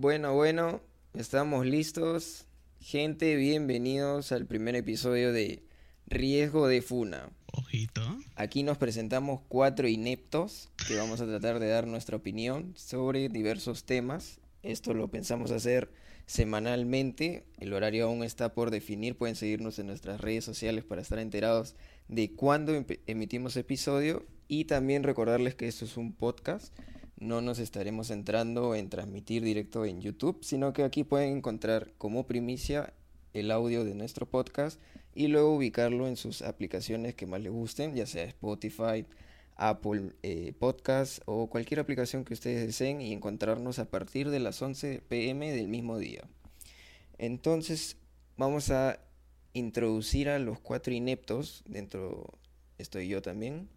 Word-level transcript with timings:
Bueno, 0.00 0.32
bueno, 0.32 0.80
estamos 1.14 1.66
listos. 1.66 2.46
Gente, 2.78 3.34
bienvenidos 3.34 4.30
al 4.30 4.46
primer 4.46 4.76
episodio 4.76 5.32
de 5.32 5.64
Riesgo 6.06 6.68
de 6.68 6.82
Funa. 6.82 7.30
Ojito. 7.52 8.02
Aquí 8.36 8.62
nos 8.62 8.78
presentamos 8.78 9.40
cuatro 9.48 9.88
ineptos 9.88 10.70
que 10.86 10.94
vamos 10.94 11.20
a 11.20 11.26
tratar 11.26 11.58
de 11.58 11.66
dar 11.66 11.88
nuestra 11.88 12.16
opinión 12.16 12.74
sobre 12.76 13.28
diversos 13.28 13.82
temas. 13.82 14.38
Esto 14.62 14.94
lo 14.94 15.08
pensamos 15.08 15.50
hacer 15.50 15.90
semanalmente. 16.26 17.44
El 17.58 17.72
horario 17.72 18.04
aún 18.04 18.22
está 18.22 18.54
por 18.54 18.70
definir. 18.70 19.18
Pueden 19.18 19.34
seguirnos 19.34 19.80
en 19.80 19.88
nuestras 19.88 20.20
redes 20.20 20.44
sociales 20.44 20.84
para 20.84 21.02
estar 21.02 21.18
enterados 21.18 21.74
de 22.06 22.30
cuándo 22.36 22.72
emitimos 23.08 23.56
episodio. 23.56 24.24
Y 24.46 24.66
también 24.66 25.02
recordarles 25.02 25.56
que 25.56 25.66
esto 25.66 25.86
es 25.86 25.96
un 25.96 26.12
podcast. 26.12 26.72
No 27.20 27.40
nos 27.40 27.58
estaremos 27.58 28.08
centrando 28.08 28.76
en 28.76 28.90
transmitir 28.90 29.42
directo 29.42 29.84
en 29.84 30.00
YouTube, 30.00 30.38
sino 30.42 30.72
que 30.72 30.84
aquí 30.84 31.02
pueden 31.02 31.38
encontrar 31.38 31.92
como 31.98 32.26
primicia 32.26 32.92
el 33.32 33.50
audio 33.50 33.84
de 33.84 33.94
nuestro 33.94 34.26
podcast 34.26 34.80
y 35.14 35.26
luego 35.26 35.54
ubicarlo 35.54 36.06
en 36.06 36.16
sus 36.16 36.42
aplicaciones 36.42 37.16
que 37.16 37.26
más 37.26 37.40
les 37.40 37.52
gusten, 37.52 37.96
ya 37.96 38.06
sea 38.06 38.24
Spotify, 38.24 39.04
Apple 39.56 40.12
eh, 40.22 40.52
Podcast 40.58 41.20
o 41.26 41.48
cualquier 41.50 41.80
aplicación 41.80 42.24
que 42.24 42.34
ustedes 42.34 42.64
deseen 42.64 43.00
y 43.00 43.12
encontrarnos 43.12 43.80
a 43.80 43.90
partir 43.90 44.30
de 44.30 44.38
las 44.38 44.62
11 44.62 45.02
pm 45.08 45.52
del 45.52 45.66
mismo 45.66 45.98
día. 45.98 46.22
Entonces 47.18 47.96
vamos 48.36 48.70
a 48.70 49.00
introducir 49.54 50.28
a 50.28 50.38
los 50.38 50.60
cuatro 50.60 50.94
ineptos, 50.94 51.64
dentro 51.66 52.38
estoy 52.78 53.08
yo 53.08 53.20
también. 53.22 53.68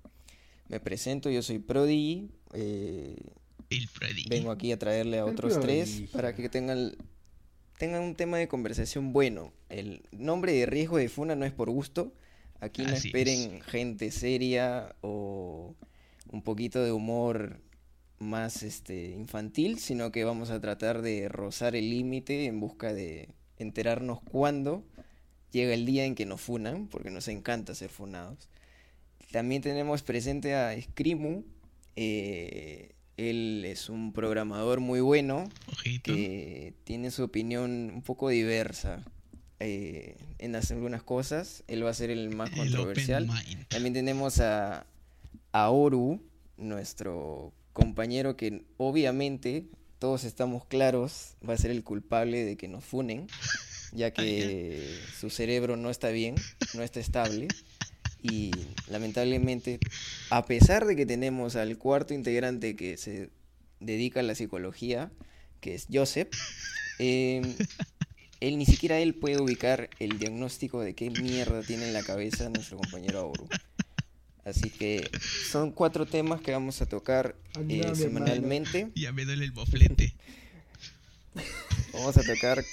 Me 0.71 0.79
presento, 0.79 1.29
yo 1.29 1.41
soy 1.41 1.59
Prodigy, 1.59 2.29
eh, 2.53 3.17
El 3.69 3.89
Freddy. 3.89 4.23
vengo 4.29 4.51
aquí 4.51 4.71
a 4.71 4.79
traerle 4.79 5.19
a 5.19 5.25
otros 5.25 5.59
tres 5.59 6.03
para 6.13 6.33
que 6.33 6.47
tengan, 6.47 6.93
tengan 7.77 8.03
un 8.03 8.15
tema 8.15 8.37
de 8.37 8.47
conversación 8.47 9.11
bueno. 9.11 9.51
El 9.67 10.01
nombre 10.13 10.53
de 10.53 10.65
riesgo 10.65 10.95
de 10.95 11.09
Funa 11.09 11.35
no 11.35 11.43
es 11.43 11.51
por 11.51 11.69
gusto. 11.69 12.13
Aquí 12.61 12.83
no 12.83 12.93
Así 12.93 13.09
esperen 13.09 13.59
gente 13.63 14.11
seria 14.11 14.95
o 15.01 15.75
un 16.31 16.41
poquito 16.41 16.81
de 16.81 16.93
humor 16.93 17.59
más 18.19 18.63
este 18.63 19.09
infantil, 19.09 19.77
sino 19.77 20.13
que 20.13 20.23
vamos 20.23 20.51
a 20.51 20.61
tratar 20.61 21.01
de 21.01 21.27
rozar 21.27 21.75
el 21.75 21.89
límite 21.89 22.45
en 22.45 22.61
busca 22.61 22.93
de 22.93 23.27
enterarnos 23.57 24.21
cuándo 24.21 24.85
llega 25.51 25.73
el 25.73 25.85
día 25.85 26.05
en 26.05 26.15
que 26.15 26.25
nos 26.25 26.39
funan, 26.39 26.87
porque 26.87 27.11
nos 27.11 27.27
encanta 27.27 27.75
ser 27.75 27.89
funados. 27.89 28.47
También 29.31 29.61
tenemos 29.61 30.03
presente 30.03 30.55
a 30.55 30.79
Scrimu. 30.81 31.43
eh, 31.95 32.91
él 33.17 33.63
es 33.65 33.89
un 33.89 34.13
programador 34.13 34.79
muy 34.79 34.99
bueno 34.99 35.47
Ojito. 35.67 36.13
que 36.13 36.73
tiene 36.85 37.11
su 37.11 37.23
opinión 37.23 37.91
un 37.93 38.01
poco 38.01 38.29
diversa 38.29 39.03
eh, 39.59 40.17
en 40.39 40.55
hacer 40.55 40.77
algunas 40.77 41.03
cosas. 41.03 41.63
Él 41.67 41.85
va 41.85 41.91
a 41.91 41.93
ser 41.93 42.09
el 42.09 42.31
más 42.31 42.49
El 42.51 42.57
controversial. 42.57 43.29
También 43.67 43.93
tenemos 43.93 44.39
a, 44.39 44.87
a 45.51 45.69
Oru, 45.69 46.19
nuestro 46.57 47.53
compañero 47.73 48.35
que 48.35 48.63
obviamente 48.77 49.65
todos 49.99 50.23
estamos 50.23 50.65
claros 50.65 51.35
va 51.47 51.53
a 51.53 51.57
ser 51.57 51.69
el 51.71 51.83
culpable 51.83 52.43
de 52.43 52.57
que 52.57 52.67
nos 52.67 52.83
funen, 52.83 53.27
ya 53.91 54.11
que 54.13 54.97
su 55.19 55.29
cerebro 55.29 55.77
no 55.77 55.91
está 55.91 56.09
bien, 56.09 56.35
no 56.73 56.81
está 56.81 56.99
estable. 56.99 57.47
Y 58.21 58.51
lamentablemente, 58.89 59.79
a 60.29 60.45
pesar 60.45 60.85
de 60.85 60.95
que 60.95 61.05
tenemos 61.05 61.55
al 61.55 61.77
cuarto 61.77 62.13
integrante 62.13 62.75
que 62.75 62.97
se 62.97 63.29
dedica 63.79 64.19
a 64.19 64.23
la 64.23 64.35
psicología, 64.35 65.11
que 65.59 65.75
es 65.75 65.87
Joseph, 65.91 66.29
eh, 66.99 67.41
él 68.39 68.57
ni 68.57 68.65
siquiera 68.65 68.99
él 68.99 69.15
puede 69.15 69.41
ubicar 69.41 69.89
el 69.99 70.19
diagnóstico 70.19 70.81
de 70.81 70.93
qué 70.93 71.09
mierda 71.09 71.61
tiene 71.61 71.87
en 71.87 71.93
la 71.93 72.03
cabeza 72.03 72.49
nuestro 72.49 72.77
compañero 72.77 73.19
Auro. 73.19 73.47
Así 74.43 74.71
que 74.71 75.09
son 75.51 75.71
cuatro 75.71 76.07
temas 76.07 76.41
que 76.41 76.51
vamos 76.51 76.81
a 76.81 76.87
tocar 76.87 77.35
eh, 77.69 77.91
semanalmente. 77.93 78.91
Ya 78.95 79.11
me 79.11 79.23
duele 79.25 79.45
el 79.45 79.51
boflete. 79.51 80.15
Vamos 81.93 82.17
a 82.17 82.23
tocar 82.23 82.63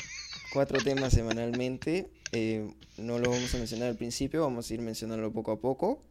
cuatro 0.53 0.79
temas 0.83 1.13
semanalmente. 1.13 2.09
Eh, 2.33 2.71
no 2.97 3.19
los 3.19 3.29
vamos 3.29 3.55
a 3.55 3.59
mencionar 3.59 3.89
al 3.89 3.97
principio, 3.97 4.43
vamos 4.43 4.71
a 4.71 4.75
ir 4.75 4.81
mencionándolo 4.81 5.33
poco 5.33 5.53
a 5.53 5.61
poco. 5.61 6.03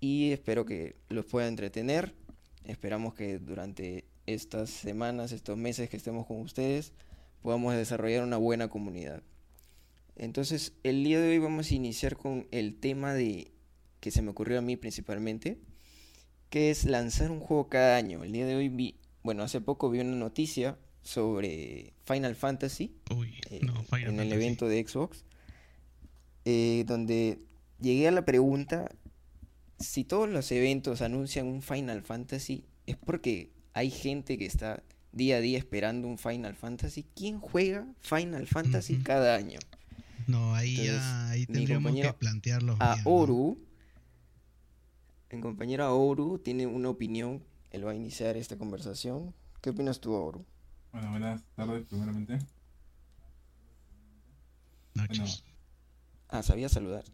Y 0.00 0.32
espero 0.32 0.64
que 0.66 0.96
los 1.08 1.24
pueda 1.24 1.48
entretener. 1.48 2.14
Esperamos 2.64 3.14
que 3.14 3.38
durante 3.38 4.04
estas 4.26 4.70
semanas, 4.70 5.32
estos 5.32 5.56
meses 5.56 5.88
que 5.88 5.96
estemos 5.96 6.26
con 6.26 6.40
ustedes, 6.40 6.92
podamos 7.42 7.74
desarrollar 7.74 8.24
una 8.24 8.36
buena 8.36 8.68
comunidad. 8.68 9.22
Entonces, 10.16 10.72
el 10.82 11.04
día 11.04 11.20
de 11.20 11.28
hoy 11.28 11.38
vamos 11.38 11.70
a 11.70 11.74
iniciar 11.74 12.16
con 12.16 12.46
el 12.50 12.78
tema 12.80 13.14
de 13.14 13.52
que 14.00 14.10
se 14.10 14.22
me 14.22 14.30
ocurrió 14.30 14.58
a 14.58 14.62
mí 14.62 14.76
principalmente, 14.76 15.58
que 16.50 16.70
es 16.70 16.84
lanzar 16.84 17.30
un 17.30 17.40
juego 17.40 17.68
cada 17.68 17.96
año. 17.96 18.24
El 18.24 18.32
día 18.32 18.46
de 18.46 18.56
hoy 18.56 18.68
vi, 18.68 18.96
bueno, 19.22 19.42
hace 19.42 19.60
poco 19.60 19.90
vi 19.90 20.00
una 20.00 20.16
noticia 20.16 20.78
sobre 21.02 21.92
Final 22.04 22.34
Fantasy 22.34 22.96
Uy, 23.14 23.34
eh, 23.50 23.60
no, 23.62 23.80
Final 23.84 24.14
en 24.14 24.20
el 24.20 24.32
evento 24.32 24.68
de 24.68 24.84
Xbox, 24.86 25.24
eh, 26.46 26.84
donde 26.86 27.40
llegué 27.80 28.06
a 28.06 28.12
la 28.12 28.24
pregunta, 28.24 28.88
si 29.80 30.04
todos 30.04 30.28
los 30.28 30.52
eventos 30.52 31.02
anuncian 31.02 31.48
un 31.48 31.60
Final 31.60 32.02
Fantasy, 32.02 32.64
es 32.86 32.96
porque 32.96 33.50
hay 33.74 33.90
gente 33.90 34.38
que 34.38 34.46
está 34.46 34.84
día 35.10 35.38
a 35.38 35.40
día 35.40 35.58
esperando 35.58 36.06
un 36.06 36.18
Final 36.18 36.54
Fantasy. 36.54 37.04
¿Quién 37.16 37.40
juega 37.40 37.84
Final 38.00 38.46
Fantasy 38.46 38.98
cada 38.98 39.34
año? 39.34 39.58
No, 40.28 40.54
ahí 40.54 40.70
Entonces, 40.70 40.94
ya 40.94 41.30
ahí 41.30 41.40
mi 41.40 41.46
tendríamos 41.46 41.66
que 41.66 42.02
compañero 42.02 42.18
plantearlo 42.18 42.76
A 42.78 42.94
bien, 42.94 43.04
¿no? 43.04 43.10
Oru, 43.10 43.58
el 45.30 45.40
compañero 45.40 45.84
Aoru 45.84 46.38
tiene 46.38 46.68
una 46.68 46.90
opinión, 46.90 47.42
él 47.72 47.84
va 47.84 47.90
a 47.90 47.94
iniciar 47.96 48.36
esta 48.36 48.56
conversación. 48.56 49.34
¿Qué 49.60 49.70
opinas 49.70 49.98
tú, 49.98 50.14
Aoru? 50.14 50.44
Bueno, 50.92 51.10
buenas 51.10 51.42
tardes, 51.56 51.84
primeramente. 51.86 52.38
Nachos. 54.94 55.42
Ah, 56.28 56.42
sabía 56.42 56.68
saludar. 56.68 57.04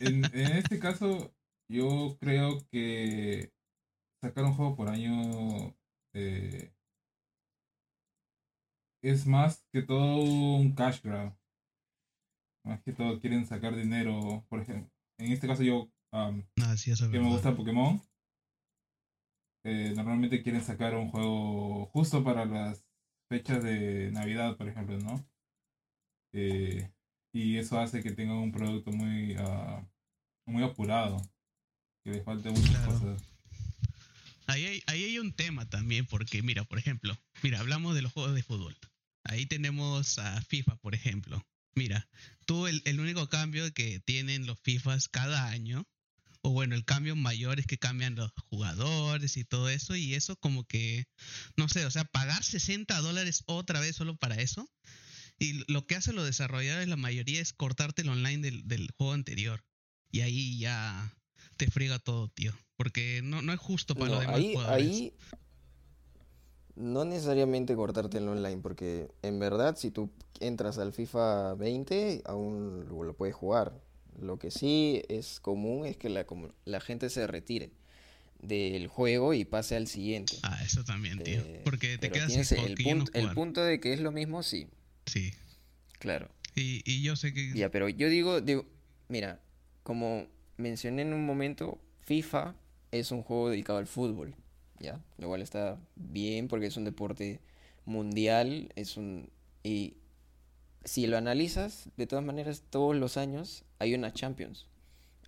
En, 0.00 0.24
en 0.24 0.56
este 0.56 0.78
caso, 0.78 1.34
yo 1.68 2.16
creo 2.20 2.58
que 2.70 3.52
sacar 4.22 4.44
un 4.44 4.54
juego 4.54 4.76
por 4.76 4.88
año 4.88 5.74
eh, 6.14 6.72
es 9.02 9.26
más 9.26 9.64
que 9.72 9.82
todo 9.82 10.16
un 10.16 10.74
cash 10.74 11.02
grab. 11.02 11.36
Más 12.64 12.82
que 12.82 12.92
todo 12.92 13.18
quieren 13.20 13.46
sacar 13.46 13.74
dinero, 13.74 14.44
por 14.48 14.60
ejemplo. 14.60 14.90
En 15.18 15.32
este 15.32 15.46
caso 15.46 15.62
yo, 15.62 15.90
am, 16.12 16.46
Ah, 16.62 16.76
sí, 16.76 16.90
eso 16.90 17.06
es 17.06 17.10
que 17.10 17.18
me 17.18 17.28
gusta 17.28 17.56
Pokémon, 17.56 18.00
eh, 19.64 19.92
normalmente 19.94 20.42
quieren 20.42 20.62
sacar 20.62 20.94
un 20.94 21.10
juego 21.10 21.86
justo 21.86 22.24
para 22.24 22.44
las 22.44 22.84
fechas 23.30 23.62
de 23.62 24.10
Navidad, 24.12 24.56
por 24.56 24.68
ejemplo, 24.68 24.98
¿no? 24.98 25.24
Eh, 26.32 26.90
y 27.32 27.56
eso 27.56 27.78
hace 27.78 28.02
que 28.02 28.10
tengan 28.12 28.36
un 28.36 28.52
producto 28.52 28.90
muy, 28.90 29.34
ah, 29.38 29.86
muy 30.46 30.62
apurado, 30.62 31.20
que 32.04 32.10
les 32.10 32.24
falte 32.24 32.50
muchas 32.50 32.70
Claro. 32.70 32.92
cosas. 32.92 33.22
Ahí 34.46 34.64
hay, 34.66 34.82
ahí 34.86 35.04
hay 35.04 35.18
un 35.18 35.32
tema 35.32 35.68
también, 35.68 36.06
porque 36.06 36.42
mira, 36.42 36.64
por 36.64 36.78
ejemplo, 36.78 37.16
mira, 37.42 37.60
hablamos 37.60 37.94
de 37.94 38.02
los 38.02 38.12
juegos 38.12 38.34
de 38.34 38.42
fútbol. 38.42 38.76
Ahí 39.24 39.46
tenemos 39.46 40.18
a 40.18 40.40
FIFA, 40.42 40.76
por 40.76 40.94
ejemplo. 40.94 41.44
Mira, 41.76 42.08
tú 42.46 42.66
el, 42.66 42.82
el 42.84 42.98
único 42.98 43.28
cambio 43.28 43.72
que 43.72 44.00
tienen 44.00 44.46
los 44.46 44.58
FIFAs 44.60 45.08
cada 45.08 45.48
año, 45.50 45.86
o 46.42 46.50
bueno, 46.50 46.74
el 46.74 46.84
cambio 46.84 47.14
mayor 47.14 47.60
es 47.60 47.66
que 47.66 47.78
cambian 47.78 48.16
los 48.16 48.32
jugadores 48.48 49.36
y 49.36 49.44
todo 49.44 49.68
eso, 49.68 49.94
y 49.94 50.14
eso 50.14 50.34
como 50.36 50.64
que, 50.64 51.04
no 51.56 51.68
sé, 51.68 51.84
o 51.84 51.90
sea, 51.90 52.04
pagar 52.04 52.42
60 52.42 52.98
dólares 53.00 53.44
otra 53.46 53.78
vez 53.78 53.94
solo 53.94 54.16
para 54.16 54.34
eso. 54.36 54.68
Y 55.40 55.64
lo 55.72 55.86
que 55.86 55.96
hacen 55.96 56.14
los 56.16 56.26
desarrolladores, 56.26 56.86
la 56.86 56.96
mayoría, 56.96 57.40
es 57.40 57.52
cortarte 57.54 58.02
el 58.02 58.10
online 58.10 58.42
del, 58.42 58.68
del 58.68 58.90
juego 58.96 59.14
anterior. 59.14 59.64
Y 60.12 60.20
ahí 60.20 60.58
ya 60.58 61.14
te 61.56 61.66
friega 61.70 61.98
todo, 61.98 62.28
tío. 62.28 62.52
Porque 62.76 63.22
no, 63.24 63.40
no 63.42 63.52
es 63.52 63.58
justo 63.58 63.94
para 63.94 64.06
No, 64.06 64.12
los 64.12 64.20
demás 64.20 64.36
ahí, 64.36 64.52
jugadores. 64.52 64.86
ahí 64.86 65.14
no 66.76 67.04
necesariamente 67.04 67.74
cortarte 67.74 68.18
el 68.18 68.28
online, 68.28 68.58
porque 68.58 69.08
en 69.22 69.38
verdad 69.38 69.76
si 69.76 69.90
tú 69.90 70.10
entras 70.40 70.78
al 70.78 70.92
FIFA 70.92 71.54
20, 71.54 72.22
aún 72.24 72.86
lo, 72.88 73.14
puedes 73.14 73.34
jugar. 73.34 73.80
Lo 74.20 74.38
que 74.38 74.50
sí 74.50 75.02
es 75.08 75.40
común 75.40 75.86
es 75.86 75.96
que 75.96 76.08
la, 76.08 76.26
la 76.64 76.80
gente 76.80 77.08
se 77.10 77.26
retire 77.26 77.70
del 78.42 78.88
juego 78.88 79.34
y 79.34 79.44
pase 79.44 79.76
al 79.76 79.86
siguiente. 79.86 80.36
Ah, 80.42 80.62
eso 80.64 80.84
también, 80.84 81.22
tío. 81.22 81.40
Eh, 81.40 81.60
Porque 81.64 81.98
te 81.98 82.10
pero 82.10 82.14
quedas 82.26 82.46
sin 82.46 82.58
el, 82.58 82.74
no 82.96 83.04
el 83.12 83.30
punto 83.32 83.62
de 83.62 83.80
que 83.80 83.92
es 83.92 84.00
lo 84.00 84.12
mismo, 84.12 84.42
sí, 84.42 84.68
Sí. 85.06 85.32
claro. 85.98 86.28
Y, 86.54 86.82
y 86.84 87.02
yo 87.02 87.16
sé 87.16 87.32
que... 87.32 87.52
Ya, 87.54 87.70
pero 87.70 87.88
yo 87.88 88.08
digo, 88.08 88.40
digo, 88.40 88.66
mira, 89.08 89.40
como 89.82 90.26
mencioné 90.56 91.02
en 91.02 91.12
un 91.12 91.24
momento, 91.24 91.80
FIFA 92.02 92.54
es 92.90 93.12
un 93.12 93.22
juego 93.22 93.50
dedicado 93.50 93.78
al 93.78 93.86
fútbol, 93.86 94.34
¿ya? 94.78 95.00
Lo 95.18 95.28
cual 95.28 95.42
está 95.42 95.78
bien 95.96 96.48
porque 96.48 96.66
es 96.66 96.76
un 96.76 96.84
deporte 96.84 97.40
mundial, 97.84 98.72
es 98.76 98.96
un... 98.96 99.30
Y 99.62 99.94
si 100.84 101.06
lo 101.06 101.16
analizas, 101.18 101.88
de 101.96 102.06
todas 102.06 102.24
maneras, 102.24 102.64
todos 102.70 102.96
los 102.96 103.16
años 103.16 103.64
hay 103.78 103.94
una 103.94 104.12
Champions. 104.12 104.66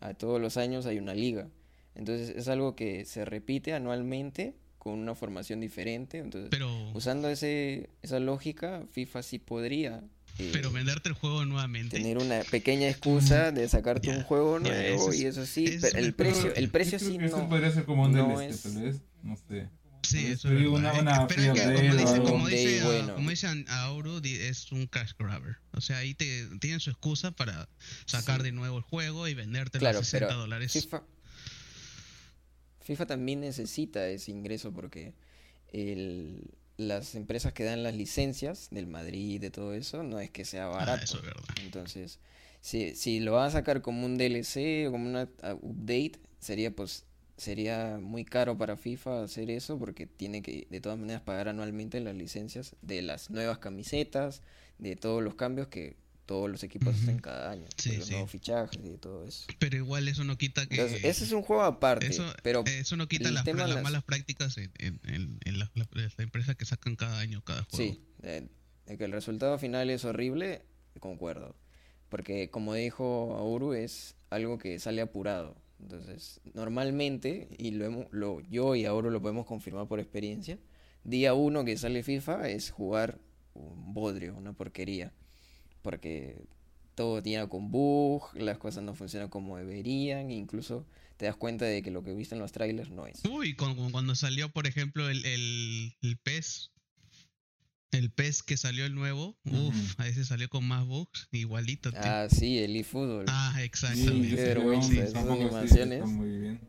A 0.00 0.14
todos 0.14 0.40
los 0.40 0.56
años 0.56 0.86
hay 0.86 0.98
una 0.98 1.14
liga. 1.14 1.48
Entonces 1.94 2.30
es 2.30 2.48
algo 2.48 2.74
que 2.74 3.04
se 3.04 3.24
repite 3.24 3.74
anualmente 3.74 4.54
con 4.82 4.94
una 4.98 5.14
formación 5.14 5.60
diferente. 5.60 6.18
Entonces, 6.18 6.48
Pero, 6.50 6.68
usando 6.92 7.28
ese, 7.28 7.88
esa 8.02 8.18
lógica, 8.18 8.82
FIFA 8.90 9.22
sí 9.22 9.38
podría 9.38 10.02
eh, 10.38 10.50
pero 10.52 10.72
venderte 10.72 11.08
el 11.08 11.14
juego 11.14 11.44
nuevamente. 11.44 11.98
tener 11.98 12.18
una 12.18 12.40
pequeña 12.50 12.88
excusa 12.88 13.52
de 13.52 13.68
sacarte 13.68 14.08
un 14.10 14.22
juego 14.24 14.58
ya, 14.58 14.70
nuevo 14.70 14.96
eso 15.04 15.12
es- 15.12 15.20
y 15.20 15.26
eso 15.26 15.46
sí, 15.46 15.66
eso 15.66 15.86
pero 15.88 15.98
el 16.04 16.14
precio, 16.14 16.52
el 16.56 16.68
precio 16.70 16.98
sí 16.98 17.16
que 17.16 17.26
eso 17.26 17.38
no. 17.38 17.48
podría 17.48 17.70
ser 17.70 17.84
como 17.84 18.02
un 18.06 18.12
no 18.12 18.26
DLC, 18.26 18.48
es- 18.48 18.62
tal 18.62 18.82
vez. 18.82 18.96
No 19.22 19.36
sé. 19.36 19.68
Sí, 20.02 20.26
eso 20.26 20.48
es 20.50 20.58
digo 20.58 20.72
verdad. 20.72 20.98
una- 21.00 21.12
una 21.20 21.26
Pero 21.28 21.42
es 21.42 21.52
que, 21.52 21.60
free 21.60 22.22
como 22.24 22.48
dice, 22.48 22.80
como 22.80 22.90
a- 22.90 22.92
Bueno. 22.96 23.14
como 23.14 23.30
dice 23.30 23.46
a 23.68 23.82
Auro, 23.84 24.20
di- 24.20 24.34
es 24.36 24.72
un 24.72 24.88
cash 24.88 25.12
grabber. 25.16 25.58
O 25.74 25.80
sea, 25.80 25.98
ahí 25.98 26.14
te 26.14 26.48
tienen 26.58 26.80
su 26.80 26.90
excusa 26.90 27.30
para 27.30 27.68
sacar 28.06 28.38
Sí. 28.38 28.46
de 28.46 28.52
nuevo 28.52 28.78
el 28.78 28.82
juego 28.82 29.28
y 29.28 29.34
venderte 29.34 29.78
Claro, 29.78 29.98
los 29.98 30.08
60 30.08 30.26
pero 30.30 30.40
dólares. 30.40 30.72
FIFA, 30.72 31.04
FIFA 32.82 33.06
también 33.06 33.40
necesita 33.40 34.06
ese 34.08 34.30
ingreso 34.32 34.72
porque 34.72 35.14
el, 35.72 36.50
las 36.76 37.14
empresas 37.14 37.52
que 37.52 37.64
dan 37.64 37.82
las 37.82 37.94
licencias 37.94 38.68
del 38.70 38.86
Madrid, 38.86 39.40
de 39.40 39.50
todo 39.50 39.74
eso, 39.74 40.02
no 40.02 40.20
es 40.20 40.30
que 40.30 40.44
sea 40.44 40.66
Ah, 40.66 40.68
barato. 40.68 41.04
eso 41.04 41.18
es 41.18 41.24
verdad. 41.24 41.44
Entonces, 41.64 42.18
si, 42.60 42.94
si 42.94 43.20
lo 43.20 43.32
van 43.32 43.48
a 43.48 43.50
sacar 43.50 43.82
como 43.82 44.04
un 44.06 44.16
DLC 44.18 44.86
o 44.88 44.92
como 44.92 45.08
una 45.08 45.28
update, 45.62 46.12
sería 46.38 46.74
pues 46.74 47.04
sería 47.36 47.98
muy 48.00 48.24
caro 48.24 48.56
para 48.58 48.76
FIFA 48.76 49.24
hacer 49.24 49.50
eso 49.50 49.78
porque 49.78 50.06
tiene 50.06 50.42
que 50.42 50.66
de 50.70 50.80
todas 50.80 50.98
maneras 50.98 51.22
pagar 51.22 51.48
anualmente 51.48 51.98
las 52.00 52.14
licencias 52.14 52.76
de 52.82 53.02
las 53.02 53.30
nuevas 53.30 53.58
camisetas, 53.58 54.42
de 54.78 54.94
todos 54.96 55.22
los 55.22 55.34
cambios 55.34 55.68
que 55.68 55.96
todos 56.32 56.50
los 56.50 56.62
equipos 56.62 56.94
Ujú. 56.94 57.02
hacen 57.02 57.18
cada 57.18 57.50
año, 57.50 57.66
Sí, 57.76 57.94
los 57.96 58.06
sí. 58.06 58.12
nuevos 58.12 58.30
fichajes 58.30 58.80
y 58.82 58.96
todo 58.96 59.26
eso. 59.26 59.44
Pero 59.58 59.76
igual 59.76 60.08
eso 60.08 60.24
no 60.24 60.38
quita 60.38 60.64
que... 60.66 60.76
Entonces, 60.76 61.04
ese 61.04 61.24
es 61.24 61.32
un 61.32 61.42
juego 61.42 61.62
aparte, 61.62 62.06
eso, 62.06 62.24
pero 62.42 62.64
eso 62.66 62.96
no 62.96 63.06
quita 63.06 63.30
las, 63.30 63.44
las 63.46 63.68
las- 63.68 63.82
malas 63.82 64.02
prácticas 64.02 64.56
en, 64.56 64.72
en, 64.78 64.98
en- 65.04 65.38
en 65.44 65.58
las, 65.58 65.68
las- 65.74 65.88
las 65.92 66.18
empresas 66.18 66.56
que 66.56 66.64
sacan 66.64 66.96
cada 66.96 67.18
año 67.20 67.42
cada 67.44 67.64
juego. 67.64 67.92
Sí, 67.92 68.02
de, 68.22 68.48
de 68.86 68.96
que 68.96 69.04
el 69.04 69.12
resultado 69.12 69.58
final 69.58 69.90
es 69.90 70.06
horrible, 70.06 70.62
concuerdo. 71.00 71.54
Porque 72.08 72.48
como 72.50 72.72
dijo 72.72 73.36
Auru, 73.38 73.74
es 73.74 74.16
algo 74.30 74.56
que 74.56 74.78
sale 74.78 75.02
apurado. 75.02 75.60
Entonces, 75.80 76.40
normalmente, 76.54 77.48
y 77.58 77.72
lo 77.72 77.84
hemos, 77.84 78.06
lo, 78.10 78.40
yo 78.40 78.74
y 78.74 78.86
Auru 78.86 79.10
lo 79.10 79.20
podemos 79.20 79.44
confirmar 79.46 79.86
por 79.86 80.00
experiencia, 80.00 80.58
día 81.04 81.34
uno 81.34 81.64
que 81.64 81.76
sale 81.76 82.02
FIFA 82.02 82.48
es 82.48 82.70
jugar 82.70 83.18
un 83.54 83.92
bodrio, 83.92 84.34
una 84.34 84.54
porquería. 84.54 85.12
Porque 85.82 86.36
todo 86.94 87.22
tiene 87.22 87.48
con 87.48 87.70
bug, 87.70 88.22
las 88.34 88.58
cosas 88.58 88.82
no 88.84 88.94
funcionan 88.94 89.28
como 89.28 89.56
deberían, 89.56 90.30
incluso 90.30 90.86
te 91.16 91.26
das 91.26 91.36
cuenta 91.36 91.64
de 91.64 91.82
que 91.82 91.90
lo 91.90 92.02
que 92.02 92.14
viste 92.14 92.34
en 92.34 92.40
los 92.40 92.52
trailers 92.52 92.90
no 92.90 93.06
es. 93.06 93.24
Uy, 93.24 93.54
con- 93.54 93.90
cuando 93.92 94.14
salió, 94.14 94.48
por 94.50 94.66
ejemplo, 94.66 95.08
el, 95.08 95.24
el, 95.24 95.94
el 96.02 96.16
PES, 96.18 96.70
el 97.92 98.10
PES 98.10 98.42
que 98.42 98.56
salió 98.56 98.86
el 98.86 98.94
nuevo, 98.94 99.36
uff, 99.44 100.00
a 100.00 100.08
ese 100.08 100.24
salió 100.24 100.48
con 100.48 100.66
más 100.66 100.86
bugs, 100.86 101.28
igualito. 101.30 101.90
tío. 101.92 102.00
Ah, 102.02 102.26
sí, 102.30 102.58
el 102.58 102.74
eFootball. 102.76 103.26
Ah, 103.28 103.52
Sí, 103.54 103.62
exactamente. 103.64 104.36
vergüenza, 104.36 105.20
juego 105.22 105.48
esas 105.48 105.70
sí 105.70 105.78
animaciones. 105.80 106.00
está 106.00 106.06
muy 106.06 106.30
bien. 106.38 106.60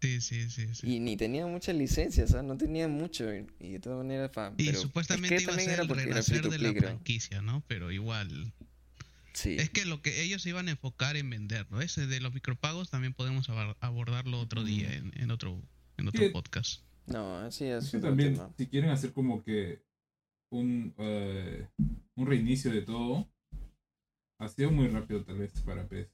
Sí, 0.00 0.20
sí, 0.20 0.48
sí. 0.48 0.74
sí. 0.74 0.94
Y 0.94 1.00
ni 1.00 1.16
tenía 1.16 1.46
muchas 1.46 1.76
licencias, 1.76 2.34
¿ah? 2.34 2.42
No 2.42 2.56
tenía 2.56 2.88
mucho. 2.88 3.26
Y, 3.34 3.72
de 3.72 3.80
todas 3.80 3.98
maneras, 3.98 4.30
Y 4.56 4.64
pero 4.64 4.70
es 4.70 4.80
supuestamente 4.80 5.36
que 5.36 5.42
iba 5.42 5.52
a 5.52 5.56
también 5.56 5.70
ser 5.70 5.80
era 5.80 5.82
el 5.82 5.88
renacer 5.88 6.48
de 6.48 6.58
la 6.58 6.72
franquicia, 6.72 7.42
¿no? 7.42 7.62
Pero 7.66 7.90
igual. 7.90 8.52
Sí. 9.34 9.56
Es 9.58 9.70
que 9.70 9.84
lo 9.84 10.02
que 10.02 10.22
ellos 10.22 10.42
se 10.42 10.48
iban 10.48 10.68
a 10.68 10.70
enfocar 10.72 11.16
en 11.16 11.28
vender, 11.28 11.66
¿no? 11.70 11.80
Ese 11.80 12.06
de 12.06 12.20
los 12.20 12.32
micropagos 12.32 12.90
también 12.90 13.12
podemos 13.12 13.48
abordarlo 13.80 14.40
otro 14.40 14.64
día 14.64 14.92
en, 14.92 15.12
en 15.16 15.30
otro 15.30 15.62
en 16.00 16.08
otro 16.08 16.32
podcast. 16.32 16.82
No, 17.06 17.38
así 17.38 17.66
es. 17.66 17.84
Es 17.84 17.90
que 17.90 17.98
también, 17.98 18.34
tema. 18.34 18.52
si 18.56 18.66
quieren 18.66 18.90
hacer 18.90 19.12
como 19.12 19.42
que 19.44 19.82
un, 20.50 20.94
eh, 20.98 21.68
un 22.16 22.26
reinicio 22.26 22.72
de 22.72 22.82
todo, 22.82 23.28
ha 24.38 24.48
sido 24.48 24.70
muy 24.70 24.88
rápido 24.88 25.24
tal 25.24 25.38
vez 25.38 25.52
para 25.62 25.86
PES. 25.86 26.08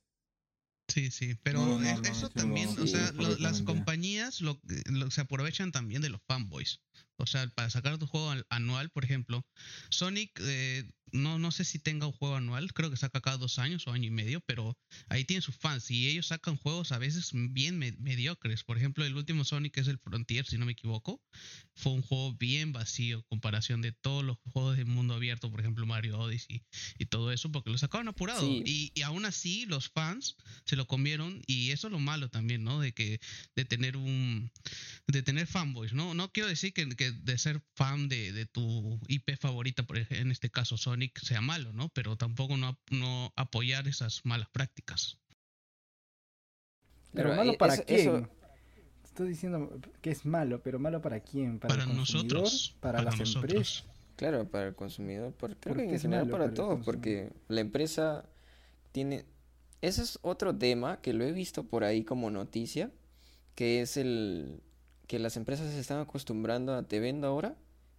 Sí, 0.97 1.11
sí, 1.11 1.35
pero 1.43 1.61
No, 1.61 1.79
no, 1.79 1.87
es- 1.87 2.01
no, 2.01 2.09
eso 2.09 2.31
también, 2.31 2.71
o 2.71 2.87
sea, 2.87 3.13
lo- 3.13 3.37
las 3.37 3.61
compañías 3.61 4.41
lo, 4.41 4.59
lo- 4.87 5.11
se 5.11 5.21
aprovechan 5.21 5.71
también 5.71 6.01
de 6.01 6.09
los 6.09 6.23
fanboys. 6.27 6.81
O 7.19 7.27
sea, 7.27 7.47
para 7.49 7.71
sacar 7.71 7.99
tu 7.99 8.07
juego 8.07 8.31
al- 8.31 8.47
anual, 8.51 8.91
por 8.91 9.05
ejemplo, 9.05 9.45
Sonic, 9.91 10.39
eh, 10.43 10.85
no, 11.13 11.39
no 11.39 11.51
sé 11.53 11.65
si 11.65 11.79
tenga 11.79 12.07
un 12.07 12.13
juego 12.13 12.35
anual, 12.37 12.73
creo 12.73 12.91
que 12.91 12.97
saca 12.97 13.21
cada 13.21 13.37
dos 13.39 13.59
años 13.61 13.87
o 13.87 13.93
año 13.93 14.07
y 14.09 14.11
medio, 14.11 14.41
pero 14.41 14.77
ahí 15.09 15.25
tienen 15.25 15.41
sus 15.41 15.57
fans 15.57 15.89
y 15.91 16.09
ellos 16.09 16.27
sacan 16.27 16.57
juegos 16.57 16.91
a 16.93 16.99
veces 16.99 17.31
bien 17.33 17.79
me- 17.79 17.93
mediocres. 17.93 18.65
Por 18.65 18.77
ejemplo, 18.77 19.05
el 19.05 19.15
último 19.17 19.45
Sonic 19.45 19.77
es 19.79 19.87
el 19.89 19.99
Frontier, 19.99 20.45
si 20.47 20.59
no 20.59 20.67
me 20.67 20.73
equivoco, 20.73 21.23
fue 21.75 21.93
un 21.93 22.03
juego 22.03 22.35
bien 22.35 22.73
vacío 22.73 23.19
en 23.19 23.23
comparación 23.29 23.83
de 23.83 23.93
todos 23.93 24.25
los 24.25 24.37
juegos 24.53 24.77
de 24.77 24.85
mundo 24.85 25.15
abierto, 25.15 25.51
por 25.51 25.61
ejemplo, 25.61 25.87
Mario 25.87 26.19
Odyssey 26.19 26.63
y 26.99 27.07
todo 27.07 27.31
eso, 27.33 27.53
porque 27.53 27.71
lo 27.71 27.79
sacaron 27.79 28.09
apurado. 28.09 28.41
Sí. 28.41 28.63
Y, 28.67 28.93
y 28.95 29.03
aún 29.03 29.25
así, 29.27 29.65
los 29.67 29.89
fans 29.89 30.37
se 30.65 30.75
lo 30.77 30.87
comieron 30.87 31.41
y 31.47 31.71
eso 31.71 31.87
es 31.87 31.93
lo 31.93 32.01
malo 32.01 32.29
también, 32.31 32.65
¿no? 32.65 32.81
De 32.81 32.93
que 32.93 33.21
de 33.55 33.65
tener 33.65 33.97
un 33.97 34.51
de 35.07 35.23
tener 35.23 35.47
fanboys, 35.47 35.93
¿no? 35.93 36.15
No 36.15 36.33
quiero 36.33 36.49
decir 36.49 36.73
que, 36.73 36.89
que 36.97 37.06
de 37.13 37.39
ser 37.39 37.63
fan 37.75 38.09
de, 38.09 38.33
de 38.33 38.47
tu 38.47 38.99
IP 39.09 39.37
favorita, 39.39 39.83
por 39.85 39.99
ej- 39.99 40.07
en 40.21 40.31
este 40.31 40.51
caso 40.51 40.77
Sonic, 40.77 41.19
sea 41.21 41.41
malo, 41.41 41.73
¿no? 41.73 41.89
Pero 41.91 42.17
tampoco 42.17 42.57
no, 42.57 42.79
no 42.91 43.33
apoyar 43.37 43.89
esas 43.89 44.21
malas 44.25 44.49
prácticas. 44.51 45.19
Pero 47.13 47.31
Pero 47.31 47.37
malo 47.37 47.51
ahí- 47.53 47.57
para 47.57 47.75
eso- 47.75 47.85
quién? 47.87 48.01
eso- 48.01 48.29
Estoy 49.05 49.29
diciendo 49.29 49.81
que 50.03 50.11
es 50.11 50.27
malo, 50.27 50.63
pero 50.63 50.79
malo 50.79 51.01
para 51.01 51.21
quién? 51.21 51.59
Para, 51.59 51.73
Para 51.75 51.91
el 51.91 51.97
consumidor, 51.97 52.43
nosotros, 52.43 52.77
para, 52.81 52.99
para 52.99 53.11
las 53.11 53.19
nosotros. 53.19 53.51
empresas. 53.53 53.85
Claro, 54.17 54.51
para 54.51 54.67
el 54.69 54.75
consumidor. 54.75 55.33
Por, 55.33 55.57
creo 55.57 55.75
¿Por 55.75 55.77
que 55.77 55.83
qué 55.85 55.89
en 55.91 55.95
es 55.97 56.03
general 56.03 56.25
malo 56.27 56.33
para 56.33 56.45
para 56.45 56.55
todos, 56.55 56.85
porque 56.85 57.33
la 57.49 57.61
empresa 57.63 58.29
tiene... 58.93 59.25
Ese 59.81 60.03
es 60.03 60.19
otro 60.21 60.55
tema 60.57 61.01
que 61.01 61.15
lo 61.15 61.25
he 61.25 61.33
visto 61.33 61.65
por 61.67 61.83
ahí 61.85 62.05
como 62.05 62.31
noticia, 62.31 62.91
que 63.55 63.81
es 63.81 63.97
el 63.97 64.61
que 65.07 65.19
las 65.19 65.37
empresas 65.37 65.73
se 65.73 65.79
están 65.81 66.01
acostumbrando 66.01 66.75
a 66.75 66.83
te 66.83 66.99
vendo 67.01 67.27
ahora 67.27 67.57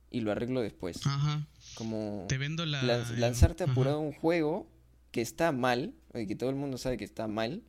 y 0.09 0.21
lo 0.21 0.31
arreglo 0.31 0.61
después. 0.61 1.05
Ajá. 1.05 1.45
Como 1.75 2.25
Te 2.29 2.37
vendo 2.37 2.65
la. 2.65 2.81
lanzarte 3.17 3.63
apurado 3.65 3.99
un 3.99 4.13
juego 4.13 4.69
que 5.11 5.21
está 5.21 5.51
mal, 5.51 5.93
y 6.13 6.27
que 6.27 6.35
todo 6.35 6.49
el 6.49 6.55
mundo 6.55 6.77
sabe 6.77 6.97
que 6.97 7.03
está 7.05 7.27
mal, 7.27 7.63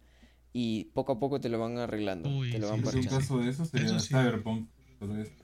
y 0.52 0.85
poco 0.95 1.12
a 1.12 1.18
poco 1.21 1.40
te 1.40 1.49
lo 1.49 1.59
van 1.59 1.78
arreglando, 1.78 2.28
Uy, 2.28 2.50
te 2.50 2.59
lo 2.59 2.66
sí, 2.75 2.80
van 2.83 2.92
sí, 2.92 2.99
Es 3.00 3.07
un 3.12 3.18
caso 3.18 3.38
de 3.38 3.50
eso 3.50 3.64
sería 3.64 3.87
Eso 3.87 4.00
sí. 4.00 4.09
Cyberpunk. 4.09 4.68
Cyberpunk. 4.99 5.38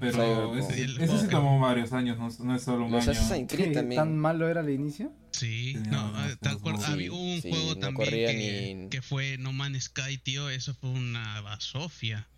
Pero 0.00 0.12
Cyberpunk. 0.12 0.58
ese, 0.70 0.82
ese 0.84 1.06
juego- 1.06 1.28
tomó 1.30 1.60
varios 1.60 1.92
años, 1.92 2.18
no, 2.18 2.44
no 2.44 2.56
es 2.56 2.62
solo 2.62 2.84
un 2.86 2.92
Los 2.92 3.08
año. 3.08 3.18
Assassin's 3.18 3.50
Creed 3.50 3.68
¿Qué, 3.68 3.74
también. 3.74 4.00
¿Tan 4.00 4.16
malo 4.18 4.48
era 4.48 4.60
al 4.60 4.68
inicio? 4.70 5.12
Sí, 5.30 5.76
no, 5.90 6.26
eh, 6.28 6.36
¿te 6.40 6.48
acuerdas? 6.50 6.88
Había 6.90 7.10
un 7.12 7.40
Sí, 7.40 7.48
juego 7.50 7.74
no 7.74 7.80
también 7.80 8.10
que, 8.10 8.74
ni- 8.82 8.88
que 8.90 9.00
fue 9.00 9.38
No 9.38 9.52
Man's 9.52 9.84
Sky, 9.84 10.18
tío. 10.18 10.50
Eso 10.50 10.74
fue 10.74 10.90
una 10.90 11.40
basofia. 11.40 12.28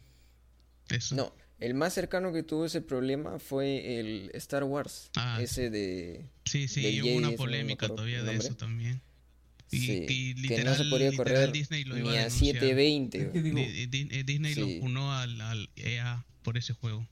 Eso. 0.97 1.15
No, 1.15 1.35
el 1.61 1.75
más 1.75 1.93
cercano 1.95 2.33
que 2.33 2.43
tuvo 2.43 2.67
ese 2.67 2.81
problema 2.81 3.39
fue 3.39 3.99
el 4.01 4.31
Star 4.35 4.65
Wars, 4.65 5.11
Ah, 5.17 5.39
ese 5.41 5.71
de... 5.71 6.27
Sí, 6.45 6.69
sí, 6.69 6.83
del 6.83 6.95
y 6.95 7.03
hubo 7.03 7.09
una 7.09 7.15
Jedi, 7.15 7.23
no 7.23 7.31
me 7.31 7.37
polémica 7.37 7.87
acuerdo 7.87 7.95
todavía 7.97 8.23
de 8.23 8.37
eso 8.37 8.55
también. 8.57 9.01
Y, 9.71 9.79
Sí, 9.79 10.07
y 10.09 10.35
que 10.35 10.41
literal, 10.41 10.79
no 10.79 10.85
se 10.85 10.91
podía 10.91 11.13
correr 11.17 11.51
Disney 11.53 11.85
lo 11.85 11.95
ni 11.95 12.01
iba 12.03 12.11
a 12.11 12.13
a 12.13 12.17
denunciar. 12.25 12.55
720. 12.55 13.19
Es 13.23 13.29
que 13.31 13.43
digo, 13.43 13.57
Di- 13.59 13.87
Di- 13.87 14.09
eh, 14.13 14.25
Disney 14.25 14.55
Sí. 14.55 14.61
lo 14.77 14.81
funó 14.83 15.13
al, 15.13 15.41
al 15.41 15.71
EA 15.77 16.25
por 16.43 16.57
ese 16.59 16.75
juego. 16.75 17.07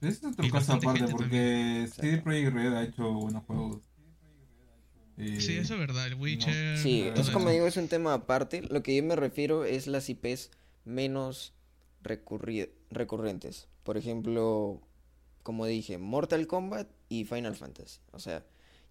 es 0.00 0.24
otro 0.24 0.44
y 0.46 0.50
caso 0.50 0.72
bastante 0.78 0.86
aparte 0.86 1.12
porque 1.12 1.88
CD. 1.94 2.18
Projekt 2.18 2.54
Red 2.54 2.72
ha 2.74 2.82
hecho 2.84 3.12
buenos 3.12 3.44
juegos. 3.44 3.82
Eh, 5.18 5.40
Sí, 5.40 5.54
eso 5.56 5.74
es 5.74 5.80
verdad. 5.80 6.06
El 6.06 6.14
Witcher. 6.14 6.78
Sí, 6.78 7.02
Pero 7.08 7.20
es 7.20 7.30
como 7.30 7.46
eso. 7.48 7.54
digo, 7.54 7.66
es 7.66 7.76
un 7.76 7.88
tema 7.88 8.14
aparte. 8.14 8.62
Lo 8.62 8.82
que 8.82 8.96
yo 8.96 9.02
me 9.02 9.16
refiero 9.16 9.64
es 9.64 9.86
las 9.86 10.08
IPs 10.08 10.50
menos 10.84 11.52
recurri- 12.04 12.70
recurrentes. 12.90 13.68
Por 13.84 13.96
ejemplo, 13.96 14.80
como 15.42 15.66
dije, 15.66 15.98
Mortal 15.98 16.46
Kombat 16.46 16.88
y 17.08 17.24
Final 17.24 17.54
Fantasy. 17.56 18.00
O 18.12 18.18
sea, 18.18 18.44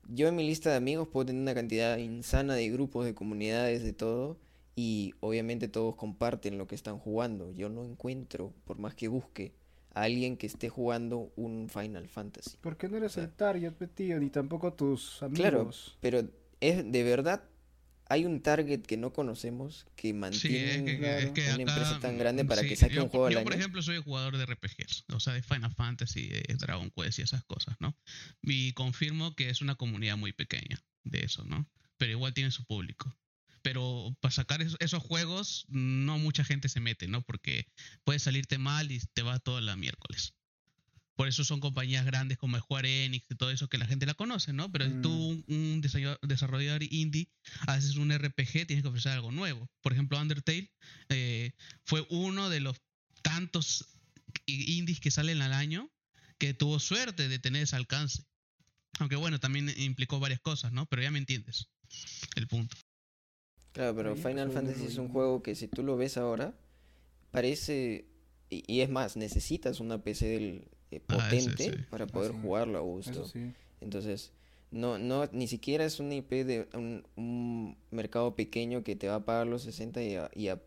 yo 0.10 0.28
en 0.28 0.36
mi 0.36 0.46
lista 0.48 0.70
de 0.72 0.78
amigos 0.78 1.08
puedo 1.08 1.26
tener 1.28 1.42
una 1.42 1.54
cantidad 1.56 1.98
insana 1.98 2.56
de 2.56 2.70
grupos, 2.70 3.06
de 3.06 3.14
comunidades, 3.14 3.84
de 3.84 3.94
todo. 3.94 4.38
Y 4.76 5.14
obviamente 5.22 5.68
todos 5.68 5.96
comparten 5.96 6.58
lo 6.60 6.68
que 6.68 6.76
están 6.76 7.00
jugando. 7.00 7.52
Yo 7.52 7.68
no 7.70 7.84
encuentro, 7.84 8.54
por 8.66 8.78
más 8.78 8.94
que 8.94 9.08
busque, 9.08 9.54
a 9.96 10.04
alguien 10.04 10.38
que 10.38 10.46
esté 10.46 10.70
jugando 10.70 11.32
un 11.36 11.68
Final 11.70 12.08
Fantasy. 12.08 12.58
Porque 12.62 12.88
no 12.88 12.98
eres 12.98 13.14
sea, 13.14 13.24
el 13.24 13.32
target, 13.32 13.74
tío, 13.96 14.20
ni 14.20 14.30
tampoco 14.30 14.74
tus 14.74 15.18
Claro, 15.34 15.62
amigos. 15.62 15.98
pero 16.00 16.22
es 16.62 16.92
de 16.92 17.04
verdad 17.04 17.42
hay 18.10 18.26
un 18.26 18.42
target 18.42 18.82
que 18.84 18.98
no 18.98 19.14
conocemos 19.14 19.86
que 19.96 20.10
Sí, 20.10 20.14
mantiene 20.14 20.76
es 20.76 20.84
que, 20.84 20.98
claro. 20.98 21.28
es 21.28 21.32
que 21.32 21.42
una 21.42 21.54
acá, 21.54 21.62
empresa 21.64 22.00
tan 22.00 22.18
grande 22.18 22.46
para 22.46 22.64
sí, 22.64 22.70
que 22.70 22.76
saque 22.76 22.96
yo, 22.96 23.04
un 23.04 23.10
juego 23.10 23.28
al 23.28 23.34
yo, 23.34 23.40
año. 23.40 23.44
por 23.44 23.54
ejemplo, 23.54 23.82
soy 23.82 24.02
jugador 24.02 24.38
de 24.38 24.46
RPGs, 24.46 25.06
o 25.14 25.20
sea, 25.20 25.34
de 25.34 25.42
Final 25.44 25.74
Fantasy, 25.74 26.28
de 26.28 26.56
Dragon 26.60 26.92
Quest 26.92 27.20
y 27.20 27.24
esas 27.24 27.44
cosas, 27.46 27.76
¿no? 27.80 27.98
Y 28.42 28.74
confirmo 28.74 29.36
que 29.36 29.50
es 29.50 29.62
una 29.62 29.76
comunidad 29.76 30.18
muy 30.18 30.34
pequeña 30.34 30.82
de 31.04 31.20
eso, 31.26 31.44
¿no? 31.46 31.70
Pero 31.98 32.12
igual 32.14 32.34
tiene 32.34 32.52
su 32.52 32.66
público. 32.66 33.16
Pero 33.62 34.16
para 34.22 34.32
sacar 34.32 34.62
esos, 34.62 34.78
esos 34.80 35.04
juegos, 35.04 35.66
no 35.70 36.18
mucha 36.20 36.44
gente 36.46 36.70
se 36.70 36.80
mete, 36.80 37.08
¿no? 37.08 37.22
Porque 37.24 37.68
puede 38.06 38.20
salirte 38.20 38.58
mal 38.58 38.92
y 38.92 39.00
te 39.14 39.24
va 39.24 39.40
toda 39.40 39.62
la 39.62 39.76
miércoles. 39.76 40.36
Por 41.18 41.28
eso 41.28 41.44
son 41.44 41.60
compañías 41.60 42.06
grandes 42.06 42.38
como 42.38 42.58
Square 42.58 43.06
Enix 43.06 43.26
y 43.30 43.36
todo 43.36 43.52
eso 43.52 43.68
que 43.68 43.78
la 43.78 43.86
gente 43.88 44.06
la 44.06 44.14
conoce, 44.14 44.54
¿no? 44.54 44.72
Pero 44.72 44.86
si 44.86 45.02
tú, 45.02 45.12
un, 45.12 45.44
un 45.48 45.82
desarrolla- 45.82 46.20
desarrollador 46.22 46.84
indie, 46.84 47.28
haces 47.68 47.98
un 47.98 48.12
RPG, 48.12 48.66
tienes 48.68 48.84
que 48.84 48.88
ofrecer 48.88 49.12
algo 49.12 49.32
nuevo. 49.32 49.68
Por 49.82 49.92
ejemplo, 49.92 50.22
Undertale 50.22 50.72
eh, 51.10 51.52
fue 51.84 52.06
uno 52.10 52.50
de 52.50 52.62
los 52.62 52.78
tantos 53.24 53.86
indies 54.46 55.00
que 55.02 55.12
salen 55.12 55.42
al 55.42 55.52
año 55.54 55.90
que 56.38 56.54
tuvo 56.54 56.80
suerte 56.80 57.28
de 57.28 57.40
tener 57.40 57.64
ese 57.64 57.76
alcance. 57.76 58.24
Aunque 59.00 59.16
bueno, 59.16 59.40
también 59.40 59.74
implicó 59.78 60.20
varias 60.20 60.40
cosas, 60.40 60.72
¿no? 60.72 60.86
Pero 60.86 61.02
ya 61.02 61.12
me 61.12 61.18
entiendes 61.20 61.68
el 62.36 62.48
punto. 62.48 62.78
Claro, 63.74 63.96
pero 63.96 64.16
Final 64.16 64.52
Fantasy 64.52 64.86
es 64.86 64.98
un 64.98 65.10
juego 65.10 65.42
que 65.44 65.56
si 65.56 65.68
tú 65.68 65.82
lo 65.84 65.98
ves 65.98 66.18
ahora, 66.18 66.56
parece... 67.32 68.08
Y, 68.50 68.64
y 68.72 68.82
es 68.82 68.90
más, 68.90 69.18
necesitas 69.18 69.80
una 69.80 70.02
PC 70.04 70.26
del, 70.28 70.68
eh, 70.92 71.02
Ah, 71.10 71.30
ese 71.32 71.50
potente 71.52 71.64
sí. 71.72 71.86
para 71.90 72.08
poder 72.08 72.32
sí. 72.32 72.38
jugarlo 72.42 72.78
a 72.78 72.82
gusto. 72.82 73.26
Sí. 73.26 73.54
Entonces, 73.82 74.32
no, 74.72 74.98
no, 74.98 75.26
ni 75.32 75.48
siquiera 75.48 75.86
es 75.86 76.00
una 76.00 76.16
IP 76.16 76.44
de 76.44 76.68
un, 76.74 77.04
un 77.16 77.78
mercado 77.92 78.36
pequeño 78.36 78.84
que 78.84 78.96
te 78.96 79.08
va 79.08 79.16
a 79.16 79.26
pagar 79.26 79.48
los 79.48 79.64
60 79.64 80.02
y, 80.04 80.16
a- 80.16 80.30
y 80.34 80.50
a- 80.50 80.62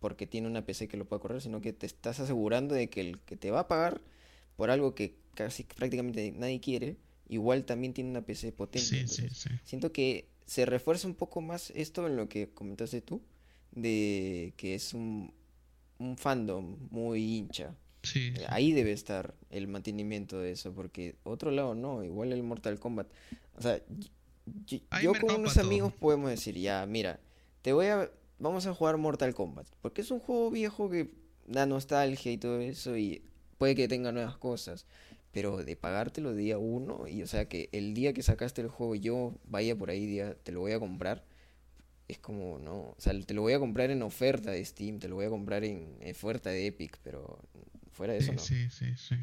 porque 0.00 0.26
tiene 0.26 0.48
una 0.48 0.66
PC 0.66 0.88
que 0.88 0.96
lo 0.96 1.04
pueda 1.06 1.20
correr, 1.20 1.40
sino 1.40 1.60
que 1.60 1.72
te 1.72 1.86
estás 1.86 2.20
asegurando 2.20 2.74
de 2.74 2.88
que 2.90 3.00
el 3.00 3.18
que 3.20 3.36
te 3.36 3.50
va 3.50 3.60
a 3.60 3.68
pagar 3.68 4.00
por 4.56 4.70
algo 4.70 4.94
que 4.94 5.16
casi 5.34 5.64
prácticamente 5.64 6.32
nadie 6.32 6.60
quiere, 6.60 6.96
igual 7.28 7.64
también 7.64 7.94
tiene 7.94 8.10
una 8.10 8.22
PC 8.22 8.52
potente. 8.52 8.80
Sí, 8.88 9.06
sí, 9.08 9.22
Entonces, 9.22 9.38
sí. 9.38 9.50
Siento 9.64 9.92
que 9.92 10.26
se 10.46 10.66
refuerza 10.66 11.06
un 11.08 11.14
poco 11.14 11.40
más 11.40 11.70
esto 11.74 12.06
en 12.06 12.16
lo 12.16 12.28
que 12.28 12.50
comentaste 12.50 13.00
tú, 13.00 13.22
de 13.72 14.52
que 14.56 14.74
es 14.74 14.92
un, 14.94 15.32
un 15.98 16.16
fandom 16.16 16.76
muy 16.90 17.38
hincha. 17.38 17.74
Sí, 18.02 18.32
sí. 18.34 18.42
Ahí 18.48 18.72
debe 18.72 18.92
estar 18.92 19.34
el 19.50 19.68
mantenimiento 19.68 20.40
de 20.40 20.52
eso, 20.52 20.72
porque 20.72 21.14
otro 21.22 21.50
lado 21.50 21.74
no, 21.74 22.02
igual 22.04 22.32
el 22.32 22.42
Mortal 22.42 22.78
Kombat. 22.78 23.06
O 23.56 23.62
sea, 23.62 23.80
yo 25.02 25.12
con 25.20 25.36
unos 25.36 25.54
todo. 25.54 25.64
amigos 25.64 25.92
podemos 25.92 26.30
decir, 26.30 26.56
ya, 26.58 26.84
mira, 26.86 27.20
te 27.62 27.72
voy 27.72 27.86
a, 27.86 28.10
vamos 28.38 28.66
a 28.66 28.74
jugar 28.74 28.96
Mortal 28.96 29.34
Kombat, 29.34 29.68
porque 29.80 30.00
es 30.00 30.10
un 30.10 30.18
juego 30.18 30.50
viejo 30.50 30.90
que 30.90 31.10
da 31.46 31.66
nostalgia 31.66 32.32
y 32.32 32.38
todo 32.38 32.60
eso, 32.60 32.96
y 32.96 33.22
puede 33.58 33.74
que 33.74 33.88
tenga 33.88 34.10
nuevas 34.10 34.36
cosas, 34.36 34.86
pero 35.30 35.58
de 35.58 35.76
pagártelo 35.76 36.34
día 36.34 36.58
uno, 36.58 37.06
y 37.06 37.22
o 37.22 37.26
sea, 37.26 37.48
que 37.48 37.68
el 37.72 37.94
día 37.94 38.12
que 38.12 38.22
sacaste 38.22 38.60
el 38.62 38.68
juego 38.68 38.96
yo 38.96 39.34
vaya 39.44 39.76
por 39.76 39.90
ahí, 39.90 40.06
día, 40.06 40.34
te 40.42 40.50
lo 40.50 40.60
voy 40.60 40.72
a 40.72 40.80
comprar, 40.80 41.24
es 42.08 42.18
como, 42.18 42.58
no, 42.58 42.80
o 42.80 42.96
sea, 42.98 43.18
te 43.20 43.32
lo 43.32 43.42
voy 43.42 43.52
a 43.52 43.58
comprar 43.60 43.90
en 43.90 44.02
oferta 44.02 44.50
de 44.50 44.64
Steam, 44.64 44.98
te 44.98 45.08
lo 45.08 45.14
voy 45.14 45.26
a 45.26 45.30
comprar 45.30 45.64
en 45.64 45.96
oferta 46.10 46.50
de 46.50 46.66
Epic, 46.66 46.98
pero 47.02 47.38
fuera 48.02 48.14
de 48.14 48.18
eso 48.18 48.32
Sí, 48.32 48.32
no. 48.32 48.38
sí, 48.42 48.70
sí, 48.70 48.96
sí. 48.96 49.14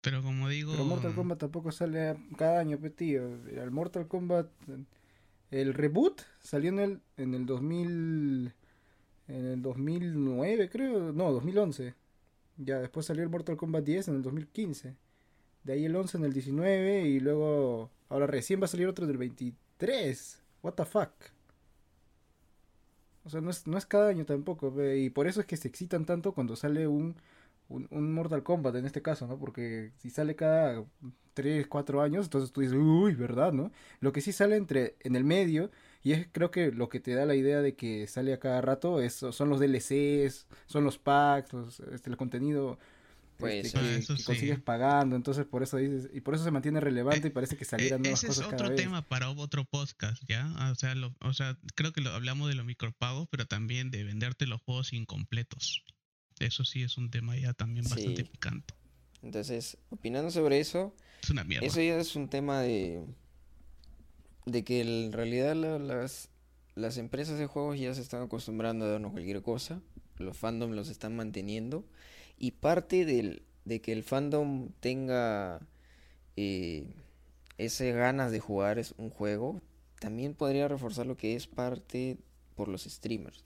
Pero 0.00 0.22
como 0.22 0.48
digo, 0.48 0.72
Pero 0.72 0.84
Mortal 0.84 1.12
Kombat 1.12 1.38
tampoco 1.40 1.72
sale 1.72 2.16
cada 2.36 2.60
año, 2.60 2.78
pe, 2.78 2.90
tío. 2.90 3.24
El 3.48 3.72
Mortal 3.72 4.06
Kombat, 4.06 4.48
el 5.50 5.74
reboot 5.74 6.22
salió 6.40 6.70
en 6.70 6.78
el, 6.78 7.00
en 7.16 7.34
el 7.34 7.46
2000, 7.46 8.52
en 9.26 9.44
el 9.44 9.60
2009 9.60 10.68
creo, 10.70 11.12
no, 11.12 11.32
2011. 11.32 11.94
Ya, 12.58 12.78
después 12.78 13.06
salió 13.06 13.24
el 13.24 13.28
Mortal 13.28 13.56
Kombat 13.56 13.84
10 13.84 14.08
en 14.08 14.14
el 14.16 14.22
2015. 14.22 14.94
De 15.64 15.72
ahí 15.72 15.84
el 15.84 15.96
11 15.96 16.18
en 16.18 16.24
el 16.24 16.32
19 16.32 17.02
y 17.08 17.18
luego, 17.18 17.90
ahora 18.08 18.28
recién 18.28 18.60
va 18.60 18.66
a 18.66 18.68
salir 18.68 18.86
otro 18.86 19.08
del 19.08 19.18
23. 19.18 20.42
What 20.62 20.74
the 20.74 20.84
fuck. 20.84 21.10
O 23.24 23.30
sea, 23.30 23.40
no 23.40 23.50
es, 23.50 23.66
no 23.66 23.78
es 23.78 23.86
cada 23.86 24.10
año 24.10 24.24
tampoco, 24.24 24.72
y 24.94 25.10
por 25.10 25.26
eso 25.26 25.40
es 25.40 25.46
que 25.46 25.56
se 25.56 25.66
excitan 25.66 26.04
tanto 26.04 26.32
cuando 26.32 26.56
sale 26.56 26.86
un, 26.88 27.16
un, 27.72 27.88
un 27.90 28.12
Mortal 28.14 28.42
Kombat 28.42 28.76
en 28.76 28.86
este 28.86 29.02
caso, 29.02 29.26
¿no? 29.26 29.38
Porque 29.38 29.92
si 29.98 30.10
sale 30.10 30.34
cada 30.36 30.84
3, 31.34 31.66
4 31.66 32.02
años, 32.02 32.26
entonces 32.26 32.52
tú 32.52 32.60
dices, 32.60 32.76
uy, 32.78 33.14
¿verdad, 33.14 33.52
no? 33.52 33.72
Lo 34.00 34.12
que 34.12 34.20
sí 34.20 34.32
sale 34.32 34.56
entre 34.56 34.96
en 35.00 35.16
el 35.16 35.24
medio, 35.24 35.70
y 36.02 36.12
es 36.12 36.28
creo 36.32 36.50
que 36.50 36.72
lo 36.72 36.88
que 36.88 37.00
te 37.00 37.14
da 37.14 37.24
la 37.26 37.34
idea 37.34 37.60
de 37.62 37.74
que 37.74 38.06
sale 38.06 38.32
a 38.32 38.38
cada 38.40 38.60
rato, 38.60 39.00
es, 39.00 39.14
son 39.14 39.48
los 39.48 39.60
DLCs, 39.60 40.46
son 40.66 40.84
los 40.84 40.98
packs, 40.98 41.52
los, 41.52 41.80
este, 41.80 42.10
el 42.10 42.16
contenido 42.16 42.78
Pues, 43.38 43.66
este, 43.66 43.78
que, 43.80 43.96
eso 43.96 44.14
que 44.16 44.22
consigues 44.24 44.56
sí. 44.58 44.62
pagando, 44.62 45.16
entonces 45.16 45.44
por 45.46 45.62
eso 45.62 45.76
dices, 45.78 46.10
y 46.12 46.20
por 46.20 46.34
eso 46.34 46.44
se 46.44 46.50
mantiene 46.52 46.80
relevante 46.80 47.28
y 47.28 47.30
parece 47.30 47.56
que 47.56 47.64
Eh, 47.64 47.66
salieran 47.66 48.02
nuevas 48.02 48.22
ese 48.22 48.26
es 48.32 48.36
cosas 48.36 48.50
cada 48.50 48.64
otro 48.64 48.68
vez. 48.70 48.76
tema 48.76 49.02
para 49.08 49.30
otro 49.30 49.64
podcast, 49.64 50.22
¿ya? 50.28 50.52
Ah, 50.56 50.70
O 50.70 50.74
sea, 50.76 50.94
lo- 50.94 51.14
o 51.20 51.32
sea, 51.32 51.58
creo 51.74 51.92
que 51.92 52.00
lo, 52.02 52.10
hablamos 52.10 52.48
de 52.48 52.54
los 52.54 52.66
micropagos, 52.66 53.26
pero 53.30 53.46
también 53.46 53.90
de 53.90 54.04
venderte 54.04 54.46
los 54.46 54.60
juegos 54.62 54.92
incompletos. 54.92 55.84
Eso 56.46 56.64
sí 56.64 56.82
es 56.82 56.96
un 56.98 57.10
tema 57.10 57.36
ya 57.36 57.52
también 57.54 57.84
bastante 57.84 58.22
Sí. 58.24 58.28
picante. 58.30 58.74
Entonces, 59.22 59.78
opinando 59.90 60.30
sobre 60.30 60.58
eso, 60.60 60.94
Es 61.22 61.30
una 61.30 61.44
mierda. 61.44 61.66
eso 61.66 61.80
ya 61.80 61.96
es 61.98 62.16
un 62.16 62.28
tema 62.28 62.60
de, 62.60 63.04
de 64.46 64.64
que 64.64 64.80
en 64.80 65.12
realidad 65.12 65.54
la- 65.54 65.78
las, 65.78 66.28
las 66.74 66.96
empresas 66.98 67.38
de 67.38 67.46
juegos 67.46 67.78
ya 67.78 67.94
se 67.94 68.00
están 68.00 68.22
acostumbrando 68.22 68.84
a 68.84 68.88
darnos 68.88 69.12
cualquier 69.12 69.42
cosa, 69.42 69.80
los 70.18 70.36
fandom 70.36 70.72
los 70.72 70.88
están 70.88 71.14
manteniendo, 71.16 71.84
y 72.38 72.52
parte 72.52 73.04
del, 73.04 73.42
de 73.64 73.80
que 73.80 73.92
el 73.92 74.02
fandom 74.02 74.70
tenga 74.80 75.60
eh, 76.36 76.86
esas 77.58 77.94
ganas 77.94 78.32
de 78.32 78.40
jugar 78.40 78.78
es 78.78 78.94
un 78.98 79.10
juego, 79.10 79.62
también 80.00 80.34
podría 80.34 80.66
reforzar 80.66 81.06
lo 81.06 81.16
que 81.16 81.36
es 81.36 81.46
parte 81.46 82.18
por 82.56 82.66
los 82.68 82.82
streamers. 82.84 83.44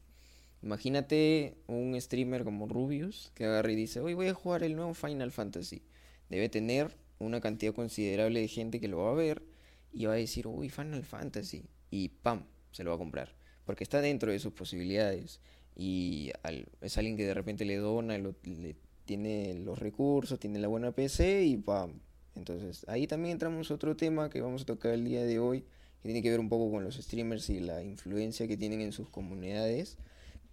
Imagínate 0.62 1.54
un 1.66 2.00
streamer 2.00 2.44
como 2.44 2.66
Rubius 2.66 3.30
que 3.34 3.44
agarra 3.44 3.70
y 3.72 3.76
dice, 3.76 4.00
hoy 4.00 4.14
voy 4.14 4.28
a 4.28 4.34
jugar 4.34 4.62
el 4.62 4.75
nuevo 4.76 4.94
Final 4.94 5.30
Fantasy. 5.30 5.82
Debe 6.28 6.48
tener 6.48 6.96
una 7.18 7.40
cantidad 7.40 7.72
considerable 7.75 8.40
de 8.40 8.48
gente 8.48 8.80
que 8.80 8.88
lo 8.88 8.98
va 8.98 9.10
a 9.10 9.14
ver 9.14 9.42
y 9.92 10.06
va 10.06 10.14
a 10.14 10.16
decir, 10.16 10.46
uy, 10.46 10.68
Final 10.68 11.04
Fantasy. 11.04 11.64
Y 11.90 12.08
pam, 12.08 12.44
se 12.72 12.84
lo 12.84 12.90
va 12.90 12.96
a 12.96 12.98
comprar. 12.98 13.34
Porque 13.64 13.84
está 13.84 14.00
dentro 14.00 14.32
de 14.32 14.38
sus 14.38 14.52
posibilidades. 14.52 15.40
Y 15.76 16.32
al- 16.42 16.68
es 16.80 16.98
alguien 16.98 17.16
que 17.16 17.25
de 17.26 17.34
repente 17.34 17.64
le 17.64 17.76
dona, 17.76 18.18
lo- 18.18 18.34
le, 18.44 18.76
tiene 19.04 19.54
los 19.54 19.78
recursos, 19.78 20.38
tiene 20.40 20.58
la 20.58 20.68
buena 20.68 20.92
PC 20.92 21.44
y 21.44 21.56
pam. 21.58 22.00
Entonces 22.34 22.84
ahí 22.88 23.06
también 23.06 23.32
entramos 23.32 23.70
otro 23.70 23.96
tema 23.96 24.28
que 24.30 24.40
vamos 24.40 24.62
a 24.62 24.66
tocar 24.66 24.92
el 24.92 25.04
día 25.04 25.22
de 25.25 25.38
hoy, 25.38 25.60
que 26.02 26.08
tiene 26.08 26.22
que 26.22 26.30
ver 26.30 26.40
un 26.40 26.48
poco 26.48 26.70
con 26.70 26.84
los 26.84 26.96
streamers 26.96 27.48
y 27.50 27.60
la 27.60 27.82
influencia 27.82 28.46
que 28.48 28.56
tienen 28.56 28.80
en 28.80 28.92
sus 28.92 29.08
comunidades. 29.10 29.96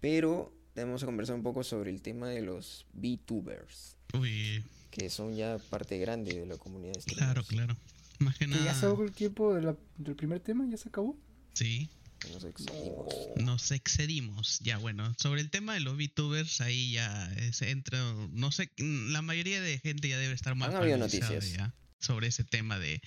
Pero 0.04 0.52
vamos 0.76 1.02
a 1.02 1.06
conversar 1.06 1.34
un 1.34 1.42
poco 1.42 1.64
sobre 1.64 1.90
el 1.90 2.02
tema 2.02 2.28
de 2.28 2.42
los 2.42 2.84
VTubers, 2.92 3.96
Uy, 4.12 4.62
que 4.90 5.08
son 5.08 5.34
ya 5.34 5.56
parte 5.70 5.96
grande 5.96 6.34
de 6.40 6.44
la 6.44 6.58
comunidad 6.58 6.92
de 6.92 7.00
claro, 7.14 7.42
claro. 7.44 7.74
Más 8.18 8.36
que 8.36 8.44
¿Que 8.44 8.50
ya 8.52 8.58
nada, 8.58 8.74
se 8.74 8.84
acabó 8.84 9.02
el 9.04 9.12
tiempo 9.12 9.54
de 9.54 9.62
la- 9.62 9.76
del 9.96 10.14
primer 10.14 10.40
tema? 10.40 10.66
¿Ya 10.70 10.76
se 10.76 10.90
acabó? 10.90 11.18
sí, 11.54 11.88
nos 12.30 12.44
excedimos. 12.44 13.14
nos 13.36 13.70
excedimos. 13.70 14.58
Ya, 14.60 14.76
bueno, 14.76 15.10
sobre 15.18 15.40
el 15.40 15.48
tema 15.50 15.72
de 15.72 15.80
los 15.80 15.96
VTubers, 15.96 16.60
ahí 16.60 16.92
ya 16.92 17.32
es, 17.36 17.62
entra, 17.62 17.98
no 18.30 18.52
sé, 18.52 18.70
la 18.76 19.22
mayoría 19.22 19.62
de 19.62 19.78
gente 19.78 20.10
ya 20.10 20.18
debe 20.18 20.34
estar 20.34 20.54
más 20.54 20.68
Han 20.68 20.82
habido 20.82 20.98
noticias. 20.98 21.50
ya 21.50 21.74
sobre 21.98 22.26
ese 22.26 22.44
tema 22.44 22.78
de, 22.78 23.00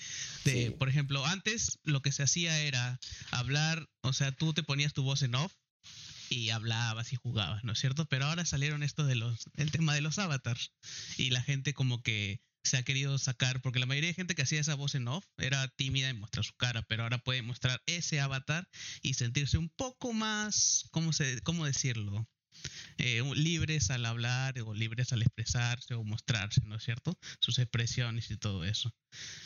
de 0.45 0.65
Sí. 0.65 0.69
por 0.71 0.89
ejemplo, 0.89 1.23
antes 1.27 1.77
lo 1.83 2.01
que 2.01 2.11
se 2.11 2.23
hacía 2.23 2.59
era 2.59 2.99
hablar, 3.29 3.87
o 4.01 4.13
sea, 4.13 4.31
tú 4.31 4.53
te 4.55 4.63
ponías 4.63 4.93
tu 4.93 5.03
voz 5.03 5.21
en 5.21 5.35
off 5.35 5.53
y 6.29 6.49
hablabas 6.49 7.13
y 7.13 7.15
jugabas, 7.15 7.63
¿no 7.63 7.73
es 7.73 7.79
cierto? 7.79 8.05
Pero 8.05 8.25
ahora 8.25 8.45
salieron 8.45 8.83
estos 8.83 9.07
de 9.07 9.15
los, 9.15 9.45
el 9.55 9.71
tema 9.71 9.93
de 9.93 10.01
los 10.01 10.19
avatars 10.19 10.71
y 11.17 11.29
la 11.29 11.41
gente 11.41 11.73
como 11.73 12.01
que 12.01 12.41
se 12.63 12.77
ha 12.77 12.83
querido 12.83 13.17
sacar, 13.17 13.61
porque 13.61 13.79
la 13.79 13.85
mayoría 13.85 14.09
de 14.09 14.13
gente 14.13 14.35
que 14.35 14.41
hacía 14.41 14.59
esa 14.59 14.75
voz 14.75 14.95
en 14.95 15.07
off 15.07 15.25
era 15.37 15.67
tímida 15.69 16.09
en 16.09 16.19
mostrar 16.19 16.43
su 16.45 16.53
cara, 16.55 16.81
pero 16.83 17.03
ahora 17.03 17.17
puede 17.17 17.41
mostrar 17.41 17.81
ese 17.85 18.19
avatar 18.19 18.67
y 19.01 19.13
sentirse 19.13 19.57
un 19.57 19.69
poco 19.69 20.13
más, 20.13 20.87
¿cómo, 20.91 21.13
se, 21.13 21.41
cómo 21.41 21.65
decirlo? 21.65 22.27
Eh, 22.97 23.23
libres 23.35 23.89
al 23.91 24.05
hablar 24.05 24.59
o 24.61 24.73
libres 24.73 25.13
al 25.13 25.21
expresarse 25.21 25.93
o 25.93 26.03
mostrarse, 26.03 26.61
¿no 26.65 26.75
es 26.75 26.83
cierto? 26.83 27.17
Sus 27.39 27.59
expresiones 27.59 28.31
y 28.31 28.37
todo 28.37 28.63
eso. 28.63 28.93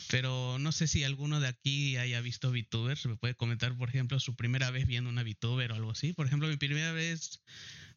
Pero 0.09 0.57
no 0.59 0.71
sé 0.71 0.87
si 0.87 1.03
alguno 1.03 1.39
de 1.39 1.47
aquí 1.47 1.97
haya 1.97 2.21
visto 2.21 2.51
VTubers. 2.51 3.05
Me 3.05 3.17
puede 3.17 3.35
comentar, 3.35 3.75
por 3.77 3.89
ejemplo, 3.89 4.19
su 4.19 4.35
primera 4.35 4.71
vez 4.71 4.85
viendo 4.87 5.09
una 5.09 5.23
VTuber 5.23 5.71
o 5.71 5.75
algo 5.75 5.91
así. 5.91 6.13
Por 6.13 6.27
ejemplo, 6.27 6.47
mi 6.47 6.57
primera 6.57 6.91
vez 6.91 7.41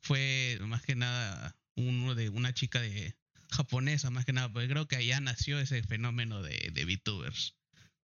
fue 0.00 0.58
más 0.62 0.82
que 0.82 0.96
nada 0.96 1.56
uno 1.76 2.14
de 2.14 2.28
una 2.28 2.52
chica 2.54 2.80
de 2.80 3.16
japonesa, 3.50 4.10
más 4.10 4.24
que 4.24 4.32
nada, 4.32 4.52
porque 4.52 4.68
creo 4.68 4.88
que 4.88 4.96
allá 4.96 5.20
nació 5.20 5.58
ese 5.58 5.82
fenómeno 5.82 6.42
de, 6.42 6.70
de 6.72 6.84
VTubers. 6.84 7.56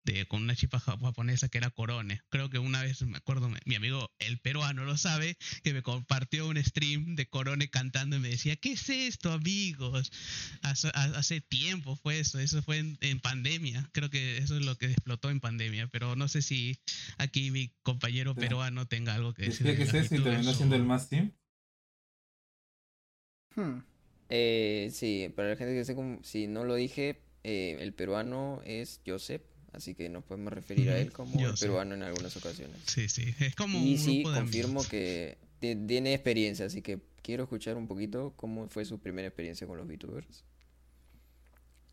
De, 0.04 0.26
con 0.26 0.42
una 0.42 0.54
chica 0.54 0.78
japonesa 0.78 1.49
que 1.49 1.58
era 1.58 1.70
Corone. 1.70 2.20
Creo 2.28 2.50
que 2.50 2.58
una 2.58 2.82
vez, 2.82 3.02
me 3.02 3.16
acuerdo, 3.16 3.50
mi 3.64 3.75
amigo 3.75 4.11
el 4.18 4.38
peruano 4.38 4.84
lo 4.84 4.96
sabe, 4.96 5.37
que 5.62 5.73
me 5.73 5.82
compartió 5.82 6.46
un 6.46 6.62
stream 6.62 7.16
de 7.16 7.26
Corone 7.26 7.68
cantando 7.68 8.16
y 8.16 8.20
me 8.20 8.28
decía, 8.28 8.56
¿qué 8.56 8.73
es 8.73 8.88
esto, 8.88 9.32
amigos? 9.32 10.12
Hace, 10.62 11.40
tiempo 11.40 11.96
fue 11.96 12.20
eso, 12.20 12.38
eso 12.38 12.62
fue 12.62 12.78
en, 12.78 13.20
pandemia. 13.20 13.88
Creo 13.92 14.11
que 14.11 14.38
eso 14.38 14.56
es 14.56 14.64
lo 14.64 14.76
que 14.76 14.87
explotó 14.87 15.30
en 15.30 15.40
pandemia, 15.40 15.88
pero 15.88 16.16
no 16.16 16.28
sé 16.28 16.42
si 16.42 16.78
aquí 17.18 17.50
mi 17.50 17.73
compañero 17.82 18.34
peruano 18.34 18.87
tenga 18.87 19.14
algo 19.14 19.32
que 19.32 19.44
decir. 19.46 19.66
¿Qué 19.76 19.82
es 19.82 19.94
eso 19.94 20.14
y 20.14 20.23
terminó 20.23 20.52
siendo 20.52 20.76
el 20.76 20.84
más 20.84 21.08
team? 21.08 21.32
Hmm. 23.54 23.78
Eh, 24.28 24.90
sí, 24.92 25.32
para 25.34 25.50
la 25.50 25.56
gente 25.56 25.75
que 25.75 25.84
sé 25.84 25.96
si 26.23 26.46
no 26.46 26.64
lo 26.64 26.75
dije, 26.75 27.20
eh, 27.44 27.76
el 27.80 27.92
peruano 27.92 28.61
es 28.64 29.00
Joseph 29.06 29.42
así 29.75 29.95
que 29.95 30.09
nos 30.09 30.25
podemos 30.25 30.52
referir 30.52 30.90
a 30.90 30.99
él 30.99 31.12
como 31.12 31.37
peruano 31.59 31.95
en 31.95 32.02
algunas 32.02 32.37
ocasiones. 32.37 32.76
Sí, 32.87 33.09
sí, 33.09 33.35
es 33.40 33.54
como 33.54 33.78
y 33.78 33.99
sí, 33.99 34.23
confirmo 34.23 34.83
que 34.85 35.38
tiene 35.59 36.14
experiencia, 36.14 36.66
así 36.66 36.83
que 36.83 37.00
quiero 37.23 37.45
escuchar 37.45 37.76
un 37.76 37.87
poquito 37.87 38.33
cómo 38.37 38.69
fue 38.69 38.85
su 38.85 38.99
primera 38.99 39.28
experiencia 39.28 39.66
con 39.66 39.78
los 39.78 39.87
VTubers. 39.87 40.45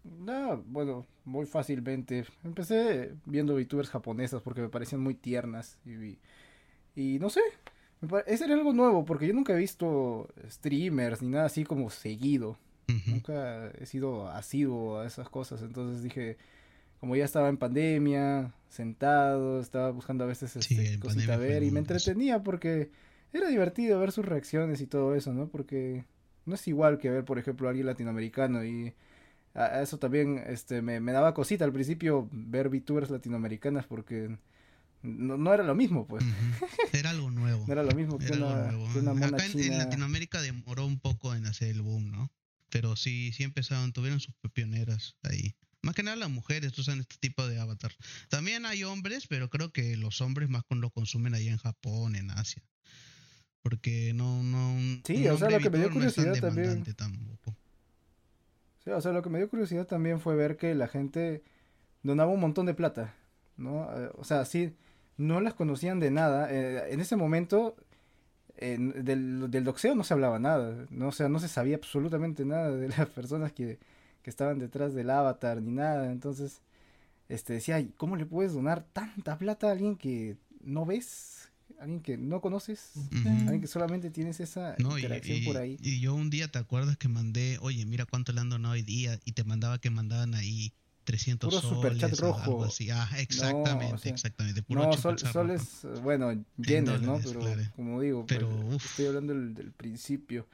No, 0.03 0.63
bueno, 0.67 1.05
muy 1.25 1.45
fácilmente. 1.45 2.25
Empecé 2.43 3.13
viendo 3.25 3.55
VTubers 3.55 3.89
japonesas 3.89 4.41
porque 4.41 4.61
me 4.61 4.69
parecían 4.69 5.01
muy 5.01 5.13
tiernas 5.13 5.77
y, 5.85 6.17
y 6.99 7.19
no 7.19 7.29
sé, 7.29 7.41
ese 8.25 8.45
era 8.45 8.55
algo 8.55 8.73
nuevo 8.73 9.05
porque 9.05 9.27
yo 9.27 9.33
nunca 9.33 9.53
he 9.53 9.57
visto 9.57 10.27
streamers 10.49 11.21
ni 11.21 11.29
nada 11.29 11.45
así 11.45 11.63
como 11.63 11.89
seguido. 11.89 12.57
Nunca 13.05 13.71
he 13.79 13.85
sido 13.85 14.27
asiduo 14.27 14.99
a 14.99 15.07
esas 15.07 15.29
cosas, 15.29 15.61
entonces 15.61 16.03
dije, 16.03 16.35
como 17.01 17.15
ya 17.15 17.25
estaba 17.25 17.49
en 17.49 17.57
pandemia, 17.57 18.53
sentado, 18.69 19.59
estaba 19.59 19.89
buscando 19.91 20.23
a 20.23 20.27
veces 20.27 20.55
este, 20.55 20.99
cosita 20.99 21.33
a 21.33 21.37
ver 21.37 21.63
y 21.63 21.71
me 21.71 21.79
entretenía 21.79 22.43
porque 22.43 22.91
era 23.33 23.49
divertido 23.49 23.99
ver 23.99 24.11
sus 24.11 24.23
reacciones 24.23 24.81
y 24.81 24.87
todo 24.87 25.15
eso, 25.15 25.33
¿no? 25.33 25.47
Porque 25.47 26.05
no 26.45 26.53
es 26.53 26.67
igual 26.67 26.99
que 26.99 27.09
ver, 27.09 27.25
por 27.25 27.39
ejemplo, 27.39 27.67
a 27.67 27.71
alguien 27.71 27.87
latinoamericano 27.87 28.63
y 28.63 28.93
a 29.55 29.81
eso 29.81 29.97
también 29.97 30.43
este, 30.45 30.83
me, 30.83 30.99
me 30.99 31.11
daba 31.11 31.33
cosita 31.33 31.65
al 31.65 31.73
principio 31.73 32.29
ver 32.31 32.69
VTubers 32.69 33.09
latinoamericanas 33.09 33.87
porque 33.87 34.37
no, 35.01 35.37
no 35.37 35.53
era 35.55 35.63
lo 35.63 35.73
mismo, 35.73 36.07
pues. 36.07 36.23
Era 36.93 37.09
algo 37.09 37.31
nuevo. 37.31 37.65
no 37.67 37.73
era 37.73 37.81
lo 37.81 37.95
mismo 37.95 38.19
que, 38.19 38.31
una, 38.31 39.13
mona 39.13 39.25
Acá 39.25 39.45
en, 39.47 39.77
Latinoamérica 39.77 40.39
demoró 40.39 40.85
un 40.85 40.99
poco 40.99 41.33
en 41.33 41.47
hacer 41.47 41.69
el 41.69 41.81
boom, 41.81 42.11
¿no? 42.11 42.31
Pero 42.69 42.95
sí, 42.95 43.31
sí 43.33 43.41
empezaron, 43.41 43.91
tuvieron 43.91 44.19
sus 44.19 44.35
pioneras 44.53 45.17
ahí. 45.23 45.55
Más 45.83 45.95
que 45.95 46.03
nada 46.03 46.15
las 46.15 46.29
mujeres 46.29 46.77
usan 46.77 46.99
este 46.99 47.15
tipo 47.19 47.47
de 47.47 47.59
avatar. 47.59 47.91
También 48.29 48.65
hay 48.65 48.83
hombres, 48.83 49.25
pero 49.27 49.49
creo 49.49 49.71
que 49.71 49.97
los 49.97 50.21
hombres 50.21 50.49
más 50.49 50.63
con 50.63 50.79
lo 50.79 50.91
consumen 50.91 51.33
ahí 51.33 51.47
en 51.47 51.57
Japón, 51.57 52.15
en 52.15 52.29
Asia. 52.31 52.63
Porque 53.63 54.13
no, 54.13 54.43
no. 54.43 55.01
Sí, 55.05 55.27
o 55.27 55.37
sea, 55.37 55.49
lo 55.49 55.59
que 55.59 55.69
me 55.69 55.79
dio 55.79 55.91
curiosidad 55.91 56.39
también. 56.39 56.83
Sí, 58.83 58.89
o 58.89 59.01
sea, 59.01 59.11
lo 59.11 59.21
que 59.21 59.29
me 59.29 59.37
dio 59.37 59.49
curiosidad 59.49 59.85
también 59.85 60.19
fue 60.19 60.35
ver 60.35 60.57
que 60.57 60.73
la 60.75 60.87
gente 60.87 61.43
donaba 62.03 62.31
un 62.31 62.39
montón 62.39 62.65
de 62.65 62.73
plata, 62.73 63.15
¿no? 63.57 63.87
Eh, 63.95 64.09
o 64.15 64.23
sea, 64.23 64.45
sí, 64.45 64.75
no 65.17 65.41
las 65.41 65.53
conocían 65.53 65.99
de 65.99 66.09
nada. 66.09 66.51
Eh, 66.51 66.91
en 66.91 66.99
ese 66.99 67.15
momento, 67.15 67.75
del, 68.59 69.49
del 69.49 69.63
doxeo 69.63 69.95
no 69.95 70.03
se 70.03 70.13
hablaba 70.13 70.39
nada, 70.39 70.85
¿no? 70.89 71.07
O 71.07 71.11
sea, 71.11 71.29
no 71.29 71.39
se 71.39 71.47
sabía 71.47 71.75
absolutamente 71.75 72.45
nada 72.45 72.71
de 72.71 72.89
las 72.89 73.09
personas 73.09 73.51
que 73.51 73.79
que 74.21 74.29
estaban 74.29 74.59
detrás 74.59 74.93
del 74.93 75.09
avatar 75.09 75.61
ni 75.61 75.71
nada. 75.71 76.11
Entonces, 76.11 76.61
este 77.29 77.53
decía, 77.53 77.85
¿cómo 77.97 78.15
le 78.15 78.25
puedes 78.25 78.53
donar 78.53 78.83
tanta 78.93 79.37
plata 79.37 79.69
a 79.69 79.71
alguien 79.71 79.95
que 79.95 80.37
no 80.63 80.85
ves? 80.85 81.49
Alguien 81.79 82.01
que 82.01 82.15
no 82.15 82.41
conoces, 82.41 82.91
alguien 83.25 83.59
que 83.59 83.65
solamente 83.65 84.11
tienes 84.11 84.39
esa 84.39 84.75
interacción 84.77 85.43
por 85.45 85.57
ahí. 85.57 85.77
Y 85.81 85.99
yo 85.99 86.13
un 86.13 86.29
día, 86.29 86.47
¿te 86.47 86.59
acuerdas 86.59 86.95
que 86.95 87.07
mandé, 87.07 87.57
oye, 87.59 87.87
mira 87.87 88.05
cuánto 88.05 88.33
le 88.33 88.41
han 88.41 88.49
donado 88.49 88.75
hoy 88.75 88.83
día? 88.83 89.19
Y 89.25 89.31
te 89.31 89.43
mandaba 89.43 89.79
que 89.79 89.89
mandaban 89.89 90.35
ahí 90.35 90.73
300 91.05 91.49
Puro 91.49 91.61
soles 91.61 91.75
superchat 91.75 92.19
rojo. 92.19 92.39
Algo 92.39 92.63
así. 92.65 92.91
Ah, 92.91 93.09
exactamente, 93.17 94.09
exactamente. 94.09 94.61
Puro 94.61 94.85
no, 94.85 94.93
sol, 94.93 95.17
soles, 95.17 95.87
bueno, 96.03 96.31
llenos, 96.57 97.01
¿no? 97.01 97.19
Pero, 97.23 97.39
como 97.75 97.99
digo, 97.99 98.25
pues, 98.27 98.37
pero, 98.37 98.75
estoy 98.75 99.07
hablando 99.07 99.33
del, 99.33 99.55
del 99.55 99.71
principio. 99.71 100.45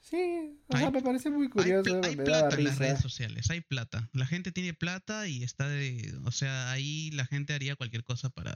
Sí, 0.00 0.58
o 0.68 0.76
sea, 0.76 0.90
me 0.90 1.02
parece 1.02 1.30
muy 1.30 1.48
curioso. 1.48 2.00
Hay, 2.02 2.16
plata 2.16 2.56
en 2.56 2.64
las 2.64 2.78
redes 2.78 3.00
sociales, 3.00 3.50
hay 3.50 3.60
plata. 3.60 4.08
La 4.12 4.26
gente 4.26 4.50
tiene 4.50 4.72
plata 4.72 5.28
y 5.28 5.42
está 5.44 5.68
de. 5.68 6.14
O 6.24 6.32
sea, 6.32 6.72
ahí 6.72 7.10
la 7.10 7.26
gente 7.26 7.52
haría 7.52 7.76
cualquier 7.76 8.02
cosa 8.02 8.30
para, 8.30 8.54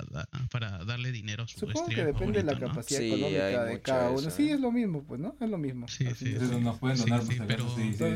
para 0.50 0.85
darle 0.85 1.12
dinero 1.12 1.44
a 1.44 1.46
su 1.46 1.61
Supongo 1.61 1.87
que 1.87 2.04
depende 2.04 2.42
de 2.42 2.44
la 2.44 2.59
capacidad 2.59 3.02
económica 3.02 3.64
de 3.64 3.80
cada 3.83 4.11
uno. 4.11 4.30
Sí, 4.30 4.50
es 4.50 4.59
lo 4.59 4.72
mismo, 4.72 5.04
pues, 5.04 5.20
¿no? 5.20 5.37
Es 5.38 5.50
lo 5.50 5.59
mismo. 5.59 5.87
Sí, 5.87 6.07
sí. 6.16 6.30
Entonces 6.30 6.61
nos 6.61 6.78
pueden 6.78 6.98
donar, 6.98 7.22
sí, 7.22 7.37
pero... 7.46 7.68
sí, 7.76 7.92
sí, 7.92 8.09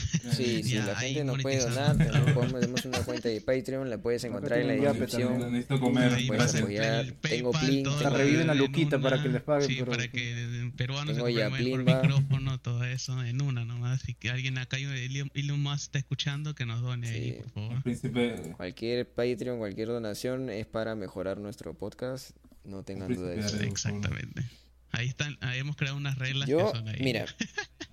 Sí, 0.30 0.62
si 0.62 0.74
la 0.76 0.94
gente 0.96 1.24
nos 1.24 1.40
puede 1.42 1.58
donar, 1.58 1.96
tenemos 1.96 2.84
una 2.84 2.98
cuenta 3.04 3.28
de 3.28 3.40
Patreon, 3.40 3.90
la 3.90 3.98
puedes 3.98 4.22
encontrar 4.24 4.60
en 4.60 4.68
la 4.68 4.74
descripción. 4.74 5.38
Necesito 5.52 5.80
comer, 5.80 6.12
puedes 6.26 6.54
apoyar. 6.54 7.12
Tengo 7.20 7.52
Plin, 7.52 7.86
reviven 8.10 8.50
a 8.50 8.54
Luquita 8.54 9.00
para 9.00 9.22
que 9.22 9.28
les 9.28 9.42
paguen. 9.42 9.68
Sí, 9.68 9.82
para 9.82 10.08
que 10.08 10.70
peruanos 10.76 11.16
se 11.16 11.32
ya 11.32 11.50
por 11.50 11.84
micrófono, 11.84 12.60
todo 12.60 12.84
eso, 12.84 13.22
en 13.24 13.42
una 13.42 13.64
nomás. 13.64 14.02
Si 14.02 14.14
que 14.14 14.30
alguien 14.30 14.58
acá, 14.58 14.76
Elon 14.78 15.62
Musk 15.62 15.82
está 15.82 15.98
escuchando, 15.98 16.54
que 16.54 16.66
nos 16.66 16.82
done 16.82 17.08
ahí, 17.08 17.32
por 17.32 17.50
favor. 17.50 18.56
Cualquier 18.56 19.08
Patreon, 19.08 19.58
cualquier 19.58 19.88
donación 19.88 20.50
es 20.50 20.66
para 20.66 20.94
mejorar 20.94 21.38
nuestro 21.38 21.74
podcast, 21.74 22.30
no 22.64 22.82
tengan 22.84 23.14
duda 23.14 23.30
de 23.30 23.40
eso. 23.40 23.56
Exactamente. 23.60 24.44
Ahí 24.92 25.08
están, 25.08 25.38
ahí 25.40 25.60
hemos 25.60 25.76
creado 25.76 25.96
unas 25.96 26.18
reglas 26.18 26.48
que 26.48 26.58
son 26.58 26.88
ahí. 26.88 27.00
Mira, 27.00 27.26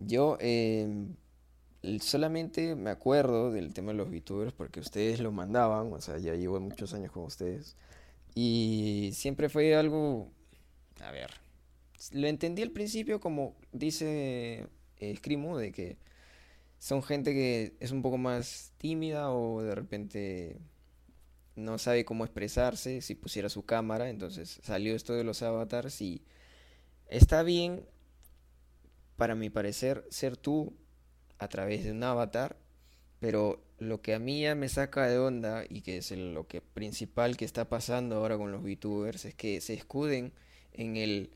Yo 0.00 0.38
eh, 0.40 0.88
solamente 2.00 2.74
me 2.74 2.90
acuerdo 2.90 3.50
del 3.50 3.74
tema 3.74 3.92
de 3.92 3.98
los 3.98 4.10
VTubers 4.10 4.52
porque 4.52 4.80
ustedes 4.80 5.20
lo 5.20 5.32
mandaban, 5.32 5.92
o 5.92 6.00
sea, 6.00 6.18
ya 6.18 6.34
llevo 6.34 6.60
muchos 6.60 6.94
años 6.94 7.12
con 7.12 7.24
ustedes. 7.24 7.76
Y 8.34 9.10
siempre 9.14 9.48
fue 9.48 9.74
algo, 9.74 10.30
a 11.00 11.10
ver, 11.10 11.30
lo 12.12 12.26
entendí 12.26 12.62
al 12.62 12.70
principio 12.70 13.20
como 13.20 13.56
dice 13.72 14.66
eh, 14.98 15.18
de 15.20 15.72
que 15.72 15.96
son 16.78 17.02
gente 17.02 17.32
que 17.32 17.74
es 17.80 17.90
un 17.90 18.02
poco 18.02 18.18
más 18.18 18.72
tímida 18.78 19.32
o 19.32 19.62
de 19.62 19.74
repente 19.74 20.56
no 21.56 21.78
sabe 21.78 22.04
cómo 22.04 22.24
expresarse 22.24 23.00
si 23.00 23.14
pusiera 23.16 23.48
su 23.48 23.64
cámara, 23.64 24.10
entonces 24.10 24.60
salió 24.62 24.94
esto 24.94 25.14
de 25.14 25.24
los 25.24 25.42
avatars 25.42 26.00
y 26.00 26.22
está 27.08 27.42
bien 27.42 27.84
para 29.18 29.34
mi 29.34 29.50
parecer, 29.50 30.06
ser 30.10 30.36
tú 30.36 30.72
a 31.38 31.48
través 31.48 31.84
de 31.84 31.90
un 31.90 32.04
avatar, 32.04 32.56
pero 33.18 33.60
lo 33.78 34.00
que 34.00 34.14
a 34.14 34.20
mí 34.20 34.42
ya 34.42 34.54
me 34.54 34.68
saca 34.68 35.08
de 35.08 35.18
onda 35.18 35.64
y 35.68 35.82
que 35.82 35.98
es 35.98 36.12
lo 36.12 36.46
que 36.46 36.60
principal 36.60 37.36
que 37.36 37.44
está 37.44 37.68
pasando 37.68 38.14
ahora 38.14 38.38
con 38.38 38.52
los 38.52 38.62
VTubers 38.62 39.24
es 39.24 39.34
que 39.34 39.60
se 39.60 39.74
escuden 39.74 40.32
en 40.72 40.96
el 40.96 41.30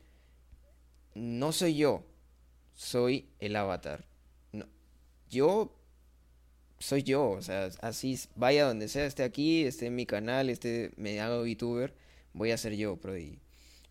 no 1.13 1.51
soy 1.51 1.75
yo, 1.75 2.05
soy 2.73 3.27
el 3.39 3.53
avatar. 3.57 4.05
No, 4.53 4.65
yo 5.29 5.77
soy 6.79 7.03
yo, 7.03 7.31
o 7.31 7.41
sea, 7.41 7.69
así 7.81 8.17
vaya 8.37 8.65
donde 8.65 8.87
sea, 8.87 9.05
esté 9.05 9.23
aquí, 9.23 9.65
esté 9.65 9.87
en 9.87 9.95
mi 9.95 10.05
canal, 10.05 10.49
esté 10.49 10.93
me 10.95 11.19
hago 11.19 11.43
VTuber, 11.43 11.93
voy 12.31 12.51
a 12.51 12.57
ser 12.57 12.77
yo, 12.77 12.97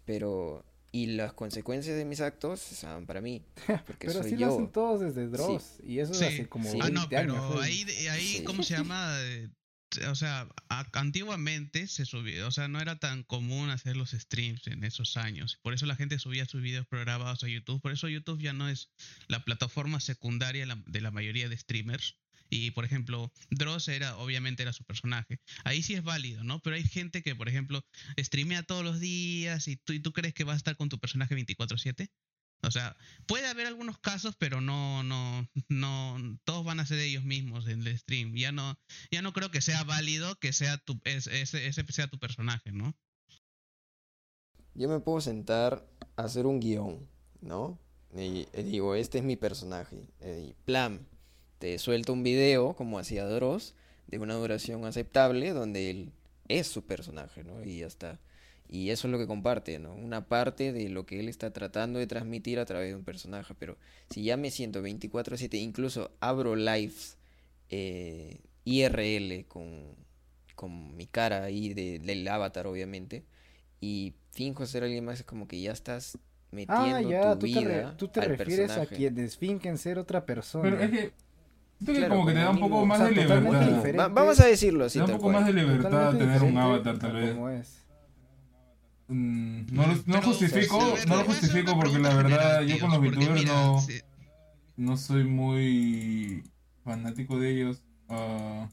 pero 0.06 0.64
y 0.92 1.06
las 1.06 1.32
consecuencias 1.32 1.96
de 1.96 2.04
mis 2.04 2.20
actos 2.20 2.60
son 2.60 3.06
para 3.06 3.22
mí. 3.22 3.42
Porque 3.86 4.06
pero 4.06 4.22
soy 4.22 4.30
sí 4.30 4.36
yo. 4.36 4.46
lo 4.46 4.52
hacen 4.52 4.72
todos 4.72 5.00
desde 5.00 5.26
Dross. 5.26 5.78
Y 5.82 5.98
eso 5.98 6.12
sí. 6.12 6.24
hace 6.24 6.48
como. 6.48 6.70
Ah, 6.80 6.90
no, 6.90 7.08
pero 7.08 7.60
ahí, 7.60 7.84
ahí 8.10 8.44
¿cómo 8.44 8.62
se 8.62 8.74
llama? 8.76 9.16
O 10.08 10.14
sea, 10.14 10.48
antiguamente 10.92 11.86
se 11.86 12.06
subía, 12.06 12.46
o 12.46 12.50
sea, 12.50 12.66
no 12.66 12.80
era 12.80 12.98
tan 12.98 13.24
común 13.24 13.68
hacer 13.68 13.94
los 13.94 14.12
streams 14.12 14.66
en 14.68 14.84
esos 14.84 15.18
años. 15.18 15.58
Por 15.62 15.74
eso 15.74 15.84
la 15.84 15.96
gente 15.96 16.18
subía 16.18 16.46
sus 16.46 16.62
videos 16.62 16.86
programados 16.86 17.44
a 17.44 17.48
YouTube. 17.48 17.82
Por 17.82 17.92
eso 17.92 18.08
YouTube 18.08 18.40
ya 18.40 18.54
no 18.54 18.70
es 18.70 18.90
la 19.28 19.44
plataforma 19.44 20.00
secundaria 20.00 20.66
de 20.86 21.00
la 21.02 21.10
mayoría 21.10 21.48
de 21.50 21.58
streamers. 21.58 22.16
Y 22.54 22.70
por 22.72 22.84
ejemplo, 22.84 23.32
Dross 23.50 23.88
era, 23.88 24.18
obviamente 24.18 24.62
era 24.62 24.74
su 24.74 24.84
personaje. 24.84 25.40
Ahí 25.64 25.82
sí 25.82 25.94
es 25.94 26.02
válido, 26.02 26.44
¿no? 26.44 26.60
Pero 26.60 26.76
hay 26.76 26.84
gente 26.84 27.22
que, 27.22 27.34
por 27.34 27.48
ejemplo, 27.48 27.82
streamea 28.20 28.62
todos 28.62 28.84
los 28.84 29.00
días 29.00 29.68
y 29.68 29.76
tú, 29.76 29.94
y 29.94 30.00
tú 30.00 30.12
crees 30.12 30.34
que 30.34 30.44
va 30.44 30.52
a 30.52 30.56
estar 30.56 30.76
con 30.76 30.90
tu 30.90 30.98
personaje 30.98 31.34
24/7. 31.34 32.10
O 32.62 32.70
sea, 32.70 32.94
puede 33.26 33.48
haber 33.48 33.66
algunos 33.66 33.98
casos, 33.98 34.36
pero 34.38 34.60
no, 34.60 35.02
no, 35.02 35.48
no, 35.70 36.18
todos 36.44 36.62
van 36.62 36.78
a 36.78 36.84
ser 36.84 36.98
ellos 36.98 37.24
mismos 37.24 37.66
en 37.68 37.86
el 37.86 37.98
stream. 37.98 38.34
Ya 38.34 38.52
no, 38.52 38.78
ya 39.10 39.22
no 39.22 39.32
creo 39.32 39.50
que 39.50 39.62
sea 39.62 39.82
válido 39.84 40.36
que 40.36 40.52
sea 40.52 40.76
tu, 40.76 41.00
ese, 41.04 41.72
sea 41.72 42.06
tu 42.08 42.18
personaje, 42.18 42.70
¿no? 42.70 42.94
Yo 44.74 44.90
me 44.90 45.00
puedo 45.00 45.22
sentar 45.22 45.88
a 46.16 46.22
hacer 46.22 46.44
un 46.44 46.60
guion, 46.60 47.08
¿no? 47.40 47.78
Y, 48.14 48.44
digo, 48.62 48.94
este 48.94 49.18
es 49.18 49.24
mi 49.24 49.36
personaje. 49.36 50.06
Plan, 50.66 51.08
te 51.62 51.78
suelta 51.78 52.10
un 52.12 52.24
video, 52.24 52.74
como 52.74 52.98
hacía 52.98 53.24
Dross, 53.24 53.74
de 54.08 54.18
una 54.18 54.34
duración 54.34 54.84
aceptable, 54.84 55.52
donde 55.52 55.90
él 55.90 56.12
es 56.48 56.66
su 56.66 56.82
personaje, 56.82 57.44
¿no? 57.44 57.62
Y 57.64 57.78
ya 57.78 57.86
está. 57.86 58.18
Y 58.68 58.90
eso 58.90 59.06
es 59.06 59.12
lo 59.12 59.18
que 59.18 59.26
comparte, 59.26 59.78
¿no? 59.78 59.94
Una 59.94 60.26
parte 60.26 60.72
de 60.72 60.88
lo 60.88 61.06
que 61.06 61.20
él 61.20 61.28
está 61.28 61.52
tratando 61.52 61.98
de 61.98 62.06
transmitir 62.06 62.58
a 62.58 62.64
través 62.66 62.88
de 62.88 62.96
un 62.96 63.04
personaje. 63.04 63.54
Pero 63.58 63.76
si 64.10 64.24
ya 64.24 64.36
me 64.36 64.50
siento 64.50 64.82
24/7, 64.82 65.58
incluso 65.58 66.10
abro 66.20 66.56
lives 66.56 67.16
eh, 67.70 68.40
IRL 68.64 69.44
con, 69.46 69.94
con 70.54 70.96
mi 70.96 71.06
cara 71.06 71.44
ahí 71.44 71.74
de, 71.74 71.98
del 72.00 72.26
avatar, 72.28 72.66
obviamente, 72.66 73.24
y 73.80 74.14
finjo 74.32 74.66
ser 74.66 74.84
alguien 74.84 75.04
más, 75.04 75.20
es 75.20 75.26
como 75.26 75.46
que 75.48 75.60
ya 75.60 75.72
estás 75.72 76.18
metiendo 76.50 76.96
Ah, 76.96 77.02
ya, 77.02 77.32
tu 77.34 77.46
tú 77.46 77.52
te, 77.52 77.60
re- 77.60 77.82
vida 77.82 77.96
tú 77.96 78.08
te 78.08 78.20
al 78.20 78.28
refieres 78.28 78.72
personaje. 78.72 78.94
a 78.94 78.96
quienes 78.96 79.36
fingen 79.36 79.78
ser 79.78 79.98
otra 79.98 80.24
persona. 80.26 80.64
Pero 80.70 80.82
es 80.82 80.90
que. 80.90 81.12
Siento 81.84 81.92
que 81.92 81.98
Claro, 81.98 82.14
como 82.14 82.26
que 82.26 82.32
te 82.34 82.38
da 82.38 82.50
un 82.50 82.58
poco 82.60 82.86
más 82.86 83.00
o 83.00 83.04
de 83.04 83.14
sea, 83.14 83.22
totalmente 83.24 83.66
libertad. 83.66 83.98
Va- 83.98 84.08
vamos 84.08 84.40
a 84.40 84.46
decirlo 84.46 84.84
así, 84.84 84.94
Te 84.94 84.98
da 85.00 85.04
un 85.06 85.10
poco 85.12 85.22
cual. 85.22 85.34
más 85.34 85.46
de 85.46 85.52
libertad 85.52 85.90
Totalmente 85.90 86.24
tener 86.24 86.42
un 86.42 86.58
avatar, 86.58 86.98
tal 86.98 87.12
vez. 87.12 87.34
como 87.34 87.48
es. 87.50 87.78
Mm, 89.08 89.66
no 89.74 89.82
lo, 89.86 89.94
no 89.94 90.02
Pero, 90.06 90.22
justifico, 90.22 90.94
no 91.08 91.16
lo 91.16 91.24
justifico 91.24 91.76
porque 91.78 91.98
la 91.98 92.14
verdad 92.14 92.62
yo 92.62 92.78
con 92.78 92.90
los 92.90 93.00
VTubers 93.00 93.44
no, 93.44 93.80
sí, 93.80 94.00
no 94.76 94.96
soy 94.96 95.24
muy 95.24 96.44
fanático 96.84 97.38
de 97.38 97.50
ellos. 97.50 97.82
Ah, 98.08 98.68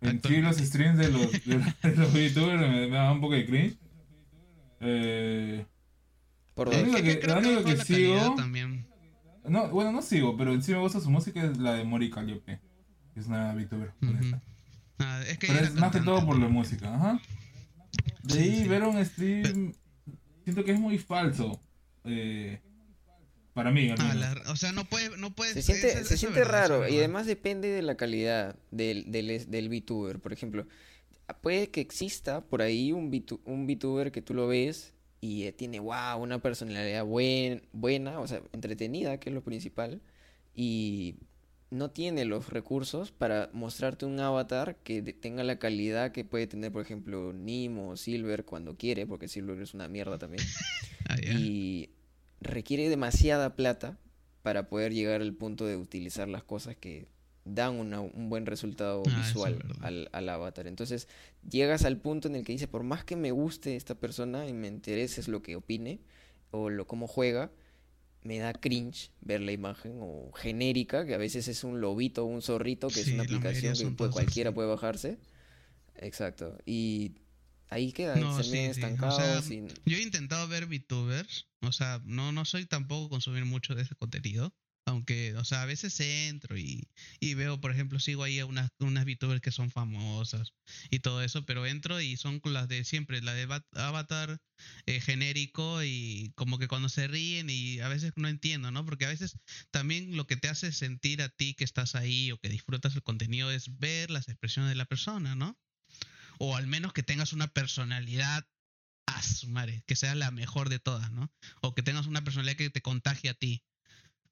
en 0.00 0.20
sí 0.22 0.36
los 0.40 0.56
streams 0.56 0.98
de 0.98 1.08
los, 1.10 1.30
de, 1.30 1.58
de 1.90 1.96
los 1.96 2.12
VTubers 2.12 2.60
me, 2.60 2.86
me 2.88 2.96
da 2.96 3.12
un 3.12 3.20
poco 3.20 3.34
de 3.34 3.46
cringe. 3.46 3.76
Eh, 4.80 5.64
Por 6.54 6.72
Lo 6.72 6.80
único 6.80 6.96
que- 6.96 7.18
que 7.20 7.20
calidad 7.20 7.84
sigo- 7.84 8.34
también. 8.34 8.86
No, 9.48 9.68
bueno, 9.68 9.92
no 9.92 10.02
sigo, 10.02 10.36
pero 10.36 10.52
en 10.52 10.62
sí 10.62 10.72
me 10.72 10.78
gusta 10.78 11.00
su 11.00 11.10
música, 11.10 11.42
es 11.44 11.58
la 11.58 11.74
de 11.74 11.84
Mori 11.84 12.10
Calliope. 12.10 12.60
que 13.14 13.20
Es 13.20 13.26
una 13.26 13.52
VTuber. 13.54 13.92
Ah, 14.98 15.22
es 15.28 15.38
que 15.38 15.48
Pero 15.48 15.60
es 15.60 15.74
más 15.74 15.92
que 15.92 16.00
todo 16.00 16.24
por 16.24 16.38
la 16.38 16.48
música, 16.48 16.94
ajá. 16.94 17.20
De 18.22 18.34
Sí, 18.34 18.38
ahí 18.40 18.62
sí. 18.62 18.68
ver 18.68 18.82
un 18.84 19.04
stream, 19.04 19.74
siento 20.44 20.64
que 20.64 20.72
es 20.72 20.80
muy 20.80 20.98
falso. 20.98 21.60
eh, 22.04 22.60
para 23.54 23.70
mí, 23.70 23.90
al 23.90 24.00
Ah, 24.00 24.14
menos. 24.14 24.16
la- 24.44 24.50
o 24.50 24.56
sea, 24.56 24.72
no 24.72 24.84
puede, 24.84 25.16
no 25.18 25.30
puede. 25.34 25.52
Se 25.54 25.62
siente, 25.62 26.04
se 26.04 26.16
siente 26.16 26.38
verdad, 26.40 26.68
raro 26.70 26.88
y 26.88 26.96
además 26.96 27.26
depende 27.26 27.68
de 27.68 27.82
la 27.82 27.96
calidad 27.96 28.56
del, 28.70 29.10
del, 29.12 29.44
del 29.50 29.68
VTuber. 29.68 30.18
Por 30.20 30.32
ejemplo, 30.32 30.66
puede 31.42 31.68
que 31.70 31.80
exista 31.82 32.40
por 32.40 32.62
ahí 32.62 32.92
un, 32.92 33.10
VTu- 33.12 33.40
un 33.44 33.66
VTuber 33.66 34.10
que 34.10 34.22
tú 34.22 34.32
lo 34.34 34.46
ves 34.48 34.91
y 35.22 35.44
eh, 35.44 35.52
tiene, 35.52 35.78
wow, 35.78 36.20
una 36.20 36.42
personalidad 36.42 37.04
buen, 37.04 37.62
buena, 37.72 38.18
o 38.18 38.26
sea, 38.26 38.42
entretenida, 38.52 39.18
que 39.20 39.30
es 39.30 39.34
lo 39.34 39.42
principal, 39.42 40.02
y 40.52 41.14
no 41.70 41.92
tiene 41.92 42.24
los 42.24 42.50
recursos 42.50 43.12
para 43.12 43.48
mostrarte 43.52 44.04
un 44.04 44.18
avatar 44.18 44.76
que 44.82 45.00
tenga 45.00 45.44
la 45.44 45.60
calidad 45.60 46.10
que 46.10 46.24
puede 46.24 46.48
tener, 46.48 46.72
por 46.72 46.82
ejemplo, 46.82 47.32
Nimo 47.32 47.90
o 47.90 47.96
Silver 47.96 48.44
cuando 48.44 48.76
quiere, 48.76 49.06
porque 49.06 49.28
Silver 49.28 49.62
es 49.62 49.74
una 49.74 49.88
mierda 49.88 50.18
también. 50.18 50.44
Ah, 51.08 51.16
y 51.20 51.90
requiere 52.40 52.88
demasiada 52.88 53.56
plata 53.56 53.98
para 54.42 54.68
poder 54.68 54.94
llegar 54.94 55.20
al 55.20 55.34
punto 55.34 55.66
de 55.66 55.76
utilizar 55.76 56.28
las 56.28 56.44
cosas 56.44 56.76
que 56.76 57.08
dan 57.44 57.74
una- 57.74 58.00
un 58.00 58.28
buen 58.28 58.46
resultado 58.46 59.02
Ah, 59.06 59.16
visual 59.26 59.58
al, 59.80 60.08
al 60.12 60.28
avatar. 60.28 60.66
Entonces 60.66 61.08
llegas 61.48 61.84
al 61.84 61.96
punto 61.98 62.28
en 62.28 62.36
el 62.36 62.44
que 62.44 62.52
dice, 62.52 62.68
por 62.68 62.82
más 62.84 63.04
que 63.04 63.16
me 63.16 63.32
guste 63.32 63.74
esta 63.76 63.94
persona 63.96 64.46
y 64.48 64.52
me 64.52 64.68
intereses 64.68 65.26
lo 65.28 65.42
que 65.42 65.56
opine 65.56 66.00
o 66.50 66.70
lo 66.70 66.86
cómo 66.86 67.06
juega, 67.08 67.50
me 68.22 68.38
da 68.38 68.52
cringe 68.52 69.10
ver 69.20 69.40
la 69.40 69.50
imagen 69.50 69.98
o 70.00 70.30
genérica, 70.32 71.04
que 71.04 71.14
a 71.14 71.18
veces 71.18 71.48
es 71.48 71.64
un 71.64 71.80
lobito 71.80 72.22
o 72.24 72.26
un 72.26 72.42
zorrito, 72.42 72.86
que 72.88 73.00
es 73.00 73.08
una 73.08 73.24
aplicación 73.24 73.76
que 73.76 73.90
puede- 73.90 74.12
cualquiera 74.12 74.50
así. 74.50 74.54
puede 74.54 74.68
bajarse. 74.68 75.18
Exacto. 75.96 76.56
Y 76.64 77.12
ahí 77.68 77.92
queda, 77.92 78.16
No, 78.20 78.36
se 78.36 78.44
sí, 78.44 78.50
medio 78.50 78.72
sí, 78.72 78.80
o 78.82 78.84
estancado, 78.84 79.16
sea, 79.16 79.42
sin... 79.42 79.68
Yo 79.86 79.96
he 79.96 80.02
intentado 80.02 80.46
ver 80.48 80.66
VTubers, 80.66 81.48
o 81.62 81.72
sea, 81.72 82.00
no, 82.04 82.30
no 82.32 82.44
soy 82.44 82.66
tampoco 82.66 83.08
consumir 83.08 83.44
mucho 83.44 83.74
de 83.74 83.82
ese 83.82 83.94
contenido, 83.94 84.54
aunque, 84.84 85.34
o 85.36 85.44
sea, 85.44 85.62
a 85.62 85.66
veces 85.66 85.98
entro 86.00 86.56
y, 86.56 86.88
y 87.20 87.34
veo, 87.34 87.60
por 87.60 87.70
ejemplo, 87.70 88.00
sigo 88.00 88.24
ahí 88.24 88.38
a 88.40 88.46
unas, 88.46 88.70
unas 88.80 89.04
VTubers 89.04 89.40
que 89.40 89.52
son 89.52 89.70
famosas 89.70 90.52
y 90.90 91.00
todo 91.00 91.22
eso, 91.22 91.44
pero 91.46 91.66
entro 91.66 92.00
y 92.00 92.16
son 92.16 92.40
las 92.44 92.68
de 92.68 92.84
siempre, 92.84 93.22
la 93.22 93.34
de 93.34 93.48
Avatar 93.74 94.40
eh, 94.86 95.00
genérico 95.00 95.82
y 95.84 96.32
como 96.34 96.58
que 96.58 96.68
cuando 96.68 96.88
se 96.88 97.06
ríen 97.08 97.48
y 97.50 97.80
a 97.80 97.88
veces 97.88 98.12
no 98.16 98.28
entiendo, 98.28 98.70
¿no? 98.70 98.84
Porque 98.84 99.06
a 99.06 99.10
veces 99.10 99.38
también 99.70 100.16
lo 100.16 100.26
que 100.26 100.36
te 100.36 100.48
hace 100.48 100.72
sentir 100.72 101.22
a 101.22 101.28
ti 101.28 101.54
que 101.54 101.64
estás 101.64 101.94
ahí 101.94 102.32
o 102.32 102.38
que 102.38 102.48
disfrutas 102.48 102.94
el 102.94 103.02
contenido 103.02 103.50
es 103.50 103.78
ver 103.78 104.10
las 104.10 104.28
expresiones 104.28 104.70
de 104.70 104.76
la 104.76 104.86
persona, 104.86 105.34
¿no? 105.34 105.58
O 106.38 106.56
al 106.56 106.66
menos 106.66 106.92
que 106.92 107.02
tengas 107.02 107.32
una 107.32 107.48
personalidad 107.48 108.46
a 109.06 109.22
su 109.22 109.48
madre, 109.48 109.82
que 109.86 109.96
sea 109.96 110.14
la 110.14 110.30
mejor 110.30 110.68
de 110.68 110.78
todas, 110.78 111.10
¿no? 111.12 111.30
O 111.60 111.74
que 111.74 111.82
tengas 111.82 112.06
una 112.06 112.24
personalidad 112.24 112.56
que 112.56 112.70
te 112.70 112.82
contagie 112.82 113.30
a 113.30 113.34
ti. 113.34 113.64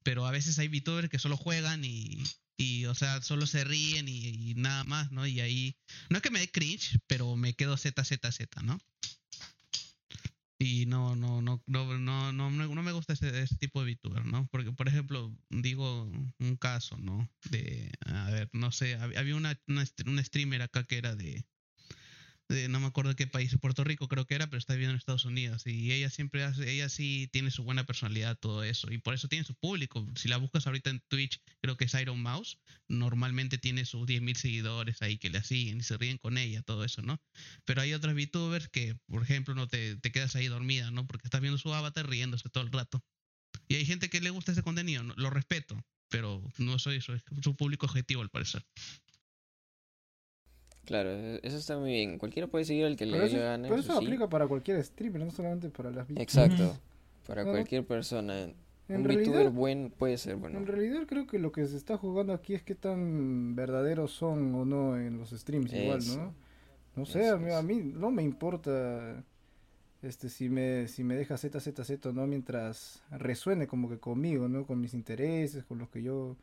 Pero 0.03 0.25
a 0.25 0.31
veces 0.31 0.57
hay 0.59 0.67
VTubers 0.67 1.09
que 1.09 1.19
solo 1.19 1.37
juegan 1.37 1.83
y, 1.85 2.23
y 2.57 2.85
o 2.85 2.95
sea, 2.95 3.21
solo 3.21 3.45
se 3.47 3.63
ríen 3.63 4.07
y, 4.07 4.53
nada 4.55 4.83
más, 4.83 5.11
¿no? 5.11 5.27
Y 5.27 5.39
ahí, 5.41 5.75
no 6.09 6.17
es 6.17 6.23
que 6.23 6.31
me 6.31 6.39
dé 6.39 6.49
cringe, 6.51 6.99
pero 7.07 7.35
me 7.35 7.53
quedo 7.53 7.77
Z, 7.77 8.03
Z, 8.03 8.31
Z, 8.31 8.61
¿no? 8.63 8.77
Y 10.59 10.85
no, 10.85 11.15
no, 11.15 11.41
no, 11.41 11.61
no, 11.65 11.97
no, 11.97 12.31
no, 12.31 12.49
no 12.51 12.83
me 12.83 12.91
gusta 12.91 13.13
ese, 13.13 13.47
tipo 13.57 13.83
de 13.83 13.93
VTuber, 13.93 14.25
¿no? 14.25 14.47
Porque, 14.51 14.71
por 14.71 14.87
ejemplo, 14.87 15.35
digo 15.49 16.03
un 16.39 16.55
caso, 16.57 16.97
¿no? 16.97 17.27
De, 17.49 17.91
a 18.05 18.29
ver, 18.29 18.49
no 18.53 18.71
sé, 18.71 18.95
hab- 18.99 19.17
había 19.17 19.35
una, 19.35 19.59
una, 19.67 19.83
una 20.05 20.23
streamer 20.23 20.61
acá 20.61 20.83
que 20.83 20.97
era 20.99 21.15
de, 21.15 21.43
no 22.69 22.79
me 22.79 22.87
acuerdo 22.87 23.15
qué 23.15 23.27
país, 23.27 23.55
Puerto 23.59 23.83
Rico 23.83 24.07
creo 24.07 24.25
que 24.25 24.35
era, 24.35 24.47
pero 24.47 24.57
está 24.57 24.73
viviendo 24.73 24.91
en 24.91 24.97
Estados 24.97 25.25
Unidos. 25.25 25.65
Y 25.65 25.91
ella 25.91 26.09
siempre 26.09 26.43
hace, 26.43 26.69
ella 26.71 26.89
sí 26.89 27.29
tiene 27.31 27.51
su 27.51 27.63
buena 27.63 27.85
personalidad, 27.85 28.37
todo 28.37 28.63
eso. 28.63 28.91
Y 28.91 28.97
por 28.97 29.13
eso 29.13 29.27
tiene 29.27 29.45
su 29.45 29.55
público. 29.55 30.07
Si 30.15 30.27
la 30.27 30.37
buscas 30.37 30.67
ahorita 30.67 30.89
en 30.89 30.99
Twitch, 31.07 31.41
creo 31.61 31.77
que 31.77 31.85
es 31.85 31.93
Iron 31.93 32.21
Mouse, 32.21 32.59
normalmente 32.87 33.57
tiene 33.57 33.85
sus 33.85 34.07
10.000 34.07 34.35
seguidores 34.35 35.01
ahí 35.01 35.17
que 35.17 35.29
le 35.29 35.43
siguen 35.43 35.79
y 35.79 35.83
se 35.83 35.97
ríen 35.97 36.17
con 36.17 36.37
ella, 36.37 36.61
todo 36.61 36.83
eso, 36.83 37.01
¿no? 37.01 37.21
Pero 37.65 37.81
hay 37.81 37.93
otros 37.93 38.13
VTubers 38.13 38.69
que, 38.69 38.95
por 39.07 39.23
ejemplo, 39.23 39.55
no 39.55 39.67
te, 39.67 39.95
te 39.97 40.11
quedas 40.11 40.35
ahí 40.35 40.47
dormida, 40.47 40.91
¿no? 40.91 41.07
Porque 41.07 41.27
estás 41.27 41.41
viendo 41.41 41.57
su 41.57 41.73
avatar 41.73 42.09
riéndose 42.09 42.49
todo 42.49 42.63
el 42.63 42.71
rato. 42.71 43.03
Y 43.67 43.75
hay 43.75 43.85
gente 43.85 44.09
que 44.09 44.21
le 44.21 44.29
gusta 44.29 44.51
ese 44.51 44.63
contenido, 44.63 45.03
¿no? 45.03 45.13
lo 45.15 45.29
respeto, 45.29 45.81
pero 46.09 46.43
no 46.57 46.79
soy 46.79 47.01
su, 47.01 47.19
su 47.41 47.55
público 47.55 47.85
objetivo 47.85 48.21
al 48.21 48.29
parecer. 48.29 48.65
Claro, 50.91 51.09
e- 51.11 51.39
eso 51.43 51.57
está 51.57 51.77
muy 51.77 51.91
bien. 51.91 52.17
Cualquiera 52.19 52.47
puede 52.47 52.65
seguir 52.65 52.85
al 52.85 52.95
que 52.95 53.05
le 53.05 53.13
Pero 53.13 53.23
dé 53.23 53.29
eso, 53.29 53.37
la 53.37 53.43
gana, 53.43 53.67
pero 53.69 53.79
eso 53.79 53.91
eso 53.91 53.99
sí. 54.01 54.05
aplica 54.05 54.29
para 54.29 54.47
cualquier 54.47 54.83
streamer, 54.83 55.23
no 55.25 55.31
solamente 55.31 55.69
para 55.69 55.89
las 55.91 56.05
VTubers. 56.07 56.21
Exacto. 56.21 56.77
Para 57.27 57.43
Claro. 57.43 57.57
cualquier 57.57 57.85
persona. 57.85 58.43
En 58.43 58.55
un 58.89 59.03
realidad- 59.05 59.31
VTuber 59.31 59.49
buen 59.51 59.89
puede 59.97 60.17
ser 60.17 60.35
bueno. 60.35 60.57
En 60.59 60.67
realidad 60.67 61.03
creo 61.07 61.25
que 61.27 61.39
lo 61.39 61.51
que 61.53 61.65
se 61.65 61.77
está 61.77 61.97
jugando 61.97 62.33
aquí 62.33 62.53
es 62.55 62.61
qué 62.63 62.75
tan 62.75 63.55
verdaderos 63.55 64.11
son 64.11 64.53
o 64.55 64.65
no 64.65 64.97
en 64.97 65.17
los 65.17 65.29
streams 65.29 65.71
igual. 65.73 65.99
¿no? 66.17 66.33
No 66.97 67.05
sé, 67.05 67.21
Eso 67.27 67.35
a 67.35 67.37
mí, 67.39 67.51
a 67.51 67.61
mí 67.61 67.75
no 67.95 68.11
me 68.11 68.21
importa 68.21 69.23
este 70.01 70.27
si 70.29 70.49
me 70.49 70.87
si 70.89 71.03
me 71.05 71.15
deja 71.15 71.37
ZZZ 71.37 72.05
o 72.07 72.11
no 72.11 72.27
mientras 72.27 73.01
resuene 73.11 73.65
como 73.67 73.87
que 73.87 73.97
conmigo, 73.97 74.49
¿no? 74.49 74.65
Con 74.65 74.81
mis 74.81 74.93
intereses, 74.93 75.63
con 75.63 75.77
lo 75.77 75.89
que 75.89 76.01
yo 76.03 76.35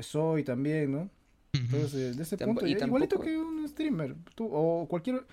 soy 0.00 0.44
también, 0.44 0.92
¿no? 0.92 1.10
Entonces, 1.54 2.16
de 2.16 2.22
ese 2.22 2.38
punto, 2.38 2.66
y 2.66 2.72
igualito 2.72 3.16
tampoco- 3.16 3.24
que 3.24 3.36
un 3.36 3.68
streamer, 3.68 4.16
tú, 4.34 4.48
o 4.50 4.86
cualquier 4.88 5.26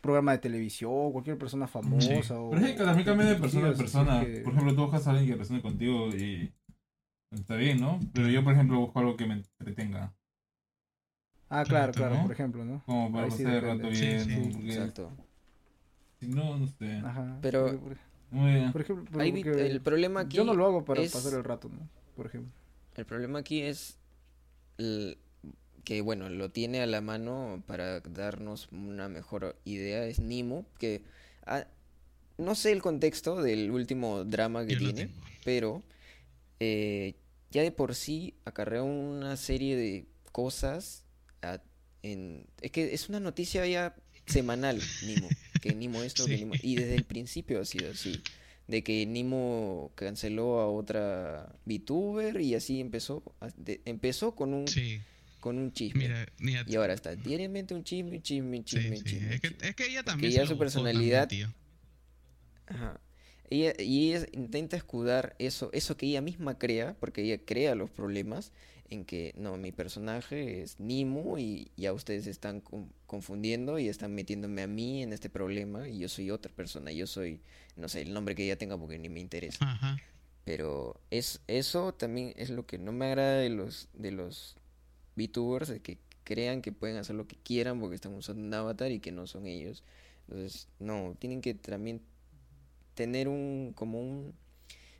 programa 0.00 0.32
de 0.32 0.38
televisión, 0.38 1.10
cualquier 1.12 1.36
persona 1.36 1.66
famosa 1.66 2.38
o 2.38 2.50
Pero 2.50 2.66
es 2.66 2.72
que 2.72 2.84
también 2.84 3.06
cambia 3.06 3.26
de 3.26 3.34
persona 3.36 3.70
a 3.70 3.72
persona. 3.74 4.20
que- 4.24 4.40
Por 4.42 4.52
ejemplo, 4.52 4.74
tú 4.74 4.82
buscas 4.82 5.06
a 5.06 5.10
alguien 5.10 5.30
que 5.32 5.36
resuene 5.36 5.62
contigo 5.62 6.08
y 6.10 6.52
está 7.32 7.56
bien, 7.56 7.80
¿no? 7.80 7.98
Pero 8.12 8.28
yo, 8.28 8.44
por 8.44 8.52
ejemplo, 8.52 8.78
busco 8.78 8.98
algo 9.00 9.16
que 9.16 9.26
me 9.26 9.34
entretenga. 9.34 10.12
Ah, 11.48 11.64
claro, 11.64 11.92
claro, 11.92 12.16
¿no? 12.16 12.22
por 12.22 12.32
ejemplo, 12.32 12.64
¿no? 12.64 12.82
Como 12.86 13.12
para 13.12 13.24
Ahí 13.24 13.30
sí 13.32 13.44
pasar 13.44 13.54
el 13.56 13.62
rato. 13.62 13.94
Sí, 13.94 14.00
bien. 14.06 14.20
sí. 14.24 14.50
porque 14.52 14.68
Exacto. 14.74 15.12
Si 16.20 16.28
no, 16.28 16.56
no 16.56 16.66
sé. 16.68 16.92
Ajá. 17.04 17.38
Pero- 17.42 17.80
Muy 18.30 18.52
bien. 18.54 18.72
Por 18.72 18.80
ejemplo, 18.80 19.18
vi- 19.20 19.40
el 19.42 19.80
problema 19.80 20.20
aquí 20.20 20.36
yo 20.36 20.44
no 20.44 20.54
lo 20.54 20.66
hago 20.66 20.84
para 20.84 21.02
es- 21.02 21.12
pasar 21.12 21.34
el 21.34 21.44
rato, 21.44 21.68
¿no? 21.68 21.88
Por 22.16 22.26
ejemplo. 22.26 22.52
El 22.96 23.04
problema 23.06 23.40
aquí 23.40 23.60
es 23.60 23.98
el- 24.78 25.18
que, 25.84 26.00
bueno, 26.00 26.28
lo 26.30 26.50
tiene 26.50 26.80
a 26.80 26.86
la 26.86 27.00
mano 27.00 27.62
para 27.66 28.00
darnos 28.00 28.68
una 28.72 29.08
mejor 29.08 29.56
idea, 29.64 30.06
es 30.06 30.18
Nimo, 30.18 30.64
que 30.78 31.02
ah, 31.46 31.66
no 32.38 32.54
sé 32.54 32.72
el 32.72 32.82
contexto 32.82 33.42
del 33.42 33.70
último 33.70 34.24
drama 34.24 34.66
que 34.66 34.72
Yo 34.74 34.78
tiene, 34.78 35.10
pero 35.44 35.82
eh, 36.60 37.14
ya 37.50 37.62
de 37.62 37.70
por 37.70 37.94
sí 37.94 38.34
acarrea 38.44 38.82
una 38.82 39.36
serie 39.36 39.76
de 39.76 40.06
cosas 40.32 41.04
a- 41.42 41.60
en... 42.02 42.46
Es 42.60 42.70
que 42.70 42.94
es 42.94 43.08
una 43.08 43.20
noticia 43.20 43.66
ya 43.66 43.94
semanal, 44.26 44.80
Nimo, 45.06 45.28
que 45.60 45.74
Nimo 45.74 46.02
esto, 46.02 46.26
que. 46.26 46.36
Nimo... 46.38 46.54
Y 46.62 46.76
desde 46.76 46.96
el 46.96 47.04
principio 47.04 47.60
ha 47.60 47.64
sido 47.64 47.90
así. 47.90 48.20
de 48.66 48.82
que 48.82 49.04
Nimo 49.06 49.92
canceló 49.94 50.60
a 50.60 50.66
otra 50.70 51.52
VTuber 51.66 52.40
y 52.40 52.54
así 52.54 52.80
empezó. 52.80 53.22
de- 53.56 53.80
empezó 53.84 54.34
con 54.34 54.54
un, 54.54 54.66
Sí, 54.66 55.00
con 55.44 55.58
un 55.58 55.72
chisme. 55.74 56.04
mira, 56.08 56.26
mira, 56.38 56.64
Y 56.66 56.74
ahora 56.76 56.94
está 56.94 57.14
diariamente 57.16 57.74
un 57.74 57.84
chisme, 57.84 58.22
chisme, 58.22 58.56
sí, 58.56 58.64
chisme, 58.64 58.96
sí, 58.96 59.02
chisme. 59.04 59.34
Es, 59.34 59.40
que, 59.42 59.48
chisme. 59.50 59.68
es 59.68 59.74
que 59.76 59.86
ella 59.88 60.02
también 60.02 60.32
se 60.32 60.38
su 60.38 60.44
también, 60.44 60.58
personalidad-. 60.58 61.28
Ajá. 62.64 62.98
Ella, 63.50 63.74
y 63.78 64.14
ella 64.14 64.26
intenta 64.32 64.78
escudar 64.78 65.36
eso, 65.38 65.68
eso 65.74 65.98
que 65.98 66.06
ella 66.06 66.22
misma 66.22 66.58
crea, 66.58 66.96
porque 66.98 67.20
ella 67.20 67.38
crea 67.44 67.74
los 67.74 67.90
problemas, 67.90 68.52
en 68.88 69.04
que 69.04 69.34
no, 69.36 69.58
mi 69.58 69.70
personaje 69.70 70.62
es 70.62 70.80
Nimo 70.80 71.36
y 71.38 71.70
ya 71.76 71.92
ustedes 71.92 72.26
están 72.26 72.62
con- 72.62 72.90
confundiendo 73.06 73.78
y 73.78 73.88
están 73.90 74.14
metiéndome 74.14 74.62
a 74.62 74.66
mí 74.66 75.02
en 75.02 75.12
este 75.12 75.28
problema 75.28 75.86
y 75.90 75.98
yo 75.98 76.08
soy 76.08 76.30
otra 76.30 76.50
persona, 76.54 76.90
yo 76.90 77.06
soy, 77.06 77.42
no 77.76 77.90
sé, 77.90 78.00
el 78.00 78.14
nombre 78.14 78.34
que 78.34 78.44
ella 78.46 78.56
tenga 78.56 78.78
porque 78.78 78.98
ni 78.98 79.10
me 79.10 79.20
interesa. 79.20 79.58
Ajá. 79.60 79.98
Pero 80.46 80.98
es, 81.10 81.42
eso 81.48 81.92
también 81.92 82.32
es 82.36 82.48
lo 82.48 82.66
que 82.66 82.78
no 82.78 82.92
me 82.92 83.04
agrada 83.04 83.36
de 83.40 83.50
los, 83.50 83.88
de 83.92 84.10
los 84.10 84.56
VTubers, 85.16 85.80
que 85.80 85.98
crean 86.24 86.62
que 86.62 86.72
pueden 86.72 86.96
hacer 86.96 87.16
lo 87.16 87.26
que 87.26 87.36
quieran 87.36 87.80
porque 87.80 87.96
están 87.96 88.14
usando 88.14 88.42
un 88.42 88.54
avatar 88.54 88.90
y 88.90 89.00
que 89.00 89.12
no 89.12 89.26
son 89.26 89.46
ellos. 89.46 89.84
Entonces, 90.28 90.68
no, 90.78 91.16
tienen 91.18 91.40
que 91.40 91.54
también 91.54 92.00
tener 92.94 93.28
un, 93.28 93.72
como 93.74 94.00
un... 94.00 94.34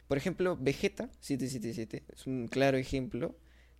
Por 0.09 0.19
ejemplo, 0.19 0.57
Vegeta 0.61 1.09
777 1.21 2.05
es 2.13 2.27
un 2.27 2.47
claro 2.49 2.77
ejemplo 2.77 3.35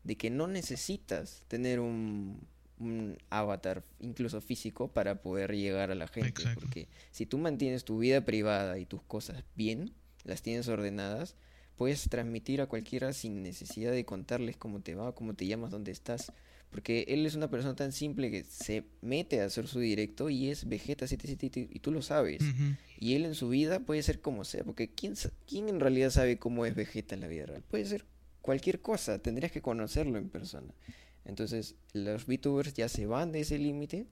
de 0.05 0.17
que 0.17 0.31
no 0.31 0.47
necesitas 0.47 1.45
tener 1.49 1.81
un, 1.81 2.41
un 2.79 3.19
avatar, 3.31 3.85
incluso 4.01 4.41
físico, 4.41 4.89
para 4.89 5.23
poder 5.23 5.55
llegar 5.55 5.91
a 5.91 5.95
la 5.95 6.09
gente. 6.09 6.29
Exacto. 6.29 6.61
Porque 6.61 6.89
si 7.11 7.27
tú 7.27 7.39
mantienes 7.39 7.85
tu 7.85 7.99
vida 7.99 8.25
privada 8.25 8.79
y 8.79 8.87
tus 8.87 9.03
cosas 9.03 9.45
bien, 9.55 9.93
las 10.25 10.43
tienes 10.43 10.69
ordenadas, 10.69 11.37
puedes 11.77 12.09
transmitir 12.09 12.61
a 12.61 12.67
cualquiera 12.67 13.13
sin 13.13 13.43
necesidad 13.43 13.93
de 13.93 14.05
contarles 14.05 14.57
cómo 14.57 14.81
te 14.81 14.95
va, 14.95 15.15
cómo 15.15 15.35
te 15.35 15.47
llamas, 15.47 15.71
dónde 15.71 15.93
estás. 15.93 16.33
Porque 16.71 17.05
él 17.09 17.25
es 17.25 17.37
una 17.37 17.49
persona 17.49 17.77
tan 17.77 17.93
simple 17.93 18.33
que 18.33 18.43
se 18.43 18.85
mete 19.01 19.41
a 19.41 19.45
hacer 19.45 19.69
su 19.69 19.79
directo 19.79 20.29
y 20.29 20.49
es 20.49 20.69
Vegeta 20.69 21.07
777 21.07 21.73
y 21.73 21.79
tú 21.79 21.93
lo 21.93 22.03
sabes. 22.03 22.43
Y 22.99 23.15
él 23.15 23.25
en 23.25 23.37
su 23.37 23.49
vida 23.49 23.79
puede 23.81 24.03
ser 24.03 24.21
como 24.21 24.45
sea, 24.45 24.65
porque 24.65 24.91
¿quién, 24.91 25.15
quién 25.47 25.69
en 25.69 25.79
realidad 25.79 26.11
sabe 26.11 26.39
cómo 26.39 26.67
es 26.67 26.75
Vegeta 26.75 27.15
en 27.15 27.21
la 27.21 27.29
vida 27.29 27.47
real? 27.47 27.63
Puede 27.63 27.85
ser 27.85 28.05
cualquier 28.41 28.81
cosa, 28.81 29.21
tendrías 29.21 29.53
que 29.53 29.63
conocerlo 29.63 30.19
en 30.19 30.29
persona. 30.29 30.75
Entonces, 31.25 31.77
los 31.93 32.27
VTubers 32.27 32.75
ya 32.75 32.89
se 32.89 33.07
van 33.07 33.31
de 33.31 33.41
ese 33.41 33.59
límite 33.59 34.07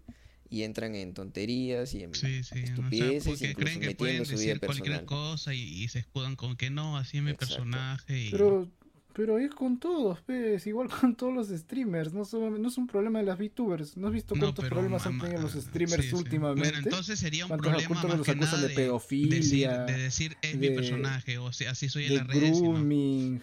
y 0.52 0.62
entran 0.64 0.94
en 0.94 1.14
tonterías 1.14 1.94
y 1.94 2.02
en 2.04 2.14
Sí, 2.14 2.20
sí. 2.20 2.40
o 2.40 2.44
sea, 2.44 2.62
estupideces, 2.62 3.24
porque 3.24 3.46
incluso 3.50 3.56
creen 3.64 3.80
que 3.80 3.86
metiendo 3.86 3.96
pueden 3.98 4.24
su 4.26 4.32
vida 4.32 4.38
decir 4.54 4.60
cualquier 4.60 4.84
personal. 4.98 5.04
cosa 5.06 5.54
y, 5.54 5.60
y 5.62 5.88
se 5.88 5.98
escudan 6.00 6.36
con 6.36 6.56
que 6.56 6.70
no, 6.70 6.96
así 6.98 7.16
es 7.18 7.22
mi 7.24 7.30
Exacto. 7.30 7.54
personaje. 7.56 8.18
Y... 8.26 8.30
Pero, 8.30 8.70
pero 9.14 9.38
es 9.38 9.50
con 9.54 9.78
todos, 9.80 10.20
pues, 10.26 10.66
igual 10.66 10.88
con 11.00 11.16
todos 11.16 11.34
los 11.34 11.48
streamers, 11.48 12.12
no, 12.12 12.24
solo- 12.24 12.56
no 12.58 12.68
es 12.68 12.76
un 12.78 12.86
problema 12.86 13.18
de 13.20 13.24
las 13.26 13.38
VTubers. 13.38 13.96
¿No 13.96 14.08
has 14.08 14.12
visto 14.12 14.34
No, 14.34 14.40
cuántos 14.42 14.64
pero 14.64 14.76
problemas 14.76 15.06
han 15.06 15.18
tenido 15.20 15.40
los 15.42 15.52
sí, 15.52 15.60
streamers 15.62 16.04
sí. 16.04 16.14
últimamente? 16.14 16.68
Bueno, 16.70 16.84
entonces 16.84 17.18
sería 17.18 17.44
un 17.46 17.48
¿Cuántos- 17.48 17.70
problema 17.72 17.94
más 17.94 18.18
los 18.18 18.26
que 18.26 18.30
acusan 18.32 18.38
nada 18.40 18.56
de 18.56 18.68
decir, 18.68 18.76
pedofilia, 18.76 19.78
de 19.84 19.98
decir 19.98 20.36
es 20.42 20.54
mi 20.56 20.68
de- 20.68 20.74
personaje 20.74 21.38
o 21.38 21.52
sea, 21.52 21.70
así 21.72 21.88
soy 21.88 22.04
en 22.04 22.08
de 22.10 22.16
las 22.16 22.26
redes. 22.26 22.52
no. 22.60 22.72
grooming, 22.72 23.40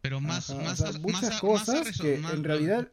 Pero 0.00 0.20
más, 0.20 0.48
ajá, 0.50 0.60
o 0.60 0.64
más, 0.64 0.78
sea, 0.78 0.88
a- 0.88 0.92
más 0.92 1.00
muchas 1.00 1.22
a- 1.24 1.28
más 1.28 1.36
a 1.36 1.40
cosas 1.40 1.86
reso- 1.88 2.02
que 2.02 2.16
más- 2.18 2.34
en 2.34 2.44
realidad 2.44 2.88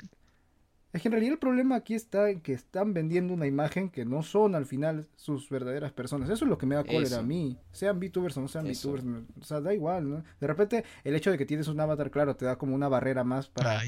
Es 0.97 1.01
que 1.03 1.07
en 1.09 1.11
realidad 1.13 1.33
el 1.33 1.39
problema 1.39 1.75
aquí 1.75 1.93
está 1.93 2.29
en 2.29 2.41
que 2.41 2.53
están 2.53 2.93
vendiendo 2.93 3.33
una 3.33 3.45
imagen 3.47 3.89
que 3.89 4.03
no 4.03 4.23
son 4.23 4.55
al 4.55 4.65
final 4.65 5.07
sus 5.15 5.49
verdaderas 5.49 5.91
personas. 5.93 6.29
Eso 6.29 6.45
es 6.45 6.49
lo 6.49 6.57
que 6.57 6.65
me 6.65 6.75
da 6.75 6.83
cólera 6.83 7.03
Eso. 7.05 7.19
a 7.19 7.23
mí. 7.23 7.57
Sean 7.71 7.99
VTubers 7.99 8.35
o 8.37 8.41
no 8.41 8.47
sean 8.47 8.67
Eso. 8.67 8.89
VTubers. 8.89 9.03
me- 9.05 9.25
O 9.39 9.43
sea, 9.43 9.61
da 9.61 9.73
igual, 9.73 10.09
¿no? 10.09 10.23
De 10.39 10.47
repente 10.47 10.83
el 11.03 11.15
hecho 11.15 11.31
de 11.31 11.37
que 11.37 11.45
tienes 11.45 11.67
un 11.67 11.79
avatar, 11.79 12.11
claro, 12.11 12.35
te 12.35 12.45
da 12.45 12.57
como 12.57 12.75
una 12.75 12.87
barrera 12.87 13.23
más 13.23 13.47
para, 13.49 13.81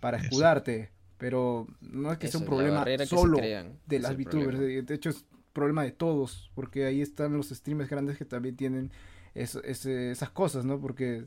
para 0.00 0.18
escudarte. 0.18 0.90
Pero 1.18 1.66
no 1.80 2.10
es 2.12 2.18
que 2.18 2.26
Eso, 2.26 2.38
sea 2.38 2.44
un 2.44 2.50
problema 2.50 2.84
solo 3.06 3.38
crean, 3.38 3.78
de 3.86 3.96
es 3.96 4.02
las 4.02 4.16
VTubers. 4.16 4.56
problema. 4.56 4.82
De, 4.82 4.94
hecho, 4.94 5.10
es 5.10 5.24
problema 5.52 5.84
de 5.84 5.92
todos. 5.92 6.50
Porque 6.54 6.84
ahí 6.84 7.00
están 7.00 7.36
los 7.36 7.48
streamers 7.50 7.88
grandes 7.88 8.18
que 8.18 8.24
también 8.24 8.56
tienen 8.56 8.90
es- 9.34 9.54
ese- 9.64 10.10
esas 10.10 10.30
cosas, 10.30 10.64
¿no? 10.64 10.80
Porque 10.80 11.24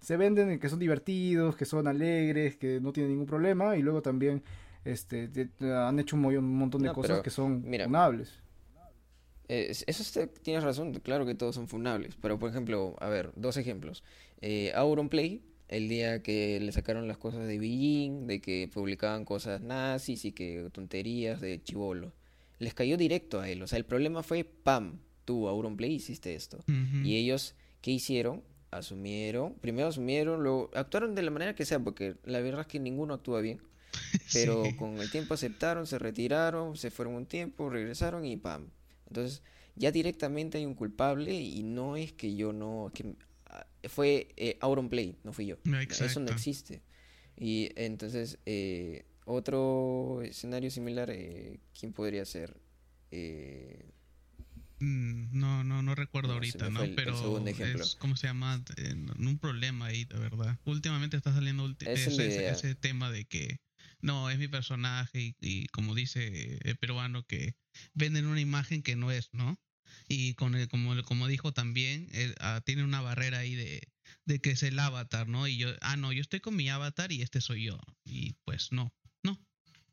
se 0.00 0.16
venden 0.16 0.50
en 0.50 0.58
que 0.58 0.68
son 0.68 0.78
divertidos, 0.78 1.56
que 1.56 1.64
son 1.64 1.86
alegres, 1.88 2.56
que 2.56 2.80
no 2.80 2.92
tienen 2.92 3.10
ningún 3.12 3.26
problema. 3.26 3.76
Y 3.76 3.82
luego 3.82 4.00
también 4.00 4.42
este, 4.84 5.28
te- 5.28 5.48
han 5.72 5.98
hecho 5.98 6.16
un, 6.16 6.22
mo- 6.22 6.28
un 6.28 6.56
montón 6.58 6.82
de 6.82 6.88
No, 6.88 6.94
cosas 6.94 7.10
pero, 7.10 7.22
que 7.22 7.30
son 7.30 7.62
mira, 7.68 7.84
funables. 7.84 8.40
Eh, 9.48 9.66
es- 9.70 9.84
eso 9.86 10.02
está- 10.02 10.26
tienes 10.26 10.62
razón, 10.62 10.94
claro 10.94 11.26
que 11.26 11.34
todos 11.34 11.54
son 11.54 11.68
funables, 11.68 12.16
pero 12.20 12.38
por 12.38 12.48
ejemplo, 12.50 12.96
a 13.00 13.08
ver, 13.08 13.32
dos 13.36 13.56
ejemplos. 13.56 14.02
Eh, 14.40 14.72
Auronplay, 14.74 15.42
el 15.68 15.88
día 15.88 16.22
que 16.22 16.58
le 16.60 16.72
sacaron 16.72 17.08
las 17.08 17.18
cosas 17.18 17.46
de 17.46 17.58
Beijing, 17.58 18.26
de 18.26 18.40
que 18.40 18.68
publicaban 18.72 19.24
cosas 19.24 19.60
nazis 19.60 20.24
y 20.24 20.32
que 20.32 20.68
tonterías 20.72 21.40
de 21.40 21.62
chivolo, 21.62 22.12
les 22.58 22.74
cayó 22.74 22.96
directo 22.96 23.40
a 23.40 23.48
él, 23.48 23.62
o 23.62 23.66
sea, 23.66 23.78
el 23.78 23.84
problema 23.84 24.22
fue, 24.22 24.44
pam, 24.44 25.00
tú, 25.24 25.48
Auronplay, 25.48 25.92
hiciste 25.94 26.34
esto. 26.34 26.58
Y 27.02 27.16
ellos, 27.16 27.54
¿qué 27.80 27.90
hicieron? 27.90 28.42
Asumieron, 28.70 29.54
primero 29.54 29.88
asumieron, 29.88 30.42
luego 30.42 30.70
actuaron 30.74 31.14
de 31.14 31.22
la 31.22 31.30
manera 31.30 31.54
que 31.54 31.64
sea, 31.66 31.78
porque 31.80 32.14
la 32.24 32.40
verdad 32.40 32.62
es 32.62 32.66
que 32.68 32.78
ninguno 32.80 33.14
actúa 33.14 33.40
bien. 33.40 33.60
Pero 34.32 34.64
Sí. 34.64 34.76
con 34.76 35.00
el 35.00 35.10
tiempo 35.10 35.34
aceptaron, 35.34 35.86
se 35.86 35.98
retiraron, 35.98 36.76
se 36.76 36.90
fueron 36.90 37.14
un 37.14 37.26
tiempo, 37.26 37.68
regresaron 37.70 38.24
y 38.24 38.36
pam. 38.36 38.68
Entonces, 39.06 39.42
ya 39.76 39.90
directamente 39.92 40.58
hay 40.58 40.66
un 40.66 40.74
culpable 40.74 41.34
y 41.34 41.62
no 41.62 41.96
es 41.96 42.12
que 42.12 42.34
yo 42.34 42.52
no, 42.52 42.90
que 42.94 43.14
ah, 43.46 43.66
fue 43.88 44.28
eh, 44.36 44.56
Auronplay, 44.60 45.16
no 45.24 45.32
fui 45.32 45.46
yo. 45.46 45.56
Eso 45.90 46.20
no 46.20 46.30
existe. 46.30 46.82
Y 47.36 47.70
entonces, 47.76 48.38
eh, 48.46 49.04
otro 49.24 50.22
escenario 50.22 50.70
similar, 50.70 51.10
eh, 51.10 51.60
¿quién 51.78 51.92
podría 51.92 52.24
ser? 52.24 52.56
Eh, 53.10 53.90
Mm, 54.80 55.38
No, 55.38 55.62
no, 55.62 55.80
no 55.82 55.94
recuerdo 55.94 56.30
No, 56.30 56.34
ahorita, 56.34 56.68
¿no? 56.70 56.82
el- 56.82 56.94
Pero 56.94 57.14
es, 57.82 57.94
¿cómo 57.96 58.16
se 58.16 58.26
llama? 58.26 58.62
Eh, 58.76 58.94
un 58.94 59.38
problema 59.38 59.86
ahí, 59.86 60.04
de 60.06 60.18
verdad. 60.18 60.58
Últimamente 60.64 61.16
está 61.16 61.32
saliendo 61.32 61.72
es 61.80 62.16
la 62.16 62.24
ese 62.50 62.74
tema 62.74 63.10
de 63.10 63.24
que 63.24 63.58
no, 64.02 64.30
es 64.30 64.38
mi 64.38 64.48
personaje 64.48 65.20
y, 65.20 65.36
y 65.40 65.66
como 65.68 65.94
dice 65.94 66.58
el 66.62 66.76
peruano, 66.76 67.24
que 67.24 67.56
venden 67.94 68.26
una 68.26 68.40
imagen 68.40 68.82
que 68.82 68.96
no 68.96 69.10
es, 69.10 69.30
¿no? 69.32 69.58
Y 70.08 70.34
con 70.34 70.54
el, 70.54 70.68
como, 70.68 71.00
como 71.04 71.26
dijo 71.28 71.52
también, 71.52 72.08
eh, 72.12 72.34
ah, 72.40 72.60
tiene 72.64 72.84
una 72.84 73.00
barrera 73.00 73.38
ahí 73.38 73.54
de, 73.54 73.88
de 74.24 74.40
que 74.40 74.50
es 74.50 74.62
el 74.62 74.78
avatar, 74.78 75.28
¿no? 75.28 75.46
Y 75.48 75.56
yo, 75.56 75.68
ah, 75.80 75.96
no, 75.96 76.12
yo 76.12 76.20
estoy 76.20 76.40
con 76.40 76.56
mi 76.56 76.68
avatar 76.68 77.12
y 77.12 77.22
este 77.22 77.40
soy 77.40 77.64
yo. 77.64 77.80
Y 78.04 78.34
pues 78.44 78.72
no, 78.72 78.92
no. 79.22 79.38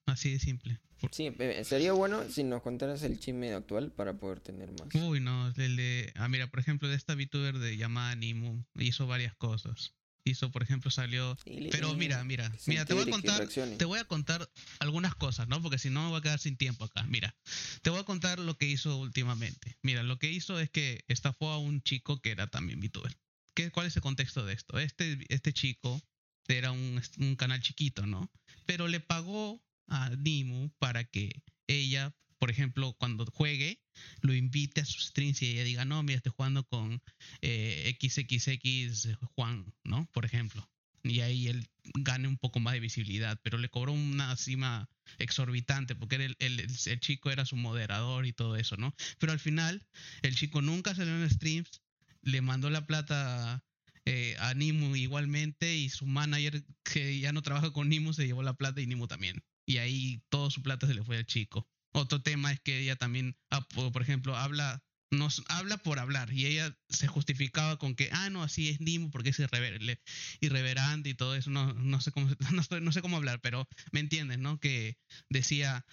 Así 0.06 0.32
de 0.32 0.40
simple. 0.40 0.80
Sí, 1.12 1.34
eh, 1.40 1.64
sería 1.64 1.94
bueno 1.94 2.28
si 2.30 2.44
nos 2.44 2.62
contaras 2.62 3.04
el 3.04 3.20
chisme 3.20 3.54
actual 3.54 3.92
para 3.92 4.18
poder 4.18 4.42
tener 4.42 4.70
más. 4.72 4.94
Uy, 4.96 5.22
no, 5.22 5.48
el 5.56 5.76
de... 5.76 6.12
Ah, 6.16 6.28
mira, 6.28 6.48
por 6.48 6.60
ejemplo, 6.60 6.90
de 6.90 6.96
esta 6.96 7.16
VTuber 7.16 7.58
de 7.60 7.78
llamada 7.78 8.16
Nimu 8.16 8.66
hizo 8.76 9.08
varias 9.08 9.36
cosas. 9.36 9.94
Hizo, 10.24 10.52
por 10.52 10.64
ejemplo, 10.64 10.92
salió... 10.92 11.38
Pero 11.72 11.94
mira, 11.96 12.24
mira, 12.24 12.52
mira, 12.68 12.86
te 12.86 12.94
voy 12.94 13.08
a 13.08 13.12
contar, 13.12 13.48
te 13.48 13.86
voy 13.86 14.00
a 14.00 14.06
contar 14.06 14.50
algunas 14.80 15.16
cosas, 15.16 15.48
¿no? 15.48 15.62
Porque 15.62 15.78
si 15.78 15.90
no 15.90 16.04
me 16.04 16.10
voy 16.10 16.20
a 16.20 16.22
quedar 16.22 16.40
sin 16.40 16.58
tiempo 16.58 16.86
acá. 16.86 17.04
Mira, 17.04 17.36
te 17.82 17.90
voy 17.90 18.00
a 18.00 18.04
contar 18.04 18.40
lo 18.40 18.58
que 18.58 18.66
hizo 18.66 18.98
últimamente. 18.98 19.78
Mira, 19.82 20.04
lo 20.04 20.20
que 20.20 20.32
hizo 20.32 20.60
es 20.60 20.70
que 20.70 21.04
estafó 21.08 21.50
a 21.50 21.58
un 21.58 21.82
chico 21.82 22.22
que 22.22 22.32
era 22.32 22.48
también 22.48 22.80
VTuber. 22.80 23.18
¿Qué, 23.54 23.72
¿Cuál 23.72 23.88
es 23.88 23.96
el 23.96 24.02
contexto 24.02 24.46
de 24.46 24.54
esto? 24.54 24.80
Este, 24.80 25.18
este 25.30 25.54
chico 25.54 26.02
era 26.48 26.72
un, 26.72 27.02
un 27.18 27.36
canal 27.36 27.62
chiquito, 27.62 28.06
¿no? 28.06 28.32
Pero 28.66 28.88
le 28.88 29.00
pagó 29.00 29.62
a 29.88 30.10
Nimu 30.10 30.70
para 30.80 31.04
que 31.04 31.44
ella, 31.68 32.14
por 32.40 32.50
ejemplo, 32.52 32.94
cuando 32.94 33.26
juegue, 33.26 33.82
lo 34.22 34.34
invite 34.34 34.82
a 34.82 34.86
sus 34.86 35.06
streams 35.08 35.42
y 35.42 35.48
ella 35.52 35.64
diga, 35.64 35.86
no, 35.86 36.02
mira, 36.04 36.18
estoy 36.18 36.34
jugando 36.36 36.64
con 36.66 37.02
eh, 37.42 37.84
XXX 37.88 39.10
Juan, 39.36 39.74
¿no? 39.84 40.08
Por 40.12 40.26
ejemplo. 40.26 40.70
Y 41.04 41.22
ahí 41.22 41.48
él 41.48 41.68
gane 42.00 42.28
un 42.28 42.38
poco 42.38 42.60
más 42.60 42.74
de 42.74 42.80
visibilidad, 42.82 43.40
pero 43.44 43.58
le 43.58 43.70
cobró 43.70 43.94
una 43.94 44.36
cima 44.36 44.90
exorbitante 45.18 45.96
porque 45.96 46.16
el- 46.18 46.36
el- 46.40 46.60
el 46.60 47.00
chico 47.00 47.32
era 47.32 47.46
su 47.46 47.56
moderador 47.56 48.26
y 48.26 48.34
todo 48.34 48.56
eso, 48.58 48.76
¿no? 48.78 48.94
Pero 49.18 49.32
al 49.32 49.40
final, 49.40 49.86
el 50.22 50.36
chico 50.36 50.62
nunca 50.62 50.94
salió 50.96 51.16
en 51.16 51.30
streams, 51.30 51.82
le 52.22 52.42
mandó 52.42 52.70
la 52.70 52.86
plata 52.86 53.64
eh, 54.06 54.36
a 54.40 54.54
Nimu 54.54 54.96
igualmente 54.96 55.76
y 55.76 55.90
su 55.90 56.06
manager 56.06 56.64
que 56.84 57.20
ya 57.20 57.32
no 57.32 57.42
trabaja 57.42 57.72
con 57.72 57.90
Nimu 57.90 58.14
se 58.14 58.26
llevó 58.26 58.44
la 58.44 58.54
plata 58.56 58.82
y 58.82 58.88
Nimu 58.88 59.08
también. 59.08 59.44
Y 59.66 59.78
ahí 59.78 60.24
todo 60.30 60.50
su 60.50 60.62
plata 60.64 60.88
se 60.88 60.94
le 60.96 61.04
fue 61.04 61.18
al 61.18 61.26
chico. 61.26 61.70
Otro 61.92 62.22
tema 62.22 62.52
es 62.52 62.60
que 62.60 62.80
ella 62.80 62.96
también, 62.96 63.36
ah, 63.52 63.66
por 63.92 64.02
ejemplo, 64.02 64.36
habla 64.36 64.84
nos 65.12 65.44
habla 65.48 65.78
por 65.78 66.00
hablar 66.00 66.32
y 66.32 66.46
ella 66.46 66.78
se 66.90 67.08
justificaba 67.08 67.78
con 67.78 67.96
que, 67.96 68.10
ah, 68.12 68.30
no, 68.30 68.44
así 68.44 68.70
es 68.70 68.80
Nimu 68.80 69.10
porque 69.10 69.30
es 69.30 69.40
irrever- 69.40 70.00
irreverente 70.40 71.10
y 71.10 71.14
todo 71.14 71.36
eso, 71.36 71.50
no, 71.50 71.74
no, 71.74 72.02
sé 72.02 72.12
cómo, 72.12 72.30
no 72.82 72.92
sé 72.92 73.02
cómo 73.02 73.18
hablar, 73.18 73.40
pero 73.42 73.68
me 73.92 74.00
entiendes, 74.00 74.38
¿no? 74.38 74.60
Que 74.60 74.98
decía, 75.30 75.86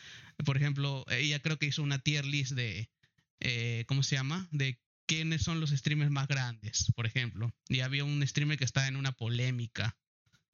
por 0.45 0.57
ejemplo, 0.57 1.05
ella 1.09 1.41
creo 1.41 1.59
que 1.59 1.67
hizo 1.67 1.83
una 1.83 1.99
tier 1.99 2.25
list 2.27 2.53
de, 2.53 2.91
eh, 3.41 3.85
¿cómo 3.89 4.03
se 4.03 4.17
llama? 4.17 4.49
De 4.51 4.79
quiénes 5.07 5.43
son 5.43 5.61
los 5.61 5.71
streamers 5.71 6.11
más 6.11 6.29
grandes, 6.29 6.93
por 6.95 7.07
ejemplo. 7.07 7.55
Y 7.69 7.81
había 7.81 8.05
un 8.05 8.27
streamer 8.27 8.59
que 8.59 8.65
estaba 8.65 8.89
en 8.89 8.97
una 8.97 9.13
polémica 9.13 9.97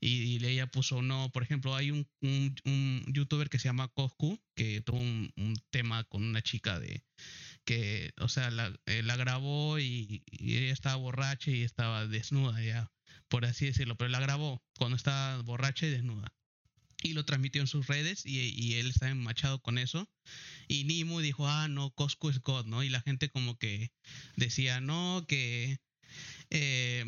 y, 0.05 0.45
ella 0.45 0.67
puso 0.67 1.01
no, 1.01 1.31
por 1.31 1.45
ejemplo, 1.45 1.77
hay 1.77 1.93
un, 1.93 2.09
un, 2.21 3.05
youtuber 3.07 3.49
que 3.49 3.61
se 3.61 3.69
llama 3.69 3.87
Coscu 3.87 4.37
que 4.57 4.81
tuvo 4.81 4.99
un, 4.99 5.33
tema 5.71 6.03
con 6.05 6.25
una 6.25 6.43
chica 6.43 6.81
de 6.81 7.05
que, 7.65 8.13
o 8.19 8.29
sea, 8.29 8.51
la, 8.51 8.75
eh, 8.87 9.05
la 9.05 9.15
grabó 9.15 9.79
y, 9.79 10.25
ella 10.27 10.73
estaba 10.73 10.97
borracha 10.97 11.53
y 11.53 11.63
estaba 11.63 12.09
desnuda 12.09 12.61
ya, 12.61 12.91
por 13.29 13.45
así 13.45 13.67
decirlo, 13.67 13.97
pero 13.97 14.09
la 14.09 14.19
grabó 14.19 14.61
cuando 14.77 14.97
estaba 14.97 15.41
borracha 15.43 15.87
y 15.87 15.91
desnuda. 15.91 16.35
Y 17.05 17.13
lo 17.15 17.25
transmitió 17.25 17.61
en 17.61 17.69
sus 17.69 17.87
redes 17.87 18.27
y, 18.27 18.39
y 18.41 18.75
él 18.75 18.89
estaba 18.91 19.13
enmachado 19.13 19.61
con 19.61 19.79
eso. 19.79 20.09
Y 20.67 20.85
Nimu 20.85 21.21
dijo, 21.21 21.49
ah, 21.49 21.69
no, 21.69 21.91
Coscu 21.91 22.31
es 22.31 22.41
God, 22.41 22.67
¿no? 22.67 22.83
Y 22.83 22.89
la 22.89 23.01
gente 23.01 23.29
como 23.29 23.57
que 23.57 23.93
decía, 24.37 24.81
no, 24.81 25.25
que... 25.29 25.79
Eh, 26.51 27.05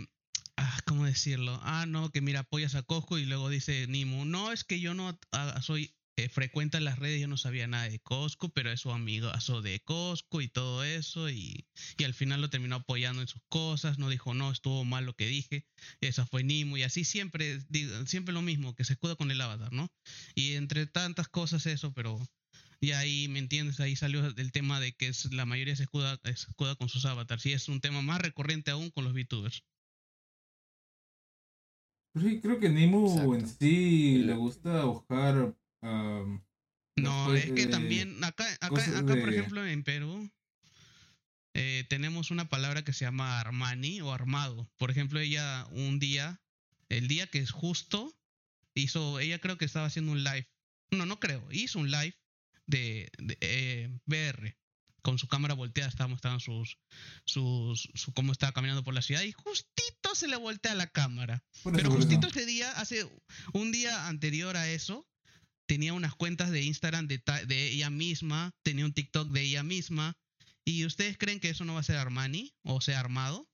ah, 0.57 0.81
¿cómo 0.87 1.05
decirlo? 1.05 1.59
Ah, 1.62 1.87
no, 1.87 2.11
que 2.11 2.21
mira, 2.21 2.40
apoyas 2.40 2.75
a 2.75 2.83
Cosco 2.83 3.19
y 3.19 3.27
luego 3.27 3.49
dice 3.49 3.87
Nimu, 3.87 4.25
no, 4.25 4.53
es 4.53 4.64
que 4.64 4.81
yo 4.81 4.95
no 4.95 5.19
ah, 5.33 5.61
soy 5.62 5.95
eh, 6.17 6.29
frecuente 6.29 6.77
en 6.77 6.85
las 6.85 7.01
redes, 7.01 7.21
yo 7.21 7.27
no 7.27 7.37
sabía 7.37 7.67
nada 7.67 7.88
de 7.88 7.99
Cosco, 7.99 8.49
pero 8.51 8.71
es 8.71 8.81
su 8.81 8.93
amigo 8.93 9.33
de 9.62 9.81
Cosco 9.81 10.40
y 10.40 10.49
todo 10.49 10.85
eso, 10.85 11.29
y, 11.29 11.67
y, 11.99 12.05
al 12.05 12.14
final 12.14 12.40
lo 12.40 12.51
terminó 12.51 12.77
apoyando 12.77 13.21
en 13.21 13.27
sus 13.27 13.43
cosas, 13.49 13.99
no 13.99 14.09
dijo, 14.09 14.33
no, 14.33 14.53
estuvo 14.53 14.85
mal 14.85 15.07
lo 15.07 15.14
que 15.14 15.27
dije, 15.27 15.67
esa 16.01 16.25
fue 16.25 16.45
Nimu, 16.45 16.77
y 16.77 16.85
así 16.85 17.05
siempre, 17.05 17.61
siempre 18.07 18.33
lo 18.33 18.43
mismo, 18.43 18.77
que 18.77 18.85
se 18.85 18.93
escuda 18.93 19.17
con 19.17 19.33
el 19.33 19.40
avatar, 19.40 19.73
¿no? 19.73 19.90
Y 20.37 20.53
entre 20.55 20.87
tantas 20.87 21.29
cosas 21.29 21.67
eso, 21.67 21.93
pero... 21.93 22.21
Y 22.81 22.93
ahí, 22.93 23.29
¿me 23.29 23.38
entiendes? 23.38 23.81
Ahí 23.81 23.97
salió 23.97 24.27
el 24.27 24.53
tema 24.53 24.79
de 24.79 24.93
que 24.93 25.07
es, 25.09 25.33
la 25.33 25.47
mayoría 25.47 25.75
se 25.75 25.85
escuda, 25.85 26.21
se 26.23 26.33
escuda 26.33 26.77
con 26.77 26.90
sus 26.90 27.07
avatars. 27.07 27.47
Y 27.47 27.53
es 27.53 27.69
un 27.69 27.81
tema 27.81 28.03
más 28.03 28.21
recurrente 28.21 28.73
aún 28.73 28.90
con 28.90 29.05
los 29.05 29.14
VTubers. 29.14 29.64
Sí, 32.14 32.40
creo 32.40 32.61
que 32.61 32.68
Nemo 32.68 33.35
en 33.35 33.48
sí 33.48 34.18
le 34.18 34.35
gusta 34.35 34.85
buscar. 34.85 35.55
no, 35.83 37.35
es 37.35 37.50
que 37.53 37.66
también 37.66 38.22
acá, 38.22 38.46
acá, 38.61 38.98
acá 38.98 39.14
por 39.16 39.33
ejemplo, 39.33 39.66
en 39.66 39.83
Perú 39.83 40.31
eh, 41.55 41.85
tenemos 41.88 42.31
una 42.31 42.48
palabra 42.48 42.85
que 42.85 42.92
se 42.92 43.05
llama 43.05 43.40
Armani 43.40 44.00
o 44.00 44.12
armado. 44.12 44.70
Por 44.77 44.90
ejemplo, 44.90 45.20
ella 45.20 45.66
un 45.70 45.98
día, 45.98 46.40
el 46.88 47.09
día 47.09 47.27
que 47.29 47.38
es 47.38 47.50
justo, 47.50 48.14
hizo, 48.74 49.20
ella 49.20 49.38
creo 49.38 49.59
que 49.59 49.64
estaba 49.64 49.87
haciendo 49.87 50.12
un 50.12 50.24
live. 50.24 50.48
No, 50.90 51.07
no 51.07 51.18
creo, 51.18 51.46
hizo 51.50 51.79
un 51.79 51.90
live 51.90 52.16
de, 52.66 53.11
de 53.18 53.38
eh, 53.40 53.90
BR 54.07 54.57
con 55.05 55.18
su 55.18 55.29
cámara 55.29 55.53
volteada 55.53 55.90
estaba 55.90 56.09
mostrando 56.09 56.40
sus, 56.40 56.79
sus, 57.27 57.90
su, 57.94 58.14
cómo 58.14 58.33
estaba 58.33 58.53
caminando 58.53 58.83
por 58.83 58.94
la 58.94 59.03
ciudad 59.03 59.20
y 59.20 59.33
justito 59.33 60.04
se 60.14 60.29
le 60.29 60.37
voltea 60.37 60.74
la 60.74 60.87
cámara. 60.87 61.42
Pero 61.64 61.90
justito 61.90 62.29
ese 62.29 62.46
día, 62.46 62.70
hace 62.72 63.09
un 63.53 63.72
día 63.72 64.09
anterior 64.09 64.57
a 64.57 64.68
eso, 64.68 65.07
tenía 65.66 65.92
unas 65.92 66.14
cuentas 66.14 66.50
de 66.50 66.62
Instagram 66.62 67.07
de, 67.09 67.22
de 67.46 67.68
ella 67.68 67.90
misma, 67.90 68.53
tenía 68.62 68.85
un 68.85 68.92
TikTok 68.92 69.31
de 69.31 69.42
ella 69.42 69.62
misma. 69.62 70.16
¿Y 70.64 70.87
ustedes 70.87 71.18
creen 71.18 71.40
que 71.40 71.50
eso 71.50 71.64
no 71.64 71.74
va 71.74 71.81
a 71.81 71.85
ser 71.85 71.96
Armani 71.96 72.55
o 72.62 72.81
sea 72.81 73.00
armado? 73.00 73.48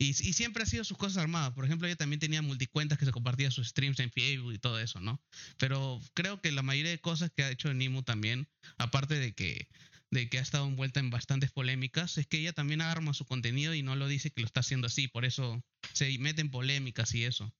Y, 0.00 0.10
y, 0.10 0.32
siempre 0.32 0.62
ha 0.62 0.66
sido 0.66 0.84
sus 0.84 0.96
cosas 0.96 1.18
armadas. 1.18 1.52
Por 1.54 1.64
ejemplo, 1.64 1.88
ella 1.88 1.96
también 1.96 2.20
tenía 2.20 2.40
multicuentas 2.40 2.98
que 2.98 3.04
se 3.04 3.10
compartía 3.10 3.50
sus 3.50 3.68
streams 3.68 3.98
en 3.98 4.12
Facebook 4.12 4.52
y 4.52 4.58
todo 4.58 4.78
eso, 4.78 5.00
¿no? 5.00 5.20
Pero 5.58 6.00
creo 6.14 6.40
que 6.40 6.52
la 6.52 6.62
mayoría 6.62 6.92
de 6.92 7.00
cosas 7.00 7.32
que 7.34 7.42
ha 7.42 7.50
hecho 7.50 7.74
Nimu 7.74 8.04
también, 8.04 8.48
aparte 8.76 9.18
de 9.18 9.34
que 9.34 9.68
de 10.10 10.28
que 10.28 10.38
ha 10.38 10.42
estado 10.42 10.66
envuelta 10.66 11.00
en 11.00 11.10
bastantes 11.10 11.50
polémicas, 11.50 12.18
es 12.18 12.26
que 12.26 12.38
ella 12.38 12.52
también 12.52 12.80
arma 12.80 13.12
su 13.14 13.24
contenido 13.24 13.74
y 13.74 13.82
no 13.82 13.96
lo 13.96 14.08
dice 14.08 14.30
que 14.30 14.40
lo 14.40 14.46
está 14.46 14.60
haciendo 14.60 14.86
así, 14.86 15.08
por 15.08 15.24
eso 15.24 15.62
se 15.92 16.18
mete 16.18 16.40
en 16.40 16.50
polémicas 16.50 17.14
y 17.14 17.24
eso. 17.24 17.52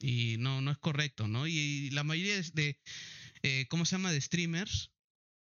Y 0.00 0.36
no, 0.38 0.60
no 0.60 0.70
es 0.70 0.78
correcto, 0.78 1.28
¿no? 1.28 1.46
Y, 1.46 1.90
la 1.90 2.04
mayoría 2.04 2.40
de, 2.54 2.78
eh, 3.42 3.66
¿cómo 3.68 3.84
se 3.84 3.92
llama?, 3.92 4.12
de 4.12 4.20
streamers, 4.20 4.90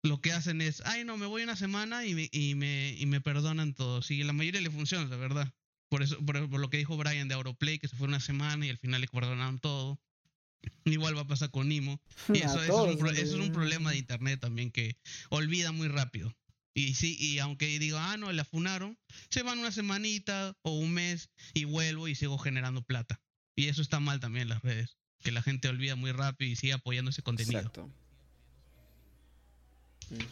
lo 0.03 0.21
que 0.21 0.33
hacen 0.33 0.61
es, 0.61 0.83
ay, 0.85 1.05
no, 1.05 1.17
me 1.17 1.27
voy 1.27 1.43
una 1.43 1.57
semana 1.57 2.07
y 2.07 2.15
me, 2.15 2.29
y 2.33 2.55
me, 2.55 2.95
y 2.99 3.07
me 3.07 3.21
perdonan 3.21 3.75
todos. 3.75 4.11
Y 4.11 4.23
la 4.23 4.33
mayoría 4.33 4.61
le 4.61 4.71
funciona, 4.71 5.07
la 5.07 5.17
verdad. 5.17 5.53
Por 5.89 6.03
eso, 6.03 6.19
por, 6.25 6.37
lo 6.37 6.71
que 6.71 6.79
dijo 6.79 6.97
Brian 6.97 7.29
de 7.29 7.35
Auroplay, 7.35 7.79
que 7.79 7.89
se 7.89 7.97
fue 7.97 8.09
una 8.09 8.21
semana 8.21 8.67
y 8.67 8.71
al 8.71 8.79
final 8.79 9.01
le 9.01 9.09
perdonaron 9.09 9.59
todo. 9.59 10.01
Igual 10.85 11.17
va 11.17 11.23
a 11.23 11.27
pasar 11.27 11.51
con 11.51 11.69
Nimo. 11.69 12.01
Y 12.33 12.39
eso, 12.43 12.63
eso, 12.63 12.91
es 12.91 13.01
un, 13.01 13.09
eso, 13.09 13.21
es 13.21 13.33
un, 13.35 13.53
problema 13.53 13.91
de 13.91 13.99
internet 13.99 14.41
también 14.41 14.71
que 14.71 14.97
olvida 15.31 15.73
muy 15.73 15.89
rápido. 15.89 16.35
Y 16.77 16.93
sí, 16.93 17.17
y 17.19 17.39
aunque 17.39 17.79
digo, 17.79 17.97
ah, 17.97 18.19
no, 18.19 18.31
la 18.33 18.45
funaron, 18.45 18.99
se 19.31 19.43
van 19.43 19.59
una 19.59 19.73
semanita 19.73 20.55
o 20.61 20.73
un 20.73 20.93
mes 20.93 21.31
y 21.55 21.65
vuelvo 21.65 22.07
y 22.07 22.15
sigo 22.15 22.37
generando 22.37 22.83
plata. 22.83 23.19
Y 23.57 23.69
eso 23.69 23.81
está 23.81 23.99
mal 23.99 24.21
también 24.21 24.43
en 24.43 24.49
las 24.51 24.61
redes, 24.61 24.99
que 25.23 25.33
la 25.33 25.41
gente 25.41 25.69
olvida 25.69 25.97
muy 25.97 26.13
rápido 26.13 26.51
y 26.51 26.55
sigue 26.55 26.75
apoyando 26.75 27.11
ese 27.11 27.23
contenido. 27.23 27.61
Exacto. 27.61 27.91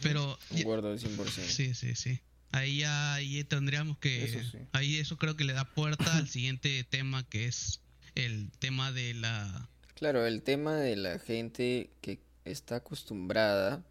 Pero... 0.03 0.37
Acuerdo 0.61 0.95
100%. 0.95 1.25
Sí, 1.47 1.73
sí, 1.73 1.95
sí. 1.95 2.21
Ahí 2.51 2.77
ya 2.77 3.15
ahí 3.15 3.43
tendríamos 3.43 3.97
que... 3.97 4.39
Ahí 4.71 4.97
eso 4.97 5.17
creo 5.17 5.35
que 5.35 5.45
le 5.45 5.53
da 5.53 5.65
puerta 5.73 6.15
al 6.15 6.29
siguiente 6.29 6.83
tema 6.83 7.27
que 7.27 7.47
es 7.47 7.81
el 8.13 8.51
tema 8.59 8.91
de 8.91 9.15
la... 9.15 9.67
Claro, 9.95 10.27
el 10.27 10.43
tema 10.43 10.75
de 10.75 10.95
la 10.95 11.17
gente 11.17 11.89
que 12.01 12.19
está 12.43 12.75
acostumbrada 12.75 13.83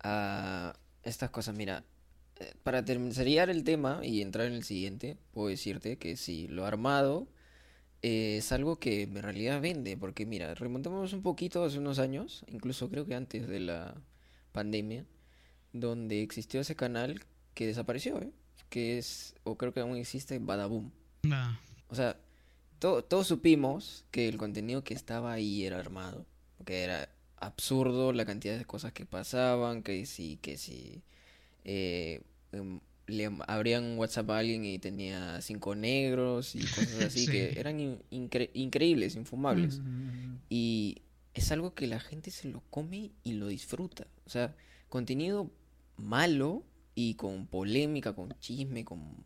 a 0.00 0.78
estas 1.04 1.30
cosas, 1.30 1.54
mira, 1.54 1.84
eh, 2.36 2.52
para 2.62 2.84
terminar 2.84 3.50
el 3.50 3.64
tema 3.64 4.00
y 4.02 4.22
entrar 4.22 4.46
en 4.46 4.54
el 4.54 4.64
siguiente, 4.64 5.16
puedo 5.32 5.48
decirte 5.48 5.96
que 5.98 6.16
sí, 6.16 6.48
lo 6.48 6.66
armado 6.66 7.28
eh, 8.02 8.38
es 8.38 8.52
algo 8.52 8.78
que 8.78 9.02
en 9.02 9.22
realidad 9.22 9.60
vende, 9.60 9.96
porque 9.96 10.26
mira, 10.26 10.54
remontamos 10.54 11.12
un 11.12 11.22
poquito 11.22 11.64
hace 11.64 11.78
unos 11.78 11.98
años, 11.98 12.44
incluso 12.48 12.90
creo 12.90 13.06
que 13.06 13.14
antes 13.14 13.48
de 13.48 13.60
la 13.60 13.94
pandemia, 14.52 15.06
donde 15.72 16.22
existió 16.22 16.60
ese 16.60 16.76
canal 16.76 17.24
que 17.54 17.66
desapareció, 17.66 18.20
¿eh? 18.20 18.30
que 18.68 18.98
es, 18.98 19.34
o 19.44 19.56
creo 19.56 19.72
que 19.72 19.80
aún 19.80 19.96
existe, 19.96 20.38
Badaboom. 20.38 20.90
O 21.88 21.94
sea, 21.94 22.18
todos 22.78 23.26
supimos 23.26 24.04
que 24.10 24.28
el 24.28 24.36
contenido 24.36 24.84
que 24.84 24.94
estaba 24.94 25.32
ahí 25.32 25.64
era 25.64 25.78
armado, 25.78 26.26
que 26.64 26.82
era 26.82 27.08
absurdo 27.36 28.12
la 28.12 28.24
cantidad 28.24 28.56
de 28.56 28.64
cosas 28.64 28.92
que 28.92 29.06
pasaban, 29.06 29.82
que 29.82 30.06
si, 30.06 30.36
que 30.36 30.56
si 30.56 31.02
eh, 31.64 32.22
em, 32.52 32.80
le 33.06 33.30
abrían 33.46 33.98
WhatsApp 33.98 34.30
a 34.30 34.38
alguien 34.38 34.64
y 34.64 34.78
tenía 34.78 35.40
cinco 35.42 35.74
negros 35.74 36.54
y 36.54 36.60
cosas 36.60 37.04
así 37.04 37.26
que 37.30 37.58
eran 37.58 37.98
increíbles, 38.10 39.16
infumables. 39.16 39.80
Y 40.48 41.02
es 41.34 41.52
algo 41.52 41.74
que 41.74 41.86
la 41.86 42.00
gente 42.00 42.30
se 42.30 42.48
lo 42.48 42.62
come 42.70 43.10
y 43.22 43.34
lo 43.34 43.48
disfruta. 43.48 44.06
O 44.24 44.30
sea, 44.30 44.54
contenido 44.88 45.50
malo 45.96 46.64
y 46.94 47.14
con 47.14 47.46
polémica, 47.46 48.14
con 48.14 48.34
chisme, 48.38 48.84
con 48.84 49.24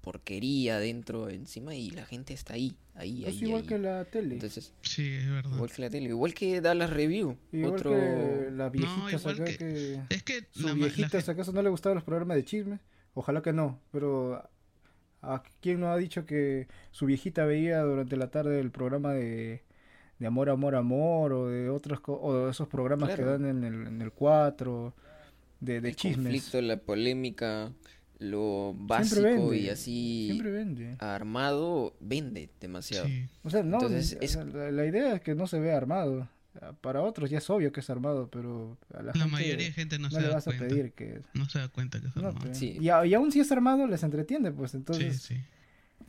porquería 0.00 0.78
dentro 0.78 1.28
encima 1.28 1.74
y 1.74 1.90
la 1.90 2.06
gente 2.06 2.32
está 2.32 2.54
ahí, 2.54 2.76
ahí, 2.94 3.24
es 3.26 3.42
igual 3.42 3.66
que 3.66 3.78
la 3.78 4.04
tele. 4.04 4.34
Entonces, 4.34 4.72
sí, 4.82 5.14
es 5.14 5.30
verdad. 5.30 5.52
Igual 5.54 5.70
que 5.70 5.82
la 5.82 5.90
tele, 5.90 6.08
igual 6.08 6.34
que 6.34 6.60
da 6.60 6.74
las 6.74 6.90
review. 6.90 7.36
Igual 7.52 7.72
otro... 7.74 7.90
que 7.90 8.48
la 8.52 8.68
viejita 8.68 9.32
no, 9.32 9.44
que, 9.44 10.00
Es 10.08 10.22
que 10.22 10.44
su 10.50 10.74
viejita, 10.74 11.20
si 11.20 11.30
acaso 11.30 11.52
no 11.52 11.62
le 11.62 11.68
gustaban 11.68 11.96
los 11.96 12.04
programas 12.04 12.36
de 12.36 12.44
chisme, 12.44 12.78
ojalá 13.14 13.42
que 13.42 13.52
no, 13.52 13.80
pero 13.90 14.48
¿a 15.20 15.42
quién 15.60 15.80
no 15.80 15.90
ha 15.90 15.96
dicho 15.96 16.24
que 16.24 16.68
su 16.90 17.06
viejita 17.06 17.44
veía 17.44 17.80
durante 17.80 18.16
la 18.16 18.30
tarde 18.30 18.60
el 18.60 18.70
programa 18.70 19.12
de, 19.12 19.64
de 20.18 20.26
Amor, 20.26 20.48
Amor, 20.50 20.76
Amor 20.76 21.32
o 21.32 21.48
de 21.48 21.68
otros 21.70 22.00
o 22.06 22.44
de 22.44 22.50
esos 22.50 22.68
programas 22.68 23.14
que 23.14 23.22
dan 23.22 23.44
en 23.44 23.64
el, 23.64 23.86
en 23.88 24.00
el 24.00 24.12
4 24.12 24.94
de, 25.60 25.80
de 25.80 25.88
el 25.88 25.96
chismes? 25.96 26.24
conflicto, 26.24 26.62
la 26.62 26.76
polémica 26.76 27.72
lo 28.18 28.74
básico 28.74 29.54
y 29.54 29.68
así 29.68 30.40
armado 30.98 31.96
vende 32.00 32.50
demasiado. 32.60 33.08
O 33.42 33.50
sea, 33.50 33.62
no, 33.62 33.78
la, 33.80 34.86
idea 34.86 35.14
es 35.14 35.20
que 35.20 35.34
no 35.34 35.46
se 35.46 35.60
vea 35.60 35.76
armado. 35.76 36.28
Para 36.80 37.02
otros 37.02 37.30
ya 37.30 37.38
es 37.38 37.48
obvio 37.50 37.70
que 37.70 37.78
es 37.78 37.88
armado, 37.88 38.28
pero 38.30 38.76
a 38.92 39.02
la, 39.02 39.12
mayoría 39.26 39.66
de 39.66 39.72
gente 39.72 40.00
no, 40.00 40.10
se 40.10 40.20
le 40.20 40.26
da 40.26 40.34
vas 40.34 40.44
cuenta. 40.44 40.64
a 40.64 40.68
pedir 40.68 40.92
que 40.92 41.20
no 41.32 41.48
se 41.48 41.60
da 41.60 41.68
cuenta 41.68 42.00
que 42.00 42.08
es 42.08 42.16
armado. 42.16 42.36
Pues, 42.40 42.60
y, 42.60 42.78
y, 42.80 42.88
aún 42.88 43.30
si 43.30 43.38
es 43.38 43.52
armado 43.52 43.86
les 43.86 44.02
entretiene, 44.02 44.50
pues 44.50 44.74
entonces. 44.74 45.30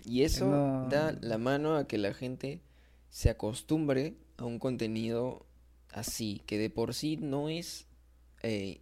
Y 0.05 0.24
eso 0.24 0.88
da 0.89 1.16
la 1.22 1.38
mano 1.38 1.76
a 1.76 1.88
que 1.88 1.99
la 1.99 2.14
gente 2.14 2.62
se 3.10 3.30
acostumbre 3.30 4.16
a 4.38 4.45
un 4.45 4.57
contenido 4.57 5.45
así, 5.91 6.41
que 6.45 6.57
de 6.57 6.70
por 6.70 6.93
sí 6.93 7.18
no 7.18 7.49
es 7.49 7.88
eh, 8.41 8.82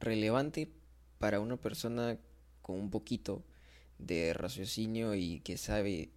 relevante 0.00 0.72
para 1.18 1.40
una 1.40 1.56
persona 1.56 2.18
con 2.64 2.80
un 2.80 2.90
poquito 2.90 3.44
de 3.98 4.32
raciocinio 4.32 5.14
y 5.14 5.40
que 5.40 5.58
sabe 5.58 6.08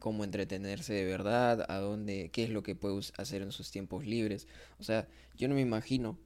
cómo 0.00 0.22
entretenerse 0.22 0.92
de 0.92 1.06
verdad, 1.06 1.64
a 1.68 1.78
dónde, 1.78 2.30
qué 2.30 2.44
es 2.44 2.50
lo 2.50 2.62
que 2.62 2.74
puede 2.74 3.00
hacer 3.16 3.40
en 3.40 3.52
sus 3.52 3.70
tiempos 3.70 4.06
libres. 4.06 4.46
O 4.78 4.84
sea, 4.84 5.08
yo 5.34 5.48
no 5.48 5.54
me 5.54 5.62
imagino 5.62 6.18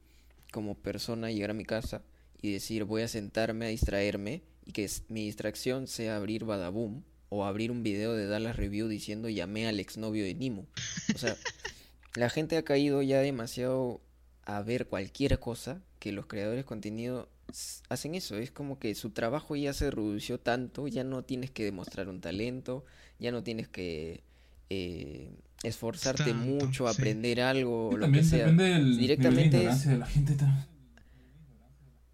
como 0.53 0.75
persona 0.75 1.31
llegar 1.31 1.51
a 1.51 1.55
mi 1.55 1.65
casa 1.65 2.03
y 2.43 2.53
decir 2.53 2.85
voy 2.85 3.03
a 3.03 3.09
sentarme 3.09 3.67
a 3.67 3.69
distraerme 3.69 4.43
y 4.67 4.73
que 4.73 4.91
mi 5.09 5.27
distracción 5.27 5.87
sea 5.87 6.17
abrir 6.17 6.45
Badaboom 6.45 7.05
o 7.29 7.45
abrir 7.45 7.71
un 7.71 7.85
video 7.85 8.15
de 8.15 8.27
Dallas 8.27 8.57
Review 8.57 8.89
diciendo 8.89 9.29
llamé 9.29 9.69
al 9.69 9.79
exnovio 9.79 10.25
de 10.25 10.35
Nimo. 10.35 10.67
O 11.15 11.19
sea, 11.19 11.37
la 12.17 12.31
gente 12.31 12.57
ha 12.57 12.65
caído 12.65 13.01
ya 13.03 13.21
demasiado 13.21 14.01
a 14.43 14.61
ver 14.63 14.89
cualquier 14.89 15.39
cosa 15.39 15.81
que 16.01 16.11
los 16.11 16.27
creadores 16.27 16.61
de 16.61 16.65
contenido 16.65 17.29
hacen 17.89 18.15
eso. 18.15 18.37
Es 18.37 18.51
como 18.51 18.79
que 18.79 18.95
su 18.95 19.11
trabajo 19.11 19.57
ya 19.57 19.73
se 19.73 19.91
redució 19.91 20.39
tanto, 20.41 20.89
ya 20.89 21.05
no 21.05 21.25
tienes 21.25 21.51
que 21.51 21.65
demostrar 21.65 22.09
un 22.09 22.21
talento, 22.21 22.85
ya 23.19 23.33
no 23.33 23.43
tienes 23.43 23.69
que 23.69 24.23
eh, 24.71 25.31
esforzarte 25.63 26.25
Tanto, 26.33 26.37
mucho, 26.67 26.87
sí. 26.93 26.95
aprender 27.01 27.41
algo, 27.41 27.91
Y 27.93 27.97
lo 27.97 28.13
que 28.13 28.23
sea. 28.23 28.47
del 28.53 28.95
de 28.97 29.01
Directamente 29.01 29.57
es- 29.57 29.63
ignorancia 29.63 29.91
de 29.93 29.99
la 29.99 30.07
gente. 30.07 30.35
ta- 30.35 30.69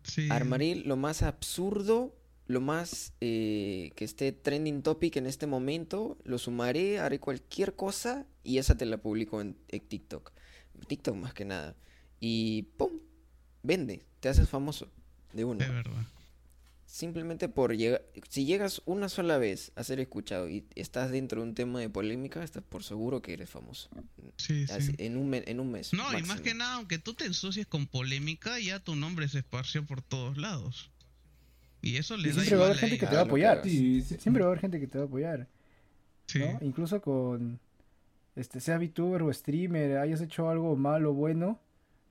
Sí. 0.02 0.28
Armaré 0.30 0.74
lo 0.76 0.96
más 0.96 1.22
absurdo, 1.22 2.14
lo 2.46 2.60
más 2.60 3.14
eh, 3.22 3.90
que 3.96 4.04
esté 4.04 4.32
trending 4.32 4.82
topic 4.82 5.16
en 5.16 5.26
este 5.26 5.46
momento, 5.46 6.18
lo 6.24 6.36
sumaré, 6.38 6.98
haré 6.98 7.18
cualquier 7.20 7.74
cosa 7.74 8.26
y 8.42 8.58
esa 8.58 8.76
te 8.76 8.84
la 8.84 8.98
publico 8.98 9.40
en, 9.40 9.56
en 9.68 9.80
TikTok. 9.80 10.30
TikTok 10.86 11.16
más 11.16 11.32
que 11.32 11.46
nada. 11.46 11.74
Y 12.20 12.64
¡pum! 12.76 12.90
Vende, 13.62 14.04
te 14.20 14.28
haces 14.28 14.46
famoso 14.48 14.90
de 15.34 15.38
De 15.38 15.44
una. 15.44 15.68
verdad. 15.68 16.06
Simplemente 16.86 17.48
por 17.48 17.76
llegar, 17.76 18.02
si 18.28 18.44
llegas 18.44 18.80
una 18.84 19.08
sola 19.08 19.36
vez 19.38 19.72
a 19.74 19.82
ser 19.82 19.98
escuchado 19.98 20.48
y 20.48 20.64
estás 20.76 21.10
dentro 21.10 21.40
de 21.40 21.48
un 21.48 21.54
tema 21.54 21.80
de 21.80 21.90
polémica, 21.90 22.44
estás 22.44 22.62
por 22.62 22.84
seguro 22.84 23.20
que 23.20 23.32
eres 23.32 23.50
famoso. 23.50 23.88
Sí, 24.36 24.64
Así, 24.70 24.88
sí. 24.88 24.94
en 24.98 25.16
un 25.16 25.28
me- 25.28 25.42
en 25.46 25.58
un 25.58 25.72
mes. 25.72 25.92
No, 25.92 26.16
y 26.16 26.22
más 26.22 26.40
que 26.40 26.54
nada, 26.54 26.74
aunque 26.74 26.98
tú 26.98 27.14
te 27.14 27.24
ensucies 27.24 27.66
con 27.66 27.86
polémica, 27.88 28.60
ya 28.60 28.78
tu 28.78 28.94
nombre 28.94 29.26
se 29.28 29.38
esparció 29.38 29.84
por 29.84 30.02
todos 30.02 30.36
lados. 30.36 30.90
Y 31.82 31.96
eso 31.96 32.16
le 32.16 32.28
Y 32.28 32.32
da 32.32 32.34
siempre 32.36 32.56
va 32.56 32.62
a 32.62 32.66
haber 32.66 32.78
gente 32.78 32.98
que 32.98 33.06
te 33.06 33.12
va 33.14 33.20
a 33.20 33.24
Ah, 33.24 33.26
apoyar. 33.26 33.62
sí. 33.64 34.00
Siempre 34.02 34.42
va 34.42 34.48
a 34.48 34.50
haber 34.50 34.60
gente 34.60 34.78
que 34.78 34.86
te 34.86 34.98
va 34.98 35.04
a 35.04 35.06
apoyar. 35.08 35.48
Sí. 36.26 36.38
¿no? 36.38 36.58
Incluso 36.62 37.00
con, 37.02 37.58
este, 38.36 38.60
sea 38.60 38.78
VTuber 38.78 39.22
o 39.22 39.32
streamer, 39.32 39.98
hayas 39.98 40.20
hecho 40.20 40.48
algo 40.48 40.76
malo 40.76 41.10
o 41.10 41.14
bueno, 41.14 41.58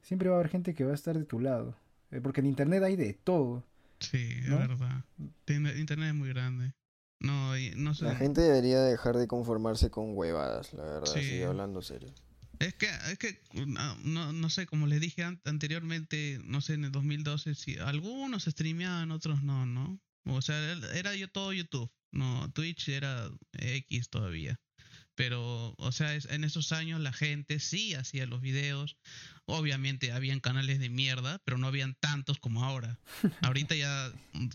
siempre 0.01 0.27
va 0.29 0.35
a 0.35 0.39
haber 0.39 0.51
gente 0.51 0.73
que 0.73 0.83
va 0.83 0.91
a 0.91 0.95
estar 0.95 1.17
de 1.17 1.23
tu 1.25 1.39
lado. 1.39 1.75
Eh, 2.13 2.21
porque 2.21 2.41
en 2.41 2.47
internet 2.47 2.83
hay 2.83 2.95
de 2.95 3.13
todo. 3.13 3.63
Sí, 3.99 4.17
es 4.43 4.49
verdad. 4.49 5.03
Internet 5.47 6.09
es 6.09 6.13
muy 6.15 6.29
grande. 6.29 6.73
No, 7.19 7.57
y- 7.57 7.71
no 7.75 7.93
sé. 7.93 8.05
La 8.05 8.15
gente 8.15 8.41
debería 8.41 8.81
dejar 8.81 9.15
de 9.17 9.27
conformarse 9.27 9.89
con 9.89 10.15
huevadas, 10.15 10.73
la 10.73 10.83
verdad, 10.83 11.13
Sí. 11.13 11.19
así 11.19 11.41
hablando 11.43 11.81
serio. 11.81 12.13
Es 12.59 12.75
que, 12.75 12.87
es 13.11 13.17
que 13.17 13.41
no, 13.65 14.31
no, 14.33 14.49
sé, 14.49 14.65
como 14.67 14.87
les 14.87 14.99
dije 15.01 15.23
an- 15.23 15.41
anteriormente, 15.45 16.39
no 16.45 16.61
sé, 16.61 16.73
en 16.75 16.85
el 16.85 16.91
2012, 16.91 17.55
si 17.55 17.77
algunos 17.79 18.43
streameaban, 18.43 19.11
otros 19.11 19.41
no, 19.43 19.65
¿no? 19.65 19.99
O 20.25 20.41
sea, 20.41 20.57
era- 20.71 20.93
era 20.97 21.15
yo 21.15 21.29
todo 21.29 21.51
YouTube, 21.53 21.89
no, 22.11 22.49
Twitch 22.51 22.89
era 22.89 23.29
X 23.53 24.09
todavía. 24.09 24.59
Pero, 25.15 25.75
o 25.77 25.91
sea, 25.91 26.15
es- 26.15 26.25
en 26.25 26.43
esos 26.43 26.71
años 26.71 26.99
la 26.99 27.13
gente 27.13 27.59
sí 27.59 27.93
hacía 27.93 28.25
los 28.25 28.41
videos. 28.41 28.97
Obviamente 29.45 30.11
habían 30.11 30.39
canales 30.39 30.79
de 30.79 30.89
mierda, 30.89 31.39
pero 31.45 31.57
no 31.57 31.67
habían 31.67 31.95
tantos 31.95 32.39
como 32.39 32.63
ahora. 32.63 32.99
Ahorita 33.53 33.75
ya 33.75 34.11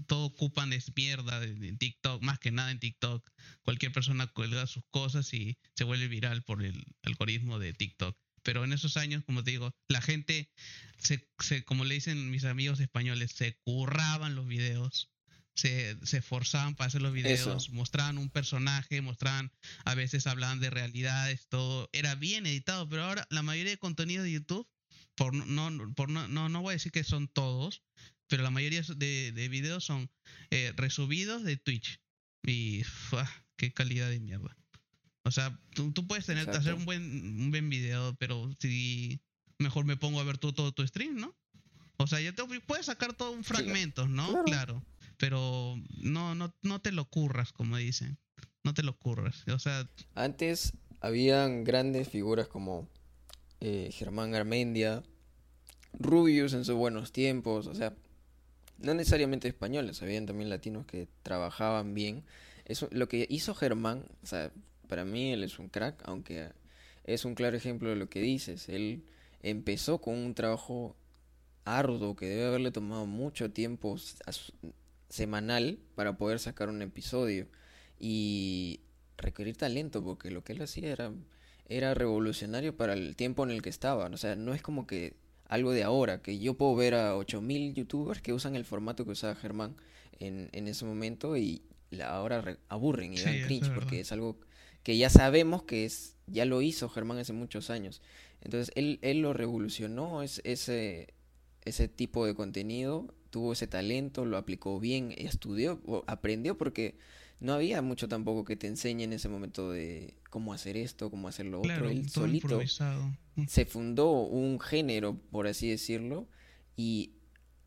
todo 0.07 0.25
ocupan 0.27 0.73
es 0.73 0.93
mierda 0.97 1.41
de- 1.41 1.55
de 1.55 1.73
TikTok, 1.75 2.23
más 2.23 2.39
que 2.39 2.51
nada 2.51 2.71
en 2.71 2.81
TikTok. 2.81 3.29
Cualquier 3.63 3.93
persona 3.93 4.27
cuelga 4.27 4.67
sus 4.67 4.83
cosas 4.91 5.33
y 5.35 5.59
se 5.77 5.85
vuelve 5.85 6.09
viral 6.09 6.43
por 6.43 6.65
el 6.65 6.85
algoritmo 7.03 7.59
de 7.59 7.73
TikTok. 7.75 8.17
Pero 8.43 8.65
en 8.65 8.73
esos 8.73 8.97
años, 8.97 9.25
como 9.25 9.45
te 9.45 9.51
digo, 9.51 9.71
la 9.89 10.01
gente, 10.01 10.51
se, 10.99 11.29
se, 11.39 11.65
como 11.65 11.85
le 11.85 11.95
dicen 11.95 12.31
mis 12.31 12.45
amigos 12.45 12.81
españoles, 12.81 13.33
se 13.33 13.59
curraban 13.65 14.35
los 14.35 14.47
videos, 14.47 15.11
se, 15.59 15.99
se 16.07 16.19
esforzaban 16.19 16.77
para 16.77 16.87
hacer 16.87 17.03
los 17.03 17.13
videos, 17.13 17.71
mostraban 17.71 18.17
un 18.17 18.31
personaje, 18.31 19.03
mostraban, 19.03 19.51
a 19.85 19.97
veces 19.97 20.29
hablaban 20.29 20.61
de 20.61 20.71
realidades, 20.71 21.49
todo. 21.49 21.91
Era 21.93 22.15
bien 22.15 22.47
editado, 22.47 22.89
pero 22.89 23.03
ahora 23.03 23.27
la 23.29 23.43
mayoría 23.43 23.73
de 23.73 23.79
contenido 23.79 24.23
de 24.23 24.31
YouTube, 24.31 24.69
por 25.17 25.35
no, 25.35 25.95
por 25.97 26.11
no, 26.11 26.29
no, 26.29 26.49
no 26.49 26.63
voy 26.63 26.73
a 26.73 26.73
decir 26.75 26.93
que 26.93 27.03
son 27.03 27.27
todos, 27.27 27.83
pero 28.29 28.45
la 28.45 28.51
mayoría 28.51 28.83
de, 28.83 29.33
de 29.33 29.49
videos 29.49 29.85
son 29.85 30.09
eh, 30.51 30.73
resubidos 30.77 31.43
de 31.43 31.57
Twitch. 31.57 32.01
Y 32.47 32.83
qué 33.57 33.73
calidad 33.73 34.11
de 34.11 34.21
mierda. 34.21 34.57
O 35.25 35.33
sea, 35.33 35.61
tú, 35.75 35.93
tú 35.93 36.07
puedes 36.07 36.25
tener, 36.25 36.49
hacer 36.51 36.75
un 36.75 36.85
buen, 36.85 37.03
un 37.03 37.51
buen 37.51 37.69
video, 37.69 38.15
pero 38.21 38.49
si 38.61 39.21
mejor 39.59 39.85
me 39.87 39.97
pongo 39.97 40.21
a 40.21 40.25
ver 40.25 40.39
todo, 40.39 40.55
todo 40.55 40.71
tu 40.73 40.87
stream, 40.87 41.17
¿no? 41.17 41.37
O 41.97 42.07
sea, 42.07 42.21
ya 42.21 42.33
te 42.33 42.45
puedes 42.61 42.87
sacar 42.87 43.13
todo 43.13 43.33
un 43.33 43.43
fragmento, 43.43 44.07
¿no? 44.07 44.45
Claro. 44.45 44.45
Claro. 44.45 44.98
Pero 45.19 45.77
no, 45.99 46.35
no, 46.35 46.55
no 46.63 46.81
te 46.81 46.93
lo 46.93 47.05
curras, 47.05 47.53
como 47.53 47.77
dicen. 47.77 48.19
No 48.65 48.75
te 48.75 48.83
lo 48.83 48.97
curras. 48.97 49.45
O 49.49 49.59
sea, 49.59 49.89
Antes 50.15 50.73
habían 51.01 51.65
grandes 51.65 52.09
figuras 52.09 52.49
como 52.49 52.89
eh, 53.61 53.91
Germán 53.93 54.31
Garmendia, 54.31 55.03
Rubius 55.93 56.53
en 56.55 56.65
sus 56.65 56.77
buenos 56.77 57.13
tiempos, 57.13 57.67
o 57.67 57.75
sea, 57.75 57.95
no 58.79 58.95
necesariamente 58.95 59.49
españoles, 59.49 60.03
habían 60.03 60.27
también 60.27 60.51
latinos 60.51 60.87
que 60.87 61.09
trabajaban 61.23 61.95
bien. 61.95 62.25
Eso, 62.65 62.89
lo 62.93 63.09
que 63.09 63.27
hizo 63.29 63.55
Germán, 63.55 64.05
o 64.23 64.27
sea, 64.27 64.53
para 64.89 65.05
mí 65.05 65.33
él 65.33 65.43
es 65.43 65.59
un 65.59 65.69
crack, 65.69 66.03
aunque 66.05 66.51
es 67.05 67.25
un 67.25 67.35
claro 67.35 67.57
ejemplo 67.57 67.89
de 67.89 67.97
lo 67.97 68.09
que 68.09 68.21
dices. 68.21 68.69
Él 68.69 69.03
empezó 69.43 69.99
con 69.99 70.15
un 70.15 70.35
trabajo 70.35 70.97
arduo 71.65 72.17
que 72.17 72.27
debe 72.27 72.47
haberle 72.47 72.71
tomado 72.71 73.07
mucho 73.07 73.51
tiempo 73.51 73.97
semanal 75.09 75.79
para 75.95 76.17
poder 76.19 76.39
sacar 76.39 76.69
un 76.69 76.83
episodio 76.83 77.47
y 77.99 78.81
requerir 79.17 79.57
talento 79.57 80.03
porque 80.05 80.31
lo 80.31 80.45
que 80.45 80.53
él 80.53 80.63
hacía 80.63 80.91
era 80.93 81.13
era 81.71 81.93
revolucionario 81.93 82.75
para 82.77 82.95
el 82.95 83.15
tiempo 83.15 83.45
en 83.45 83.51
el 83.51 83.61
que 83.61 83.69
estaban, 83.69 84.15
o 84.15 84.17
sea, 84.17 84.37
no 84.37 84.55
es 84.55 84.63
como 84.63 84.87
que 84.87 85.17
algo 85.49 85.71
de 85.73 85.83
ahora, 85.83 86.23
que 86.23 86.39
yo 86.39 86.55
puedo 86.55 86.75
ver 86.75 86.95
a 86.95 87.15
8000 87.17 87.75
youtubers 87.75 88.23
que 88.23 88.33
usan 88.33 88.57
el 88.57 88.65
formato 88.65 89.05
que 89.05 89.11
usaba 89.11 89.35
Germán 89.35 89.77
en, 90.19 90.49
en 90.53 90.67
ese 90.67 90.87
momento 90.87 91.37
y 91.37 91.61
la- 91.91 92.09
ahora 92.09 92.41
re- 92.41 92.57
aburren 92.71 93.13
y 93.13 93.19
Sí, 93.19 93.25
dan 93.25 93.35
es 93.35 93.45
cringe 93.45 93.71
porque 93.75 94.01
es 94.01 94.13
algo 94.13 94.39
que 94.83 94.97
ya 94.97 95.11
sabemos 95.11 95.63
que 95.65 95.85
es 95.85 96.17
ya 96.27 96.47
lo 96.47 96.63
hizo 96.63 96.89
Germán 96.89 97.19
hace 97.19 97.35
muchos 97.35 97.69
años. 97.69 98.01
Entonces, 98.41 98.73
él, 98.75 98.99
él 99.03 99.21
lo 99.21 99.35
revolucionó 99.35 100.23
es, 100.23 100.41
ese 100.45 101.09
ese 101.67 101.87
tipo 101.89 102.25
de 102.25 102.35
contenido, 102.35 103.13
tuvo 103.31 103.53
ese 103.53 103.67
talento, 103.67 104.25
lo 104.25 104.37
aplicó 104.37 104.81
bien, 104.81 105.15
estudió, 105.17 105.81
aprendió 106.07 106.57
porque 106.57 106.97
no 107.41 107.55
había 107.55 107.83
mucho 107.83 108.09
tampoco 108.09 108.45
que 108.45 108.57
te 108.57 108.67
enseñe 108.67 109.03
en 109.03 109.13
ese 109.13 109.29
momento 109.29 109.71
de 109.71 110.15
cómo 110.31 110.53
hacer 110.53 110.77
esto, 110.77 111.11
cómo 111.11 111.29
hacer 111.29 111.47
lo 111.47 111.59
otro. 111.59 111.69
claro, 111.69 111.89
Él 111.89 112.11
todo 112.11 112.25
solito 112.25 112.47
improvisado. 112.47 113.17
se 113.47 113.65
fundó 113.65 114.11
un 114.11 114.59
género, 114.61 115.19
por 115.31 115.47
así 115.47 115.71
decirlo, 115.71 116.27
y 116.77 117.13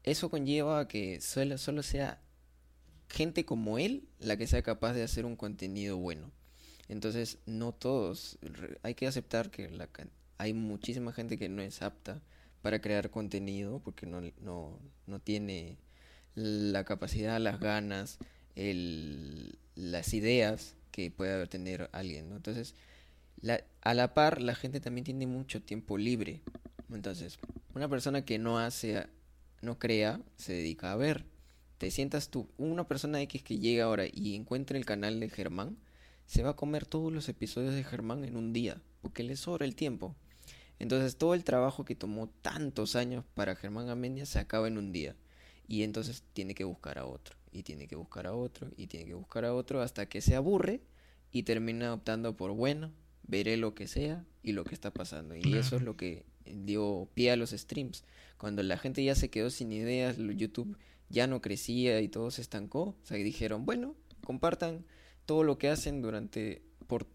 eso 0.04 0.30
conlleva 0.30 0.80
a 0.80 0.88
que 0.88 1.22
solo, 1.22 1.58
solo 1.58 1.84
sea 1.84 2.22
gente 3.08 3.46
como 3.46 3.78
él 3.78 4.08
la 4.20 4.38
que 4.38 4.48
sea 4.48 4.62
capaz 4.62 4.94
de 4.94 5.04
hacer 5.04 5.26
un 5.26 5.36
contenido 5.36 5.98
bueno. 5.98 6.32
Entonces, 6.88 7.38
no 7.46 7.72
todos, 7.72 8.38
hay 8.84 8.96
que 8.96 9.08
aceptar 9.08 9.52
que 9.52 9.70
la, 9.70 9.90
hay 10.38 10.54
muchísima 10.54 11.14
gente 11.14 11.38
que 11.38 11.48
no 11.48 11.62
es 11.62 11.82
apta 11.82 12.22
para 12.62 12.80
crear 12.82 13.10
contenido 13.10 13.80
porque 13.84 14.06
no, 14.06 14.22
no, 14.42 14.78
no 15.08 15.20
tiene 15.20 15.78
la 16.36 16.84
capacidad, 16.84 17.40
las 17.40 17.60
ganas, 17.60 18.18
el, 18.56 19.58
las 19.76 20.14
ideas 20.14 20.76
que 20.92 21.12
pueda 21.12 21.46
tener 21.48 21.90
alguien, 21.94 22.30
¿no? 22.30 22.36
Entonces, 22.36 22.76
la- 23.42 23.64
a 23.82 23.94
la 23.94 24.14
par, 24.14 24.42
la 24.42 24.56
gente 24.56 24.80
también 24.80 25.06
tiene 25.06 25.26
mucho 25.28 25.62
tiempo 25.62 25.98
libre. 25.98 26.42
Entonces, 26.94 27.40
una 27.74 27.88
persona 27.90 28.24
que 28.26 28.38
no 28.38 28.60
hace, 28.60 29.08
no 29.62 29.80
crea, 29.80 30.22
se 30.36 30.54
dedica 30.54 30.92
a 30.92 30.96
ver. 30.98 31.26
Te 31.78 31.90
sientas 31.90 32.30
tú, 32.30 32.48
una 32.58 32.88
persona 32.88 33.22
X 33.22 33.42
que 33.42 33.58
llega 33.58 33.86
ahora 33.86 34.06
y 34.12 34.36
encuentra 34.36 34.78
el 34.78 34.86
canal 34.86 35.20
de 35.20 35.30
Germán, 35.30 35.78
se 36.28 36.44
va 36.44 36.52
a 36.52 36.56
comer 36.56 36.86
todos 36.86 37.12
los 37.12 37.28
episodios 37.28 37.74
de 37.74 37.84
Germán 37.84 38.24
en 38.24 38.36
un 38.38 38.54
día, 38.54 38.82
porque 39.02 39.24
le 39.24 39.36
sobra 39.36 39.66
el 39.66 39.76
tiempo. 39.76 40.16
Entonces, 40.82 41.16
todo 41.16 41.36
el 41.36 41.44
trabajo 41.44 41.86
que 41.86 41.94
tomó 41.94 42.28
tantos 42.42 42.96
años 42.96 43.24
para 43.36 43.56
Germán 43.56 43.90
Amendia 43.90 44.26
se 44.26 44.40
acaba 44.40 44.68
en 44.68 44.80
un 44.80 44.92
día. 44.92 45.16
Y 45.68 45.84
entonces 45.84 46.24
tiene 46.34 46.56
que 46.56 46.64
buscar 46.64 46.98
a 46.98 47.06
otro, 47.06 47.38
y 47.52 47.62
tiene 47.62 47.88
que 47.88 47.96
buscar 47.96 48.26
a 48.26 48.34
otro, 48.34 48.72
y 48.76 48.88
tiene 48.88 49.06
que 49.06 49.14
buscar 49.14 49.46
a 49.46 49.54
otro, 49.54 49.84
hasta 49.84 50.08
que 50.08 50.22
se 50.22 50.36
aburre 50.36 50.82
y 51.32 51.44
termina 51.44 51.94
optando 51.94 52.36
por, 52.36 52.54
bueno, 52.54 52.92
veré 53.28 53.58
lo 53.58 53.76
que 53.76 53.88
sea 53.88 54.26
y 54.42 54.54
lo 54.54 54.64
que 54.64 54.74
está 54.74 54.92
pasando. 54.92 55.36
Y 55.36 55.54
eso 55.54 55.76
es 55.76 55.84
lo 55.84 55.96
que 55.96 56.26
dio 56.46 57.08
pie 57.14 57.30
a 57.30 57.36
los 57.36 57.52
streams. 57.52 58.04
Cuando 58.40 58.64
la 58.64 58.80
gente 58.80 59.04
ya 59.04 59.14
se 59.14 59.30
quedó 59.30 59.52
sin 59.52 59.72
ideas, 59.72 60.18
YouTube 60.18 60.80
ya 61.10 61.28
no 61.28 61.42
crecía 61.42 62.02
y 62.02 62.08
todo 62.08 62.32
se 62.32 62.42
estancó, 62.42 62.82
o 62.82 63.06
sea, 63.06 63.18
dijeron, 63.18 63.68
bueno, 63.68 63.96
compartan 64.26 64.84
todo 65.28 65.44
lo 65.44 65.60
que 65.60 65.70
hacen 65.70 66.02
durante 66.02 66.64
por, 66.88 67.06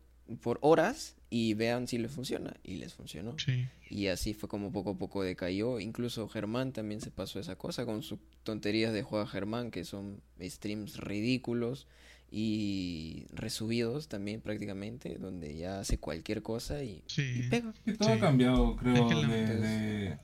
por 0.41 0.61
horas 0.63 1.16
y 1.31 1.55
vean 1.55 1.87
si 1.89 1.99
les 1.99 2.13
funciona. 2.13 2.55
Y 2.63 2.77
les 2.77 2.95
funcionó. 2.95 3.37
Sí. 3.39 3.67
Y 3.91 4.07
así 4.09 4.33
fue 4.35 4.49
como 4.49 4.71
poco 4.73 4.91
a 4.91 4.99
poco 4.99 5.23
decayó. 5.23 5.81
Incluso 5.81 6.29
Germán 6.29 6.73
también 6.73 7.01
se 7.01 7.11
pasó 7.11 7.41
esa 7.41 7.57
cosa 7.57 7.85
con 7.87 8.03
sus 8.03 8.19
tonterías 8.45 8.93
de 8.93 9.03
Juega 9.03 9.27
Germán, 9.27 9.71
que 9.71 9.85
son 9.85 10.21
streams 10.41 10.99
ridículos 10.99 11.87
y 12.31 13.27
resubidos 13.33 14.09
también 14.09 14.41
prácticamente, 14.41 15.17
donde 15.19 15.57
ya 15.57 15.81
hace 15.81 15.99
cualquier 15.99 16.43
cosa 16.43 16.83
y, 16.83 17.03
pega. 17.51 17.73
Sí, 17.85 17.93
todo 17.97 18.09
Sí. 18.09 18.15
ha 18.15 18.21
cambiado, 18.21 18.77
creo, 18.77 18.95
Es 18.95 19.01
que 19.03 19.15
la- 19.15 19.29
de, 19.29 19.41
Entonces, 19.41 19.61
de- 19.63 20.19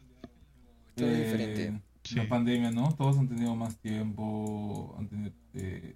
todo 0.96 1.08
de 1.08 1.24
diferente. 1.24 1.70
La 1.70 2.22
Sí. 2.22 2.28
pandemia, 2.28 2.70
¿no? 2.72 2.92
Todos 2.96 3.16
han 3.18 3.28
tenido 3.28 3.54
más 3.54 3.76
tiempo, 3.78 4.94
han 4.98 5.08
tenido 5.08 5.32
eh, 5.54 5.94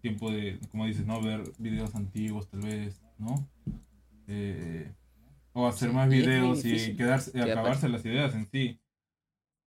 tiempo 0.00 0.30
de, 0.30 0.58
como 0.70 0.86
dices, 0.86 1.04
¿no? 1.06 1.20
Ver 1.22 1.42
videos 1.58 1.94
antiguos, 1.94 2.48
tal 2.48 2.60
vez, 2.60 3.00
¿no? 3.18 3.46
Eh, 4.26 4.92
o 5.52 5.66
hacer 5.68 5.90
Sí, 5.90 5.94
más 5.94 6.08
videos 6.08 6.64
y 6.64 6.96
quedarse, 6.96 7.30
que 7.32 7.42
acabarse 7.42 7.88
las 7.88 8.04
ideas 8.04 8.34
en 8.34 8.48
sí, 8.50 8.80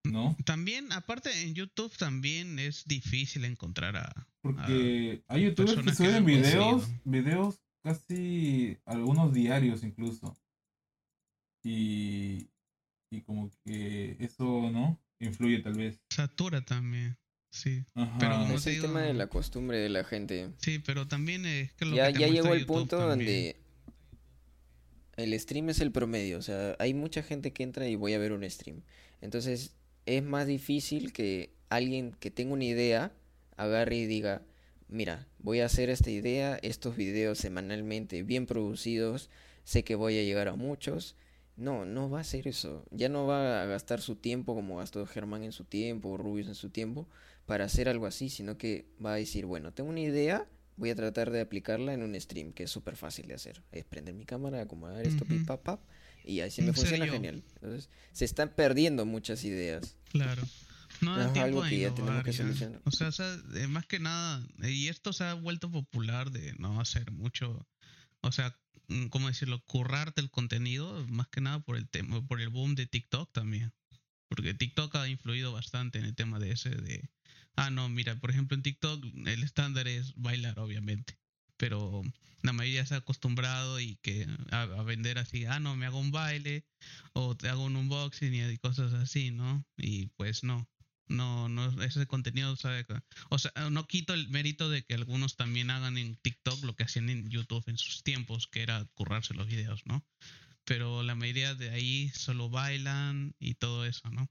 ¿no? 0.04 0.36
También, 0.44 0.92
aparte 0.92 1.30
en 1.42 1.54
YouTube 1.54 1.96
también 1.96 2.58
es 2.58 2.84
difícil 2.86 3.44
encontrar 3.44 3.96
a... 3.96 4.26
Porque 4.42 5.22
hay 5.28 5.44
youtubers 5.44 5.82
que 5.82 5.94
suben 5.94 6.24
videos, 6.24 6.82
conseguido. 6.82 7.00
videos 7.04 7.60
casi 7.82 8.76
algunos 8.84 9.32
diarios 9.32 9.82
incluso. 9.82 10.36
Y, 11.64 12.48
y 13.10 13.20
como 13.22 13.50
que 13.64 14.16
eso, 14.20 14.70
¿no? 14.70 14.98
Influye 15.20 15.60
tal 15.60 15.74
vez. 15.74 16.00
Satura 16.10 16.60
también, 16.64 17.16
sí. 17.50 17.84
Ajá. 17.94 18.16
Pero 18.18 18.38
como 18.38 18.54
Es 18.54 18.64
te 18.64 18.70
el 18.70 18.76
digo- 18.76 18.86
tema 18.88 19.02
de 19.02 19.14
la 19.14 19.26
costumbre 19.26 19.78
de 19.78 19.88
la 19.88 20.04
gente. 20.04 20.52
Sí, 20.58 20.78
pero 20.78 21.08
también 21.08 21.44
es 21.46 21.72
que 21.72 21.84
lo 21.84 21.96
Ya, 21.96 22.08
que 22.08 22.12
te 22.14 22.20
ya 22.20 22.26
llegó 22.28 22.52
el 22.54 22.60
YouTube 22.60 22.66
punto 22.78 22.98
también. 22.98 23.18
donde 23.18 23.56
el 25.18 25.38
stream 25.38 25.68
es 25.68 25.80
el 25.80 25.92
promedio. 25.92 26.38
O 26.38 26.42
sea, 26.42 26.76
hay 26.78 26.94
mucha 26.94 27.22
gente 27.22 27.52
que 27.52 27.64
entra 27.64 27.86
y 27.88 27.96
voy 27.96 28.14
a 28.14 28.18
ver 28.18 28.32
un 28.32 28.48
stream. 28.48 28.82
Entonces, 29.20 29.74
es 30.06 30.22
más 30.22 30.46
difícil 30.46 31.12
que 31.12 31.52
alguien 31.68 32.12
que 32.20 32.30
tenga 32.30 32.54
una 32.54 32.64
idea 32.64 33.12
agarre 33.56 33.96
y 33.96 34.06
diga, 34.06 34.42
mira, 34.88 35.26
voy 35.40 35.60
a 35.60 35.66
hacer 35.66 35.90
esta 35.90 36.10
idea, 36.10 36.58
estos 36.62 36.96
videos 36.96 37.38
semanalmente 37.38 38.22
bien 38.22 38.46
producidos, 38.46 39.28
sé 39.64 39.82
que 39.82 39.96
voy 39.96 40.18
a 40.18 40.22
llegar 40.22 40.48
a 40.48 40.54
muchos. 40.54 41.16
No, 41.56 41.84
no 41.84 42.08
va 42.08 42.18
a 42.18 42.20
hacer 42.20 42.46
eso. 42.46 42.84
Ya 42.92 43.08
no 43.08 43.26
va 43.26 43.62
a 43.62 43.66
gastar 43.66 44.00
su 44.00 44.14
tiempo 44.14 44.54
como 44.54 44.76
gastó 44.76 45.04
Germán 45.04 45.42
en 45.42 45.50
su 45.50 45.64
tiempo 45.64 46.10
o 46.10 46.16
Rubius 46.16 46.46
en 46.46 46.54
su 46.54 46.70
tiempo 46.70 47.08
para 47.44 47.64
hacer 47.64 47.88
algo 47.88 48.06
así, 48.06 48.28
sino 48.28 48.56
que 48.56 48.86
va 49.04 49.14
a 49.14 49.16
decir, 49.16 49.46
bueno, 49.46 49.72
tengo 49.72 49.90
una 49.90 50.00
idea, 50.00 50.46
voy 50.78 50.90
a 50.90 50.94
tratar 50.94 51.30
de 51.30 51.40
aplicarla 51.40 51.92
en 51.92 52.02
un 52.02 52.18
stream, 52.18 52.52
que 52.52 52.62
es 52.62 52.70
súper 52.70 52.96
fácil 52.96 53.26
de 53.26 53.34
hacer. 53.34 53.62
Es 53.72 53.84
prender 53.84 54.14
mi 54.14 54.24
cámara, 54.24 54.62
acomodar 54.62 55.04
esto, 55.04 55.24
Ujú. 55.24 55.34
pip, 55.34 55.46
pap, 55.46 55.80
y 56.24 56.40
ahí 56.40 56.50
sí 56.50 56.62
me 56.62 56.68
Un 56.68 56.74
funciona 56.74 57.06
genial. 57.06 57.42
Entonces, 57.56 57.90
se 58.12 58.24
están 58.24 58.50
perdiendo 58.54 59.04
muchas 59.04 59.44
ideas. 59.44 59.96
Claro. 60.10 60.42
No 61.00 61.16
da 61.16 61.26
Es 61.26 61.32
tiempo 61.32 61.46
algo 61.46 61.62
a 61.62 61.68
que 61.68 61.78
ya 61.78 61.88
tenemos 61.94 62.00
innovar 62.00 62.24
que 62.24 62.32
ya. 62.32 62.44
solucionar. 62.44 62.80
O 62.84 62.90
sea, 62.90 63.08
o 63.08 63.12
sea, 63.12 63.36
eh, 63.54 63.66
más 63.66 63.86
que 63.86 63.98
nada, 64.00 64.46
y 64.62 64.88
esto 64.88 65.12
se 65.12 65.24
ha 65.24 65.34
vuelto 65.34 65.70
popular 65.70 66.30
de 66.30 66.54
no 66.58 66.80
hacer 66.80 67.10
mucho, 67.12 67.66
o 68.22 68.32
sea, 68.32 68.56
mm, 68.88 69.06
¿cómo 69.08 69.28
decirlo? 69.28 69.62
Currarte 69.66 70.20
el 70.20 70.30
contenido, 70.30 71.06
más 71.08 71.28
que 71.28 71.40
nada 71.40 71.60
por 71.60 71.76
el 71.76 71.88
tema, 71.88 72.26
por 72.26 72.40
el 72.40 72.48
boom 72.48 72.74
de 72.74 72.86
TikTok 72.86 73.32
también. 73.32 73.72
Porque 74.28 74.54
TikTok 74.54 74.94
ha 74.96 75.08
influido 75.08 75.52
bastante 75.52 75.98
en 75.98 76.04
el 76.04 76.14
tema 76.14 76.38
de 76.38 76.52
ese 76.52 76.70
de, 76.70 77.08
ah, 77.58 77.70
no, 77.70 77.88
mira, 77.88 78.16
por 78.16 78.30
ejemplo 78.30 78.56
en 78.56 78.62
TikTok 78.62 79.04
el 79.26 79.42
estándar 79.42 79.88
es 79.88 80.14
bailar, 80.16 80.58
obviamente. 80.58 81.18
Pero 81.56 82.02
la 82.42 82.52
mayoría 82.52 82.86
se 82.86 82.94
ha 82.94 82.98
acostumbrado 82.98 83.80
y 83.80 83.96
que 83.96 84.26
a, 84.50 84.62
a 84.62 84.82
vender 84.82 85.18
así, 85.18 85.44
ah, 85.46 85.58
no, 85.60 85.76
me 85.76 85.86
hago 85.86 85.98
un 85.98 86.12
baile 86.12 86.64
o 87.12 87.36
te 87.36 87.48
hago 87.48 87.64
un 87.64 87.76
unboxing 87.76 88.34
y 88.34 88.58
cosas 88.58 88.92
así, 88.94 89.30
¿no? 89.32 89.64
Y 89.76 90.06
pues 90.16 90.44
no, 90.44 90.68
no, 91.08 91.48
no, 91.48 91.82
ese 91.82 92.06
contenido, 92.06 92.54
sabe 92.56 92.86
O 93.30 93.38
sea, 93.38 93.52
no 93.70 93.86
quito 93.86 94.14
el 94.14 94.28
mérito 94.28 94.68
de 94.70 94.84
que 94.84 94.94
algunos 94.94 95.36
también 95.36 95.70
hagan 95.70 95.98
en 95.98 96.16
TikTok 96.16 96.62
lo 96.64 96.76
que 96.76 96.84
hacían 96.84 97.08
en 97.10 97.28
YouTube 97.28 97.64
en 97.66 97.78
sus 97.78 98.02
tiempos, 98.02 98.46
que 98.46 98.62
era 98.62 98.84
currarse 98.94 99.34
los 99.34 99.46
videos, 99.48 99.82
¿no? 99.86 100.04
Pero 100.64 101.02
la 101.02 101.14
mayoría 101.14 101.54
de 101.54 101.70
ahí 101.70 102.10
solo 102.10 102.50
bailan 102.50 103.34
y 103.38 103.54
todo 103.54 103.86
eso, 103.86 104.10
¿no? 104.10 104.30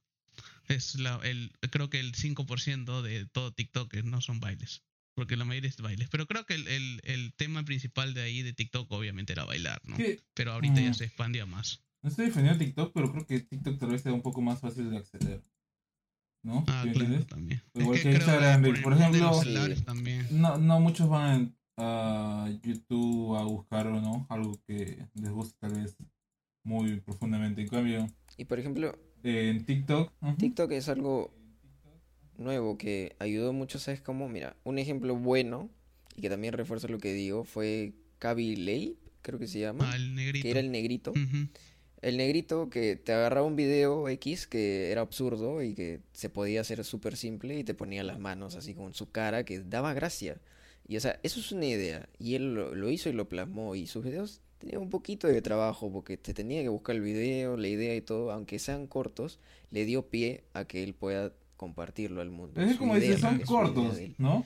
Es 0.68 0.96
la, 0.96 1.20
el, 1.24 1.52
creo 1.72 1.90
que 1.90 2.00
el 2.00 2.14
5% 2.14 3.02
de 3.02 3.26
todo 3.26 3.52
TikTok 3.54 3.94
no 4.04 4.22
son 4.22 4.40
bailes, 4.40 4.84
porque 5.16 5.38
la 5.38 5.46
mayoría 5.46 5.70
es 5.70 5.78
bailes. 5.82 6.10
Pero 6.10 6.26
creo 6.28 6.46
que 6.46 6.56
el, 6.56 6.68
el, 6.68 7.00
el 7.04 7.34
tema 7.36 7.64
principal 7.64 8.14
de 8.14 8.22
ahí 8.24 8.42
de 8.42 8.54
TikTok 8.54 8.92
obviamente 8.92 9.34
era 9.34 9.46
bailar, 9.46 9.82
¿no? 9.86 9.96
Pero 10.34 10.52
ahorita 10.54 10.82
ya 10.82 10.94
se 10.94 11.06
expandía 11.06 11.46
más. 11.46 11.84
no 12.02 12.10
estoy 12.10 12.26
defendiendo 12.28 12.64
TikTok, 12.64 12.94
pero 12.94 13.12
creo 13.12 13.26
que 13.26 13.40
TikTok 13.40 13.80
tal 13.80 13.90
vez 13.92 14.02
sea 14.02 14.14
un 14.14 14.22
poco 14.22 14.42
más 14.42 14.60
fácil 14.60 14.90
de 14.92 14.98
acceder. 14.98 15.44
¿No? 16.44 16.64
Ah, 16.68 16.82
¿Sí 16.84 16.88
me 16.90 16.94
claro, 16.94 17.06
entiendes? 17.08 17.28
también. 17.28 17.62
Igual 17.74 17.98
es 17.98 18.04
que 18.04 18.12
Instagram, 18.12 18.62
por, 18.84 18.94
ejemplo- 18.94 19.44
Sí. 19.44 19.50
No, 20.32 20.58
no 20.58 20.80
muchos 20.80 21.10
van 21.10 21.58
a 21.78 22.50
YouTube 22.64 23.36
a 23.38 23.44
buscar 23.44 23.88
o 23.88 24.00
no 24.02 24.26
algo 24.30 24.62
que 24.66 25.06
les 25.16 25.32
guste 25.32 25.58
tal 25.60 25.74
vez 25.74 25.96
muy 26.64 27.00
profundamente. 27.02 27.62
En 27.62 27.68
cambio, 27.68 28.08
Y 28.38 28.46
por 28.46 28.60
ejemplo, 28.60 28.98
en 29.28 29.66
TikTok, 29.66 30.12
TikTok 30.38 30.72
es 30.72 30.90
algo 30.90 31.34
nuevo 32.38 32.78
que 32.78 33.16
ayudó 33.20 33.54
mucho, 33.54 33.80
¿sabes 33.80 34.02
cómo? 34.02 34.30
Mira, 34.30 34.56
un 34.64 34.80
ejemplo 34.80 35.16
bueno 35.16 35.70
y 36.16 36.22
que 36.22 36.30
también 36.30 36.54
refuerza 36.54 36.88
lo 36.88 37.00
que 37.00 37.14
digo 37.14 37.44
fue 37.44 37.94
Kaby 38.20 38.56
Leigh, 38.58 38.96
creo 39.22 39.40
que 39.40 39.48
se 39.48 39.60
llama, 39.60 39.92
Ah, 39.92 39.96
el 39.96 40.16
negrito. 40.16 40.44
que 40.44 40.52
era 40.52 40.60
el 40.60 40.72
negrito. 40.72 41.14
El 42.02 42.18
negrito 42.18 42.70
que 42.70 42.96
te 42.96 43.12
agarraba 43.12 43.46
un 43.48 43.56
video 43.56 44.08
X 44.08 44.46
que 44.46 44.92
era 44.92 45.02
absurdo 45.02 45.64
y 45.64 45.74
que 45.74 46.00
se 46.14 46.30
podía 46.30 46.62
hacer 46.62 46.84
súper 46.84 47.18
simple 47.18 47.58
y 47.58 47.64
te 47.64 47.74
ponía 47.74 48.04
las 48.04 48.20
manos 48.20 48.56
así 48.56 48.76
con 48.76 48.94
su 48.94 49.10
cara 49.12 49.44
que 49.44 49.62
daba 49.62 49.94
gracia. 49.96 50.40
Y 50.88 50.96
o 50.98 51.00
sea, 51.02 51.20
eso 51.24 51.40
es 51.40 51.52
una 51.52 51.66
idea. 51.66 52.08
Y 52.20 52.36
él 52.36 52.54
lo, 52.54 52.76
lo 52.76 52.90
hizo 52.92 53.10
y 53.10 53.14
lo 53.14 53.28
plasmó. 53.28 53.74
Y 53.76 53.88
sus 53.88 54.06
videos 54.06 54.42
tenían 54.60 54.82
un 54.82 54.90
poquito 54.90 55.28
de 55.28 55.42
trabajo 55.42 55.92
porque 55.92 56.18
te 56.18 56.34
tenía 56.34 56.62
que 56.62 56.70
buscar 56.70 56.96
el 56.96 57.02
video, 57.02 57.58
la 57.58 57.68
idea 57.68 57.96
y 57.96 58.02
todo. 58.02 58.32
Aunque 58.32 58.60
sean 58.60 58.88
cortos, 58.88 59.40
le 59.72 59.86
dio 59.86 60.10
pie 60.10 60.44
a 60.54 60.66
que 60.66 60.84
él 60.84 60.94
pueda 60.94 61.34
compartirlo 61.56 62.22
al 62.22 62.30
mundo. 62.30 62.62
es 62.62 62.78
como 62.78 62.96
dices, 62.96 63.20
son 63.22 63.40
cortos. 63.42 63.98
¿no? 64.18 64.46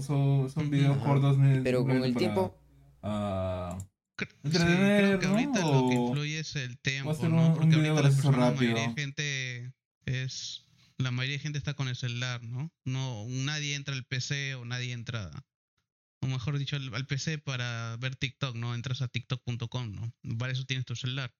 Son, 0.00 0.70
videos 0.70 0.96
Ajá. 0.96 1.04
cortos. 1.06 1.36
Pero 1.62 1.84
con 1.84 2.04
el 2.04 2.14
tiempo, 2.14 2.56
para, 3.00 3.70
ah, 3.72 3.78
Cre- 4.16 4.28
sí, 4.30 4.36
Entretener, 4.44 5.00
creo 5.04 5.18
que 5.18 5.26
¿no? 5.26 5.32
ahorita 5.32 5.60
lo 5.72 5.88
que 5.88 5.94
influye 5.96 6.38
es 6.38 6.54
el 6.56 6.78
tiempo, 6.78 7.12
¿no? 7.22 7.26
un- 7.28 7.34
un 7.34 7.54
Porque 7.54 7.74
ahorita 7.74 7.94
gracioso 7.94 8.30
personas, 8.30 8.38
la 8.38 8.54
mayoría 8.54 8.74
de 8.82 8.88
rápido. 8.88 8.94
gente 8.94 9.72
es 10.06 10.60
la 10.98 11.10
mayoría 11.10 11.38
de 11.38 11.42
gente 11.42 11.58
está 11.58 11.74
con 11.74 11.88
el 11.88 11.96
celular, 11.96 12.44
¿no? 12.44 12.70
No 12.84 13.26
nadie 13.28 13.74
entra 13.74 13.94
al 13.94 14.04
PC 14.04 14.54
o 14.54 14.64
nadie 14.64 14.92
entra 14.92 15.32
o 16.24 16.26
mejor 16.26 16.58
dicho 16.58 16.76
al, 16.76 16.94
al 16.94 17.06
PC 17.06 17.38
para 17.38 17.96
ver 17.98 18.16
TikTok, 18.16 18.56
¿no? 18.56 18.74
Entras 18.74 19.02
a 19.02 19.08
tiktok.com, 19.08 19.92
¿no? 19.92 20.12
Para 20.38 20.52
eso 20.52 20.64
tienes 20.64 20.86
tu 20.86 20.96
celular. 20.96 21.34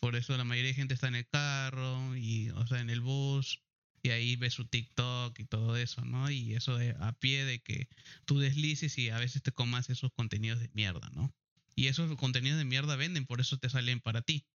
Por 0.00 0.16
eso 0.16 0.36
la 0.36 0.44
mayoría 0.44 0.70
de 0.70 0.74
gente 0.74 0.94
está 0.94 1.08
en 1.08 1.16
el 1.16 1.28
carro 1.28 2.16
y 2.16 2.50
o 2.50 2.66
sea, 2.66 2.80
en 2.80 2.88
el 2.90 3.00
bus 3.00 3.62
y 4.02 4.10
ahí 4.10 4.36
ves 4.36 4.54
su 4.54 4.64
TikTok 4.64 5.38
y 5.38 5.44
todo 5.44 5.76
eso, 5.76 6.04
¿no? 6.04 6.30
Y 6.30 6.54
eso 6.54 6.76
de, 6.76 6.96
a 7.00 7.12
pie 7.12 7.44
de 7.44 7.60
que 7.60 7.88
tú 8.24 8.38
deslices 8.38 8.96
y 8.96 9.10
a 9.10 9.18
veces 9.18 9.42
te 9.42 9.52
comas 9.52 9.90
esos 9.90 10.12
contenidos 10.12 10.60
de 10.60 10.70
mierda, 10.72 11.10
¿no? 11.14 11.34
Y 11.74 11.88
esos 11.88 12.14
contenidos 12.16 12.58
de 12.58 12.64
mierda 12.64 12.96
venden, 12.96 13.26
por 13.26 13.40
eso 13.40 13.58
te 13.58 13.68
salen 13.68 14.00
para 14.00 14.22
ti. 14.22 14.46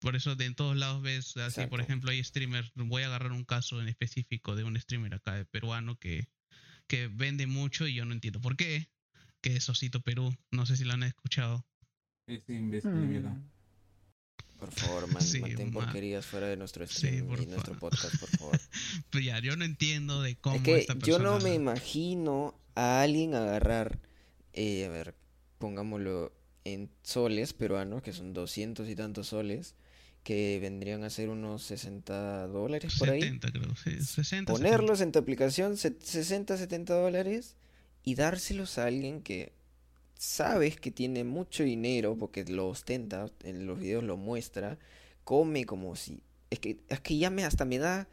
Por 0.00 0.16
eso 0.16 0.34
de 0.34 0.46
en 0.46 0.54
todos 0.54 0.76
lados 0.76 1.02
ves, 1.02 1.36
así 1.36 1.66
por 1.66 1.80
ejemplo 1.80 2.10
hay 2.10 2.22
streamers, 2.24 2.72
voy 2.74 3.02
a 3.02 3.06
agarrar 3.06 3.32
un 3.32 3.44
caso 3.44 3.80
en 3.80 3.88
específico 3.88 4.56
de 4.56 4.64
un 4.64 4.78
streamer 4.78 5.14
acá 5.14 5.34
de 5.34 5.44
peruano 5.44 5.98
que, 5.98 6.28
que 6.90 7.06
vende 7.06 7.46
mucho 7.46 7.86
y 7.86 7.94
yo 7.94 8.04
no 8.04 8.12
entiendo 8.12 8.40
por 8.40 8.56
qué, 8.56 8.88
que 9.40 9.54
es 9.54 9.68
Osito 9.68 10.00
Perú, 10.00 10.34
no 10.50 10.66
sé 10.66 10.76
si 10.76 10.82
lo 10.84 10.92
han 10.94 11.04
escuchado. 11.04 11.64
mierda. 12.26 13.30
Mm. 13.30 13.48
por 14.58 14.72
favor, 14.72 15.06
man, 15.12 15.22
Sí, 15.22 15.40
mantén 15.40 15.68
ma. 15.72 15.80
porquerías 15.84 16.26
fuera 16.26 16.48
de 16.48 16.56
nuestro 16.56 16.84
stream 16.86 17.30
y 17.40 17.46
nuestro 17.46 17.78
podcast, 17.78 18.18
por 18.18 18.28
favor. 18.38 18.60
Pero 19.10 19.24
ya, 19.24 19.38
yo 19.38 19.54
no 19.56 19.64
entiendo 19.64 20.20
de 20.20 20.34
cómo 20.36 20.56
Es 20.56 20.62
que 20.62 20.78
esta 20.80 20.94
yo 20.98 21.18
no 21.20 21.34
persona- 21.34 21.44
me 21.44 21.54
imagino 21.54 22.54
a 22.74 23.02
alguien 23.02 23.34
agarrar, 23.36 24.00
eh, 24.52 24.84
a 24.86 24.88
ver, 24.88 25.14
pongámoslo 25.58 26.32
en 26.64 26.90
soles 27.04 27.52
peruanos, 27.52 28.02
que 28.02 28.12
son 28.12 28.34
200 28.34 28.88
y 28.88 28.96
tantos 28.96 29.28
soles, 29.28 29.76
que 30.22 30.58
vendrían 30.60 31.02
a 31.04 31.10
ser 31.10 31.28
unos 31.30 31.62
60 31.64 32.46
dólares 32.48 32.94
por 32.98 33.10
ahí. 33.10 33.22
70 33.22 33.50
creo, 33.52 33.74
sí, 33.76 33.90
60. 33.92 34.22
70. 34.22 34.52
Ponerlos 34.52 35.00
en 35.00 35.12
tu 35.12 35.18
aplicación, 35.18 35.76
se- 35.76 35.96
60, 36.00 36.56
70 36.56 36.94
dólares, 36.94 37.56
y 38.04 38.14
dárselos 38.14 38.78
a 38.78 38.86
alguien 38.86 39.22
que 39.22 39.52
sabes 40.14 40.78
que 40.78 40.90
tiene 40.90 41.24
mucho 41.24 41.62
dinero, 41.62 42.16
porque 42.18 42.44
lo 42.44 42.68
ostenta, 42.68 43.26
en 43.44 43.66
los 43.66 43.78
videos 43.78 44.04
lo 44.04 44.16
muestra, 44.16 44.78
come 45.24 45.64
como 45.64 45.96
si... 45.96 46.20
Es 46.50 46.58
que, 46.58 46.78
es 46.88 47.00
que 47.00 47.16
ya 47.16 47.30
me, 47.30 47.44
hasta 47.44 47.64
me 47.64 47.78
da... 47.78 48.08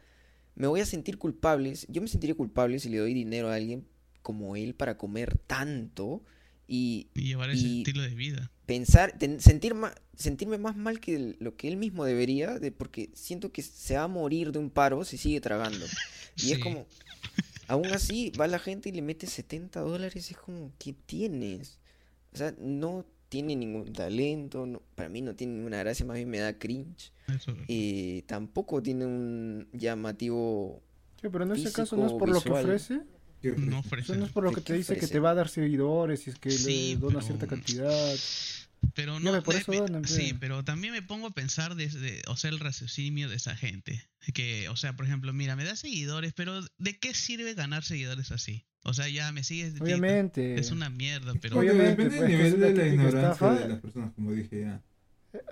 Me 0.54 0.66
voy 0.66 0.80
a 0.80 0.86
sentir 0.86 1.18
culpable, 1.18 1.74
yo 1.88 2.00
me 2.02 2.08
sentiría 2.08 2.34
culpable 2.34 2.78
si 2.80 2.88
le 2.88 2.98
doy 2.98 3.14
dinero 3.14 3.48
a 3.48 3.54
alguien 3.54 3.84
como 4.22 4.56
él 4.56 4.74
para 4.74 4.96
comer 4.98 5.38
tanto 5.38 6.22
y, 6.66 7.08
Y 7.14 7.22
llevar 7.28 7.50
ese 7.50 7.66
Y- 7.66 7.78
estilo 7.78 8.02
de 8.02 8.14
vida. 8.14 8.50
pensar, 8.66 9.16
ten- 9.18 9.40
sentir 9.40 9.74
ma- 9.74 9.94
sentirme 10.18 10.58
más 10.58 10.76
mal 10.76 11.00
que 11.00 11.36
lo 11.38 11.56
que 11.56 11.68
él 11.68 11.76
mismo 11.76 12.04
debería, 12.04 12.58
de, 12.58 12.72
porque 12.72 13.08
siento 13.14 13.52
que 13.52 13.62
se 13.62 13.96
va 13.96 14.02
a 14.02 14.08
morir 14.08 14.50
de 14.52 14.58
un 14.58 14.68
paro 14.70 15.04
si 15.04 15.16
sigue 15.16 15.40
tragando. 15.40 15.86
Y 16.36 16.50
es 16.52 16.56
Sí. 16.58 16.60
como, 16.60 16.86
aún 17.68 17.86
así 17.86 18.32
va 18.38 18.46
la 18.46 18.58
gente 18.58 18.88
y 18.88 18.92
le 18.92 19.02
mete 19.02 19.26
70 19.26 19.80
dólares, 19.80 20.30
es 20.30 20.36
como, 20.36 20.72
¿qué 20.78 20.92
tienes? 21.06 21.78
O 22.32 22.36
sea, 22.36 22.54
no 22.60 23.04
tiene 23.28 23.54
ningún 23.56 23.92
talento, 23.92 24.66
no- 24.66 24.82
para 24.94 25.08
mí 25.08 25.20
no 25.20 25.34
tiene 25.34 25.54
ninguna 25.54 25.78
gracia, 25.78 26.04
más 26.06 26.16
bien 26.16 26.30
me 26.30 26.38
da 26.38 26.58
cringe. 26.58 27.12
Eso. 27.28 27.54
Y 27.66 28.22
tampoco 28.22 28.82
tiene 28.82 29.04
un 29.06 29.68
llamativo, 29.72 30.82
Sí, 31.20 31.28
pero 31.30 31.44
en 31.44 31.52
ese 31.52 31.70
caso 31.72 31.96
no 31.96 32.06
es 32.06 32.12
por 32.12 32.28
lo 32.28 32.40
que 32.40 32.48
visual. 32.48 32.64
ofrece. 32.64 33.00
¿Qué 33.42 33.50
ofrece? 33.52 33.66
No 33.70 33.78
ofrece. 33.80 34.06
sea, 34.08 34.16
no 34.16 34.24
es 34.26 34.32
por 34.32 34.44
lo 34.44 34.50
¿Qué- 34.50 34.56
que 34.56 34.60
te 34.62 34.72
dice 34.74 34.94
que 34.94 35.00
te 35.00 35.06
ofrece? 35.06 35.20
va 35.20 35.30
a 35.30 35.34
dar 35.34 35.48
seguidores 35.48 36.26
y 36.26 36.30
es 36.30 36.38
que 36.38 36.50
Sí, 36.50 36.90
le 36.94 36.96
dona 37.00 37.14
pero- 37.16 37.26
cierta 37.26 37.46
cantidad. 37.46 38.14
Pero 38.94 39.20
no, 39.20 39.42
por 39.42 39.54
eso 39.54 39.70
me- 39.70 39.78
donan, 39.78 40.04
sí, 40.04 40.32
pe. 40.32 40.38
pero 40.40 40.64
también 40.64 40.92
me 40.92 41.02
pongo 41.02 41.28
a 41.28 41.30
pensar 41.34 41.74
desde, 41.74 42.22
o 42.28 42.36
sea, 42.36 42.50
el 42.50 42.58
raciocinio 42.60 43.28
de 43.28 43.36
esa 43.36 43.54
gente. 43.56 44.08
Que, 44.34 44.68
o 44.68 44.76
sea, 44.76 44.94
por 44.96 45.06
ejemplo, 45.06 45.32
mira, 45.32 45.56
me 45.56 45.64
da 45.64 45.76
seguidores, 45.76 46.32
pero 46.34 46.60
¿de 46.78 46.98
qué 46.98 47.14
sirve 47.14 47.54
ganar 47.54 47.84
seguidores 47.84 48.30
así? 48.32 48.66
O 48.84 48.94
sea, 48.94 49.08
ya 49.08 49.30
me 49.32 49.44
sigues 49.44 49.74
de 49.74 49.80
ti, 49.80 49.84
Obviamente. 49.84 50.54
Es 50.58 50.70
una 50.70 50.90
mierda, 50.90 51.32
pero 51.40 51.58
Obviamente, 51.58 52.04
depende 52.04 52.16
pues, 52.18 52.20
del 52.20 52.28
que 52.30 52.46
es 52.46 52.54
nivel 52.54 52.60
la 52.60 52.66
de 52.68 52.74
la 52.74 52.82
típica 52.84 52.94
ignorancia 52.94 53.32
estafa. 53.32 53.54
de 53.60 53.68
las 53.68 53.80
personas, 53.80 54.12
como 54.14 54.32
dije 54.32 54.60
ya. 54.60 54.82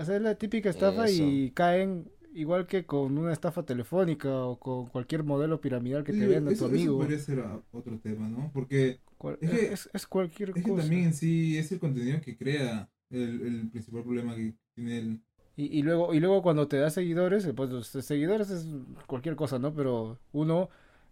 Sea, 0.04 0.16
es 0.16 0.22
la 0.22 0.34
típica 0.36 0.70
estafa 0.70 1.10
y 1.10 1.46
Eso. 1.46 1.54
caen 1.54 2.10
igual 2.34 2.66
que 2.66 2.84
con 2.84 3.16
una 3.18 3.32
estafa 3.32 3.64
telefónica 3.64 4.28
o 4.30 4.58
con 4.58 4.88
cualquier 4.88 5.22
modelo 5.24 5.60
piramidal 5.60 6.04
que 6.04 6.12
te 6.12 6.20
Sí, 6.20 6.26
venda 6.26 6.50
tu 6.50 6.54
eso, 6.54 6.66
eso 6.66 6.74
amigo. 6.74 6.98
podría 6.98 7.18
ser 7.18 7.40
ah, 7.40 7.60
otro 7.72 7.98
tema, 7.98 8.28
¿no? 8.28 8.50
Porque 8.52 9.00
Cual- 9.18 9.38
es 9.40 9.50
que- 9.50 9.72
es, 9.72 9.90
es 9.92 10.06
cualquier 10.06 10.50
es 10.50 10.54
que 10.56 10.62
cosa. 10.62 10.82
también 10.82 11.04
en 11.04 11.14
sí 11.14 11.56
es 11.58 11.70
el 11.72 11.78
contenido 11.78 12.20
que 12.20 12.36
crea 12.36 12.88
el, 13.10 13.40
el 13.42 13.70
principal 13.70 14.02
problema 14.04 14.34
que 14.34 14.54
tiene 14.74 14.98
el... 14.98 15.20
Y, 15.56 15.78
y 15.78 15.82
luego 15.82 16.12
y 16.14 16.20
luego 16.20 16.42
cuando 16.42 16.68
te 16.68 16.76
da 16.78 16.90
seguidores, 16.90 17.46
eh, 17.46 17.54
pues 17.54 17.70
los 17.70 17.86
seguidores 17.88 18.50
es 18.50 18.66
cualquier 19.06 19.36
cosa, 19.36 19.58
¿no? 19.58 19.74
Pero 19.74 20.18
uno 20.32 20.68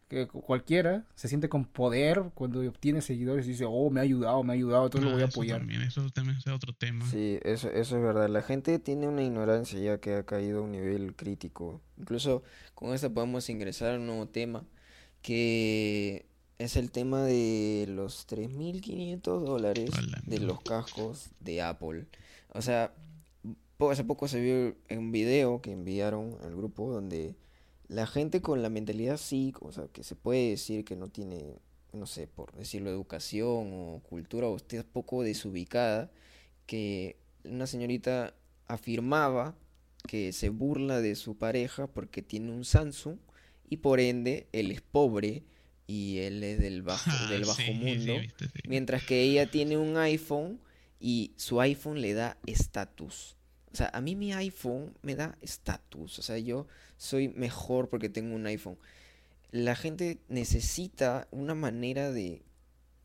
que 0.08 0.28
cu- 0.28 0.42
cualquiera 0.42 1.04
se 1.14 1.28
siente 1.28 1.48
con 1.48 1.64
poder 1.64 2.24
cuando 2.34 2.60
obtiene 2.68 3.00
seguidores 3.00 3.46
y 3.46 3.50
dice, 3.50 3.64
"Oh, 3.66 3.90
me 3.90 4.00
ha 4.00 4.02
ayudado, 4.02 4.42
me 4.44 4.52
ha 4.52 4.56
ayudado, 4.56 4.84
entonces 4.86 5.04
lo 5.04 5.10
Ah, 5.10 5.12
voy 5.12 5.22
a 5.22 5.26
eso 5.26 5.26
apoyar." 5.26 5.60
También, 5.60 5.82
eso 5.82 6.08
también 6.10 6.38
es 6.38 6.46
otro 6.46 6.72
tema. 6.74 7.04
Sí, 7.10 7.38
eso, 7.42 7.68
eso 7.70 7.96
es 7.96 8.02
verdad. 8.02 8.28
La 8.28 8.42
gente 8.42 8.78
tiene 8.78 9.08
una 9.08 9.22
ignorancia 9.22 9.78
ya 9.78 9.98
que 10.00 10.14
ha 10.14 10.24
caído 10.26 10.60
a 10.60 10.62
un 10.62 10.72
nivel 10.72 11.14
crítico. 11.14 11.82
Incluso 11.98 12.42
con 12.74 12.94
esta 12.94 13.10
podemos 13.12 13.48
ingresar 13.50 13.94
a 13.94 13.98
un 13.98 14.06
nuevo 14.06 14.28
tema, 14.28 14.64
que 15.22 16.26
es 16.58 16.76
el 16.76 16.90
tema 16.90 17.24
de 17.24 17.86
los 17.88 18.26
3.500 18.28 19.20
dólares 19.40 19.90
Hola, 19.98 20.22
de 20.24 20.38
los 20.38 20.60
cascos 20.62 21.30
de 21.40 21.62
Apple. 21.62 22.06
O 22.50 22.62
sea, 22.62 22.92
hace 23.90 24.04
poco 24.04 24.28
se 24.28 24.40
vio 24.40 24.76
un 24.96 25.12
video 25.12 25.60
que 25.60 25.72
enviaron 25.72 26.36
al 26.42 26.54
grupo 26.54 26.90
donde 26.90 27.34
la 27.88 28.06
gente 28.06 28.40
con 28.40 28.62
la 28.62 28.70
mentalidad 28.70 29.16
sí, 29.16 29.52
o 29.60 29.72
sea, 29.72 29.88
que 29.88 30.04
se 30.04 30.14
puede 30.14 30.50
decir 30.50 30.84
que 30.84 30.96
no 30.96 31.08
tiene, 31.08 31.58
no 31.92 32.06
sé, 32.06 32.26
por 32.26 32.52
decirlo, 32.54 32.90
educación 32.90 33.70
o 33.72 34.00
cultura, 34.08 34.46
o 34.48 34.56
esté 34.56 34.82
poco 34.84 35.22
desubicada, 35.22 36.10
que 36.66 37.16
una 37.44 37.66
señorita 37.66 38.34
afirmaba 38.66 39.54
que 40.06 40.32
se 40.32 40.48
burla 40.48 41.00
de 41.00 41.14
su 41.14 41.36
pareja 41.36 41.86
porque 41.86 42.22
tiene 42.22 42.52
un 42.52 42.64
Samsung 42.64 43.16
y 43.68 43.78
por 43.78 44.00
ende 44.00 44.46
él 44.52 44.70
es 44.70 44.80
pobre 44.80 45.42
y 45.86 46.18
él 46.18 46.42
es 46.42 46.58
del 46.60 46.82
bajo, 46.82 47.10
Ah, 47.12 47.26
del 47.30 47.44
bajo 47.44 47.56
sí, 47.60 47.66
sí, 47.66 47.72
mundo, 47.74 48.18
viste, 48.20 48.46
sí. 48.46 48.60
mientras 48.68 49.04
que 49.04 49.22
ella 49.22 49.50
tiene 49.50 49.76
un 49.76 49.96
iPhone 49.96 50.60
y 51.00 51.32
su 51.36 51.60
iPhone 51.60 52.00
le 52.00 52.14
da 52.14 52.36
estatus. 52.46 53.36
O 53.72 53.76
sea, 53.76 53.90
a 53.92 54.00
mí 54.00 54.14
mi 54.16 54.32
iPhone 54.32 54.94
me 55.02 55.14
da 55.16 55.36
estatus. 55.42 56.18
O 56.18 56.22
sea, 56.22 56.38
yo 56.38 56.66
soy 56.96 57.28
mejor 57.28 57.88
porque 57.88 58.08
tengo 58.08 58.34
un 58.34 58.46
iPhone. 58.46 58.78
La 59.50 59.74
gente 59.76 60.18
necesita 60.28 61.28
una 61.30 61.54
manera 61.54 62.10
de, 62.12 62.42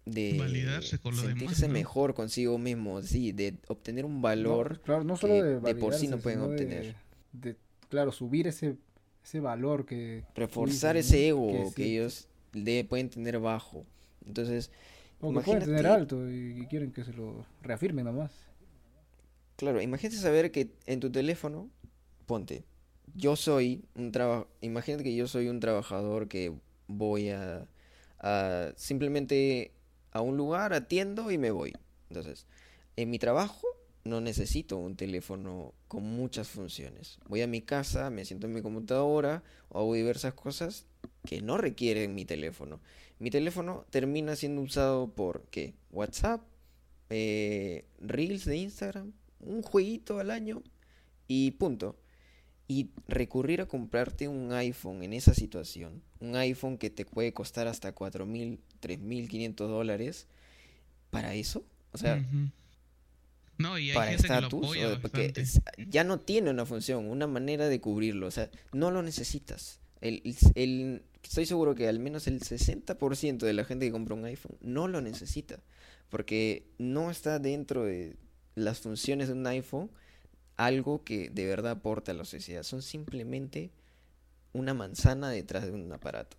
de 0.06 0.38
Validarse 0.38 0.98
con 1.00 1.16
lo 1.16 1.22
demás, 1.24 1.38
sentirse 1.40 1.68
¿no? 1.68 1.74
mejor 1.74 2.14
consigo 2.14 2.58
mismo, 2.58 3.02
sí, 3.02 3.32
de 3.34 3.56
obtener 3.68 4.06
un 4.06 4.22
valor. 4.22 4.78
No, 4.78 4.82
claro, 4.84 5.04
no 5.04 5.18
solo 5.18 5.34
que 5.36 5.44
de, 5.44 5.60
de 5.60 5.76
por 5.76 5.94
sí 5.96 6.08
no 6.08 6.20
pueden 6.20 6.40
de- 6.40 6.46
obtener. 6.46 6.96
de, 7.34 7.56
claro, 7.90 8.12
subir 8.12 8.48
ese 8.48 8.78
ese 9.22 9.42
valor 9.42 9.86
que 9.86 10.24
reforzar 10.34 10.96
ese 10.96 11.28
ego 11.28 11.74
Que 11.76 11.86
ellos 11.86 12.29
de- 12.54 12.84
pueden 12.86 13.10
tener 13.10 13.39
bajo. 13.39 13.86
Entonces, 14.26 14.72
o 15.22 15.32
que 15.34 15.41
pueden 15.45 15.64
tener 15.64 15.86
alto 15.88 16.30
y, 16.30 16.62
y 16.62 16.68
quieren 16.68 16.91
que 16.91 17.04
se 17.04 17.14
lo 17.14 17.45
reafirmen 17.62 18.06
nomás. 18.06 18.32
claro, 19.56 19.82
imagínate 19.82 20.18
saber 20.18 20.52
que 20.52 20.72
en 20.86 21.00
tu 21.00 21.12
teléfono, 21.12 21.70
ponte, 22.26 22.66
yo 23.16 23.36
soy 23.36 23.86
un 23.95 24.12
trabajo, 24.12 24.47
imagínate 24.62 25.04
que 25.04 25.16
yo 25.16 25.28
soy 25.28 25.50
un 25.50 25.60
trabajador 25.60 26.28
que 26.28 26.54
voy 26.88 27.30
a, 27.30 27.68
a 28.20 28.74
simplemente 28.78 29.74
a 30.12 30.22
un 30.22 30.38
lugar, 30.38 30.74
atiendo 30.74 31.32
y 31.32 31.38
me 31.38 31.52
voy. 31.52 31.74
Entonces, 32.10 32.47
en 32.97 33.10
mi 33.12 33.20
trabajo 33.20 33.68
no 34.06 34.22
necesito 34.22 34.78
un 34.78 34.95
teléfono 34.97 35.74
con 35.88 36.04
muchas 36.04 36.50
funciones. 36.50 37.20
Voy 37.28 37.41
a 37.43 37.47
mi 37.47 37.62
casa, 37.62 38.10
me 38.10 38.26
siento 38.26 38.47
en 38.47 38.54
mi 38.54 38.62
computadora 38.62 39.43
o 39.70 39.80
hago 39.80 39.95
diversas 39.95 40.34
cosas 40.36 40.88
que 41.26 41.41
no 41.41 41.57
requieren 41.57 42.15
mi 42.15 42.26
teléfono. 42.26 42.80
Mi 43.20 43.30
teléfono 43.32 43.86
termina 43.89 44.36
siendo 44.36 44.61
usado 44.61 45.11
por 45.13 45.43
¿qué? 45.51 45.74
WhatsApp, 45.91 46.41
eh, 47.09 47.86
Reels 47.99 48.45
de 48.45 48.57
Instagram, 48.57 49.11
un 49.41 49.61
jueguito 49.61 50.20
al 50.20 50.32
año 50.32 50.61
y 51.28 51.51
punto. 51.51 51.97
Y 52.67 52.89
recurrir 53.07 53.61
a 53.61 53.65
comprarte 53.65 54.28
un 54.28 54.51
iPhone 54.53 55.01
en 55.03 55.13
esa 55.13 55.34
situación, 55.34 56.03
un 56.20 56.36
iPhone 56.36 56.78
que 56.78 56.91
te 56.91 57.03
puede 57.03 57.34
costar 57.34 57.67
hasta 57.67 57.93
4.000, 57.95 58.59
3.500 58.80 59.55
dólares, 59.67 60.28
¿para 61.09 61.34
eso? 61.34 61.65
O 61.93 61.97
sea. 61.97 62.24
No, 63.57 63.78
y 63.78 63.89
hay 63.89 63.95
para 63.95 64.11
gente 64.11 64.24
que 64.24 64.28
lo 64.30 64.36
estatus, 64.36 64.63
apoya 64.63 64.88
o 64.93 65.01
porque 65.01 65.17
bastante. 65.28 65.41
es- 65.41 65.61
ya 65.89 66.03
no 66.03 66.20
tiene 66.20 66.51
una 66.51 66.65
función, 66.65 67.05
una 67.07 67.28
manera 67.28 67.67
de 67.67 67.82
cubrirlo, 67.82 68.28
o 68.28 68.32
sea, 68.32 68.49
no 68.72 68.91
lo 68.91 69.01
necesitas. 69.01 69.80
El- 69.99 71.01
estoy 71.24 71.45
seguro 71.45 71.76
que 71.76 71.88
al 71.88 71.99
menos 71.99 72.28
el 72.28 72.39
60% 72.39 73.39
de 73.39 73.53
la 73.53 73.65
gente 73.65 73.86
que 73.86 73.91
compra 73.91 74.15
un 74.15 74.26
iPhone 74.26 74.57
no 74.61 74.88
lo 74.88 75.01
necesita, 75.01 75.59
porque 76.09 76.67
no 76.78 77.11
está 77.11 77.39
dentro 77.39 77.86
de 77.86 78.17
las 78.55 78.80
funciones 78.80 79.28
de 79.28 79.34
un 79.34 79.47
iPhone 79.47 79.91
algo 80.57 81.03
que 81.05 81.30
de 81.30 81.45
verdad 81.45 81.72
aporta 81.72 82.11
a 82.11 82.15
la 82.15 82.26
sociedad, 82.26 82.63
son 82.63 82.82
simplemente 82.82 83.72
una 84.51 84.74
manzana 84.74 85.30
detrás 85.30 85.65
de 85.65 85.72
un 85.72 85.91
aparato. 85.93 86.38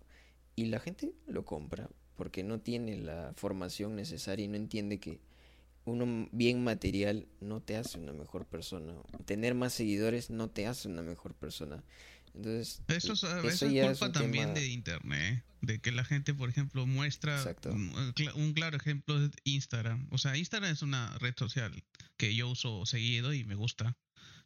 Y 0.55 0.65
la 0.65 0.79
gente 0.79 1.13
lo 1.25 1.43
compra 1.43 1.89
porque 2.15 2.43
no 2.43 2.59
tiene 2.59 2.97
la 2.97 3.33
formación 3.35 3.95
necesaria 3.95 4.45
y 4.45 4.47
no 4.47 4.57
entiende 4.57 4.99
que 4.99 5.19
uno 5.85 6.29
bien 6.31 6.63
material 6.63 7.27
no 7.39 7.61
te 7.61 7.75
hace 7.75 7.97
una 7.97 8.13
mejor 8.13 8.45
persona. 8.45 8.93
Tener 9.25 9.55
más 9.55 9.73
seguidores 9.73 10.29
no 10.29 10.49
te 10.49 10.67
hace 10.67 10.87
una 10.87 11.01
mejor 11.01 11.33
persona. 11.33 11.83
Entonces, 12.33 12.81
Eso 12.87 13.13
es, 13.13 13.23
eso 13.23 13.39
eso 13.49 13.65
es 13.67 13.73
ya 13.73 13.91
es 13.91 13.97
culpa 13.99 14.11
también 14.13 14.53
tema- 14.53 14.59
de 14.59 14.67
internet, 14.67 15.45
de 15.61 15.79
que 15.79 15.91
la 15.91 16.03
gente, 16.03 16.33
por 16.33 16.49
ejemplo, 16.49 16.85
muestra 16.87 17.37
Exacto. 17.37 17.71
un 17.71 18.53
claro 18.53 18.77
ejemplo 18.77 19.23
es 19.23 19.31
Instagram. 19.43 20.07
O 20.11 20.17
sea, 20.17 20.37
Instagram 20.37 20.71
es 20.71 20.81
una 20.81 21.17
red 21.19 21.33
social 21.37 21.83
que 22.17 22.33
yo 22.35 22.49
uso 22.49 22.85
seguido 22.85 23.33
y 23.33 23.43
me 23.43 23.55
gusta, 23.55 23.97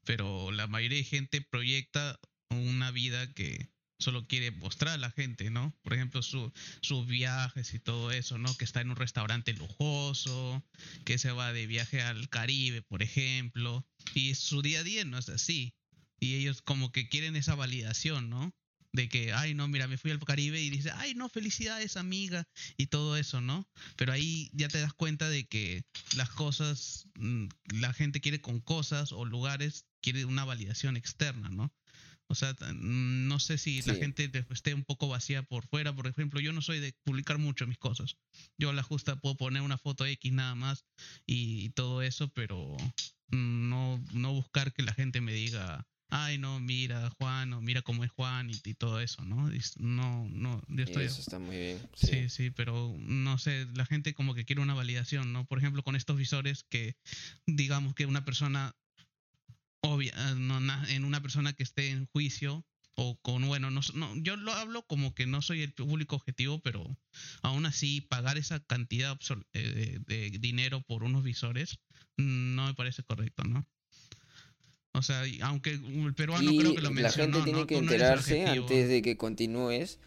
pero 0.03 0.51
la 0.51 0.67
mayoría 0.67 0.97
de 0.99 1.03
gente 1.03 1.41
proyecta 1.41 2.19
una 2.49 2.91
vida 2.91 3.31
que 3.33 3.69
solo 3.97 4.27
quiere 4.27 4.51
mostrar 4.51 4.93
a 4.95 4.97
la 4.97 5.09
gente, 5.11 5.49
¿no? 5.49 5.73
Por 5.81 5.93
ejemplo, 5.93 6.21
su, 6.21 6.51
sus 6.81 7.07
viajes 7.07 7.73
y 7.73 7.79
todo 7.79 8.11
eso, 8.11 8.37
¿no? 8.37 8.53
Que 8.57 8.65
está 8.65 8.81
en 8.81 8.89
un 8.89 8.97
restaurante 8.97 9.53
lujoso, 9.53 10.63
que 11.05 11.17
se 11.17 11.31
va 11.31 11.53
de 11.53 11.65
viaje 11.65 12.01
al 12.01 12.27
Caribe, 12.29 12.81
por 12.81 13.01
ejemplo, 13.01 13.85
y 14.13 14.35
su 14.35 14.61
día 14.61 14.81
a 14.81 14.83
día 14.83 15.05
no 15.05 15.17
es 15.17 15.29
así. 15.29 15.73
Y 16.19 16.35
ellos 16.35 16.61
como 16.61 16.91
que 16.91 17.07
quieren 17.09 17.35
esa 17.35 17.55
validación, 17.55 18.29
¿no? 18.29 18.53
De 18.93 19.09
que, 19.09 19.33
ay, 19.33 19.53
no, 19.53 19.67
mira, 19.67 19.87
me 19.87 19.97
fui 19.97 20.11
al 20.11 20.19
Caribe 20.23 20.61
y 20.61 20.69
dice, 20.69 20.89
ay, 20.91 21.15
no, 21.15 21.27
felicidades, 21.27 21.97
amiga, 21.97 22.47
y 22.77 22.87
todo 22.87 23.17
eso, 23.17 23.41
¿no? 23.41 23.67
Pero 23.97 24.13
ahí 24.13 24.49
ya 24.53 24.69
te 24.69 24.79
das 24.79 24.93
cuenta 24.93 25.27
de 25.27 25.45
que 25.45 25.83
las 26.15 26.29
cosas, 26.29 27.09
mm, 27.19 27.47
la 27.79 27.91
gente 27.93 28.21
quiere 28.21 28.39
con 28.39 28.61
cosas 28.61 29.11
o 29.11 29.25
lugares, 29.25 29.85
quiere 30.01 30.23
una 30.23 30.45
validación 30.45 30.95
externa, 30.95 31.49
¿no? 31.49 31.73
O 32.27 32.35
sea, 32.35 32.53
mm, 32.53 33.27
no 33.27 33.39
sé 33.39 33.57
si 33.57 33.81
la 33.83 33.93
gente 33.99 34.29
te- 34.29 34.45
esté 34.49 34.73
un 34.73 34.83
poco 34.83 35.07
vacía 35.09 35.43
por 35.43 35.67
fuera. 35.67 35.93
Por 35.93 36.07
ejemplo, 36.07 36.39
yo 36.39 36.53
no 36.53 36.61
soy 36.61 36.79
de 36.79 36.93
publicar 37.03 37.37
mucho 37.37 37.67
mis 37.67 37.77
cosas. 37.77 38.15
Yo 38.57 38.69
a 38.69 38.73
la 38.73 38.81
justa 38.81 39.17
puedo 39.17 39.35
poner 39.35 39.61
una 39.61 39.77
foto 39.77 40.05
X 40.05 40.31
nada 40.31 40.55
más 40.55 40.85
y, 41.27 41.65
y 41.65 41.69
todo 41.71 42.01
eso, 42.01 42.29
pero 42.29 42.75
mm, 43.27 43.69
no, 43.69 44.03
no 44.13 44.33
buscar 44.33 44.73
que 44.73 44.83
la 44.83 44.93
gente 44.93 45.21
me 45.21 45.33
diga, 45.33 45.85
ay, 46.23 46.37
no, 46.37 46.59
mira 46.59 47.09
Juan, 47.19 47.53
o 47.53 47.61
mira 47.61 47.81
cómo 47.81 48.03
es 48.03 48.11
Juan 48.11 48.49
y, 48.49 48.53
y 48.63 48.73
todo 48.73 48.99
eso, 49.01 49.23
¿no? 49.25 49.49
No, 49.77 50.27
no, 50.29 50.61
yo 50.67 50.83
estoy... 50.83 51.05
eso 51.05 51.21
está 51.21 51.39
muy 51.39 51.57
bien. 51.57 51.79
Sí, 51.95 52.07
Sí. 52.07 52.29
sí, 52.29 52.51
pero 52.51 52.95
no 52.99 53.37
sé, 53.37 53.67
la 53.73 53.85
gente 53.85 54.13
como 54.13 54.33
que 54.33 54.45
quiere 54.45 54.61
una 54.61 54.73
validación, 54.73 55.33
¿no? 55.33 55.45
Por 55.45 55.57
ejemplo, 55.59 55.83
con 55.83 55.95
estos 55.95 56.17
visores 56.17 56.63
que 56.69 56.95
digamos 57.45 57.95
que 57.95 58.05
una 58.05 58.25
persona 58.25 58.75
obvia, 59.81 60.13
ah, 60.15 60.33
no, 60.35 60.59
na- 60.59 60.85
en 60.89 61.05
una 61.05 61.21
persona 61.21 61.53
que 61.53 61.63
esté 61.63 61.89
en 61.89 62.07
juicio 62.07 62.65
o 62.95 63.19
con, 63.21 63.45
bueno, 63.47 63.69
no, 63.71 63.81
no, 63.93 64.15
yo 64.17 64.35
lo 64.37 64.53
hablo 64.53 64.83
como 64.87 65.13
que 65.13 65.25
no 65.27 65.41
soy 65.41 65.61
el 65.61 65.73
público 65.73 66.15
objetivo, 66.15 66.59
pero 66.61 66.97
aún 67.41 67.65
así 67.65 68.01
pagar 68.01 68.37
esa 68.37 68.61
cantidad 68.61 69.17
eh, 69.53 69.99
de, 70.05 70.29
de 70.29 70.29
dinero 70.39 70.81
por 70.81 71.03
unos 71.03 71.23
visores 71.23 71.79
mm, 72.17 72.55
no 72.55 72.67
me 72.67 72.73
parece 72.73 73.03
correcto, 73.03 73.43
¿no? 73.43 73.67
O 74.95 75.01
sea, 75.01 75.23
aunque 75.41 75.71
el 75.71 76.13
peruano 76.15 76.51
y 76.51 76.57
creo 76.57 76.75
que 76.75 76.81
lo 76.81 76.89
la 76.89 77.01
mencionó, 77.01 77.33
gente 77.33 77.43
tiene 77.43 77.59
¿no? 77.59 77.67
que 77.67 77.75
no 77.75 77.81
enterarse 77.81 78.45
antes 78.45 78.89
de 78.89 79.01
que 79.01 79.17
continúes 79.17 79.99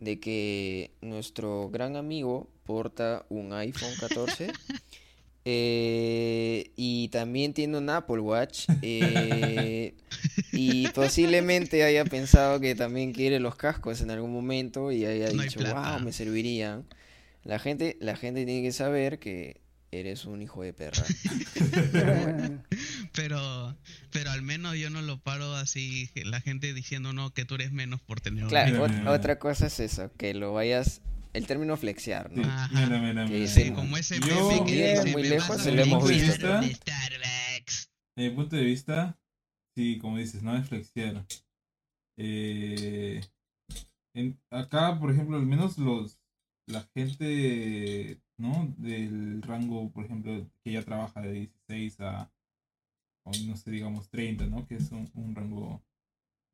de 0.00 0.18
que 0.18 0.92
nuestro 1.02 1.68
gran 1.70 1.94
amigo 1.94 2.50
porta 2.64 3.26
un 3.28 3.52
iPhone 3.52 3.92
14 4.00 4.50
eh, 5.44 6.70
y 6.74 7.08
también 7.08 7.52
tiene 7.52 7.76
un 7.76 7.90
Apple 7.90 8.20
Watch 8.20 8.64
eh, 8.82 9.94
y 10.52 10.88
posiblemente 10.88 11.84
haya 11.84 12.06
pensado 12.06 12.60
que 12.60 12.74
también 12.74 13.12
quiere 13.12 13.40
los 13.40 13.56
cascos 13.56 14.00
en 14.00 14.10
algún 14.10 14.32
momento 14.32 14.90
y 14.90 15.04
haya 15.04 15.32
No 15.32 15.42
dicho, 15.42 15.60
wow, 15.60 16.00
me 16.00 16.12
servirían. 16.12 16.86
La 17.44 17.58
gente, 17.58 17.98
la 18.00 18.16
gente 18.16 18.46
tiene 18.46 18.62
que 18.62 18.72
saber 18.72 19.18
que 19.18 19.60
eres 19.92 20.24
un 20.24 20.40
hijo 20.40 20.62
de 20.62 20.72
perra. 20.72 21.04
Pero, 23.20 23.76
pero 24.10 24.30
al 24.30 24.40
menos 24.40 24.76
yo 24.78 24.88
no 24.88 25.02
lo 25.02 25.18
paro 25.20 25.54
así, 25.54 26.08
la 26.24 26.40
gente 26.40 26.72
diciendo 26.72 27.12
no, 27.12 27.34
que 27.34 27.44
tú 27.44 27.56
eres 27.56 27.70
menos 27.70 28.00
por 28.00 28.22
tener 28.22 28.44
un 28.44 28.48
Claro, 28.48 28.86
otra 29.06 29.38
cosa 29.38 29.66
es 29.66 29.78
eso, 29.78 30.10
que 30.16 30.32
lo 30.32 30.54
vayas, 30.54 31.02
el 31.34 31.46
término 31.46 31.76
flexear, 31.76 32.30
Sí, 32.30 32.40
¿no? 32.40 32.48
Ajá. 32.48 32.68
mira, 32.72 32.98
mira, 32.98 33.26
mira, 33.26 33.38
dice, 33.38 33.64
Sí, 33.64 33.70
como 33.72 33.98
ese 33.98 34.20
Yo, 34.20 34.24
meme 34.26 34.64
que 34.64 34.88
dice, 34.88 35.10
muy 35.12 35.22
"Me 35.22 35.28
lejos 35.28 35.60
se 35.60 35.70
lo 35.70 35.82
hemos 35.82 36.02
flexiar 36.06 36.38
visto. 36.38 36.60
de 36.62 36.74
Starbucks". 36.74 37.90
Desde 38.16 38.30
mi 38.30 38.36
punto 38.36 38.56
de 38.56 38.64
vista, 38.64 39.18
sí, 39.76 39.98
como 39.98 40.16
dices, 40.16 40.42
no 40.42 40.56
es 40.56 40.66
flexiar. 40.66 41.26
Eh, 42.16 43.20
en- 44.14 44.40
acá, 44.50 44.98
por 44.98 45.10
ejemplo, 45.10 45.36
al 45.36 45.44
menos 45.44 45.76
los 45.76 46.18
la 46.66 46.88
gente, 46.94 48.18
¿no? 48.38 48.74
Del 48.78 49.42
rango, 49.42 49.90
por 49.90 50.06
ejemplo, 50.06 50.48
que 50.64 50.72
ya 50.72 50.82
trabaja 50.82 51.20
de 51.20 51.32
16 51.32 52.00
a, 52.00 52.30
o 53.24 53.30
no 53.46 53.56
sé, 53.56 53.70
digamos 53.70 54.08
30, 54.10 54.46
¿no? 54.46 54.66
Que 54.66 54.76
es 54.76 54.90
un, 54.92 55.34
rango 55.34 55.82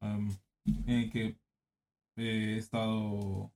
am, 0.02 0.30
en 0.86 0.90
el 1.00 1.10
que 1.10 1.36
he 2.16 2.56
estado, 2.58 3.52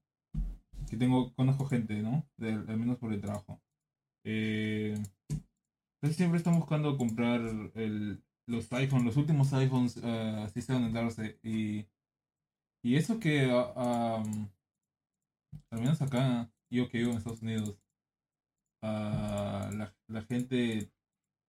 que 0.90 0.96
tengo, 0.96 1.34
conozco 1.34 1.66
gente, 1.66 2.02
¿no? 2.02 2.26
Del- 2.38 2.68
al 2.68 2.78
menos 2.78 2.98
por 2.98 3.12
el 3.12 3.20
trabajo. 3.20 3.60
Eh, 4.24 4.94
entonces 5.96 6.16
siempre 6.16 6.38
están 6.38 6.56
buscando 6.58 6.96
comprar 6.96 7.40
el, 7.74 8.22
los 8.46 8.72
iPhones, 8.72 9.04
los 9.04 9.16
últimos 9.16 9.52
iPhones, 9.52 9.98
eh, 10.02 10.42
así 10.44 10.62
sean 10.62 10.84
en 10.84 10.92
darse. 10.92 11.38
Y, 11.42 11.86
y 12.82 12.96
eso 12.96 13.20
que, 13.20 13.50
ah, 13.50 14.16
am, 14.24 14.50
al 15.72 15.80
menos 15.80 16.00
acá, 16.00 16.48
yo 16.70 16.88
que 16.88 16.98
vivo 16.98 17.10
en 17.10 17.16
Estados 17.18 17.42
Unidos, 17.42 17.76
ah, 18.82 19.70
la, 19.72 19.94
la 20.08 20.22
gente 20.22 20.90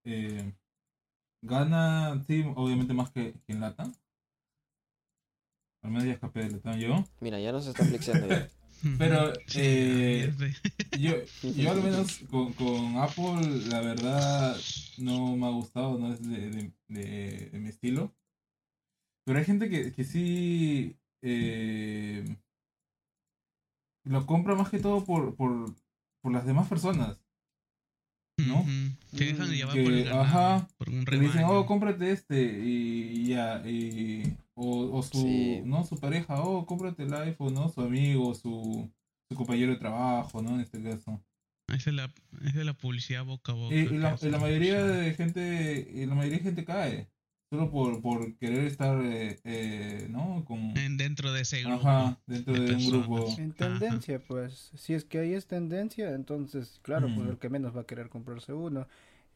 eh, 0.05 0.53
gana, 1.41 2.23
sí, 2.27 2.43
obviamente 2.55 2.93
más 2.93 3.11
que, 3.11 3.33
que 3.45 3.53
en 3.53 3.59
Lata. 3.61 3.91
Al 5.83 5.89
menos 5.91 6.05
ya 6.05 6.13
escapé 6.13 6.41
de 6.43 6.51
Latam 6.51 6.77
yo. 6.79 7.03
Mira, 7.21 7.39
ya 7.39 7.51
nos 7.51 7.65
está 7.67 7.83
flexiando 7.83 8.27
ya. 8.27 8.47
Pero, 8.97 9.31
eh. 9.55 10.33
Yo, 10.99 11.13
yo 11.55 11.71
al 11.71 11.83
menos 11.83 12.19
con, 12.29 12.53
con 12.53 12.97
Apple, 12.97 13.67
la 13.69 13.81
verdad, 13.81 14.57
no 14.97 15.35
me 15.35 15.45
ha 15.47 15.51
gustado, 15.51 15.97
no 15.99 16.13
es 16.13 16.21
de, 16.27 16.49
de, 16.49 16.71
de- 16.87 17.49
de 17.51 17.59
mi 17.59 17.69
estilo. 17.69 18.11
Pero 19.23 19.37
hay 19.39 19.45
gente 19.45 19.69
que, 19.69 19.91
que 19.91 20.03
sí 20.03 20.97
eh, 21.21 22.25
lo 24.05 24.25
compra 24.25 24.55
más 24.55 24.69
que 24.69 24.79
todo 24.79 25.03
por, 25.05 25.35
por, 25.35 25.73
por 26.21 26.31
las 26.31 26.45
demás 26.45 26.67
personas. 26.67 27.17
¿no? 28.37 28.63
Se 29.11 29.25
dejan 29.25 29.49
llevar 29.49 29.75
que, 29.75 29.83
por 29.83 29.93
el 29.93 30.03
ganado, 30.05 30.21
ajá, 30.21 30.67
por 30.77 30.89
un 30.89 31.05
dicen, 31.05 31.43
oh, 31.45 31.65
cómprate 31.65 32.11
este, 32.11 32.59
y 32.63 33.25
ya, 33.27 33.61
y, 33.67 34.37
o, 34.53 34.97
o 34.97 35.03
su, 35.03 35.17
Sí. 35.17 35.61
¿no? 35.65 35.83
Su 35.83 35.99
pareja, 35.99 36.41
oh, 36.41 36.65
cómprate 36.65 37.03
el 37.03 37.13
iPhone, 37.13 37.53
¿no? 37.53 37.69
Su 37.69 37.81
amigo, 37.81 38.33
su, 38.33 38.89
su 39.29 39.35
compañero 39.35 39.73
de 39.73 39.79
trabajo, 39.79 40.41
¿no? 40.41 40.55
En 40.55 40.61
este 40.61 40.81
caso. 40.81 41.21
Esa 41.67 41.89
es 41.89 41.95
la, 41.95 42.13
esa 42.45 42.59
es 42.59 42.65
la 42.65 42.73
publicidad 42.73 43.25
boca 43.25 43.51
a 43.51 43.55
boca. 43.55 43.75
Y, 43.75 43.87
la, 43.89 44.17
la 44.21 44.39
mayoría 44.39 44.83
de 44.83 45.13
gente 45.13 45.91
y 45.93 46.05
la 46.05 46.15
mayoría 46.15 46.37
de 46.39 46.43
gente 46.43 46.65
cae 46.65 47.07
solo 47.51 47.69
por, 47.69 48.01
por 48.01 48.35
querer 48.37 48.65
estar 48.65 48.99
eh, 49.03 49.37
eh, 49.43 50.07
no 50.09 50.43
En- 50.75 50.97
dentro 50.97 51.31
de 51.33 51.41
ese 51.41 51.61
grupo. 51.61 51.75
ajá 51.87 52.19
dentro 52.25 52.53
de 52.53 52.59
de 52.67 52.75
un 52.75 52.85
grupo 52.87 53.27
En 53.37 53.51
Ajá. 53.51 53.53
tendencia, 53.53 54.19
pues, 54.19 54.71
si 54.75 54.93
es 54.93 55.03
que 55.05 55.19
ahí 55.19 55.33
es 55.33 55.45
tendencia, 55.47 56.11
entonces, 56.15 56.79
claro, 56.81 57.09
pues 57.13 57.29
el 57.29 57.37
que 57.37 57.49
menos 57.49 57.75
va 57.75 57.81
a 57.81 57.85
querer 57.85 58.09
comprarse 58.09 58.53
uno. 58.53 58.87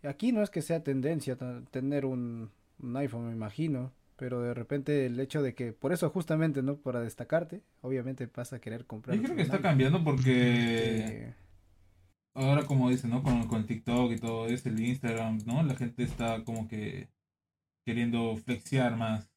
Aquí 0.03 0.31
no 0.31 0.41
es 0.41 0.49
que 0.49 0.61
sea 0.61 0.83
tendencia 0.83 1.37
tener 1.71 2.05
un, 2.05 2.51
un 2.79 2.97
iPhone, 2.97 3.27
me 3.27 3.33
imagino, 3.33 3.91
pero 4.17 4.41
de 4.41 4.53
repente 4.53 5.05
el 5.07 5.19
hecho 5.19 5.41
de 5.41 5.53
que, 5.55 5.73
por 5.73 5.91
eso 5.91 6.09
justamente, 6.09 6.61
¿no? 6.61 6.77
Para 6.77 7.01
destacarte, 7.01 7.63
obviamente 7.81 8.29
vas 8.33 8.53
a 8.53 8.59
querer 8.59 8.85
comprar. 8.85 9.17
yo 9.17 9.23
creo 9.23 9.35
que 9.35 9.41
está 9.41 9.57
iPhone. 9.57 9.71
cambiando 9.71 10.03
porque 10.03 11.33
ahora 12.33 12.65
como 12.65 12.89
dicen 12.89 13.09
no 13.11 13.23
con, 13.23 13.47
con 13.47 13.65
TikTok 13.65 14.11
y 14.11 14.17
todo 14.19 14.47
eso 14.47 14.69
el 14.69 14.79
Instagram 14.79 15.39
no 15.45 15.63
la 15.63 15.75
gente 15.75 16.03
está 16.03 16.43
como 16.43 16.67
que 16.67 17.09
queriendo 17.85 18.35
flexiar 18.43 18.95
más 18.97 19.29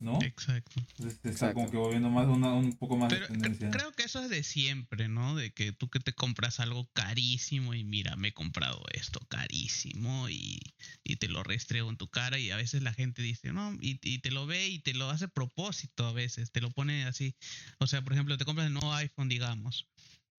no 0.00 0.18
Exacto. 0.22 0.72
Entonces 0.80 1.20
se 1.22 1.28
está 1.28 1.46
Exacto. 1.50 1.54
como 1.56 1.70
que 1.70 1.76
volviendo 1.76 2.08
más 2.08 2.26
una, 2.26 2.54
un 2.54 2.72
poco 2.72 2.96
más 2.96 3.10
Pero 3.10 3.26
de 3.28 3.34
cre- 3.34 3.38
tendencia 3.40 3.70
creo 3.70 3.92
que 3.92 4.04
eso 4.04 4.22
es 4.22 4.30
de 4.30 4.42
siempre, 4.42 5.08
¿no? 5.08 5.34
De 5.36 5.52
que 5.52 5.72
tú 5.72 5.90
que 5.90 6.00
te 6.00 6.14
compras 6.14 6.58
algo 6.58 6.88
carísimo 6.94 7.74
y 7.74 7.84
mira, 7.84 8.16
me 8.16 8.28
he 8.28 8.32
comprado 8.32 8.82
esto 8.94 9.20
carísimo 9.28 10.30
y, 10.30 10.58
y 11.04 11.16
te 11.16 11.28
lo 11.28 11.42
restrego 11.42 11.90
en 11.90 11.98
tu 11.98 12.08
cara 12.08 12.38
y 12.38 12.50
a 12.50 12.56
veces 12.56 12.82
la 12.82 12.94
gente 12.94 13.20
dice, 13.20 13.52
no, 13.52 13.74
y, 13.74 14.00
y 14.02 14.20
te 14.20 14.30
lo 14.30 14.46
ve 14.46 14.68
y 14.68 14.78
te 14.78 14.94
lo 14.94 15.10
hace 15.10 15.26
a 15.26 15.28
propósito 15.28 16.06
a 16.06 16.12
veces, 16.14 16.50
te 16.50 16.62
lo 16.62 16.70
pone 16.70 17.04
así. 17.04 17.34
O 17.78 17.86
sea, 17.86 18.00
por 18.00 18.14
ejemplo, 18.14 18.38
te 18.38 18.46
compras 18.46 18.68
el 18.68 18.72
nuevo 18.72 18.94
iPhone, 18.94 19.28
digamos, 19.28 19.86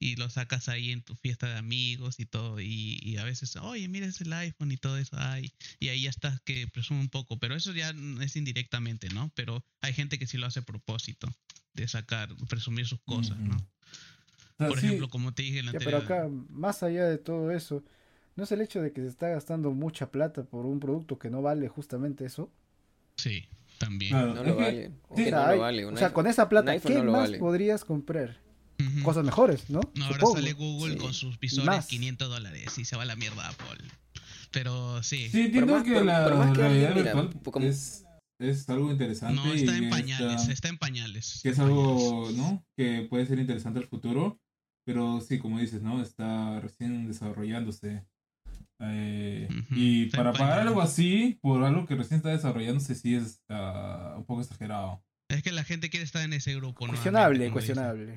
y 0.02 0.16
lo 0.16 0.30
sacas 0.32 0.68
ahí 0.68 0.92
en 0.92 1.04
tu 1.04 1.16
fiesta 1.16 1.48
de 1.48 1.58
amigos 1.60 2.20
y 2.20 2.26
todo, 2.26 2.60
y, 2.60 3.00
y 3.04 3.18
a 3.18 3.24
veces, 3.24 3.56
oye, 3.58 3.88
mira 3.88 4.08
es 4.08 4.20
el 4.20 4.34
iPhone 4.34 4.72
y 4.72 4.78
todo 4.78 4.98
eso, 4.98 5.16
ay, 5.20 5.54
y 5.80 5.90
ahí 5.90 6.02
ya 6.02 6.10
estás 6.10 6.42
que 6.42 6.66
presume 6.68 7.02
un 7.02 7.10
poco, 7.10 7.38
pero 7.38 7.56
eso 7.56 7.72
ya 7.72 7.94
es 8.22 8.36
indirectamente, 8.36 9.10
¿no? 9.10 9.32
Pero 9.36 9.64
hay 9.80 9.94
gente 9.94 10.18
que 10.18 10.26
sí 10.26 10.38
lo 10.40 10.48
hace 10.48 10.60
a 10.60 10.64
propósito, 10.64 11.28
de 11.76 11.88
sacar, 11.88 12.30
presumir 12.50 12.88
sus 12.88 13.00
cosas, 13.06 13.38
¿no? 13.38 13.56
Ujú. 13.56 13.64
O 14.56 14.58
sea, 14.58 14.70
Por 14.70 14.80
sí, 14.80 14.86
ejemplo, 14.88 15.08
como 15.10 15.34
te 15.36 15.44
dije 15.44 15.60
en 15.60 15.68
la 15.68 15.74
ya, 15.74 15.80
pero 15.80 15.98
anterior. 15.98 16.04
acá, 16.04 16.30
más 16.50 16.82
allá 16.82 17.06
de 17.06 17.20
todo 17.20 17.52
eso, 17.52 17.84
¿no 18.36 18.44
es 18.44 18.52
el 18.52 18.62
hecho 18.62 18.82
de 18.82 18.92
que 18.94 19.02
se 19.02 19.08
está 19.08 19.30
gastando 19.30 19.70
mucha 19.72 20.10
plata 20.12 20.44
por 20.44 20.66
un 20.66 20.80
producto 20.80 21.20
que 21.20 21.30
no 21.30 21.44
vale 21.44 21.68
justamente 21.68 22.26
eso? 22.26 22.52
Sí, 23.18 23.46
también. 23.78 24.12
claro, 24.14 24.34
No 24.34 24.44
lo 24.44 24.56
vale. 24.56 24.92
o 25.10 25.16
sí, 25.16 25.26
que 25.26 25.32
no 25.32 25.38
hay- 25.46 25.56
lo 25.58 25.62
vale. 25.62 25.86
o 25.86 25.96
sea, 25.96 26.08
iPhone- 26.08 26.14
con 26.14 26.28
esa 26.28 26.50
plata, 26.50 26.80
¿qué 26.80 26.96
no 27.04 27.12
más 27.12 27.22
vale. 27.22 27.38
podrías 27.38 27.86
comprar? 27.86 28.40
Cosas 29.04 29.24
mejores, 29.24 29.70
¿no? 29.70 29.82
No, 29.96 30.06
ahora 30.06 30.18
Supongo. 30.20 30.36
sale 30.38 30.54
Google 30.54 30.94
Sí. 30.94 31.00
con 31.00 31.14
sus 31.14 31.40
visores 31.40 31.66
más. 31.66 31.88
500 31.88 32.30
dólares 32.30 32.78
y 32.78 32.86
se 32.86 32.96
va 32.96 33.04
a 33.04 33.06
la 33.06 33.16
mierda 33.16 33.48
Apple. 33.50 33.86
Pero 34.52 35.02
sí, 35.04 35.30
Sí, 35.30 35.42
entiendo 35.44 35.82
que 35.84 36.04
la 36.04 36.28
realidad 36.54 36.94
virtual 36.96 37.64
es, 37.64 38.06
es 38.40 38.70
algo 38.70 38.92
interesante. 38.92 39.36
no 39.36 39.54
está 39.54 39.74
y 39.74 39.84
en 39.86 39.90
pañales, 39.90 40.42
está- 40.42 40.52
está 40.54 40.68
en 40.70 40.78
pañales. 40.78 41.40
que 41.42 41.50
es 41.50 41.60
algo, 41.60 42.30
¿no? 42.36 42.66
Que 42.76 43.08
puede 43.10 43.26
ser 43.26 43.40
interesante 43.40 43.80
al 43.80 43.88
futuro, 43.88 44.40
pero 44.86 45.22
sí, 45.22 45.40
como 45.40 45.60
dices, 45.60 45.82
¿no? 45.82 46.02
Está 46.02 46.60
recién 46.60 47.08
desarrollándose. 47.08 48.06
Eh, 48.84 49.48
Ujú, 49.50 49.76
y 49.76 50.06
está 50.06 50.18
para 50.18 50.34
pagar 50.34 50.48
pañales. 50.50 50.68
algo 50.70 50.82
así, 50.82 51.38
por 51.42 51.64
algo 51.64 51.86
que 51.86 51.96
recién 51.96 52.18
está 52.18 52.30
desarrollándose, 52.30 52.96
sí 52.96 53.14
es 53.16 53.42
ah, 53.50 54.16
un 54.18 54.26
poco 54.26 54.42
exagerado. 54.42 55.04
Es 55.30 55.44
que 55.44 55.52
la 55.52 55.64
gente 55.64 55.90
quiere 55.90 56.04
estar 56.04 56.24
en 56.24 56.34
ese 56.34 56.56
grupo, 56.56 56.86
¿no? 56.88 56.92
Cuestionable, 56.94 57.52
cuestionable. 57.52 58.16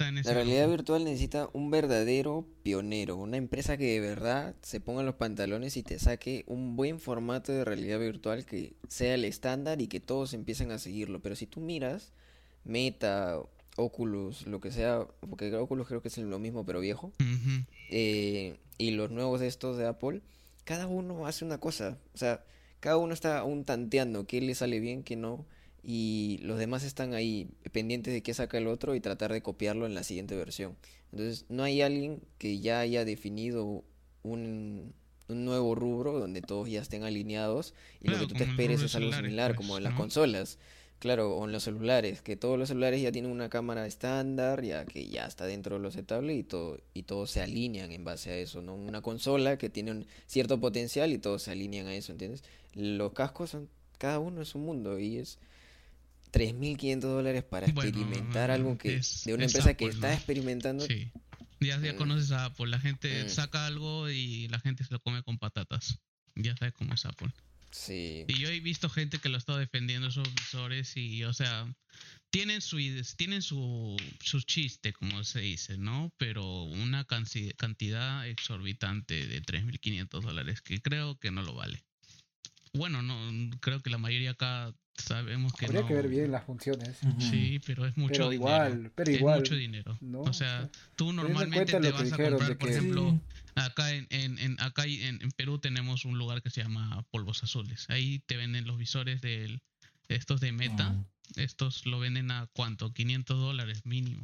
En 0.00 0.18
ese 0.18 0.28
La 0.28 0.34
realidad 0.34 0.68
virtual 0.68 1.04
necesita 1.04 1.48
un 1.52 1.70
verdadero 1.70 2.46
pionero, 2.62 3.16
una 3.16 3.36
empresa 3.36 3.76
que 3.76 3.84
de 3.84 4.00
verdad 4.00 4.54
se 4.62 4.80
ponga 4.80 5.02
los 5.02 5.16
pantalones 5.16 5.76
y 5.76 5.82
te 5.82 5.98
saque 5.98 6.44
un 6.46 6.76
buen 6.76 7.00
formato 7.00 7.52
de 7.52 7.64
realidad 7.64 7.98
virtual 7.98 8.44
que 8.44 8.74
sea 8.88 9.14
el 9.14 9.24
estándar 9.24 9.82
y 9.82 9.88
que 9.88 9.98
todos 9.98 10.34
empiecen 10.34 10.70
a 10.70 10.78
seguirlo. 10.78 11.20
Pero 11.20 11.34
si 11.34 11.46
tú 11.46 11.60
miras 11.60 12.12
Meta, 12.64 13.40
Oculus, 13.76 14.46
lo 14.46 14.60
que 14.60 14.70
sea, 14.70 15.06
porque 15.28 15.52
Oculus 15.54 15.88
creo 15.88 16.00
que 16.00 16.08
es 16.08 16.18
lo 16.18 16.38
mismo 16.38 16.64
pero 16.64 16.80
viejo, 16.80 17.12
eh, 17.90 18.56
y 18.78 18.90
los 18.92 19.10
nuevos 19.10 19.40
de 19.40 19.48
estos 19.48 19.76
de 19.78 19.86
Apple, 19.86 20.20
cada 20.64 20.86
uno 20.86 21.26
hace 21.26 21.44
una 21.44 21.58
cosa. 21.58 21.98
O 22.14 22.18
sea, 22.18 22.44
cada 22.78 22.98
uno 22.98 23.14
está 23.14 23.38
aún 23.38 23.64
tanteando 23.64 24.26
qué 24.26 24.40
le 24.40 24.54
sale 24.54 24.78
bien, 24.78 25.02
qué 25.02 25.16
no, 25.16 25.44
y 25.82 26.38
los 26.42 26.58
demás 26.58 26.84
están 26.84 27.14
ahí 27.14 27.48
pendientes 27.72 28.14
de 28.14 28.22
qué 28.22 28.34
saca 28.34 28.58
el 28.58 28.68
otro 28.68 28.94
y 28.94 29.00
tratar 29.00 29.32
de 29.32 29.42
copiarlo 29.42 29.86
en 29.86 29.94
la 29.94 30.04
siguiente 30.04 30.36
versión. 30.36 30.76
Entonces, 31.10 31.44
no 31.48 31.64
hay 31.64 31.82
alguien 31.82 32.22
que 32.38 32.60
ya 32.60 32.80
haya 32.80 33.04
definido 33.04 33.84
un, 34.22 34.92
un 35.28 35.44
nuevo 35.44 35.74
rubro 35.74 36.18
donde 36.18 36.40
todos 36.40 36.68
ya 36.70 36.80
estén 36.80 37.02
alineados 37.02 37.74
y 38.00 38.08
lo 38.08 38.18
que 38.18 38.26
tú 38.26 38.34
te 38.34 38.44
esperes 38.44 38.82
es 38.82 38.94
algo 38.94 39.12
similar, 39.12 39.54
pues, 39.54 39.56
como 39.56 39.76
en 39.76 39.84
las 39.84 39.92
¿no? 39.92 39.98
consolas. 39.98 40.58
Claro, 41.00 41.34
o 41.36 41.44
en 41.46 41.50
los 41.50 41.64
celulares, 41.64 42.22
que 42.22 42.36
todos 42.36 42.56
los 42.56 42.68
celulares 42.68 43.02
ya 43.02 43.10
tienen 43.10 43.32
una 43.32 43.48
cámara 43.48 43.88
estándar, 43.88 44.62
ya 44.62 44.84
que 44.84 45.08
ya 45.08 45.26
está 45.26 45.46
dentro 45.46 45.74
de 45.74 45.82
lo 45.82 45.88
aceptable 45.88 46.32
y 46.32 46.44
todo, 46.44 46.78
y 46.94 47.02
todos 47.02 47.32
se 47.32 47.40
alinean 47.40 47.90
en 47.90 48.04
base 48.04 48.30
a 48.30 48.36
eso, 48.36 48.62
¿no? 48.62 48.76
Una 48.76 49.02
consola 49.02 49.58
que 49.58 49.68
tiene 49.68 49.90
un 49.90 50.06
cierto 50.28 50.60
potencial 50.60 51.10
y 51.10 51.18
todos 51.18 51.42
se 51.42 51.50
alinean 51.50 51.88
a 51.88 51.94
eso, 51.96 52.12
¿entiendes? 52.12 52.44
Los 52.74 53.14
cascos 53.14 53.50
son, 53.50 53.68
cada 53.98 54.20
uno 54.20 54.42
es 54.42 54.54
un 54.54 54.64
mundo 54.64 55.00
y 55.00 55.16
es 55.16 55.40
3.500 56.32 57.10
dólares 57.10 57.44
para 57.44 57.66
Bueno, 57.68 57.88
experimentar 57.90 58.50
algo 58.50 58.76
que 58.78 58.96
es- 58.96 59.24
de 59.24 59.34
una 59.34 59.44
es 59.44 59.52
empresa 59.54 59.74
que 59.76 59.84
Apple, 59.84 59.94
está 59.94 60.14
experimentando. 60.14 60.86
Sí. 60.86 61.10
Ya, 61.60 61.78
ya 61.80 61.92
Mm. 61.92 61.96
conoces 61.96 62.32
a 62.32 62.46
Apple. 62.46 62.66
La 62.68 62.80
gente 62.80 63.24
Mm. 63.24 63.28
saca 63.28 63.66
algo 63.66 64.10
y 64.10 64.48
la 64.48 64.58
gente 64.58 64.82
se 64.84 64.92
lo 64.92 65.00
come 65.00 65.22
con 65.22 65.38
patatas. 65.38 65.98
Ya 66.34 66.56
sabes 66.56 66.74
cómo 66.74 66.94
es 66.94 67.04
Apple. 67.06 67.28
Sí. 67.70 68.24
Y 68.28 68.38
yo 68.38 68.48
he 68.48 68.60
visto 68.60 68.88
gente 68.90 69.18
que 69.18 69.28
lo 69.28 69.38
está 69.38 69.56
defendiendo 69.56 70.08
esos 70.08 70.28
visores 70.34 70.96
y, 70.96 71.24
o 71.24 71.32
sea, 71.32 71.66
tienen 72.30 72.60
su 72.62 72.78
tienen 73.16 73.42
su, 73.42 73.96
su 74.20 74.40
chiste, 74.42 74.92
como 74.92 75.22
se 75.24 75.40
dice, 75.40 75.76
¿no? 75.78 76.10
Pero 76.16 76.64
una 76.64 77.04
cantidad 77.06 78.26
exorbitante 78.26 79.26
de 79.26 79.40
3.500 79.42 80.24
dólares 80.24 80.60
que 80.62 80.80
creo 80.80 81.18
que 81.18 81.30
no 81.30 81.42
lo 81.42 81.54
vale. 81.54 81.82
Bueno, 82.74 83.02
no 83.02 83.50
creo 83.60 83.80
que 83.80 83.90
la 83.90 83.98
mayoría 83.98 84.30
acá 84.32 84.74
sabemos 84.96 85.52
que 85.54 85.66
Habría 85.66 85.80
no. 85.82 85.86
que 85.88 85.94
ver 85.94 86.08
bien 86.08 86.30
las 86.30 86.44
funciones. 86.44 86.98
Sí, 87.18 87.60
pero 87.66 87.86
es 87.86 87.96
mucho 87.96 88.12
Pero 88.12 88.30
dinero. 88.30 88.48
igual, 88.50 88.92
pero 88.94 89.10
es 89.10 89.18
igual. 89.18 89.38
mucho 89.40 89.54
dinero. 89.54 89.98
No, 90.00 90.20
o 90.20 90.32
sea, 90.32 90.68
tú 90.96 91.10
en 91.10 91.16
normalmente 91.16 91.64
te 91.80 91.90
vas 91.90 92.00
a 92.00 92.04
dijeron 92.04 92.30
comprar, 92.38 92.48
de 92.50 92.56
por 92.56 92.68
que- 92.68 92.74
ejemplo, 92.76 93.20
acá 93.54 93.92
en, 93.92 94.06
en, 94.10 94.38
en- 94.38 94.60
acá 94.60 94.84
en, 94.86 95.20
en 95.22 95.30
Perú 95.32 95.58
tenemos 95.58 96.04
un 96.04 96.18
lugar 96.18 96.42
que 96.42 96.50
se 96.50 96.62
llama 96.62 97.04
Polvos 97.10 97.42
Azules. 97.42 97.86
Ahí 97.90 98.20
te 98.26 98.36
venden 98.36 98.66
los 98.66 98.76
visores 98.78 99.20
del 99.20 99.60
estos 100.08 100.40
de 100.40 100.52
Meta. 100.52 100.94
Ah. 100.94 101.04
Estos 101.36 101.86
lo 101.86 101.98
venden 101.98 102.30
a 102.30 102.48
cuánto? 102.52 102.92
500 102.92 103.38
dólares 103.40 103.86
mínimo. 103.86 104.20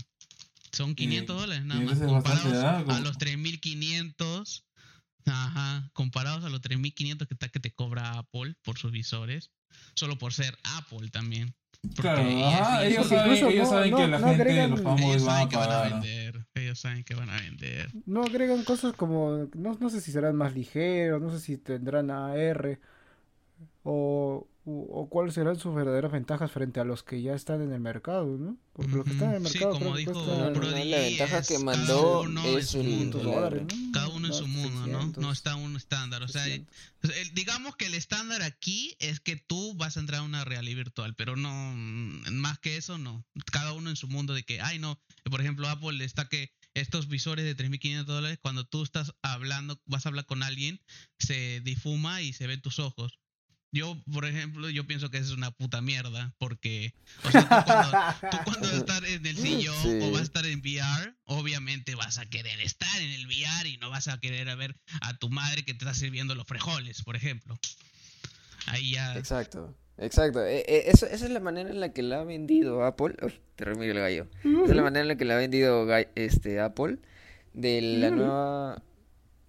Son 0.73 0.95
500 0.95 1.41
dólares 1.41 1.65
nada 1.65 1.81
más. 1.81 1.99
es 1.99 2.07
Comparados 2.07 2.53
a 2.91 3.01
los 3.01 3.17
3500. 3.17 4.65
Ajá, 5.27 5.91
comparados 5.93 6.45
a 6.45 6.49
los 6.49 6.61
3500 6.63 7.29
que 7.29 7.35
está 7.35 7.49
que 7.49 7.61
te 7.61 7.71
cobra 7.73 8.19
Apple 8.19 8.55
por 8.63 8.79
sus 8.79 8.93
visores, 8.93 9.51
solo 9.95 10.17
por 10.19 10.33
ser 10.33 10.57
Apple 10.77 11.09
también. 11.11 11.55
Porque 11.81 12.03
Claro, 12.03 12.23
ellos- 12.23 12.55
ajá, 12.55 12.85
ellos 12.85 12.93
ellos 12.93 13.07
son- 13.09 13.19
saben, 13.19 13.33
Incluso 13.33 13.49
ellos 13.51 13.65
no- 13.65 13.71
saben 13.77 13.91
no- 13.93 13.97
que 13.99 14.07
la 14.09 14.19
no 14.19 14.27
gente, 14.29 14.43
agregan- 14.43 14.71
los 14.71 14.81
famosos 14.83 15.07
ellos 15.11 15.25
van 15.25 15.35
saben 15.35 15.47
a 15.47 15.49
que 15.51 15.57
van 15.57 15.65
a 15.65 15.69
pagar. 15.83 15.93
vender. 15.93 16.47
Ellos 16.55 16.79
saben 16.81 17.05
que 17.05 17.15
van 17.15 17.31
a 17.31 17.41
vender. 17.41 17.91
No 18.07 18.23
agregan 18.25 18.65
cosas 18.65 18.93
como, 18.95 19.49
no, 19.55 19.77
no 19.81 19.89
sé 19.91 20.01
si 20.01 20.11
serán 20.11 20.35
más 20.37 20.55
ligeros, 20.55 21.23
no 21.23 21.31
sé 21.31 21.39
si 21.41 21.57
tendrán 21.57 22.11
AR 22.11 22.81
o, 23.85 24.47
o 24.71 25.09
cuáles 25.09 25.35
serán 25.35 25.59
sus 25.59 25.75
verdaderas 25.75 26.13
ventajas 26.13 26.51
frente 26.53 26.81
a 26.81 26.85
los 26.85 27.03
que 27.03 27.23
ya 27.23 27.35
están 27.35 27.63
en 27.63 27.73
el 27.73 27.81
mercado, 27.81 28.37
¿no? 28.39 28.57
Porque 28.73 28.93
los 28.93 29.05
que 29.05 29.13
están 29.13 29.29
en 29.31 29.35
el 29.37 29.41
Ujú. 29.43 29.51
Sí, 29.51 29.59
mercado 29.59 29.79
como 29.79 29.97
dijo 29.97 30.51
Brody, 30.53 30.85
la 30.91 30.99
ventaja 30.99 31.39
es 31.39 31.49
que 31.49 31.55
cada 31.55 31.65
mandó 31.65 32.21
uno 32.23 32.45
es 32.45 32.57
en 32.57 32.67
su 32.67 32.79
el- 32.81 32.87
500 32.87 33.23
mundo. 33.23 33.35
dólares, 33.41 33.67
¿no? 33.67 33.93
Cada 33.93 34.09
uno 34.09 34.27
en 34.29 34.35
su 34.35 34.47
mundo, 34.47 34.81
¿no? 34.87 34.99
600, 34.99 35.23
No 35.23 35.33
está 35.33 35.55
un 35.57 35.77
estándar. 35.77 36.23
O 36.23 36.29
sea, 36.29 36.45
600. 36.45 36.75
el- 37.17 37.35
digamos 37.35 37.77
que 37.77 37.87
el 37.87 37.95
estándar 37.95 38.43
aquí 38.43 38.95
es 39.01 39.21
que 39.21 39.37
tú 39.37 39.75
vas 39.75 39.97
a 39.97 40.01
entrar 40.01 40.21
a 40.21 40.25
una 40.25 40.45
realidad 40.45 40.77
virtual, 40.77 41.15
pero 41.15 41.35
no, 41.37 41.73
mm, 41.75 42.31
más 42.33 42.59
que 42.59 42.77
eso, 42.77 42.99
no. 42.99 43.25
Cada 43.51 43.73
uno 43.73 43.91
en 43.91 43.97
su 43.97 44.09
mundo 44.09 44.35
de 44.35 44.45
que, 44.45 44.61
ay, 44.61 44.79
no, 44.79 45.01
por 45.31 45.41
ejemplo, 45.41 45.69
Apple 45.69 46.05
está 46.05 46.29
que 46.29 46.53
estos 46.75 47.09
visores 47.09 47.45
de 47.45 47.55
3.500 47.55 48.07
dólares, 48.07 48.39
cuando 48.41 48.65
tú 48.65 48.83
estás 48.83 49.15
hablando, 49.23 49.81
vas 49.87 50.05
a 50.07 50.11
hablar 50.11 50.27
con 50.27 50.43
alguien, 50.43 50.81
se 51.19 51.61
difuma 51.61 52.23
y 52.23 52.33
se 52.33 52.47
ven 52.47 52.61
tus 52.61 52.79
ojos. 52.79 53.19
Yo, 53.71 54.03
por 54.13 54.25
ejemplo, 54.25 54.71
yo 54.71 54.87
pienso 54.87 55.11
que 55.11 55.19
es 55.19 55.31
una 55.31 55.51
puta 55.51 55.83
mierda, 55.83 56.33
porque, 56.39 56.95
o 57.25 57.31
sea, 57.31 57.43
tú 57.43 57.65
cuando, 57.67 58.31
tú 58.31 58.37
cuando 58.45 58.61
vas 58.69 58.73
a 58.73 58.77
estar 58.79 59.05
en 59.05 59.27
el 59.27 59.37
sillón 59.37 59.75
Sí. 59.83 59.99
o 60.03 60.11
vas 60.11 60.21
a 60.23 60.25
estar 60.25 60.47
en 60.47 60.61
VR, 60.61 61.15
obviamente 61.27 61.95
vas 61.95 62.17
a 62.19 62.25
querer 62.27 62.61
estar 62.61 63.01
en 63.01 63.11
el 63.11 63.27
VR 63.27 63.69
y 63.69 63.77
no 63.77 63.91
vas 63.91 64.09
a 64.09 64.19
querer 64.21 64.49
a 64.49 64.55
ver 64.55 64.75
a 65.03 65.19
tu 65.19 65.29
madre 65.29 65.65
que 65.65 65.75
te 65.75 65.85
está 65.85 65.93
sirviendo 65.93 66.35
los 66.35 66.47
frijoles, 66.47 67.03
por 67.03 67.15
ejemplo. 67.17 67.59
Ahí 68.67 68.93
ya... 68.93 69.17
Exacto, 69.17 69.77
exacto. 69.99 70.45
E- 70.47 70.65
e- 70.67 70.91
eso- 70.91 71.07
esa 71.07 71.25
es 71.27 71.31
la 71.31 71.41
manera 71.41 71.69
en 71.71 71.81
la 71.81 71.93
que 71.93 72.03
la 72.03 72.21
ha 72.21 72.25
vendido 72.25 72.85
Apple. 72.85 73.17
Uy, 73.23 73.35
te 73.57 73.65
remiro 73.67 73.93
el 73.93 73.99
gallo. 73.99 74.29
Esa 74.45 74.71
es 74.71 74.77
la 74.77 74.83
manera 74.83 75.03
en 75.03 75.09
la 75.09 75.17
que 75.17 75.25
la 75.27 75.35
ha 75.35 75.39
vendido 75.39 75.87
este, 76.15 76.61
Apple 76.61 76.99
de 77.53 77.83
la 77.83 78.11
nueva... 78.11 78.83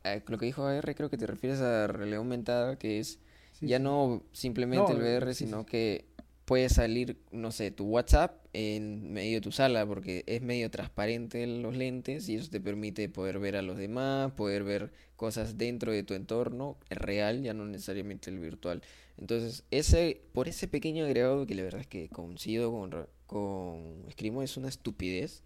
eh, 0.04 0.22
lo 0.28 0.38
que 0.38 0.46
dijo 0.46 0.66
AR, 0.66 0.94
creo 0.96 1.10
que 1.10 1.18
te 1.18 1.26
refieres 1.28 1.60
a 1.62 1.88
realidad 1.88 2.20
aumentada, 2.20 2.78
que 2.78 3.00
es 3.00 3.20
Sí, 3.60 3.68
ya 3.68 3.78
sí. 3.78 3.84
no 3.84 4.24
simplemente 4.32 4.94
No, 4.94 4.94
el 4.94 5.02
VR, 5.02 5.34
sí, 5.34 5.46
sino 5.46 5.66
que 5.66 6.06
puede 6.46 6.70
salir, 6.70 7.18
no 7.32 7.52
sé, 7.52 7.72
tu 7.72 7.86
WhatsApp 7.86 8.44
en 8.54 9.14
medio 9.14 9.36
de 9.38 9.42
tu 9.42 9.52
sala, 9.52 9.86
porque 9.86 10.24
es 10.26 10.42
medio 10.42 10.72
transparente 10.72 11.46
los 11.46 11.76
lentes 11.76 12.28
y 12.30 12.36
eso 12.36 12.50
te 12.50 12.60
permite 12.60 13.08
poder 13.10 13.40
ver 13.40 13.56
a 13.56 13.62
los 13.62 13.78
demás, 13.78 14.32
poder 14.34 14.64
ver 14.64 14.92
cosas 15.16 15.58
dentro 15.58 15.92
de 15.92 16.04
tu 16.04 16.14
entorno 16.16 16.78
real, 16.90 17.44
ya 17.44 17.54
no 17.54 17.66
necesariamente 17.66 18.32
el 18.32 18.40
virtual. 18.40 18.82
Entonces, 19.18 19.64
ese, 19.70 20.22
por 20.34 20.48
ese 20.48 20.68
pequeño 20.68 21.06
agregado 21.06 21.46
que 21.46 21.54
la 21.56 21.64
verdad 21.64 21.82
es 21.82 21.88
que 21.88 22.10
coincido 22.10 22.72
con, 22.72 23.08
con 23.28 24.06
Escrimo, 24.08 24.42
es 24.42 24.58
una 24.58 24.70
estupidez. 24.70 25.44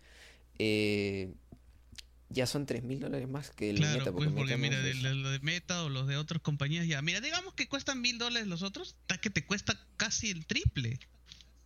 eh, 0.60 1.34
ya 2.34 2.46
son 2.48 2.66
tres 2.66 2.84
mil 2.84 3.00
dólares 3.00 3.28
más 3.30 3.50
que 3.52 3.70
el 3.70 3.78
Claro, 3.78 4.00
Meta, 4.00 4.12
pues 4.12 4.30
porque 4.32 4.58
Meta 4.58 4.78
no 4.78 4.84
mira, 4.84 5.10
es 5.12 5.16
lo 5.16 5.30
de 5.30 5.40
Meta 5.40 5.84
o 5.84 5.90
los 5.90 6.08
de 6.08 6.18
otras 6.18 6.42
compañías 6.42 6.88
ya. 6.88 7.02
Mira, 7.02 7.22
digamos 7.22 7.54
que 7.54 7.68
cuestan 7.68 8.02
mil 8.02 8.18
dólares 8.18 8.48
los 8.48 8.62
otros, 8.64 8.96
hasta 9.02 9.18
que 9.20 9.30
te 9.30 9.46
cuesta 9.46 9.80
casi 9.98 10.30
el 10.32 10.46
triple. 10.46 11.00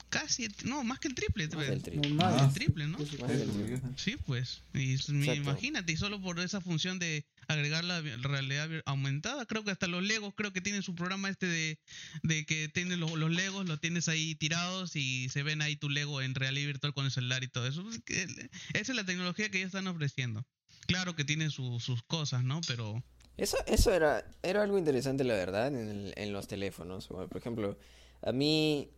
Casi, 0.10 0.46
el- 0.46 0.56
no, 0.64 0.86
más 0.86 1.00
que 1.00 1.10
el 1.10 1.16
triple. 1.16 1.50
Más 1.50 1.66
te- 1.66 1.70
del 1.72 1.82
triple. 1.84 2.10
Más 2.12 2.42
del 2.42 2.54
triple, 2.54 2.88
¿no? 2.88 2.98
Más 2.98 3.08
triple. 3.10 3.82
Sí, 3.98 4.16
pues. 4.26 4.62
Y 4.74 4.96
imagínate, 5.36 5.92
y 5.92 5.98
solo 5.98 6.22
por 6.22 6.40
esa 6.40 6.62
función 6.62 6.98
de 6.98 7.26
agregar 7.50 7.84
la 7.84 8.00
realidad 8.02 8.70
aumentada, 8.86 9.46
creo 9.46 9.66
que 9.66 9.72
hasta 9.72 9.88
los 9.88 10.02
Legos, 10.04 10.34
creo 10.36 10.54
que 10.54 10.62
tienen 10.62 10.82
su 10.82 10.96
programa 10.96 11.30
este 11.30 11.46
de, 11.46 11.78
de 12.24 12.46
que 12.46 12.70
tienes 12.70 12.98
los, 13.00 13.12
los 13.18 13.32
Legos, 13.32 13.68
los 13.68 13.82
tienes 13.82 14.08
ahí 14.08 14.34
tirados 14.36 14.96
y 14.96 15.28
se 15.30 15.44
ven 15.44 15.62
ahí 15.62 15.76
tu 15.76 15.90
Lego 15.90 16.22
en 16.22 16.36
realidad 16.36 16.68
virtual 16.68 16.94
con 16.94 17.04
el 17.06 17.12
celular 17.12 17.44
y 17.44 17.50
todo 17.50 17.68
eso. 17.68 17.86
Es 17.90 18.00
que 18.06 18.24
el- 18.24 18.50
esa 18.74 18.92
es 18.94 18.96
la 18.96 19.06
tecnología 19.06 19.50
que 19.50 19.58
ellos 19.58 19.68
están 19.68 19.88
ofreciendo. 19.88 20.46
Claro 20.88 21.16
que 21.16 21.24
tiene 21.24 21.50
su- 21.50 21.80
sus 21.80 22.02
cosas, 22.04 22.44
¿no? 22.44 22.62
Pero 22.68 23.04
Eso, 23.38 23.58
eso 23.68 23.94
era, 23.94 24.26
era 24.42 24.64
algo 24.64 24.80
interesante, 24.80 25.24
la 25.24 25.36
verdad, 25.36 25.68
en, 25.68 25.76
el- 25.76 26.14
en 26.18 26.34
los 26.34 26.48
teléfonos. 26.48 27.08
Bueno, 27.10 27.28
por 27.28 27.38
ejemplo, 27.38 27.78
a 28.24 28.32
mí 28.32 28.90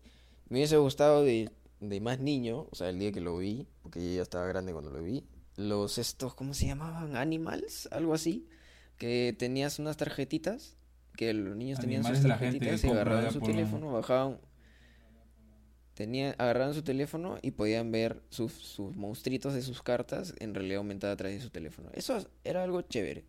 me 0.48 0.60
hubiese 0.60 0.78
gustado 0.78 1.24
de, 1.26 1.52
de 1.82 2.00
más 2.00 2.20
niño, 2.20 2.68
o 2.72 2.76
sea, 2.76 2.90
el 2.90 3.00
día 3.00 3.12
que 3.12 3.20
lo 3.20 3.38
vi, 3.38 3.68
porque 3.84 4.00
yo 4.02 4.16
ya 4.16 4.22
estaba 4.22 4.46
grande 4.48 4.72
cuando 4.72 4.92
lo 4.92 5.04
vi, 5.04 5.26
los 5.58 5.98
estos, 5.98 6.36
¿cómo 6.36 6.54
se 6.54 6.68
llamaban? 6.68 7.18
Animals, 7.18 7.90
algo 7.92 8.14
así, 8.14 8.48
que 8.98 9.36
tenías 9.38 9.78
unas 9.78 9.98
tarjetitas, 9.98 10.78
que 11.18 11.34
los 11.34 11.58
niños 11.58 11.80
tenían 11.80 12.04
sus 12.04 12.12
Animales 12.20 12.40
tarjetitas 12.40 12.84
y 12.84 12.88
compra 12.88 13.02
agarraban 13.02 13.34
su 13.34 13.40
teléfono, 13.42 13.92
bajaban, 13.92 14.40
tenían, 16.00 16.34
agarraban 16.38 16.74
su 16.74 16.82
teléfono 16.82 17.38
y 17.42 17.52
podían 17.52 17.92
ver 17.92 18.22
sus, 18.30 18.54
sus 18.54 18.96
monstruitos 18.96 19.54
de 19.54 19.62
sus 19.62 19.82
cartas 19.82 20.34
en 20.40 20.56
realidad 20.56 20.78
aumentada 20.78 21.12
a 21.12 21.18
través 21.18 21.40
de 21.40 21.44
su 21.44 21.50
teléfono. 21.50 21.90
Eso 21.94 22.26
era 22.46 22.64
algo 22.64 22.82
chévere. 22.82 23.26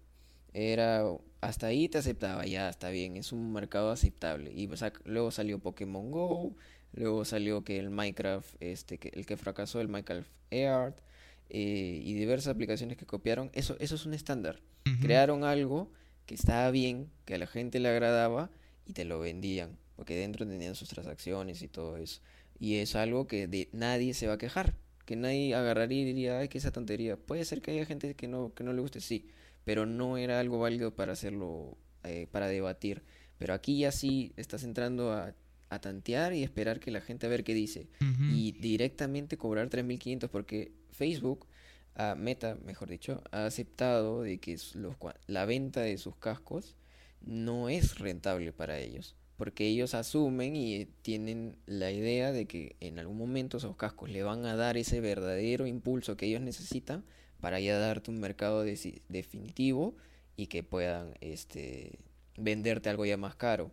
Era, 0.55 1.03
hasta 1.41 1.67
ahí 1.67 1.89
te 1.89 1.99
aceptaba, 1.99 2.47
ya 2.47 2.69
está 2.69 2.91
bien, 2.91 3.17
es 3.17 3.33
un 3.33 3.53
mercado 3.53 3.91
aceptable. 3.91 4.53
Y 4.55 4.69
pues, 4.69 4.83
ac- 4.83 5.01
luego 5.05 5.33
salió 5.33 5.59
Pokémon 5.59 6.13
Go, 6.13 6.55
luego 6.93 7.25
salió 7.25 7.65
que 7.65 7.81
el 7.81 7.91
Minecraft, 7.91 8.55
este, 8.61 8.99
que, 8.99 9.09
el 9.15 9.27
que 9.27 9.37
fracasó, 9.37 9.81
el 9.81 9.89
Minecraft 9.89 10.31
Earth, 10.53 10.99
eh, 11.49 12.01
y 12.05 12.15
diversas 12.15 12.55
aplicaciones 12.55 12.97
que 12.97 13.05
copiaron. 13.05 13.51
Eso, 13.53 13.75
eso 13.81 13.97
es 13.97 14.07
un 14.07 14.15
estándar. 14.15 14.61
Crearon 15.01 15.43
algo 15.43 15.91
que 16.27 16.37
estaba 16.37 16.71
bien, 16.71 17.11
que 17.25 17.35
a 17.35 17.39
la 17.39 17.49
gente 17.49 17.81
le 17.81 17.89
agradaba 17.89 18.49
y 18.87 18.93
te 18.93 19.05
lo 19.05 19.19
vendían, 19.19 19.77
porque 19.97 20.15
dentro 20.17 20.47
tenían 20.47 20.77
sus 20.77 20.89
transacciones 20.89 21.63
y 21.63 21.69
todo 21.69 21.97
eso. 21.97 22.21
Y 22.61 22.77
es 22.77 22.95
algo 22.95 23.27
que 23.27 23.49
de 23.49 23.69
nadie 23.73 24.15
se 24.15 24.29
va 24.29 24.35
a 24.35 24.39
quejar, 24.39 24.77
que 25.07 25.17
nadie 25.17 25.55
agarraría 25.55 26.03
y 26.03 26.05
diría, 26.05 26.39
ay, 26.39 26.49
que 26.49 26.59
esa 26.59 26.71
tontería. 26.71 27.17
Puede 27.17 27.45
ser 27.45 27.63
que 27.63 27.73
haya 27.73 27.87
gente 27.87 28.15
que 28.15 28.29
no, 28.29 28.55
que 28.55 28.63
no 28.63 28.73
le 28.73 28.81
guste, 28.81 29.01
sí, 29.01 29.27
pero 29.65 29.87
no 29.87 30.17
era 30.19 30.39
algo 30.39 30.61
válido 30.61 30.95
para 30.95 31.15
hacerlo, 31.15 31.77
eh, 32.05 32.29
para 32.31 32.47
debatir. 32.47 33.03
Pero 33.39 33.55
aquí 33.55 33.79
ya 33.79 33.91
sí 33.91 34.33
estás 34.37 34.63
entrando 34.63 35.13
a, 35.13 35.35
a 35.71 35.81
tantear 35.81 36.35
y 36.35 36.43
esperar 36.43 36.81
que 36.81 36.91
la 36.91 37.01
gente 37.01 37.27
a 37.27 37.31
ver 37.31 37.45
qué 37.45 37.55
dice 37.55 37.89
y 38.33 38.53
directamente 38.53 39.39
cobrar 39.39 39.71
3.500 39.71 40.29
porque 40.29 40.73
Facebook, 40.91 41.47
ah, 41.95 42.17
Meta, 42.19 42.57
mejor 42.67 42.91
dicho, 42.91 43.23
ha 43.31 43.47
aceptado 43.47 44.23
de 44.23 44.39
que 44.39 44.59
los, 44.75 44.97
la 45.27 45.47
venta 45.47 45.81
de 45.81 45.97
sus 45.97 46.17
cascos 46.17 46.77
no 47.23 47.69
es 47.69 47.99
rentable 47.99 48.53
para 48.53 48.79
ellos. 48.79 49.15
Porque 49.41 49.67
ellos 49.67 49.95
asumen 49.95 50.55
y 50.55 50.85
tienen 51.01 51.57
la 51.65 51.91
idea 51.91 52.31
de 52.31 52.45
que 52.45 52.77
en 52.79 52.99
algún 52.99 53.17
momento 53.17 53.57
esos 53.57 53.75
cascos 53.75 54.11
le 54.11 54.23
van 54.23 54.45
a 54.45 54.55
dar 54.55 54.77
ese 54.77 55.01
verdadero 55.01 55.67
impulso 55.67 56.15
que 56.15 56.27
ellos 56.27 56.43
necesitan 56.43 57.07
para 57.41 57.59
ya 57.59 57.79
darte 57.79 58.11
un 58.11 58.21
mercado 58.21 58.63
definitivo 58.63 59.95
y 60.37 60.49
que 60.49 60.63
puedan 60.63 61.15
este, 61.23 62.01
venderte 62.37 62.91
algo 62.91 63.07
ya 63.07 63.17
más 63.17 63.35
caro. 63.35 63.71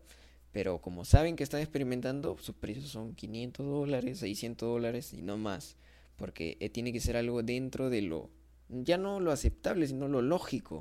Pero 0.54 0.80
como 0.80 1.04
saben 1.04 1.36
que 1.36 1.44
están 1.44 1.60
experimentando, 1.60 2.38
sus 2.38 2.56
precios 2.56 2.88
son 2.88 3.14
500 3.14 3.66
dólares, 3.66 4.20
600 4.20 4.70
dólares 4.70 5.12
y 5.12 5.22
no 5.22 5.38
más. 5.38 5.76
Porque 6.16 6.56
eh, 6.62 6.70
tiene 6.70 6.94
que 6.94 7.02
ser 7.02 7.18
algo 7.18 7.44
dentro 7.44 7.90
de 7.90 8.04
lo, 8.04 8.30
ya 8.70 8.98
no 8.98 9.20
lo 9.20 9.32
aceptable, 9.32 9.88
sino 9.88 10.08
lo 10.08 10.22
lógico. 10.22 10.78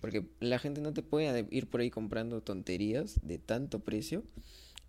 Porque 0.00 0.26
la 0.40 0.58
gente 0.58 0.80
no 0.80 0.92
te 0.92 1.02
puede 1.02 1.46
ir 1.50 1.68
por 1.68 1.80
ahí 1.80 1.90
comprando 1.90 2.40
tonterías 2.42 3.20
de 3.22 3.38
tanto 3.38 3.80
precio 3.80 4.24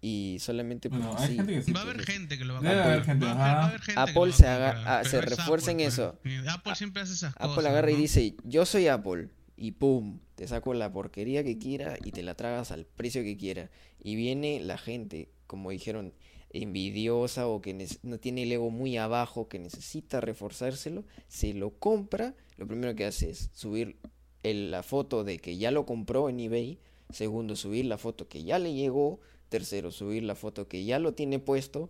y 0.02 0.38
solamente 0.40 0.88
Bueno, 0.90 1.14
hay 1.18 1.28
sí. 1.30 1.36
gente 1.36 1.54
que 1.56 1.62
sí. 1.64 1.72
Va 1.74 1.82
a 1.82 1.84
haber 1.84 1.96
pues, 1.98 2.08
gente 2.08 2.38
que 2.38 2.46
lo 2.46 2.54
va 2.54 2.60
a 2.60 2.64
comprar. 2.64 2.88
haber 2.88 3.04
gente, 3.04 3.26
va, 3.26 3.32
a 3.32 3.34
haber- 3.34 3.42
va 3.44 3.52
a 3.52 3.58
ajá. 3.60 3.68
haber 3.68 3.82
gente 3.82 4.04
que 4.06 4.12
Apple 4.20 4.32
se 4.34 4.48
haga- 4.48 5.00
ah, 5.00 5.04
se 5.04 5.22
refuerza 5.22 5.72
en 5.72 5.80
eso. 5.82 6.18
pues. 6.24 6.48
Apple 6.48 6.76
siempre 6.76 7.02
hace 7.02 7.14
esas 7.14 7.34
Apple 7.36 7.48
cosas. 7.56 7.66
agarra 7.66 7.92
y 7.92 7.96
dice, 7.96 8.36
yo 8.44 8.66
soy 8.66 8.88
Apple, 8.88 9.30
y 9.58 9.72
pum, 9.72 10.20
te 10.36 10.48
saco 10.48 10.74
la 10.74 10.92
porquería 10.94 11.44
que 11.44 11.58
quiera 11.58 11.98
y 12.04 12.12
te 12.12 12.24
la 12.24 12.34
tragas 12.36 12.72
al 12.72 12.86
precio 12.86 13.24
que 13.24 13.36
quiera. 13.36 13.70
Y 14.02 14.16
viene 14.16 14.62
la 14.62 14.78
gente, 14.78 15.28
como 15.48 15.70
dijeron, 15.72 16.14
envidiosa 16.52 17.48
o 17.48 17.62
que 17.62 17.88
no 18.04 18.20
tiene 18.20 18.44
el 18.44 18.52
ego 18.52 18.70
muy 18.70 18.98
abajo, 18.98 19.48
que 19.48 19.60
necesita 19.60 20.22
reforzárselo, 20.22 21.04
se 21.28 21.54
lo 21.54 21.72
compra, 21.72 22.36
lo 22.58 22.68
primero 22.68 22.96
que 22.96 23.06
hace 23.06 23.30
es 23.30 23.50
subir 23.54 23.98
la 24.44 24.84
foto 24.84 25.24
de 25.24 25.38
que 25.40 25.58
ya 25.58 25.72
lo 25.72 25.86
compró 25.86 26.30
en 26.30 26.40
eBay, 26.40 26.80
segundo, 27.12 27.56
subir 27.56 27.86
la 27.86 27.98
foto 27.98 28.28
que 28.28 28.44
ya 28.44 28.60
le 28.60 28.74
llegó, 28.74 29.20
tercero, 29.50 29.92
subir 29.92 30.24
la 30.24 30.36
foto 30.36 30.68
que 30.68 30.86
ya 30.86 31.00
lo 31.00 31.14
tiene 31.14 31.40
puesto, 31.40 31.90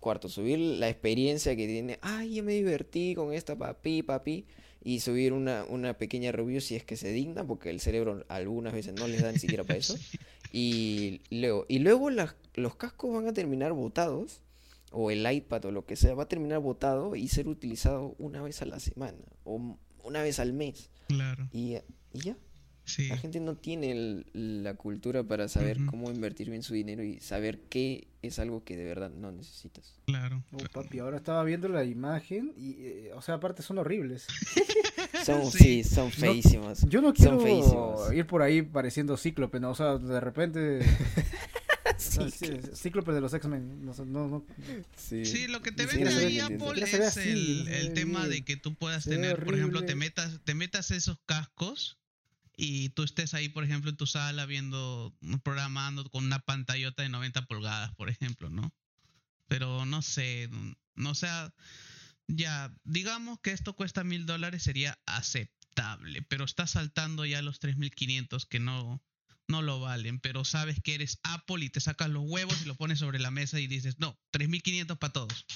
cuarto, 0.00 0.28
subir 0.28 0.58
la 0.58 0.88
experiencia 0.88 1.56
que 1.56 1.66
tiene, 1.66 1.98
ay, 2.02 2.34
yo 2.34 2.44
me 2.44 2.52
divertí 2.52 3.14
con 3.14 3.32
esta 3.32 3.56
papi, 3.56 4.02
papi, 4.02 4.44
y 4.84 5.00
subir 5.00 5.32
una, 5.32 5.64
una 5.68 5.96
pequeña 5.96 6.32
review 6.32 6.60
si 6.60 6.74
es 6.74 6.84
que 6.84 6.96
se 6.96 7.12
digna, 7.12 7.46
porque 7.46 7.70
el 7.70 7.80
cerebro 7.80 8.24
algunas 8.28 8.72
veces 8.72 8.94
no 8.94 9.06
les 9.06 9.22
da 9.22 9.30
ni 9.30 9.38
siquiera 9.38 9.64
para 9.64 9.78
eso. 9.78 9.96
Y 10.52 11.22
luego, 11.30 11.64
y 11.68 11.78
luego 11.78 12.10
las- 12.10 12.36
los 12.54 12.76
cascos 12.76 13.14
van 13.14 13.26
a 13.26 13.32
terminar 13.32 13.72
botados, 13.72 14.40
o 14.90 15.10
el 15.10 15.30
iPad 15.30 15.64
o 15.64 15.70
lo 15.72 15.86
que 15.86 15.96
sea, 15.96 16.14
va 16.14 16.24
a 16.24 16.28
terminar 16.28 16.58
botado 16.60 17.16
y 17.16 17.26
ser 17.28 17.48
utilizado 17.48 18.14
una 18.18 18.42
vez 18.42 18.60
a 18.60 18.66
la 18.66 18.78
semana, 18.78 19.16
o 19.44 19.78
una 20.04 20.22
vez 20.22 20.38
al 20.38 20.52
mes. 20.52 20.90
Claro, 21.08 21.48
Y, 21.52 21.76
y 22.12 22.20
ya, 22.20 22.36
sí. 22.94 23.08
la 23.08 23.16
gente 23.16 23.40
no 23.40 23.56
tiene 23.56 23.90
el- 23.92 24.26
la 24.62 24.74
cultura 24.74 25.22
para 25.24 25.48
saber 25.48 25.78
cómo 25.86 26.10
invertir 26.10 26.50
bien 26.50 26.62
su 26.62 26.74
dinero 26.74 27.02
y 27.02 27.20
saber 27.20 27.60
qué 27.68 28.08
es 28.22 28.38
algo 28.38 28.62
que 28.64 28.76
de 28.76 28.84
verdad 28.84 29.10
no 29.10 29.32
necesitas. 29.32 29.94
Claro. 30.06 30.42
Oh, 30.52 30.58
papi, 30.72 30.98
ahora 31.00 31.16
estaba 31.16 31.42
viendo 31.44 31.68
la 31.68 31.84
imagen 31.84 32.52
y, 32.56 32.74
eh, 32.78 33.10
o 33.14 33.22
sea, 33.22 33.34
aparte 33.36 33.62
son 33.62 33.78
horribles. 33.78 34.26
Son, 35.24 35.48
Sí. 35.52 35.82
sí, 35.82 35.84
son 35.84 36.10
feísimos. 36.10 36.80
Yo 36.88 37.00
no 37.00 37.12
quiero 37.14 37.38
feísimos. 37.38 38.12
ir 38.12 38.26
por 38.26 38.42
ahí 38.42 38.62
pareciendo 38.62 39.16
cíclope, 39.16 39.60
¿no? 39.60 39.70
O 39.70 39.74
sea, 39.74 39.96
de 39.98 40.18
repente... 40.20 40.80
Sí, 41.98 42.18
no, 42.18 42.30
sí, 42.30 42.46
cíclope 42.74 43.12
de 43.12 43.20
los 43.20 43.32
X-Men. 43.32 43.84
No, 43.84 43.92
no, 44.06 44.26
no. 44.28 44.44
sí. 44.96 45.24
Sí, 45.24 45.46
lo 45.46 45.62
que 45.62 45.70
te 45.70 45.86
vende 45.86 46.08
ahí 46.12 46.40
Apple 46.40 46.82
es 46.82 47.16
el, 47.18 47.68
el 47.68 47.92
tema 47.92 48.26
de 48.26 48.42
que 48.44 48.56
tú 48.56 48.74
puedas 48.74 49.04
tener, 49.04 49.44
por 49.44 49.54
ejemplo, 49.54 49.84
te 49.84 49.94
metas, 49.94 50.40
te 50.42 50.54
metas 50.54 50.90
esos 50.90 51.18
cascos 51.26 51.98
y 52.64 52.90
tú 52.90 53.02
estés 53.02 53.34
ahí, 53.34 53.48
por 53.48 53.64
ejemplo, 53.64 53.90
en 53.90 53.96
tu 53.96 54.06
sala 54.06 54.46
viendo, 54.46 55.12
programando 55.42 56.08
con 56.10 56.24
una 56.24 56.38
pantallota 56.38 57.02
de 57.02 57.08
90 57.08 57.46
pulgadas, 57.46 57.92
por 57.96 58.08
ejemplo, 58.08 58.50
¿no? 58.50 58.72
Pero 59.48 59.84
no 59.84 60.00
sé, 60.00 60.48
no 60.94 61.16
sea, 61.16 61.52
ya, 62.28 62.72
digamos 62.84 63.40
que 63.40 63.50
esto 63.50 63.74
cuesta 63.74 64.04
mil 64.04 64.26
dólares 64.26 64.62
sería 64.62 64.96
aceptable, 65.06 66.22
pero 66.22 66.44
está 66.44 66.68
saltando 66.68 67.26
ya 67.26 67.42
los 67.42 67.60
3.500 67.60 68.46
que 68.46 68.60
no, 68.60 69.02
no 69.48 69.60
lo 69.60 69.80
valen, 69.80 70.20
pero 70.20 70.44
sabes 70.44 70.80
que 70.80 70.94
eres 70.94 71.18
Apple 71.24 71.64
y 71.64 71.68
te 71.68 71.80
sacas 71.80 72.10
los 72.10 72.22
huevos 72.24 72.62
y 72.62 72.66
lo 72.66 72.76
pones 72.76 73.00
sobre 73.00 73.18
la 73.18 73.32
mesa 73.32 73.58
y 73.58 73.66
dices, 73.66 73.98
no, 73.98 74.16
3.500 74.30 74.98
para 74.98 75.12
todos. 75.12 75.46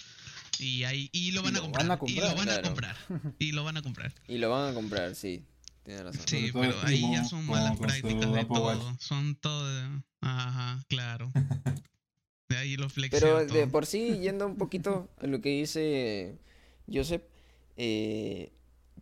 Y 0.58 0.82
ahí 0.82 1.08
y 1.12 1.30
lo 1.30 1.42
Y 1.42 1.44
van 1.44 1.54
a 1.54 1.58
lo 1.58 1.62
comprar. 1.62 1.86
van 1.86 1.98
a 1.98 2.10
Y 2.10 2.16
lo 2.16 2.34
van 2.34 2.48
a 2.48 2.62
comprar. 2.62 2.96
Y 3.38 3.52
lo 3.52 3.62
van 3.62 3.76
a 3.76 3.82
comprar. 3.82 4.12
Y 4.26 4.38
lo 4.38 4.50
van 4.50 4.70
a 4.70 4.74
comprar, 4.74 5.14
sí. 5.14 5.44
Razón. 5.86 6.22
Sí, 6.26 6.50
pero 6.52 6.74
ahí 6.82 7.00
ya 7.12 7.24
son 7.24 7.46
malas 7.46 7.76
prácticas 7.78 8.32
de 8.32 8.44
todo. 8.44 8.96
Son 8.98 9.36
todo. 9.36 10.02
Ajá, 10.20 10.84
claro. 10.88 11.30
De 12.48 12.56
ahí 12.56 12.76
lo 12.76 12.88
flexeo 12.88 13.18
Pero 13.20 13.44
de 13.44 13.66
por 13.66 13.86
sí, 13.86 14.20
yendo 14.20 14.46
un 14.46 14.56
poquito 14.56 15.08
a 15.20 15.26
lo 15.26 15.40
que 15.40 15.48
dice 15.48 16.38
Joseph, 16.92 17.22
eh, 17.76 18.52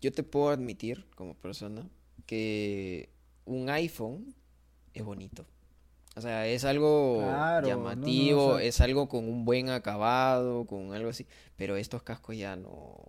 yo 0.01 0.13
te 0.13 0.23
puedo 0.23 0.49
admitir 0.49 1.07
como 1.15 1.35
persona 1.35 1.87
que 2.25 3.11
un 3.45 3.69
iPhone 3.69 4.35
es 4.95 5.05
bonito. 5.05 5.47
O 6.17 6.21
sea, 6.23 6.47
es 6.47 6.65
algo 6.65 7.19
Claro, 7.19 7.67
no, 7.69 7.77
no, 7.77 7.83
llamativo, 7.91 8.47
o 8.47 8.57
sea- 8.59 8.65
es 8.67 8.81
algo 8.81 9.09
con 9.09 9.29
un 9.29 9.45
buen 9.45 9.69
acabado, 9.69 10.65
con 10.65 10.95
algo 10.95 11.11
así. 11.11 11.27
Pero 11.57 11.77
estos 11.77 12.03
cascos 12.03 12.37
ya 12.39 12.57
no, 12.57 13.05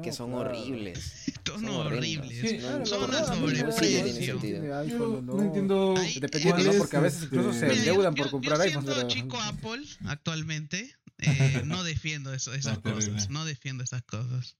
que 0.00 0.10
No, 0.10 0.16
son 0.16 0.30
claro. 0.32 0.50
horribles. 0.50 1.24
Son 1.48 1.64
horribles. 1.66 2.40
Sí, 2.40 2.60
Son 2.60 2.80
no, 2.80 2.86
sobreprecio. 2.86 4.40
Yo 4.40 4.98
no. 4.98 5.22
no 5.22 5.42
entiendo. 5.42 5.94
Ahí- 5.96 6.20
Dependiendo, 6.20 6.62
¿no? 6.62 6.72
Porque 6.78 6.96
a 6.96 6.98
es, 7.00 7.04
veces 7.04 7.22
incluso 7.24 7.50
este, 7.50 7.68
se 7.68 7.74
yo- 7.74 7.78
endeudan 7.80 8.14
yo- 8.14 8.22
por 8.22 8.30
comprar 8.30 8.58
yo 8.58 8.64
iPhones, 8.64 8.84
siendo 8.84 9.08
pero- 9.08 9.08
chico 9.08 9.40
Apple 9.40 9.82
actualmente, 10.06 10.94
eh, 11.18 11.62
no 11.64 11.84
defiendo 11.84 12.34
eso, 12.34 12.52
esas 12.52 12.74
No, 12.76 12.82
terrible. 12.82 13.12
cosas. 13.12 13.30
No 13.30 13.44
defiendo 13.46 13.82
esas 13.82 14.02
cosas. 14.02 14.56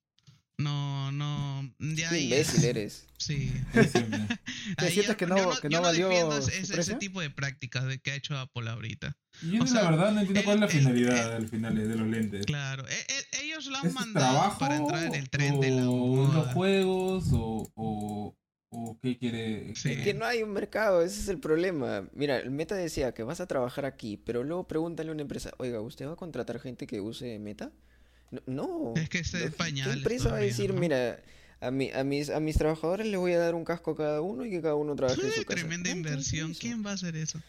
No, 0.57 1.13
no. 1.13 1.71
Ya 1.79 2.09
Qué 2.09 2.15
ahí 2.17 2.25
imbécil 2.25 2.65
eres. 2.65 3.07
Sí. 3.19 3.53
¿Te 4.77 4.85
Ahí 4.87 4.93
sientes 4.93 5.09
ya- 5.13 5.17
que 5.17 5.27
yo 5.27 5.35
no- 5.35 5.61
que 5.61 5.69
no 5.69 5.77
yo 5.79 5.83
valió 5.83 6.39
ese, 6.39 6.81
ese 6.81 6.95
tipo 6.97 7.21
de 7.21 7.31
prácticas 7.31 7.85
de 7.87 7.99
que 7.99 8.11
ha 8.11 8.15
hecho 8.15 8.37
Apple 8.37 8.69
ahorita. 8.69 9.17
Yo 9.43 9.63
O 9.63 9.67
sea, 9.67 9.85
la 9.85 9.91
verdad 9.91 10.13
no 10.13 10.21
entiendo 10.21 10.45
cuál 10.45 10.57
es 10.57 10.61
la 10.61 10.67
el- 10.67 10.73
el- 10.73 10.79
finalidad 10.83 11.33
al 11.37 11.49
final 11.49 11.75
de 11.89 11.97
los 11.97 12.07
lentes. 12.09 12.47
Claro, 12.47 12.85
e- 12.89 12.93
e- 12.93 13.45
ellos 13.45 13.67
lo 13.67 13.79
han 13.79 13.87
¿Es 13.87 13.95
mandado 13.95 14.27
trabajo 14.35 14.59
para 14.59 14.77
entrar 14.77 15.05
en 15.05 15.15
el 15.15 15.31
tren 15.31 15.61
de 15.61 15.71
la 15.71 15.89
o 15.91 16.17
los 16.25 16.35
moda. 16.35 16.53
juegos 16.53 17.25
o, 17.33 17.71
o, 17.75 18.37
o 18.71 18.99
qué 19.01 19.17
quiere? 19.17 19.75
Sí. 19.77 19.93
Es 19.93 20.03
que 20.05 20.15
no 20.15 20.25
hay 20.27 20.43
un 20.43 20.51
mercado, 20.53 21.03
ese 21.03 21.21
es 21.21 21.29
el 21.29 21.39
problema. 21.39 22.09
Mira, 22.13 22.39
el 22.39 22.51
Meta 22.51 22.75
decía 22.75 23.13
que 23.13 23.23
vas 23.23 23.41
a 23.41 23.47
trabajar 23.47 23.85
aquí, 23.85 24.17
pero 24.17 24.45
luego 24.45 24.67
pregúntale 24.67 25.11
a 25.11 25.13
una 25.13 25.23
empresa, 25.23 25.53
oiga, 25.59 25.81
¿usted 25.81 26.07
va 26.07 26.13
a 26.13 26.17
contratar 26.17 26.59
gente 26.61 26.87
que 26.87 27.01
use 27.01 27.39
Meta? 27.39 27.71
No. 28.31 28.43
no. 28.47 28.95
Es 28.97 29.09
que 29.09 29.19
es 29.21 29.33
No, 29.33 29.41
¿Qué 29.41 29.91
empresa 29.93 30.29
va 30.31 30.37
a 30.37 30.41
decir, 30.41 30.75
¿no? 30.75 30.81
mira, 30.81 31.19
a, 31.61 31.71
mi, 31.71 31.91
a, 31.91 32.05
mis, 32.05 32.31
a 32.31 32.41
mis 32.41 32.57
trabajadores 32.57 33.07
les 33.07 33.19
voy 33.19 33.33
a 33.33 33.39
dar 33.39 33.55
un 33.55 33.65
casco 33.65 33.93
a 33.93 33.97
cada 33.97 34.21
uno 34.21 34.45
y 34.45 34.51
que 34.51 34.63
cada 34.63 34.75
uno 34.75 34.95
trabaje 34.95 35.21
en 35.21 35.33
su 35.33 35.45
casa? 35.45 35.61
Tremenda 35.61 35.91
¿Quién 35.91 36.05
va 36.05 36.11
a 36.11 36.19
hacer 36.21 36.41
inversión. 36.45 36.55
¿Quién 36.55 36.87
va 36.87 36.91
a 36.91 36.95
hacer 36.95 37.17
eso? 37.17 37.41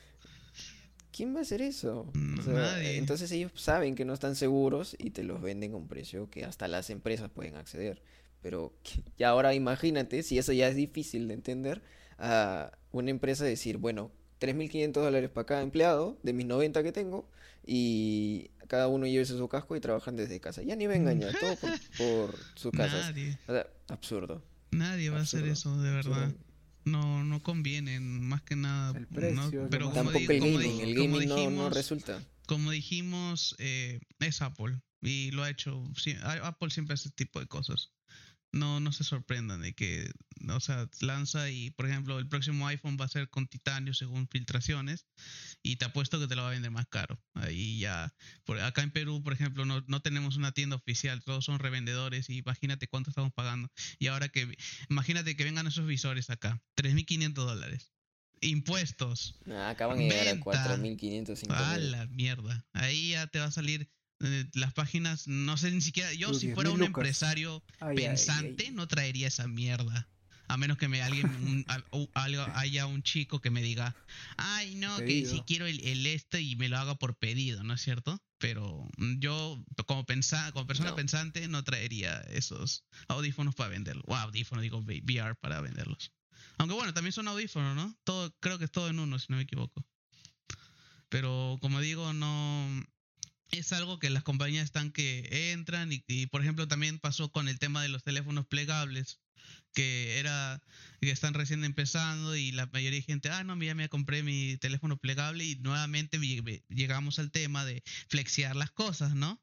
¿Quién 1.11 1.35
va 1.35 1.39
a 1.39 1.41
hacer 1.41 1.61
eso? 1.61 2.09
No, 2.13 2.39
O 2.39 2.43
sea, 2.43 2.53
nadie. 2.53 2.97
Entonces 2.97 3.31
ellos 3.31 3.51
saben 3.55 3.95
que 3.95 4.05
no 4.05 4.13
están 4.13 4.35
seguros 4.35 4.95
y 4.97 5.09
te 5.09 5.23
los 5.23 5.41
venden 5.41 5.73
a 5.73 5.77
un 5.77 5.87
precio 5.87 6.29
que 6.29 6.45
hasta 6.45 6.67
las 6.67 6.89
empresas 6.89 7.29
pueden 7.29 7.55
acceder. 7.55 8.01
Pero 8.41 8.73
y 9.17 9.23
ahora 9.23 9.53
imagínate, 9.53 10.23
si 10.23 10.37
eso 10.37 10.53
ya 10.53 10.67
es 10.67 10.75
difícil 10.75 11.27
de 11.27 11.33
entender, 11.33 11.81
a 12.17 12.71
una 12.91 13.11
empresa 13.11 13.45
decir, 13.45 13.77
bueno, 13.77 14.11
3.500 14.39 14.91
dólares 14.93 15.29
para 15.29 15.45
cada 15.45 15.61
empleado 15.61 16.17
de 16.23 16.33
mis 16.33 16.45
90 16.45 16.83
que 16.83 16.91
tengo 16.91 17.29
y 17.65 18.51
cada 18.69 18.87
uno 18.87 19.05
llévese 19.05 19.35
su 19.37 19.49
casco 19.49 19.75
y 19.75 19.81
trabajan 19.81 20.15
desde 20.15 20.39
casa. 20.39 20.61
Ya 20.63 20.77
ni 20.77 20.87
vengan 20.87 21.19
ya, 21.19 21.31
todo 21.37 21.55
por, 21.97 22.35
por 22.63 22.77
casas. 22.77 23.07
Nadie. 23.07 23.37
O 23.47 23.51
sea, 23.51 23.67
absurdo. 23.89 24.45
Nadie 24.71 25.09
va 25.09 25.17
a 25.17 25.21
hacer 25.23 25.39
Absurdo, 25.49 25.53
eso, 25.75 25.81
de 25.81 25.91
verdad. 25.91 26.23
absurdo. 26.25 26.43
No, 26.85 27.23
no 27.25 27.43
conviene, 27.43 27.99
más 27.99 28.41
que 28.43 28.55
nada. 28.55 28.97
El 28.97 29.07
precio 29.07 29.35
no- 29.63 29.69
pero 29.69 29.89
Tampoco 29.91 30.17
di- 30.19 30.25
el 30.29 30.39
como 30.39 30.53
gaming, 30.59 30.79
el 30.81 30.95
gaming 30.95 31.11
no, 31.11 31.35
no 31.35 31.35
dijimos, 31.35 31.73
resulta. 31.73 32.23
como 32.47 32.71
dijimos, 32.71 33.55
eh, 33.59 33.99
es 34.19 34.41
Apple 34.41 34.79
y 35.01 35.31
lo 35.31 35.43
ha 35.43 35.49
hecho. 35.49 35.83
Apple 36.43 36.69
siempre 36.69 36.93
hace 36.93 37.09
este 37.09 37.25
tipo 37.25 37.39
de 37.39 37.47
cosas. 37.47 37.91
No, 38.51 38.79
no 38.79 38.91
se 38.91 39.03
sorprendan 39.03 39.61
de 39.61 39.73
que, 39.73 40.11
o 40.47 40.59
sea, 40.59 40.89
lanza 41.01 41.51
y, 41.51 41.69
por 41.71 41.85
ejemplo, 41.87 42.17
el 42.17 42.27
próximo 42.27 42.67
iPhone 42.67 42.97
va 42.99 43.05
a 43.05 43.09
ser 43.09 43.29
con 43.29 43.47
titanio 43.47 43.93
según 43.93 44.27
filtraciones 44.27 45.05
y 45.61 45.75
te 45.75 45.85
apuesto 45.85 46.19
que 46.19 46.27
te 46.27 46.35
lo 46.35 46.41
va 46.43 46.49
a 46.49 46.53
vender 46.53 46.71
más 46.71 46.87
caro. 46.87 47.21
Ahí 47.35 47.79
ya, 47.79 48.13
por, 48.45 48.59
acá 48.59 48.81
en 48.81 48.91
Perú, 48.91 49.21
por 49.21 49.33
ejemplo, 49.33 49.65
no, 49.65 49.83
no 49.87 50.01
tenemos 50.01 50.35
una 50.37 50.51
tienda 50.51 50.75
oficial, 50.75 51.23
todos 51.23 51.45
son 51.45 51.59
revendedores 51.59 52.29
y 52.29 52.37
imagínate 52.37 52.87
cuánto 52.87 53.11
estamos 53.11 53.33
pagando. 53.33 53.71
Y 53.99 54.07
ahora 54.07 54.29
que, 54.29 54.57
imagínate 54.89 55.35
que 55.35 55.43
vengan 55.43 55.67
esos 55.67 55.85
visores 55.85 56.29
acá, 56.31 56.61
3.500 56.75 57.33
dólares. 57.33 57.93
Impuestos. 58.41 59.37
Ah, 59.47 59.69
acaban 59.69 59.97
de 59.97 60.05
llegar 60.05 60.27
a 60.27 60.31
Venta. 60.33 60.77
4.500, 60.77 61.51
A 61.51 61.75
5.000. 61.75 61.91
la 61.91 62.07
mierda. 62.07 62.65
Ahí 62.73 63.11
ya 63.11 63.27
te 63.27 63.39
va 63.39 63.45
a 63.45 63.51
salir 63.51 63.91
las 64.53 64.73
páginas, 64.73 65.27
no 65.27 65.55
sé 65.57 65.71
ni 65.71 65.81
siquiera, 65.81 66.11
yo 66.13 66.33
si 66.33 66.47
10.000 66.47 66.53
fuera 66.55 66.71
un 66.71 66.79
lucas. 66.79 66.87
empresario 67.01 67.63
Ay, 67.79 67.95
pensante, 67.95 68.65
ay. 68.67 68.73
no 68.73 68.87
traería 68.87 69.27
esa 69.27 69.47
mierda 69.47 70.09
A 70.47 70.57
menos 70.57 70.77
que 70.77 70.87
me 70.87 71.01
alguien 71.03 71.27
un- 71.45 71.65
a- 71.67 71.83
o 71.91 72.09
algo- 72.15 72.41
haya 72.55 72.85
un 72.87 73.03
chico 73.03 73.39
que 73.39 73.49
me 73.51 73.61
diga, 73.61 73.95
ay 74.37 74.75
no, 74.75 74.97
que 74.97 75.25
si 75.25 75.41
quiero 75.41 75.67
el, 75.67 75.79
el 75.81 76.05
este 76.07 76.41
y 76.41 76.55
me 76.55 76.69
lo 76.69 76.77
haga 76.79 76.95
por 76.95 77.15
pedido, 77.17 77.63
¿no 77.63 77.75
es 77.75 77.81
cierto? 77.81 78.19
Pero 78.39 78.87
mm, 78.97 79.19
yo 79.19 79.63
como 79.85 80.05
pensa, 80.05 80.51
como 80.53 80.65
persona 80.65 80.89
No. 80.89 80.95
pensante 80.95 81.47
no 81.47 81.63
traería 81.63 82.19
esos 82.31 82.83
audífonos 83.09 83.53
para 83.53 83.69
venderlos. 83.69 84.05
O 84.07 84.15
audífonos, 84.15 84.63
digo 84.63 84.79
VR 84.79 85.35
para 85.35 85.61
venderlos. 85.61 86.11
Aunque 86.57 86.73
bueno, 86.73 86.93
también 86.93 87.11
son 87.13 87.27
audífonos, 87.27 87.75
¿no? 87.75 87.95
Todo, 88.03 88.33
creo 88.39 88.57
que 88.57 88.65
es 88.65 88.71
todo 88.71 88.89
en 88.89 88.97
uno, 88.99 89.19
si 89.19 89.27
no 89.29 89.35
me 89.37 89.43
equivoco. 89.43 89.85
Pero 91.09 91.57
como 91.61 91.79
digo, 91.79 92.13
no 92.13 92.48
es 93.69 93.73
algo 93.73 93.99
que 93.99 94.09
las 94.09 94.23
compañías 94.23 94.65
están 94.65 94.91
que 94.91 95.51
entran 95.53 95.91
y, 95.91 96.25
por 96.27 96.41
ejemplo 96.41 96.67
también 96.67 96.97
pasó 96.99 97.31
con 97.31 97.47
el 97.47 97.59
tema 97.59 97.83
de 97.83 97.89
los 97.89 98.03
teléfonos 98.03 98.47
plegables 98.47 99.19
que 99.73 100.17
era 100.19 100.61
que 101.01 101.11
están 101.11 101.35
recién 101.35 101.63
empezando 101.63 102.35
y 102.35 102.51
la 102.51 102.65
mayoría 102.73 102.99
de 102.99 103.03
gente 103.03 103.29
ah 103.29 103.43
no 103.43 103.55
mira 103.55 103.75
me 103.75 103.87
compré 103.87 104.23
mi 104.23 104.57
teléfono 104.57 104.97
plegable 104.97 105.45
y 105.45 105.55
nuevamente 105.57 106.17
lle- 106.19 106.63
llegamos 106.69 107.19
al 107.19 107.31
tema 107.31 107.63
de 107.63 107.83
flexear 108.07 108.55
las 108.55 108.71
cosas 108.71 109.13
no 109.15 109.39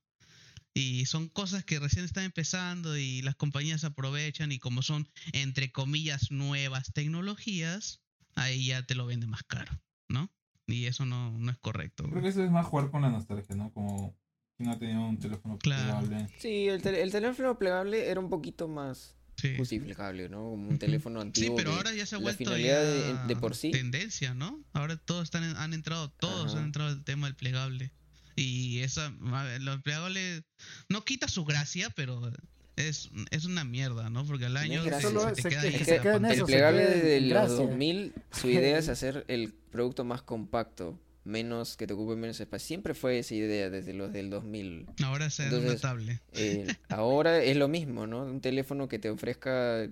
y 0.74 1.06
son 1.06 1.28
cosas 1.28 1.64
que 1.64 1.78
recién 1.78 2.04
están 2.04 2.24
empezando 2.24 2.96
y 2.98 3.22
las 3.22 3.36
compañías 3.36 3.84
aprovechan 3.84 4.50
y 4.52 4.58
como 4.58 4.82
son 4.82 5.08
entre 5.32 5.70
comillas 5.70 6.30
nuevas 6.32 6.92
tecnologías 6.92 8.02
ahí 8.34 8.66
ya 8.66 8.82
te 8.84 8.96
lo 8.96 9.06
venden 9.06 9.30
más 9.30 9.44
caro 9.44 9.80
no 10.08 10.35
y 10.66 10.86
eso 10.86 11.04
no, 11.04 11.30
no 11.38 11.50
es 11.50 11.58
correcto 11.58 12.04
Creo 12.10 12.22
que 12.22 12.28
eso 12.28 12.42
es 12.44 12.50
más 12.50 12.66
jugar 12.66 12.90
con 12.90 13.02
la 13.02 13.10
nostalgia, 13.10 13.54
¿no? 13.54 13.72
Como 13.72 14.16
si 14.56 14.64
no 14.64 14.72
ha 14.72 14.78
tenido 14.78 15.06
un 15.06 15.18
teléfono 15.18 15.58
Claro. 15.58 16.06
plegable. 16.06 16.28
Sí, 16.38 16.66
el, 16.68 16.82
tel- 16.82 16.94
el 16.96 17.10
teléfono 17.12 17.58
plegable 17.58 18.08
era 18.08 18.20
un 18.20 18.30
poquito 18.30 18.68
más 18.68 19.14
Sí. 19.36 19.54
justificable, 19.58 20.30
¿no? 20.30 20.38
Como 20.44 20.68
un 20.70 20.78
teléfono 20.78 21.20
Sí, 21.20 21.26
antiguo. 21.26 21.56
pero 21.56 21.70
que 21.72 21.76
ahora 21.76 21.92
ya 21.92 22.06
se 22.06 22.14
ha 22.14 22.18
la 22.18 22.22
vuelto 22.22 22.38
finalidad 22.44 22.82
ya 22.82 23.22
de, 23.22 23.34
de 23.34 23.36
por 23.36 23.54
sí. 23.54 23.70
tendencia, 23.70 24.32
¿no? 24.34 24.64
Ahora 24.72 24.96
todos 24.96 25.24
están 25.24 25.44
en- 25.44 25.56
han 25.56 25.74
entrado, 25.74 26.10
todos 26.10 26.52
Ajá. 26.52 26.58
han 26.60 26.64
entrado 26.66 26.88
al 26.88 27.04
tema 27.04 27.26
del 27.26 27.36
plegable. 27.36 27.92
Y 28.34 28.80
esa, 28.80 29.06
a 29.32 29.42
ver, 29.44 29.60
los 29.62 29.82
plegables 29.82 30.42
no 30.88 31.04
quita 31.04 31.28
su 31.28 31.44
gracia, 31.44 31.90
pero 31.94 32.32
es, 32.76 33.10
es 33.30 33.44
una 33.46 33.64
mierda, 33.64 34.10
¿no? 34.10 34.24
Porque 34.26 34.46
al 34.46 34.56
es 34.56 34.62
año 34.62 34.84
gracia. 34.84 35.08
se, 35.08 35.14
Solo 35.14 35.28
se 35.28 35.34
te 35.34 35.42
se- 35.42 35.48
queda 35.48 35.60
es 35.66 35.74
ahí 35.74 35.84
se 35.84 36.00
queda 36.00 36.16
en. 36.16 36.24
El 36.26 36.44
plegable 36.44 36.86
desde 36.86 37.20
los 37.22 37.30
gracia. 37.30 37.56
2000, 37.56 38.12
su 38.32 38.48
idea 38.50 38.78
es 38.78 38.88
hacer 38.90 39.24
el 39.28 39.52
producto 39.52 40.04
más 40.04 40.22
compacto, 40.22 40.98
menos 41.24 41.76
que 41.76 41.86
te 41.86 41.94
ocupe 41.94 42.16
menos 42.16 42.38
espacio. 42.40 42.66
Siempre 42.66 42.94
fue 42.94 43.18
esa 43.18 43.34
idea 43.34 43.70
desde 43.70 43.92
los 43.94 44.12
del 44.12 44.30
2000. 44.30 44.86
Ahora 45.04 45.28
se 45.30 45.44
Entonces, 45.44 45.72
notable. 45.72 46.20
Eh, 46.32 46.66
ahora 46.88 47.42
es 47.42 47.56
lo 47.56 47.68
mismo, 47.68 48.06
¿no? 48.06 48.22
Un 48.24 48.40
teléfono 48.40 48.88
que 48.88 48.98
te 48.98 49.10
ofrezca 49.10 49.88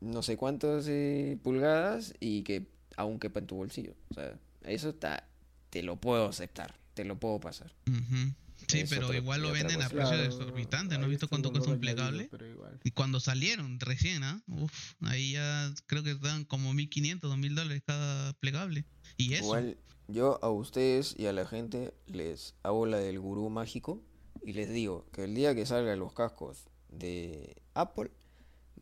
no 0.00 0.22
sé 0.22 0.36
cuántas 0.38 0.86
eh, 0.88 1.38
pulgadas 1.42 2.14
y 2.20 2.42
que 2.42 2.66
aún 2.96 3.18
quepa 3.18 3.40
en 3.40 3.46
tu 3.46 3.56
bolsillo. 3.56 3.94
O 4.10 4.14
sea, 4.14 4.34
eso 4.64 4.88
está, 4.90 5.28
te 5.68 5.82
lo 5.82 5.96
puedo 5.96 6.26
aceptar, 6.26 6.74
te 6.94 7.04
lo 7.04 7.18
puedo 7.20 7.38
pasar. 7.38 7.72
Ujú. 7.86 8.32
Sí, 8.70 8.80
es 8.80 8.90
pero 8.90 9.12
igual 9.14 9.42
lo 9.42 9.52
venden 9.52 9.82
a 9.82 9.84
cosa. 9.84 9.94
precios 9.96 10.10
Claro, 10.10 10.24
exorbitantes. 10.24 10.98
¿No 10.98 11.04
has 11.04 11.10
visto 11.10 11.28
cuánto 11.28 11.50
cuesta 11.50 11.70
un 11.70 11.80
plegable? 11.80 12.28
pero 12.30 12.46
igual. 12.46 12.80
Y 12.84 12.90
cuando 12.92 13.20
salieron 13.20 13.78
recién, 13.80 14.22
¿ah? 14.24 14.42
Uf, 14.48 14.94
ahí 15.02 15.32
ya 15.32 15.72
creo 15.86 16.02
que 16.02 16.14
dan 16.14 16.44
como 16.44 16.72
1500, 16.74 17.28
2000 17.30 17.54
dólares 17.54 17.82
cada 17.86 18.32
plegable. 18.34 18.84
Y 19.16 19.34
eso. 19.34 19.44
Igual 19.44 19.78
yo 20.08 20.38
a 20.42 20.50
ustedes 20.50 21.14
y 21.18 21.26
a 21.26 21.32
la 21.32 21.46
gente 21.46 21.94
les 22.06 22.54
hago 22.62 22.86
la 22.86 22.98
del 22.98 23.20
gurú 23.20 23.48
mágico 23.50 24.02
y 24.44 24.52
les 24.54 24.70
digo 24.70 25.06
que 25.12 25.24
el 25.24 25.34
día 25.34 25.54
que 25.54 25.66
salgan 25.66 25.98
los 25.98 26.12
cascos 26.12 26.64
de 26.88 27.62
Apple 27.74 28.10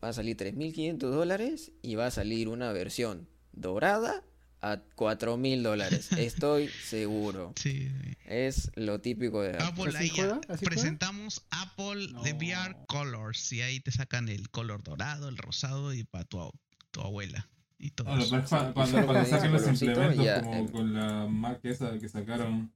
va 0.03 0.09
a 0.09 0.13
salir 0.13 0.37
3.500 0.37 0.97
dólares 0.97 1.71
y 1.81 1.95
va 1.95 2.07
a 2.07 2.11
salir 2.11 2.47
una 2.47 2.71
versión 2.71 3.27
dorada 3.51 4.23
a 4.61 4.77
4.000 4.95 5.61
dólares. 5.61 6.11
Estoy 6.17 6.67
seguro. 6.69 7.53
Sí, 7.55 7.89
sí. 7.89 8.17
Es 8.25 8.71
lo 8.75 8.99
típico 9.01 9.41
de 9.41 9.55
Apple. 9.57 9.93
¿Así 9.97 10.09
juega? 10.09 10.35
¿Así 10.49 10.57
juega? 10.57 10.61
presentamos 10.65 11.45
Apple 11.51 12.07
de 12.23 12.33
VR 12.33 12.71
No. 12.71 12.85
Colors 12.87 13.51
y 13.53 13.61
ahí 13.61 13.79
te 13.79 13.91
sacan 13.91 14.27
el 14.29 14.49
color 14.49 14.83
dorado, 14.83 15.29
el 15.29 15.37
rosado 15.37 15.93
y 15.93 16.03
para 16.03 16.25
tu, 16.25 16.51
tu 16.91 17.01
abuela 17.01 17.47
y 17.77 17.91
todo 17.91 18.09
Ahora, 18.09 18.23
eso. 18.23 18.47
solo 18.47 18.73
cuando 18.73 19.05
con 19.07 19.17
ese 19.17 19.29
saquen 19.31 19.51
los 19.53 19.65
implementos 19.67 20.25
ya, 20.25 20.41
como 20.41 20.71
con 20.71 20.93
la 20.93 21.25
Mac 21.27 21.59
esa 21.63 21.97
que 21.97 22.09
sacaron. 22.09 22.73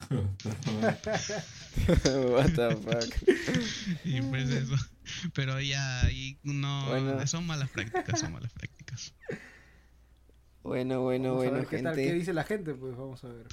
What 0.10 0.26
the 2.54 2.76
fuck. 2.76 3.14
Y 4.04 4.20
pues 4.22 4.50
eso. 4.50 4.74
Pero 5.34 5.60
ya 5.60 6.00
ahí 6.02 6.38
no 6.42 6.86
Bueno. 6.88 7.26
son 7.26 7.46
malas 7.46 7.70
prácticas, 7.70 8.20
son 8.20 8.32
malas 8.32 8.52
prácticas. 8.52 9.14
Bueno, 10.64 11.02
bueno, 11.02 11.28
Vamos 11.34 11.44
a 11.46 11.50
bueno, 11.50 11.58
ver 11.58 11.66
qué 11.68 11.82
tal, 11.82 11.94
qué 11.94 12.02
gente. 12.04 12.18
dice 12.18 12.32
la 12.32 12.42
gente, 12.44 12.74
pues 12.74 12.96
vamos 12.96 13.22
a 13.22 13.28
ver. 13.28 13.46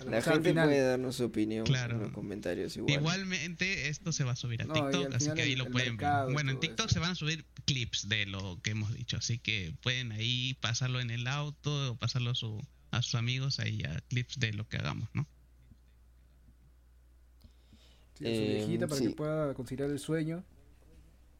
A 0.00 0.04
La 0.04 0.22
gente 0.22 0.48
final- 0.50 0.68
puede 0.68 0.80
darnos 0.80 1.16
su 1.16 1.24
opinión 1.24 1.66
Claro. 1.66 1.96
en 1.96 2.02
los 2.02 2.12
comentarios 2.12 2.76
igual. 2.76 2.94
Igualmente 2.94 3.88
esto 3.88 4.12
se 4.12 4.22
va 4.24 4.32
a 4.32 4.36
subir 4.36 4.62
a 4.62 4.66
No, 4.66 4.72
TikTok, 4.74 5.12
así 5.12 5.30
que 5.34 5.42
ahí 5.42 5.52
el- 5.52 5.58
lo 5.58 5.66
el 5.66 5.72
pueden 5.72 5.92
mercado 5.96 6.26
ver. 6.26 6.34
Bueno, 6.34 6.52
en 6.52 6.60
TikTok 6.60 6.86
eso. 6.86 6.94
se 6.94 7.00
van 7.00 7.10
a 7.10 7.14
subir 7.16 7.44
clips 7.66 8.08
de 8.08 8.26
lo 8.26 8.60
que 8.62 8.70
hemos 8.70 8.94
dicho, 8.94 9.16
así 9.16 9.38
que 9.38 9.74
pueden 9.82 10.12
ahí 10.12 10.54
pasarlo 10.60 11.00
en 11.00 11.10
el 11.10 11.26
auto 11.26 11.92
o 11.92 11.96
pasarlo 11.96 12.30
a, 12.30 12.34
su, 12.36 12.60
a 12.92 13.02
sus 13.02 13.16
amigos 13.16 13.58
ahí 13.58 13.82
a 13.82 14.00
clips 14.08 14.38
de 14.38 14.52
lo 14.52 14.66
que 14.68 14.76
hagamos, 14.78 15.08
¿no? 15.14 15.26
Sí, 18.18 18.24
a 18.24 18.28
su 18.28 18.34
Eh, 18.40 18.54
viejita 18.66 18.86
para 18.86 19.00
sí. 19.00 19.08
que 19.08 19.14
pueda 19.14 19.52
conciliar 19.54 19.90
el 19.90 19.98
sueño. 19.98 20.44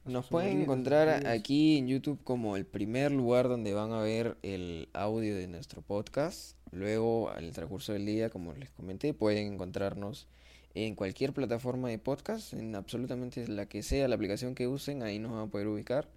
Nos 0.05 0.27
pueden 0.27 0.63
encontrar 0.63 1.27
aquí 1.29 1.79
en 1.79 1.87
YouTube 1.87 2.19
como 2.25 2.57
el 2.57 2.67
primer 2.67 3.13
lugar 3.13 3.49
donde 3.49 3.73
van 3.73 3.93
a 3.93 4.01
ver 4.01 4.37
el 4.43 4.89
audio 4.95 5.37
de 5.37 5.47
nuestro 5.47 5.81
podcast. 5.81 6.57
Luego, 6.73 7.31
al 7.31 7.53
transcurso 7.53 7.93
del 7.93 8.07
día, 8.07 8.29
como 8.29 8.53
les 8.55 8.71
comenté, 8.71 9.15
pueden 9.15 9.53
encontrarnos 9.53 10.27
en 10.75 10.97
cualquier 10.97 11.33
plataforma 11.33 11.89
de 11.89 11.99
podcast, 11.99 12.53
en 12.55 12.75
absolutamente 12.75 13.47
la 13.47 13.67
que 13.67 13.83
sea 13.85 14.09
la 14.09 14.17
aplicación 14.17 14.55
que 14.57 14.67
usen, 14.67 15.03
ahí 15.03 15.19
nos 15.21 15.33
van 15.33 15.43
a 15.43 15.51
poder 15.51 15.69
ubicar. 15.69 16.09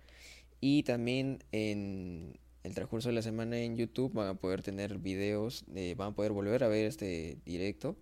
Y 0.62 0.82
también 0.84 1.44
en 1.52 2.40
el 2.64 2.74
transcurso 2.74 3.10
de 3.10 3.16
la 3.16 3.22
semana 3.22 3.60
en 3.60 3.78
YouTube 3.78 4.14
van 4.14 4.30
a 4.30 4.34
poder 4.34 4.64
tener 4.64 4.98
videos, 4.98 5.64
de- 5.68 5.94
van 5.94 6.14
a 6.14 6.16
poder 6.16 6.32
volver 6.32 6.64
a 6.64 6.68
ver 6.70 6.86
este 6.86 7.38
directo. 7.46 7.96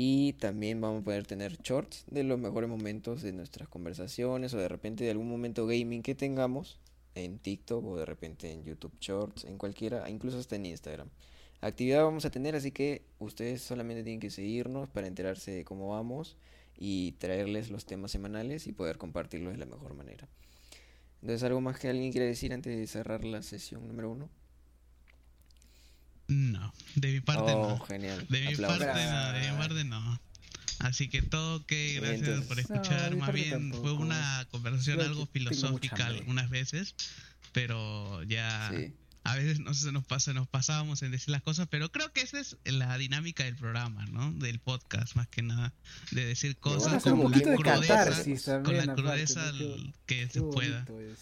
Y 0.00 0.34
también 0.34 0.80
vamos 0.80 1.02
a 1.02 1.04
poder 1.06 1.26
tener 1.26 1.60
shorts 1.60 2.04
de 2.08 2.22
los 2.22 2.38
mejores 2.38 2.70
momentos 2.70 3.20
de 3.20 3.32
nuestras 3.32 3.68
conversaciones 3.68 4.54
o 4.54 4.56
de 4.56 4.68
repente 4.68 5.02
de 5.02 5.10
algún 5.10 5.28
momento 5.28 5.66
gaming 5.66 6.02
que 6.02 6.14
tengamos 6.14 6.78
en 7.16 7.40
TikTok 7.40 7.84
o 7.84 7.96
de 7.96 8.04
repente 8.04 8.52
en 8.52 8.62
YouTube 8.62 8.96
Shorts, 9.00 9.42
en 9.42 9.58
cualquiera, 9.58 10.08
incluso 10.08 10.38
hasta 10.38 10.54
en 10.54 10.66
Instagram. 10.66 11.08
Actividad 11.60 12.04
vamos 12.04 12.24
a 12.24 12.30
tener, 12.30 12.54
así 12.54 12.70
que 12.70 13.02
ustedes 13.18 13.60
solamente 13.60 14.04
tienen 14.04 14.20
que 14.20 14.30
seguirnos 14.30 14.88
para 14.88 15.08
enterarse 15.08 15.50
de 15.50 15.64
cómo 15.64 15.88
vamos 15.88 16.36
y 16.78 17.16
traerles 17.18 17.68
los 17.68 17.84
temas 17.84 18.12
semanales 18.12 18.68
y 18.68 18.72
poder 18.72 18.98
compartirlos 18.98 19.54
de 19.54 19.58
la 19.58 19.66
mejor 19.66 19.94
manera. 19.94 20.28
Entonces, 21.22 21.42
¿algo 21.42 21.60
más 21.60 21.80
que 21.80 21.88
alguien 21.88 22.12
quiere 22.12 22.28
decir 22.28 22.52
antes 22.52 22.78
de 22.78 22.86
cerrar 22.86 23.24
la 23.24 23.42
sesión 23.42 23.88
número 23.88 24.12
uno? 24.12 24.30
No, 26.28 26.72
de 26.94 27.12
mi 27.12 27.20
parte 27.20 27.52
oh, 27.52 27.78
no. 27.78 27.84
genial. 27.86 28.26
De 28.28 28.40
mi 28.40 28.52
Aplausos. 28.54 28.78
parte 28.78 29.04
no, 29.04 29.32
de 29.32 29.50
mi 29.50 29.56
parte 29.58 29.84
no. 29.84 30.20
Así 30.80 31.08
que 31.08 31.22
todo 31.22 31.64
que 31.66 31.94
gracias 31.94 32.20
Entonces- 32.20 32.46
por 32.46 32.60
escuchar. 32.60 33.16
Más 33.16 33.32
bien 33.32 33.72
fue 33.72 33.92
una 33.92 34.46
conversación 34.50 35.00
algo 35.00 35.26
filosófica 35.26 36.06
algunas 36.06 36.50
veces, 36.50 36.94
pero 37.52 38.22
ya 38.24 38.70
Sí. 38.72 38.92
a 39.24 39.34
veces 39.36 39.58
no 39.60 39.74
se 39.74 39.90
nos 39.90 40.04
pasa, 40.04 40.32
nos 40.34 40.46
pasábamos 40.46 41.02
en 41.02 41.10
decir 41.10 41.30
las 41.30 41.42
cosas, 41.42 41.66
pero 41.70 41.90
creo 41.90 42.12
que 42.12 42.20
esa 42.20 42.38
es 42.40 42.56
la 42.64 42.96
dinámica 42.98 43.44
del 43.44 43.56
programa, 43.56 44.04
¿no? 44.06 44.30
Del 44.32 44.60
podcast, 44.60 45.16
más 45.16 45.26
que 45.28 45.42
nada, 45.42 45.72
de 46.12 46.24
decir 46.26 46.56
cosas 46.58 47.02
con 47.02 47.18
la 47.32 47.40
crudeza, 47.40 48.62
con 48.62 48.76
la 48.76 48.94
crudeza 48.94 49.52
que 50.06 50.28
se 50.28 50.42
pueda. 50.42 50.86
es. 51.00 51.18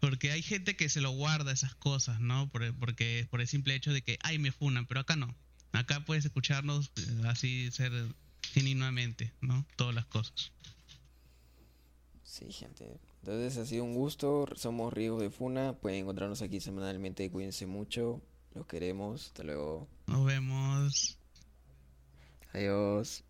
Porque 0.00 0.32
hay 0.32 0.42
gente 0.42 0.76
que 0.76 0.88
se 0.88 1.00
lo 1.00 1.10
guarda 1.10 1.52
esas 1.52 1.74
cosas, 1.74 2.20
¿no? 2.20 2.50
Por, 2.50 2.74
porque 2.78 3.26
por 3.30 3.40
el 3.40 3.46
simple 3.46 3.74
hecho 3.74 3.92
de 3.92 4.02
que, 4.02 4.18
ay, 4.22 4.38
me 4.38 4.50
funan, 4.50 4.86
pero 4.86 5.00
acá 5.00 5.16
no. 5.16 5.34
Acá 5.72 6.04
puedes 6.04 6.24
escucharnos 6.24 6.90
eh, 6.96 7.22
así, 7.26 7.70
ser 7.70 7.92
genuinamente, 8.42 9.32
¿no? 9.40 9.64
Todas 9.76 9.94
las 9.94 10.06
cosas. 10.06 10.52
Sí, 12.24 12.50
gente. 12.52 12.98
Entonces 13.22 13.58
ha 13.58 13.66
sido 13.66 13.84
un 13.84 13.94
gusto. 13.94 14.46
Somos 14.56 14.92
Riegos 14.92 15.20
de 15.20 15.30
Funa. 15.30 15.74
Pueden 15.74 16.00
encontrarnos 16.00 16.42
aquí 16.42 16.60
semanalmente. 16.60 17.30
Cuídense 17.30 17.66
mucho. 17.66 18.22
Los 18.54 18.66
queremos. 18.66 19.26
Hasta 19.26 19.42
luego. 19.42 19.88
Nos 20.06 20.24
vemos. 20.24 21.18
Adiós. 22.52 23.24